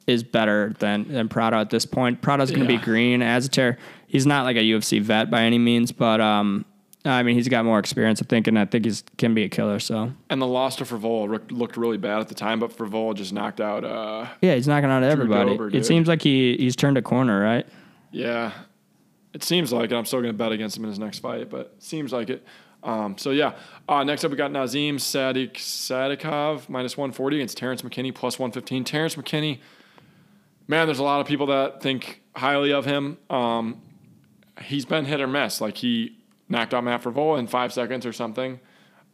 is 0.07 0.23
better 0.23 0.75
than 0.79 1.09
than 1.09 1.29
Prado 1.29 1.59
at 1.59 1.71
this 1.71 1.87
point. 1.87 2.21
Prado's 2.23 2.51
going 2.51 2.67
to 2.67 2.73
Yeah. 2.73 2.79
be 2.79 2.85
green. 2.85 3.21
Azaitar, 3.21 3.77
he's 4.07 4.27
not 4.27 4.45
like 4.45 4.57
a 4.57 4.63
UFC 4.63 5.01
vet 5.01 5.31
by 5.31 5.43
any 5.43 5.59
means, 5.59 5.93
but 5.93 6.21
um, 6.21 6.65
I 7.05 7.23
mean, 7.25 7.35
he's 7.35 7.49
got 7.49 7.65
more 7.65 7.79
experience, 7.81 8.23
I 8.23 8.27
think, 8.27 8.47
and 8.47 8.59
I 8.59 8.65
think 8.65 8.85
he's 8.85 9.03
can 9.19 9.35
be 9.35 9.43
a 9.45 9.49
killer. 9.49 9.79
So 9.81 10.13
And 10.31 10.41
the 10.41 10.47
loss 10.47 10.77
to 10.77 10.85
Frevola 10.85 11.29
looked- 11.31 11.51
looked 11.53 11.77
really 11.77 11.97
bad 11.99 12.21
at 12.21 12.29
the 12.29 12.35
time, 12.35 12.61
but 12.61 12.77
Frevola 12.77 13.15
just 13.15 13.33
knocked 13.33 13.61
out. 13.61 13.85
Uh, 13.85 14.27
yeah, 14.41 14.55
he's 14.55 14.69
knocking 14.69 14.91
out 14.91 15.03
everybody. 15.03 15.51
Dober, 15.51 15.69
it 15.77 15.85
seems 15.87 16.07
like 16.09 16.23
he 16.23 16.57
he's 16.59 16.77
turned 16.77 16.97
a 16.99 17.03
corner, 17.03 17.41
right? 17.41 17.67
yeah, 18.13 18.53
it 19.33 19.43
seems 19.43 19.73
like 19.73 19.91
it. 19.91 19.95
I'm 19.97 20.05
still 20.05 20.21
going 20.21 20.33
to 20.33 20.37
bet 20.39 20.53
against 20.53 20.77
him 20.77 20.85
in 20.85 20.91
his 20.91 20.99
next 20.99 21.21
fight, 21.21 21.49
but 21.51 21.75
seems 21.79 22.13
like 22.13 22.29
it. 22.31 22.45
Um, 22.85 23.17
so 23.17 23.31
yeah, 23.31 23.53
uh, 23.89 24.03
next 24.05 24.25
up 24.25 24.31
we 24.33 24.37
got 24.37 24.51
Nazim 24.53 24.99
Sadik 24.99 25.55
Sadikov 25.55 26.69
minus 26.69 26.97
140 26.97 27.37
against 27.37 27.57
Terrance 27.57 27.83
McKinney 27.83 28.13
plus 28.15 28.39
115. 28.39 28.85
Terrance 28.85 29.15
McKinney, 29.15 29.59
man, 30.73 30.87
there's 30.87 30.99
a 30.99 31.05
lot 31.05 31.21
of 31.21 31.27
people 31.27 31.47
that 31.49 31.83
think 31.83 32.23
highly 32.35 32.73
of 32.73 32.87
him. 32.87 33.19
Um, 33.29 33.83
he's 34.63 34.87
been 34.87 35.05
hit 35.05 35.21
or 35.21 35.27
miss. 35.27 35.61
Like 35.61 35.77
he 35.77 36.19
knocked 36.49 36.73
out 36.73 36.83
Matt 36.83 37.03
Frevola 37.03 37.39
in 37.39 37.47
five 37.47 37.75
seconds 37.75 38.07
or 38.07 38.13
something. 38.13 38.59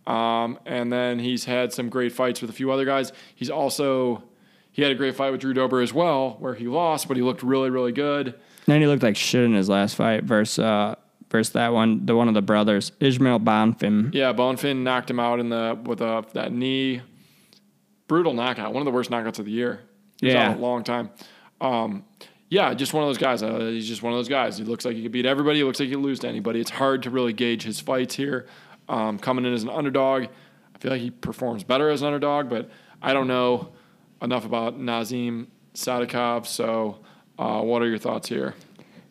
Um, 0.06 0.60
and 0.64 0.92
then 0.92 1.18
he's 1.18 1.44
had 1.46 1.72
some 1.72 1.88
great 1.88 2.12
fights 2.12 2.40
with 2.40 2.48
a 2.48 2.52
few 2.52 2.70
other 2.70 2.84
guys. 2.84 3.12
He's 3.34 3.50
also 3.50 4.22
he 4.70 4.82
had 4.82 4.92
a 4.92 4.94
great 4.94 5.16
fight 5.16 5.30
with 5.32 5.40
Drew 5.40 5.52
Dober 5.52 5.80
as 5.80 5.92
well, 5.92 6.36
where 6.38 6.54
he 6.54 6.68
lost, 6.68 7.08
but 7.08 7.16
he 7.16 7.22
looked 7.24 7.42
really, 7.42 7.70
really 7.70 7.90
good. 7.90 8.34
then 8.66 8.80
he 8.80 8.86
looked 8.86 9.02
like 9.02 9.16
shit 9.16 9.42
in 9.42 9.54
his 9.54 9.68
last 9.68 9.96
fight 9.96 10.22
versus 10.22 10.60
uh, 10.60 10.94
versus 11.28 11.52
that 11.54 11.72
one, 11.72 12.06
the 12.06 12.14
one 12.14 12.28
of 12.28 12.34
the 12.34 12.42
brothers, 12.42 12.92
Ismael 13.00 13.40
Bonfim. 13.40 14.14
Yeah, 14.14 14.32
Bonfim 14.32 14.82
knocked 14.84 15.10
him 15.10 15.18
out 15.18 15.40
in 15.40 15.48
the 15.48 15.76
with 15.84 16.00
a 16.00 16.24
that 16.34 16.52
knee, 16.52 17.02
brutal 18.06 18.32
knockout, 18.32 18.72
one 18.72 18.80
of 18.80 18.86
the 18.86 18.92
worst 18.92 19.10
knockouts 19.10 19.40
of 19.40 19.44
the 19.46 19.50
year. 19.50 19.80
Yeah. 20.20 20.54
a 20.54 20.56
long 20.56 20.84
time. 20.84 21.10
Um, 21.60 22.04
yeah, 22.48 22.72
just 22.74 22.94
one 22.94 23.02
of 23.02 23.08
those 23.08 23.18
guys. 23.18 23.42
Uh, 23.42 23.58
he's 23.66 23.86
just 23.86 24.02
one 24.02 24.12
of 24.12 24.18
those 24.18 24.28
guys. 24.28 24.56
He 24.56 24.64
looks 24.64 24.84
like 24.84 24.96
he 24.96 25.02
could 25.02 25.12
beat 25.12 25.26
everybody. 25.26 25.58
He 25.58 25.64
looks 25.64 25.80
like 25.80 25.88
he 25.88 25.94
could 25.94 26.02
lose 26.02 26.18
to 26.20 26.28
anybody. 26.28 26.60
It's 26.60 26.70
hard 26.70 27.02
to 27.02 27.10
really 27.10 27.32
gauge 27.32 27.62
his 27.62 27.80
fights 27.80 28.14
here. 28.14 28.46
Um, 28.88 29.18
coming 29.18 29.44
in 29.44 29.52
as 29.52 29.64
an 29.64 29.68
underdog, 29.68 30.24
I 30.24 30.78
feel 30.78 30.92
like 30.92 31.02
he 31.02 31.10
performs 31.10 31.62
better 31.62 31.90
as 31.90 32.00
an 32.00 32.06
underdog, 32.06 32.48
but 32.48 32.70
I 33.02 33.12
don't 33.12 33.28
know 33.28 33.72
enough 34.22 34.46
about 34.46 34.78
Nazim 34.78 35.48
Sadikov. 35.74 36.46
So, 36.46 37.00
uh, 37.38 37.60
what 37.60 37.82
are 37.82 37.88
your 37.88 37.98
thoughts 37.98 38.28
here? 38.28 38.54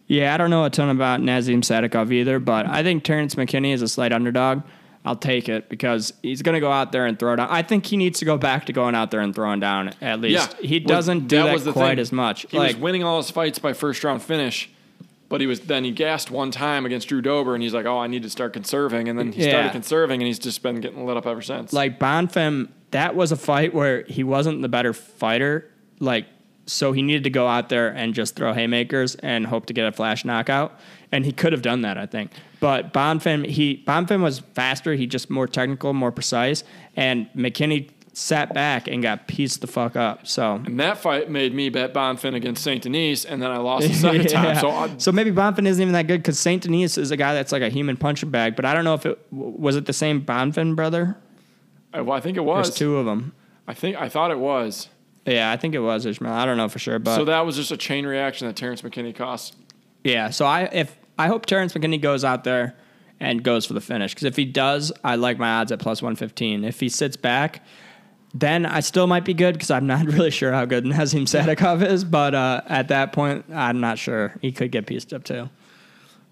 Yeah, 0.08 0.34
I 0.34 0.38
don't 0.38 0.50
know 0.50 0.64
a 0.64 0.70
ton 0.70 0.90
about 0.90 1.22
Nazim 1.22 1.62
Sadikov 1.62 2.12
either, 2.12 2.40
but 2.40 2.66
I 2.66 2.82
think 2.82 3.04
Terrance 3.04 3.36
McKinney 3.36 3.74
is 3.74 3.82
a 3.82 3.88
slight 3.88 4.14
underdog. 4.14 4.64
I'll 5.08 5.16
take 5.16 5.48
it 5.48 5.70
because 5.70 6.12
he's 6.22 6.42
going 6.42 6.56
to 6.56 6.60
go 6.60 6.70
out 6.70 6.92
there 6.92 7.06
and 7.06 7.18
throw 7.18 7.34
down. 7.38 7.48
I 7.50 7.62
think 7.62 7.86
he 7.86 7.96
needs 7.96 8.20
to 8.20 8.26
go 8.26 8.38
back 8.38 8.66
to 8.66 8.74
going 8.74 8.94
out 8.94 9.10
there 9.10 9.22
and 9.22 9.34
throwing 9.34 9.62
down 9.62 9.94
at 10.02 10.20
least. 10.20 10.54
Yeah, 10.60 10.68
he 10.68 10.80
doesn't 10.82 11.30
do 11.30 11.38
that, 11.38 11.62
quite 11.72 11.92
thing. 11.92 12.00
as 12.00 12.12
much. 12.12 12.46
He 12.50 12.58
like, 12.58 12.74
was 12.74 12.82
winning 12.82 13.06
all 13.06 13.16
his 13.16 13.32
fights 13.32 13.58
by 13.58 13.72
first 13.72 14.04
round 14.04 14.22
finish, 14.22 14.70
but 15.30 15.40
he 15.40 15.48
was 15.48 15.62
then 15.62 15.86
he 15.86 15.92
gassed 15.92 16.30
one 16.30 16.52
time 16.52 16.86
against 16.86 17.08
Drew 17.08 17.22
Dober, 17.22 17.54
and 17.54 17.64
he's 17.64 17.74
like, 17.74 17.86
"Oh, 17.86 17.98
I 18.00 18.08
need 18.08 18.24
to 18.24 18.30
start 18.30 18.52
conserving," 18.52 19.08
and 19.08 19.18
then 19.18 19.32
he 19.32 19.44
Yeah. 19.46 19.52
started 19.52 19.72
conserving, 19.72 20.22
and 20.22 20.28
he's 20.28 20.40
just 20.40 20.62
been 20.62 20.82
getting 20.82 21.06
lit 21.06 21.16
up 21.16 21.26
ever 21.26 21.42
since. 21.42 21.72
like 21.72 22.00
Bonfim, 22.00 22.68
that 22.92 23.16
was 23.16 23.32
a 23.32 23.38
fight 23.38 23.74
where 23.74 24.04
he 24.04 24.26
wasn't 24.26 24.62
the 24.62 24.70
better 24.70 24.92
fighter. 24.92 25.70
Like, 26.02 26.26
so 26.68 26.92
he 26.92 27.02
needed 27.02 27.24
to 27.24 27.30
go 27.30 27.48
out 27.48 27.70
there 27.70 27.88
and 27.88 28.14
just 28.14 28.36
throw 28.36 28.54
haymakers 28.54 29.16
and 29.16 29.48
hope 29.48 29.66
to 29.68 29.74
get 29.74 29.88
a 29.88 29.92
flash 29.92 30.26
knockout. 30.26 30.78
And 31.12 31.26
he 31.26 31.32
could 31.32 31.54
have 31.54 31.62
done 31.62 31.82
that, 31.82 31.98
I 31.98 32.06
think. 32.06 32.32
But 32.60 32.94
Bonfim, 32.94 33.46
he 33.48 33.84
Bonfim 33.88 34.22
was 34.22 34.40
faster. 34.40 34.94
He 34.94 35.08
just 35.08 35.30
more 35.30 35.48
technical, 35.48 35.94
more 35.94 36.12
precise. 36.12 36.66
And 36.98 37.30
McKinney 37.34 37.90
sat 38.12 38.52
back 38.54 38.88
and 38.88 39.02
got 39.02 39.28
pieced 39.28 39.62
the 39.62 39.68
fuck 39.68 39.96
up. 39.96 40.28
So. 40.28 40.56
and 40.56 40.80
that 40.80 40.98
fight 40.98 41.30
made 41.30 41.54
me 41.54 41.70
bet 41.70 41.94
Bonfim 41.94 42.34
against 42.36 42.64
Saint 42.64 42.82
Denis, 42.84 43.26
and 43.26 43.42
then 43.42 43.52
I 43.52 43.58
lost 43.58 43.88
the 43.88 43.94
second 43.94 44.28
time. 44.30 44.58
So 44.58 44.70
I, 44.70 44.98
so 44.98 45.12
maybe 45.12 45.32
Bonfim 45.32 45.66
isn't 45.68 45.82
even 45.82 45.94
that 45.94 46.08
good 46.08 46.22
because 46.22 46.40
Saint 46.40 46.64
Denis 46.64 46.98
is 46.98 47.12
a 47.12 47.18
guy 47.18 47.34
that's 47.34 47.52
like 47.52 47.62
a 47.62 47.70
human 47.70 47.96
punching 47.96 48.30
bag. 48.32 48.56
But 48.56 48.66
I 48.66 48.74
don't 48.74 48.84
know 48.84 48.96
if 48.96 49.06
it 49.06 49.20
was 49.32 49.76
it 49.76 49.86
the 49.86 49.94
same 49.94 50.22
Bonfim 50.22 50.76
brother. 50.76 51.16
I, 51.94 52.02
well, 52.02 52.18
I 52.18 52.20
think 52.20 52.38
it 52.38 52.42
There's 52.42 52.68
was. 52.68 52.76
two 52.76 52.98
of 52.98 53.06
them. 53.06 53.34
I 53.68 53.74
think 53.74 53.96
I 53.96 54.10
thought 54.10 54.32
it 54.32 54.40
was. 54.40 54.90
Yeah, 55.28 55.52
I 55.52 55.58
think 55.58 55.76
it 55.76 55.80
was 55.80 56.06
Ishmael. 56.06 56.34
I 56.34 56.46
don't 56.46 56.58
know 56.58 56.70
for 56.70 56.80
sure, 56.80 57.00
but 57.00 57.16
so 57.16 57.26
that 57.26 57.46
was 57.46 57.56
just 57.56 57.72
a 57.72 57.78
chain 57.78 58.06
reaction 58.06 58.48
that 58.48 58.56
Terrance 58.56 58.82
McKinney 58.82 59.14
cost. 59.14 59.56
Yeah, 60.04 60.30
so 60.30 60.46
I 60.46 60.64
if 60.72 60.96
I 61.20 61.28
hope 61.28 61.46
Terrance 61.46 61.74
McKinney 61.74 62.02
goes 62.02 62.24
out 62.24 62.44
there 62.44 62.76
and 63.20 63.44
goes 63.44 63.66
for 63.66 63.74
the 63.74 63.82
finish. 63.82 64.14
Because 64.14 64.26
if 64.26 64.36
he 64.36 64.46
does, 64.46 64.92
I 65.04 65.16
like 65.16 65.38
my 65.38 65.50
odds 65.56 65.72
at 65.72 65.80
plus 65.80 66.02
115. 66.02 66.64
If 66.64 66.80
he 66.80 66.90
sits 66.90 67.18
back, 67.18 67.66
then 68.34 68.66
I 68.66 68.82
still 68.82 69.08
might 69.08 69.26
be 69.26 69.34
good 69.34 69.54
because 69.54 69.72
I'm 69.72 69.88
not 69.88 70.06
really 70.14 70.32
sure 70.32 70.52
how 70.52 70.66
good 70.66 70.86
Nazim 70.86 71.26
Sadikov 71.26 71.84
is. 71.86 72.04
But 72.04 72.36
uh, 72.36 72.62
at 72.68 72.90
that 72.90 73.14
point, 73.14 73.46
I'm 73.54 73.80
not 73.80 73.98
sure. 73.98 74.36
He 74.42 74.52
could 74.52 74.72
get 74.72 74.86
pieced 74.86 75.14
up 75.14 75.24
too. 75.24 75.50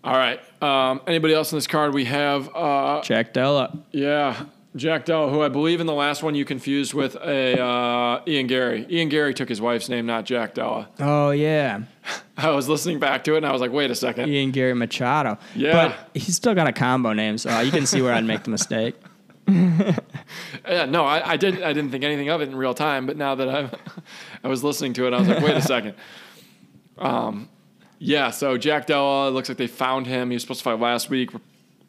All 0.04 0.16
right. 0.16 0.40
Um, 0.62 1.02
anybody 1.08 1.34
else 1.34 1.52
in 1.52 1.58
this 1.58 1.66
card? 1.66 1.94
We 1.96 2.06
have, 2.06 2.56
uh, 2.56 3.02
Jack 3.02 3.34
Della. 3.34 3.80
yeah, 3.92 4.46
Jack 4.76 5.06
Dell, 5.06 5.30
who 5.30 5.42
I 5.42 5.48
believe 5.48 5.80
in 5.80 5.88
the 5.88 5.94
last 5.94 6.22
one 6.22 6.36
you 6.36 6.44
confused 6.44 6.94
with 6.94 7.16
a 7.16 7.62
uh, 7.62 8.22
Ian 8.28 8.48
Garry. 8.48 8.86
Ian 8.90 9.08
Garry 9.08 9.34
took 9.34 9.48
his 9.48 9.62
wife's 9.62 9.88
name, 9.88 10.06
not 10.06 10.26
Jack 10.26 10.54
Della. 10.54 10.90
Oh, 11.00 11.32
yeah. 11.32 11.84
I 12.38 12.50
was 12.50 12.68
listening 12.68 13.00
back 13.00 13.24
to 13.26 13.36
it 13.36 13.38
and 13.38 13.46
I 13.46 13.54
was 13.54 13.62
like, 13.62 13.72
wait 13.72 13.90
a 13.90 13.96
second. 13.96 14.30
Ian 14.30 14.52
Garry 14.52 14.74
Machado. 14.74 15.38
Yeah. 15.56 15.72
But 15.72 16.10
he's 16.14 16.36
still 16.36 16.54
got 16.54 16.68
a 16.68 16.74
combo 16.74 17.14
name, 17.14 17.38
so 17.38 17.58
you 17.62 17.72
can 17.72 17.86
see 17.86 18.02
where 18.02 18.14
I'd 18.14 18.26
make 18.26 18.44
the 18.44 18.50
mistake. 18.50 18.96
Yeah, 20.68 20.86
no, 20.86 21.06
I, 21.06 21.34
I 21.34 21.38
didn't. 21.38 21.64
I 21.64 21.72
didn't 21.74 21.92
think 21.92 22.04
anything 22.04 22.30
of 22.30 22.42
it 22.42 22.50
in 22.50 22.56
real 22.56 22.74
time, 22.74 23.06
but 23.06 23.18
now 23.18 23.36
that 23.36 23.48
I, 23.48 23.70
I 24.44 24.48
was 24.48 24.64
listening 24.64 24.94
to 24.94 25.06
it, 25.06 25.14
I 25.14 25.20
was 25.20 25.28
like, 25.28 25.44
wait 25.44 25.56
a 25.56 25.62
second. 25.62 25.94
Um, 26.98 27.50
yeah. 28.00 28.32
So 28.32 28.58
Jack 28.58 28.88
Della 28.88 29.30
looks 29.30 29.48
like 29.48 29.60
they 29.60 29.68
found 29.68 30.08
him. 30.08 30.32
He 30.32 30.36
was 30.36 30.42
supposed 30.42 30.62
to 30.62 30.64
fight 30.64 30.80
last 30.80 31.10
week. 31.12 31.30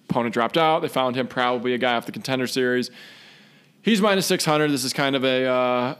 Opponent 0.09 0.33
dropped 0.35 0.57
out. 0.57 0.83
They 0.83 0.89
found 0.89 1.17
him. 1.17 1.27
Probably 1.27 1.75
a 1.75 1.79
guy 1.79 1.95
off 1.97 2.07
the 2.07 2.13
contender 2.13 2.47
series. 2.47 2.91
He's 3.83 4.01
minus 4.01 4.27
six 4.27 4.45
hundred. 4.45 4.71
This 4.71 4.85
is 4.85 4.93
kind 4.93 5.17
of 5.17 5.25
a 5.25 5.45
uh, 5.47 5.95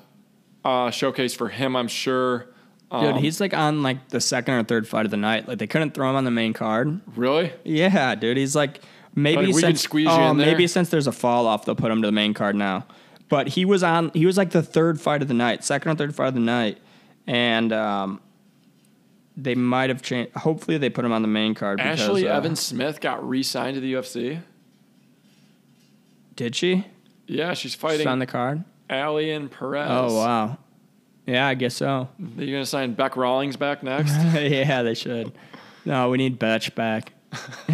uh, 0.65 0.91
showcase 0.91 1.35
for 1.35 1.49
him, 1.49 1.77
I'm 1.77 1.89
sure. 1.89 2.47
Dude, 2.93 3.15
Um, 3.15 3.19
he's 3.19 3.41
like 3.41 3.53
on 3.53 3.83
like 3.83 4.09
the 4.11 4.21
second 4.21 4.55
or 4.55 4.63
third 4.63 4.87
fight 4.87 5.05
of 5.05 5.11
the 5.11 5.17
night. 5.17 5.49
Like 5.49 5.59
they 5.59 5.67
couldn't 5.67 5.93
throw 5.95 6.09
him 6.11 6.17
on 6.17 6.25
the 6.25 6.31
main 6.31 6.53
card. 6.53 7.01
really. 7.17 7.53
Yeah, 7.65 8.15
dude, 8.15 8.37
he's 8.37 8.55
like 8.55 8.81
maybe 9.15 9.47
Like, 9.47 9.47
we 9.47 9.53
since 9.55 9.65
could 9.65 9.79
squeeze 9.81 10.07
you 10.07 10.11
oh, 10.13 10.35
maybe 10.35 10.67
since 10.69 10.89
there's 10.91 11.07
a 11.09 11.13
fall 11.13 11.47
off, 11.49 11.65
they'll 11.65 11.75
put 11.75 11.91
him 11.91 12.01
to 12.03 12.07
the 12.07 12.13
main 12.13 12.33
card 12.33 12.55
now. 12.55 12.87
But 13.29 13.49
he 13.49 13.65
was 13.65 13.83
on. 13.83 14.11
He 14.15 14.25
was 14.25 14.37
like 14.37 14.51
the 14.51 14.63
third 14.63 15.01
fight 15.01 15.21
of 15.21 15.27
the 15.27 15.35
night, 15.35 15.65
second 15.65 15.91
or 15.91 15.95
third 15.97 16.15
fight 16.15 16.29
of 16.29 16.35
the 16.35 16.41
night, 16.41 16.79
and 17.27 17.73
um, 17.73 18.21
they 19.37 19.55
might 19.55 19.91
have 19.91 20.03
changed. 20.03 20.33
Hopefully, 20.35 20.79
they 20.79 20.91
put 20.91 21.05
him 21.05 21.13
on 21.13 21.23
the 21.23 21.29
main 21.29 21.55
card. 21.55 21.79
Because, 21.79 22.01
Ashlee 22.01 22.29
uh, 22.31 22.35
Evans 22.35 22.61
Smith 22.61 23.01
got 23.01 23.27
re-signed 23.27 23.75
to 23.75 23.81
the 23.81 23.95
UFC. 23.95 24.41
did 26.35 26.55
she? 26.57 26.87
Yeah, 27.27 27.51
she's 27.51 27.73
She's 27.73 27.75
fighting 27.75 28.07
on 28.07 28.19
the 28.19 28.27
card. 28.27 28.65
Ailin 28.89 29.51
Perez. 29.51 29.89
Oh 29.91 30.17
wow. 30.17 30.59
Yeah, 31.27 31.47
I 31.49 31.55
guess 31.55 31.75
so. 31.75 32.09
Are 32.39 32.43
you 32.43 32.53
gonna 32.53 32.65
sign 32.67 32.95
Bec 32.95 33.17
Rawlings 33.17 33.57
back 33.57 33.83
next? 33.83 34.13
yeah, 34.35 34.83
they 34.83 34.95
should. 34.95 35.33
No, 35.85 36.09
we 36.11 36.19
need 36.19 36.39
Betch 36.39 36.75
back. 36.75 37.13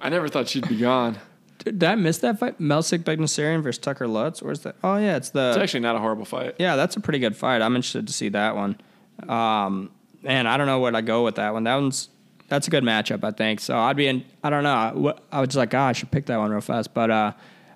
I 0.00 0.08
never 0.08 0.28
thought 0.28 0.48
she'd 0.48 0.68
be 0.68 0.78
gone. 0.78 1.18
Dude, 1.58 1.78
did 1.78 1.88
I 1.88 1.94
miss 1.94 2.18
that 2.18 2.38
fight? 2.38 2.58
Melsik 2.58 3.00
Baghdasaryan 3.00 3.62
versus 3.62 3.78
Tucker 3.78 4.08
Lutz. 4.08 4.42
Where's 4.42 4.60
that? 4.60 4.76
Oh 4.82 4.96
yeah, 4.96 5.16
it's 5.16 5.30
the. 5.30 5.48
It's 5.50 5.58
actually 5.58 5.80
not 5.80 5.96
a 5.96 5.98
horrible 5.98 6.24
fight. 6.24 6.54
Yeah, 6.58 6.76
that's 6.76 6.96
a 6.96 7.00
pretty 7.00 7.18
good 7.18 7.36
fight. 7.36 7.60
I'm 7.60 7.76
interested 7.76 8.06
to 8.06 8.12
see 8.12 8.30
that 8.30 8.56
one. 8.56 8.80
Um, 9.28 9.90
man, 10.26 10.46
I 10.46 10.56
don't 10.56 10.66
know 10.66 10.80
where 10.80 10.94
I 10.94 11.00
go 11.00 11.24
with 11.24 11.36
that 11.36 11.52
one. 11.52 11.64
That 11.64 11.76
one's 11.76 12.08
that's 12.48 12.66
a 12.68 12.70
good 12.70 12.84
matchup, 12.84 13.24
I 13.24 13.30
think. 13.32 13.60
So 13.60 13.76
I'd 13.76 13.96
be 13.96 14.06
in. 14.06 14.24
I 14.44 14.50
don't 14.50 14.62
know. 14.62 15.14
I 15.32 15.40
was 15.40 15.56
like, 15.56 15.74
oh, 15.74 15.80
I 15.80 15.92
should 15.92 16.10
pick 16.10 16.26
that 16.26 16.38
one 16.38 16.50
real 16.50 16.60
fast, 16.60 16.94
but 16.94 17.10
uh, 17.10 17.32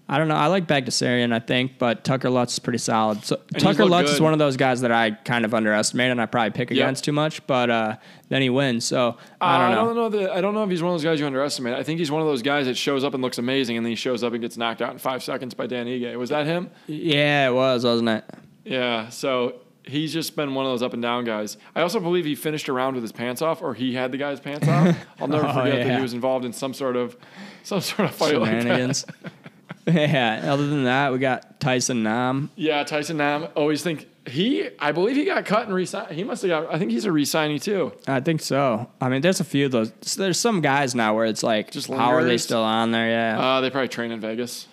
I 0.09 0.19
don't 0.19 0.29
know. 0.29 0.35
I 0.37 0.47
like 0.47 0.67
Baghdasaryan, 0.67 1.33
I 1.33 1.39
think, 1.41 1.79
but 1.79 2.05
Tucker 2.05 2.31
Lutz 2.31 2.53
is 2.55 2.59
pretty 2.59 2.79
solid. 2.79 3.25
So 3.25 3.41
he's 3.55 3.63
Tucker 3.63 3.85
Lutz 3.85 4.11
is 4.11 4.21
one 4.21 4.33
of 4.33 4.39
those 4.39 4.57
guys 4.57 4.81
that 4.83 4.91
I 4.93 5.11
kind 5.13 5.45
of 5.45 5.55
underestimate 5.55 6.11
and 6.11 6.21
I 6.21 6.27
probably 6.27 6.51
pick 6.51 6.71
against 6.73 7.05
too 7.05 7.13
much, 7.13 7.45
but 7.47 7.71
uh, 7.71 7.97
then 8.29 8.43
he 8.43 8.51
wins. 8.51 8.85
So 8.85 9.17
I 9.41 9.59
don't 9.59 9.67
Uh, 9.67 9.75
know. 9.75 9.81
I 9.81 9.85
don't 9.85 9.97
know. 9.97 10.09
That, 10.21 10.31
I 10.33 10.41
don't 10.41 10.55
know 10.55 10.65
if 10.65 10.71
he's 10.71 10.83
one 10.83 10.93
of 10.93 11.01
those 11.01 11.05
guys 11.05 11.19
you 11.21 11.27
underestimate. 11.27 11.75
I 11.75 11.83
think 11.85 11.99
he's 11.99 12.11
one 12.11 12.23
of 12.23 12.29
those 12.29 12.43
guys 12.43 12.67
that 12.67 12.77
shows 12.77 13.03
up 13.05 13.15
and 13.15 13.23
looks 13.23 13.39
amazing, 13.39 13.77
and 13.77 13.85
then 13.87 13.91
he 13.91 13.97
shows 13.97 14.23
up 14.25 14.33
and 14.33 14.41
gets 14.43 14.57
knocked 14.57 14.83
out 14.83 14.93
in 14.93 14.99
five 14.99 15.23
seconds 15.23 15.55
by 15.55 15.67
Dan 15.67 15.87
Ige. 15.87 16.17
Was 16.17 16.31
that 16.31 16.45
him? 16.47 16.71
Yeah, 16.87 17.49
it 17.49 17.53
was, 17.53 17.85
wasn't 17.85 18.09
it? 18.11 18.25
Yeah. 18.65 19.09
So 19.11 19.55
he's 19.91 20.13
just 20.13 20.37
been 20.37 20.55
one 20.55 20.65
of 20.65 20.73
those 20.73 20.83
up 20.83 20.93
and 20.95 21.03
down 21.03 21.25
guys. 21.25 21.57
I 21.75 21.83
also 21.83 22.01
believe 22.01 22.25
he 22.25 22.35
finished 22.35 22.69
around 22.69 22.95
with 22.95 23.03
his 23.03 23.13
pants 23.13 23.43
off, 23.43 23.61
or 23.63 23.75
he 23.75 23.95
had 23.95 24.13
the 24.13 24.19
guy's 24.19 24.41
pants 24.41 24.67
off. 24.69 24.97
I'll 25.21 25.29
never 25.29 25.47
Oh, 25.47 25.53
forget 25.53 25.87
that 25.87 25.97
he 25.97 26.01
was 26.03 26.15
involved 26.15 26.45
in 26.45 26.53
some 26.53 26.73
sort 26.73 26.97
of 26.97 27.17
some 27.63 27.81
sort 27.81 28.09
of 28.09 28.15
fight 28.15 28.37
like 28.39 28.51
that. 28.53 28.63
Shenanigans. 28.63 29.05
yeah. 29.87 30.43
Other 30.53 30.67
than 30.67 30.85
that, 30.85 31.13
we 31.13 31.19
got 31.19 31.61
Tyson 31.61 32.03
Nam. 32.03 32.51
Yeah, 32.57 32.85
Tyson 32.85 33.17
Nam. 33.17 33.49
Always 33.57 33.83
think 33.83 34.07
he. 34.27 34.69
I 34.79 34.93
believe 34.93 35.17
he 35.17 35.25
got 35.25 35.45
cut 35.47 35.67
and 35.67 35.75
re-signed. 35.75 36.13
He 36.13 36.23
must 36.25 36.43
have 36.43 36.49
got. 36.51 36.75
I 36.75 36.79
think 36.79 36.91
he's 36.91 37.05
a 37.07 37.13
re-signing 37.13 37.59
too. 37.59 37.93
I 38.07 38.21
think 38.21 38.41
so. 38.41 38.89
I 39.01 39.09
mean, 39.09 39.23
there's 39.23 39.41
a 39.41 39.45
few 39.45 39.67
of 39.67 39.73
those. 39.73 39.91
There's 40.17 40.39
some 40.39 40.61
guys 40.61 40.95
now 40.95 41.15
where 41.17 41.27
it's 41.27 41.43
like, 41.43 41.71
Just 41.71 41.89
how 41.89 42.11
are 42.13 42.25
they 42.25 42.39
still 42.39 42.63
on 42.63 42.93
there? 42.93 43.09
Yeah. 43.09 43.41
Uh, 43.41 43.61
they 43.61 43.71
probably 43.71 43.89
train 43.89 44.13
in 44.13 44.21
Vegas. 44.21 44.67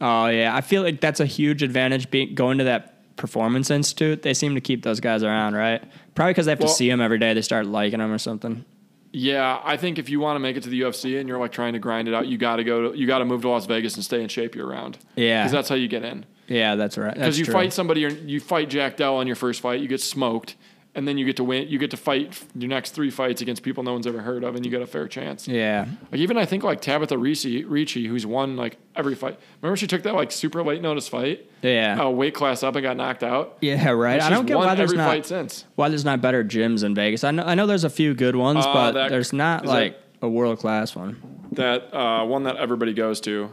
oh 0.00 0.26
yeah. 0.26 0.54
I 0.54 0.60
feel 0.60 0.82
like 0.82 1.00
that's 1.00 1.20
a 1.20 1.26
huge 1.26 1.62
advantage. 1.62 2.10
Being 2.10 2.34
going 2.34 2.58
to 2.58 2.64
that 2.64 2.99
performance 3.20 3.70
institute, 3.70 4.22
they 4.22 4.34
seem 4.34 4.54
to 4.56 4.60
keep 4.60 4.82
those 4.82 4.98
guys 4.98 5.22
around, 5.22 5.54
right? 5.54 5.80
Probably 6.16 6.32
because 6.32 6.46
they 6.46 6.52
have 6.52 6.58
Well- 6.60 6.68
to 6.68 6.74
see 6.74 6.88
them 6.88 7.00
every 7.00 7.18
day. 7.18 7.34
They 7.34 7.42
start 7.42 7.66
liking 7.66 8.00
them 8.00 8.10
or 8.10 8.18
something. 8.18 8.64
Yeah, 9.12 9.58
I 9.64 9.76
think 9.76 9.98
if 9.98 10.08
you 10.08 10.20
want 10.20 10.36
to 10.36 10.40
make 10.40 10.56
it 10.56 10.62
to 10.62 10.68
the 10.68 10.80
UFC 10.82 11.18
and 11.18 11.28
you're 11.28 11.38
like 11.38 11.50
trying 11.52 11.72
to 11.74 11.78
grind 11.80 12.06
it 12.08 12.14
out, 12.14 12.28
you 12.28 12.38
got 12.38 12.56
to 12.56 12.64
go. 12.64 12.90
To, 12.92 12.98
you 12.98 13.06
got 13.06 13.18
to 13.18 13.24
move 13.24 13.42
to 13.42 13.48
Las 13.48 13.66
Vegas 13.66 13.96
and 13.96 14.04
stay 14.04 14.22
in 14.22 14.28
shape 14.28 14.54
year 14.54 14.66
round. 14.66 14.98
Yeah. 15.16 15.42
because 15.42 15.52
that's 15.52 15.68
how 15.68 15.74
you 15.74 15.88
get 15.88 16.04
in. 16.04 16.24
Yeah, 16.48 16.74
that's 16.76 16.96
right. 16.98 17.14
Because 17.14 17.38
you 17.38 17.44
fight 17.44 17.72
somebody, 17.72 18.04
or 18.04 18.08
you 18.08 18.40
fight 18.40 18.70
Jack 18.70 18.96
Dell 18.96 19.16
on 19.16 19.26
your 19.26 19.36
first 19.36 19.60
fight, 19.60 19.80
you 19.80 19.88
get 19.88 20.00
smoked, 20.00 20.56
and 20.94 21.06
then 21.06 21.16
you 21.18 21.24
get 21.24 21.36
to 21.36 21.44
win. 21.44 21.68
You 21.68 21.78
get 21.78 21.90
to 21.92 21.96
fight 21.96 22.42
your 22.54 22.68
next 22.68 22.90
three 22.90 23.10
fights 23.10 23.40
against 23.40 23.62
people 23.62 23.82
no 23.82 23.92
one's 23.92 24.06
ever 24.06 24.20
heard 24.20 24.42
of, 24.44 24.56
and 24.56 24.64
you 24.64 24.70
get 24.70 24.82
a 24.82 24.86
fair 24.86 25.06
chance. 25.08 25.46
Yeah. 25.46 25.86
Like 26.10 26.20
even 26.20 26.36
I 26.36 26.44
think 26.46 26.64
like 26.64 26.80
Tabitha 26.80 27.16
Ricci, 27.16 27.64
Ricci, 27.64 28.06
who's 28.06 28.26
won 28.26 28.56
like 28.56 28.76
every 28.96 29.14
fight. 29.14 29.38
Remember 29.62 29.76
she 29.76 29.86
took 29.86 30.02
that 30.02 30.14
like 30.14 30.32
super 30.32 30.62
late 30.64 30.82
notice 30.82 31.06
fight, 31.08 31.48
Yeah. 31.62 32.02
uh, 32.04 32.08
weight 32.10 32.34
class 32.34 32.62
up 32.62 32.74
and 32.76 32.82
got 32.82 32.96
knocked 32.96 33.22
out. 33.22 33.58
Yeah, 33.60 33.90
right. 33.90 34.20
I 34.20 34.30
don't 34.30 34.46
get 34.46 34.56
why 34.56 34.74
there's 34.74 34.90
every 34.90 34.98
not 34.98 35.08
fight 35.08 35.26
since. 35.26 35.64
why 35.76 35.88
there's 35.88 36.04
not 36.04 36.20
better 36.20 36.42
gyms 36.42 36.82
in 36.82 36.94
Vegas. 36.94 37.22
I 37.24 37.30
know 37.30 37.44
I 37.44 37.54
know 37.54 37.66
there's 37.66 37.84
a 37.84 37.90
few 37.90 38.14
good 38.14 38.34
ones, 38.36 38.64
Uh, 38.66 38.72
but 38.72 38.92
that- 38.92 39.10
there's 39.10 39.32
not 39.32 39.62
that- 39.62 39.68
like 39.68 40.00
a 40.22 40.28
world 40.28 40.58
class 40.58 40.94
one. 40.96 41.16
That 41.52 41.94
uh, 41.94 42.24
one 42.26 42.42
that 42.44 42.56
everybody 42.56 42.92
goes 42.94 43.20
to. 43.22 43.50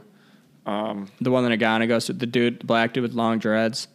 Um, 0.65 1.07
The 1.21 1.31
one 1.31 1.47
that 1.49 1.57
Ngannou 1.59 1.87
goes 1.87 2.05
to, 2.07 2.13
the 2.13 2.25
dude, 2.25 2.59
the 2.59 2.65
black 2.65 2.93
dude 2.93 3.03
with 3.03 3.13
long 3.13 3.39
dreads. 3.39 3.87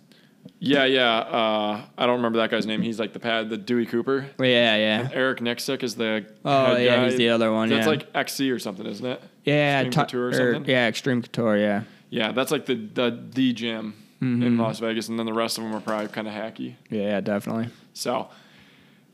Yeah, 0.59 0.84
yeah. 0.84 1.18
Uh, 1.18 1.82
I 1.99 2.07
don't 2.07 2.16
remember 2.16 2.38
that 2.38 2.51
guy's 2.51 2.66
name. 2.66 2.82
He's 2.82 2.99
like 3.01 3.12
the 3.12 3.18
pad, 3.20 3.49
the 3.51 3.57
Dewey 3.57 3.84
Cooper. 3.86 4.26
Yeah, 4.38 4.76
yeah. 4.76 5.09
Eric 5.12 5.40
Nicksick 5.40 5.82
is 5.82 5.97
the 5.97 6.24
Oh, 6.45 6.76
yeah, 6.76 6.97
guy. 6.97 7.05
he's 7.09 7.16
the 7.16 7.30
other 7.30 7.53
one, 7.53 7.68
That's 7.68 7.84
yeah. 7.86 7.90
like 7.90 8.07
XC 8.14 8.51
or 8.51 8.59
something, 8.59 8.86
isn't 8.86 9.05
it? 9.05 9.20
Yeah, 9.45 9.84
Xtreme 9.84 9.90
tu- 9.93 10.01
Couture 10.01 10.24
or 10.24 10.28
or- 10.28 10.53
something? 10.55 10.70
yeah, 10.70 10.90
Xtreme 10.90 11.22
Couture, 11.22 11.57
yeah. 11.59 11.82
Yeah, 12.11 12.30
that's 12.32 12.51
like 12.53 12.66
the 12.66 12.74
the, 12.74 13.18
the 13.32 13.53
gym 13.53 13.95
Mm-hmm. 14.22 14.43
in 14.45 14.57
Las 14.57 14.78
Vegas, 14.78 15.09
and 15.09 15.18
then 15.18 15.26
the 15.26 15.32
rest 15.32 15.59
of 15.59 15.64
them 15.64 15.74
are 15.74 15.80
probably 15.80 16.07
kind 16.07 16.28
of 16.28 16.32
hacky. 16.34 16.76
Yeah, 16.90 17.20
definitely. 17.20 17.70
So, 17.93 18.28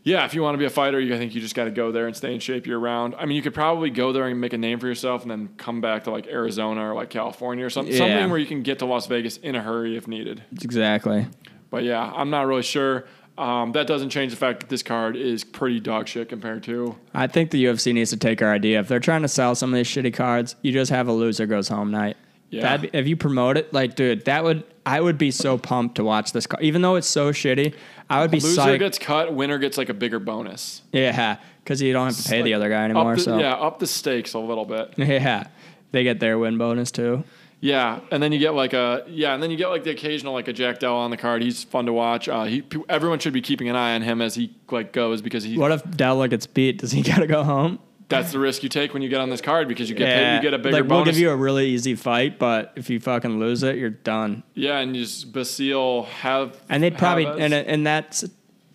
yeah, 0.09 0.25
if 0.25 0.33
you 0.35 0.43
want 0.43 0.55
to 0.55 0.59
be 0.59 0.65
a 0.65 0.71
fighter, 0.71 0.99
you, 0.99 1.15
I 1.15 1.19
think 1.19 1.35
you 1.35 1.41
just 1.41 1.55
got 1.55 1.65
to 1.65 1.71
go 1.71 1.93
there 1.93 2.07
and 2.07 2.17
stay 2.17 2.33
in 2.33 2.41
shape 2.41 2.67
year 2.67 2.79
round. 2.79 3.15
I 3.19 3.27
mean, 3.27 3.37
you 3.37 3.43
could 3.43 3.53
probably 3.55 3.91
go 3.91 4.13
there 4.13 4.27
and 4.27 4.41
make 4.41 4.53
a 4.55 4.59
name 4.59 4.79
for 4.81 4.87
yourself, 4.87 5.23
and 5.23 5.31
then 5.31 5.51
come 5.59 5.81
back 5.81 6.05
to 6.05 6.11
like 6.11 6.27
Arizona 6.27 6.91
or 6.91 6.95
like 6.95 7.11
California 7.11 7.65
or 7.65 7.71
something, 7.71 7.93
Yeah. 7.93 7.99
something 7.99 8.31
where 8.31 8.39
you 8.39 8.47
can 8.47 8.63
get 8.63 8.79
to 8.79 8.87
Las 8.87 9.07
Vegas 9.07 9.37
in 9.37 9.55
a 9.55 9.63
hurry 9.63 9.97
if 9.97 10.09
needed. 10.09 10.43
Exactly. 10.63 11.27
But 11.71 11.85
yeah, 11.85 12.11
I'm 12.15 12.31
not 12.31 12.47
really 12.47 12.63
sure. 12.63 13.05
Um, 13.37 13.71
that 13.73 13.87
doesn't 13.87 14.11
change 14.11 14.33
the 14.33 14.37
fact 14.39 14.61
that 14.61 14.69
this 14.69 14.83
card 14.83 15.15
is 15.15 15.45
pretty 15.45 15.79
dog 15.79 16.09
shit 16.09 16.29
compared 16.29 16.65
to. 16.65 16.97
I 17.15 17.27
think 17.29 17.51
the 17.53 17.65
UFC 17.67 17.93
needs 17.95 18.11
to 18.11 18.17
take 18.17 18.43
our 18.43 18.53
idea. 18.53 18.81
If 18.81 18.89
they're 18.89 18.99
trying 18.99 19.23
to 19.23 19.29
sell 19.29 19.55
some 19.55 19.73
of 19.73 19.77
these 19.77 19.87
shitty 19.87 20.13
cards, 20.15 20.57
you 20.63 20.73
just 20.73 20.91
have 20.91 21.07
a 21.07 21.13
loser 21.13 21.47
goes 21.47 21.69
home 21.69 21.91
night. 21.93 22.17
Yeah. 22.51 22.63
That'd 22.63 22.91
be, 22.91 22.99
if 22.99 23.07
you 23.07 23.17
promote 23.17 23.57
it, 23.57 23.73
like, 23.73 23.95
dude, 23.95 24.25
that 24.25 24.43
would 24.45 24.65
I 24.87 25.01
would 25.01 25.19
be 25.19 25.31
so 25.31 25.59
pumped 25.59 25.97
to 25.97 26.05
watch 26.05 26.33
this 26.33 26.47
card, 26.47 26.63
even 26.65 26.81
though 26.81 26.97
it's 26.97 27.07
so 27.07 27.31
shitty. 27.31 27.75
I 28.09 28.23
would 28.23 28.31
be 28.31 28.41
Loser 28.41 28.63
psyched. 28.63 28.79
gets 28.79 28.99
cut, 28.99 29.35
winner 29.35 29.59
gets 29.59 29.77
like 29.77 29.91
a 29.91 29.95
bigger 29.95 30.19
bonus. 30.19 30.81
yeah, 30.93 31.37
because 31.63 31.83
you 31.83 31.93
don't 31.93 32.07
have 32.07 32.17
to 32.17 32.29
pay 32.29 32.41
the 32.41 32.55
other 32.55 32.71
guy 32.71 32.85
anymore. 32.85 33.17
The, 33.17 33.23
so 33.23 33.39
Yeah, 33.39 33.53
up 33.53 33.79
the 33.81 33.87
stakes 33.87 34.33
a 34.33 34.39
little 34.39 34.65
bit. 34.65 34.95
yeah, 34.97 35.49
they 35.93 36.05
get 36.05 36.21
their 36.21 36.39
win 36.39 36.57
bonus 36.57 36.91
too. 36.91 37.25
Yeah, 37.61 38.01
and 38.11 38.23
then 38.23 38.33
you 38.33 38.39
get 38.39 38.55
like 38.55 38.73
a 38.73 39.05
yeah, 39.09 39.35
and 39.35 39.43
then 39.43 39.51
you 39.51 39.57
get 39.57 39.69
like 39.69 39.85
the 39.85 39.91
occasional 39.91 40.33
like 40.33 40.49
a 40.49 40.53
Jack 40.53 40.79
Dell 40.79 40.95
on 40.97 41.11
the 41.11 41.17
card. 41.17 41.43
He's 41.43 41.65
fun 41.65 41.87
to 41.87 41.93
watch. 41.93 42.29
Uh, 42.29 42.45
he 42.45 42.63
everyone 42.89 43.19
should 43.19 43.33
be 43.33 43.43
keeping 43.43 43.69
an 43.69 43.77
eye 43.77 43.95
on 43.95 44.03
him 44.03 44.23
as 44.23 44.37
he 44.37 44.55
like 44.71 44.93
goes 44.93 45.21
because 45.21 45.43
he 45.43 45.59
What 45.59 45.73
if 45.73 45.83
Della 45.91 46.29
gets 46.29 46.47
beat? 46.47 46.79
Does 46.79 46.93
he 46.93 47.03
got 47.11 47.19
to 47.19 47.27
go 47.27 47.43
home? 47.43 47.81
That's 48.09 48.33
the 48.33 48.39
risk 48.39 48.63
you 48.63 48.69
take 48.69 48.95
when 48.95 49.03
you 49.03 49.09
get 49.09 49.21
on 49.21 49.31
this 49.31 49.41
card 49.41 49.69
because 49.69 49.89
you 49.91 49.95
get 49.97 50.07
paid, 50.15 50.37
you 50.37 50.43
get 50.43 50.55
a 50.55 50.59
bigger 50.59 50.81
like 50.81 50.89
we'll 50.91 51.05
give 51.05 51.19
you 51.19 51.31
a 51.31 51.37
really 51.37 51.69
easy 51.69 51.95
fight, 51.95 52.39
but 52.39 52.73
if 52.77 52.89
you 52.91 53.01
fucking 53.01 53.39
lose 53.39 53.63
it, 53.63 53.77
you're 53.77 53.91
done. 53.91 54.43
yeah, 54.55 54.79
and 54.79 54.97
you 54.97 55.03
just 55.05 55.33
Basile 55.33 56.05
have 56.05 56.61
And 56.69 56.83
they'd 56.83 56.97
probably 56.97 57.27
us- 57.27 57.39
in, 57.53 57.85
that 57.85 58.23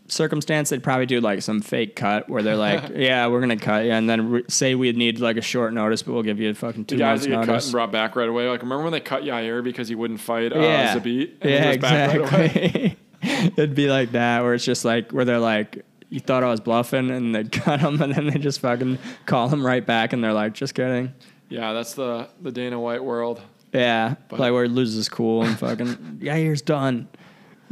circumstance, 0.07 0.69
they'd 0.69 0.83
probably 0.83 1.05
do 1.05 1.19
like 1.21 1.41
some 1.41 1.61
fake 1.61 1.95
cut 1.95 2.29
where 2.29 2.43
they're 2.43 2.55
like, 2.55 2.91
"Yeah, 2.95 3.27
we're 3.27 3.39
gonna 3.39 3.57
cut 3.57 3.85
you," 3.85 3.91
and 3.91 4.09
then 4.09 4.29
re- 4.29 4.43
say 4.47 4.75
we 4.75 4.91
need 4.91 5.19
like 5.19 5.37
a 5.37 5.41
short 5.41 5.73
notice, 5.73 6.03
but 6.03 6.13
we'll 6.13 6.23
give 6.23 6.39
you 6.39 6.49
a 6.49 6.53
fucking 6.53 6.85
two 6.85 6.97
guys 6.97 7.21
months 7.21 7.25
get 7.27 7.33
cut 7.39 7.47
notice. 7.47 7.65
and 7.65 7.71
brought 7.71 7.91
back 7.91 8.15
right 8.15 8.29
away. 8.29 8.47
Like 8.47 8.61
remember 8.61 8.83
when 8.83 8.93
they 8.93 8.99
cut 8.99 9.23
Yair 9.23 9.63
because 9.63 9.87
he 9.87 9.95
wouldn't 9.95 10.19
fight 10.19 10.53
uh, 10.53 10.59
yeah, 10.59 10.95
Zabit? 10.95 11.31
And 11.41 11.49
yeah, 11.51 11.77
back 11.77 12.07
right 12.19 12.33
away? 12.33 12.45
exactly. 12.45 12.97
It'd 13.57 13.73
be 13.75 13.87
like 13.89 14.11
that 14.11 14.43
where 14.43 14.53
it's 14.53 14.65
just 14.65 14.85
like 14.85 15.11
where 15.11 15.25
they're 15.25 15.39
like. 15.39 15.85
You 16.13 16.19
thought 16.19 16.43
I 16.43 16.49
was 16.51 16.59
bluffing, 16.59 17.09
and 17.09 17.33
they 17.33 17.43
cut 17.59 17.79
him, 17.79 17.99
and 17.99 18.13
then 18.13 18.27
they 18.27 18.37
just 18.37 18.59
fucking 18.59 18.99
call 19.25 19.49
him 19.49 19.65
right 19.65 19.83
back, 19.83 20.13
and 20.13 20.23
they're 20.23 20.31
like, 20.33 20.53
"Just 20.53 20.75
kidding." 20.75 21.11
Yeah, 21.49 21.73
that's 21.73 21.95
the 21.95 22.29
the 22.41 22.51
Dana 22.51 22.79
White 22.79 23.03
world. 23.03 23.41
Yeah, 23.73 24.15
like 24.29 24.53
where 24.53 24.63
he 24.65 24.69
loses 24.69 25.09
cool 25.09 25.41
and 25.43 25.57
fucking 25.57 25.87
Yair's 26.21 26.61
done. 26.61 27.07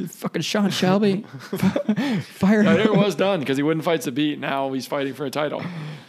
Fucking 0.07 0.41
Sean 0.41 0.71
Shelby, 0.71 1.21
fire 2.23 2.63
knew 2.63 2.71
it 2.79 2.95
was 2.95 3.13
done 3.13 3.39
because 3.39 3.57
he 3.57 3.63
wouldn't 3.63 3.83
fight 3.85 4.01
Zabit. 4.01 4.39
Now 4.39 4.71
he's 4.73 4.87
fighting 4.87 5.13
for 5.13 5.25
a 5.25 5.29
title. 5.29 5.61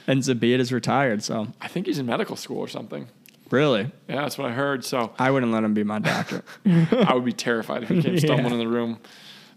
And 0.07 0.23
Zabit 0.23 0.59
is 0.61 0.73
retired, 0.73 1.23
so 1.23 1.49
I 1.61 1.69
think 1.69 1.87
he's 1.87 1.99
in 1.99 2.07
medical 2.07 2.37
school 2.37 2.59
or 2.59 2.69
something. 2.69 3.09
really, 3.51 3.91
Yeah, 4.09 4.23
that's 4.23 4.39
what 4.39 4.49
I 4.51 4.53
heard. 4.55 4.85
So 4.85 5.13
I 5.19 5.31
wouldn't 5.31 5.53
let 5.53 5.63
him 5.65 5.75
be 5.75 5.85
my 5.85 5.99
doctor. 5.99 6.43
I 6.65 7.13
would 7.13 7.25
be 7.27 7.33
terrified 7.35 7.83
if 7.83 7.91
he 7.91 8.01
came 8.03 8.19
stumbling 8.19 8.47
Yeah. 8.47 8.53
in 8.55 8.59
the 8.61 8.69
room. 8.69 8.99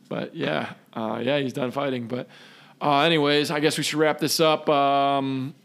But 0.09 0.35
yeah, 0.35 0.73
uh, 0.93 1.21
yeah, 1.23 1.39
he's 1.39 1.53
done 1.53 1.71
fighting. 1.71 2.07
But 2.07 2.27
uh, 2.81 3.01
anyways, 3.01 3.51
I 3.51 3.59
guess 3.59 3.77
we 3.77 3.83
should 3.83 3.99
wrap 3.99 4.19
this 4.19 4.39
up. 4.39 4.69
Um, 4.69 5.55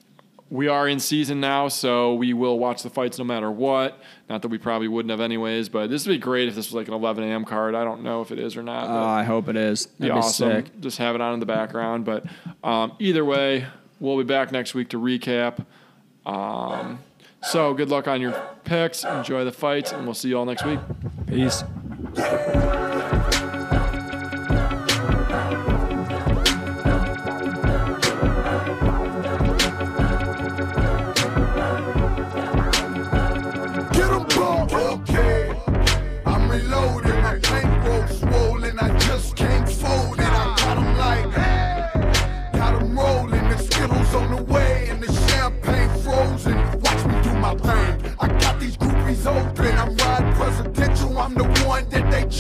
we 0.51 0.67
are 0.67 0.89
in 0.89 0.99
season 0.99 1.41
now, 1.41 1.69
so 1.69 2.15
we 2.15 2.33
will 2.33 2.59
watch 2.59 2.83
the 2.83 2.91
fights 2.91 3.19
no 3.19 3.25
matter 3.25 3.51
what. 3.51 4.03
Not 4.29 4.43
that 4.43 4.49
we 4.49 4.59
probably 4.59 4.89
wouldn't 4.89 5.11
have 5.11 5.21
anyways, 5.21 5.69
but 5.69 5.89
this 5.91 6.07
would 6.07 6.13
be 6.13 6.19
great 6.19 6.49
if 6.49 6.57
this 6.57 6.67
was 6.67 6.75
like 6.75 6.89
an 6.89 6.95
11 6.95 7.23
a.m. 7.23 7.45
card. 7.45 7.77
I 7.77 7.85
don't 7.85 8.03
know 8.03 8.21
if 8.21 8.33
it 8.33 8.41
is 8.41 8.57
or 8.57 8.63
not. 8.63 8.85
Oh, 8.85 8.89
but 8.89 9.05
I 9.05 9.23
hope 9.23 9.49
it 9.49 9.57
is. 9.57 9.87
That'd 9.87 10.13
be 10.15 10.19
awesome. 10.19 10.51
sick. 10.51 10.81
Just 10.81 10.99
have 10.99 11.15
it 11.15 11.21
on 11.21 11.35
in 11.35 11.41
the 11.41 11.47
background. 11.47 12.05
But 12.05 12.25
um, 12.65 12.95
either 12.99 13.25
way, 13.25 13.67
we'll 14.01 14.19
be 14.19 14.25
back 14.25 14.51
next 14.51 14.75
week 14.75 14.89
to 14.91 14.99
recap. 14.99 15.65
Um, 16.27 16.99
so 17.43 17.73
good 17.73 17.89
luck 17.89 18.09
on 18.09 18.21
your 18.21 18.33
picks. 18.65 19.05
Enjoy 19.05 19.45
the 19.45 19.53
fights, 19.53 19.93
and 19.93 20.05
we'll 20.05 20.15
see 20.15 20.31
you 20.31 20.39
all 20.39 20.47
next 20.47 20.65
week. 20.65 20.81
Peace. 21.29 21.63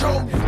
That 0.00 0.39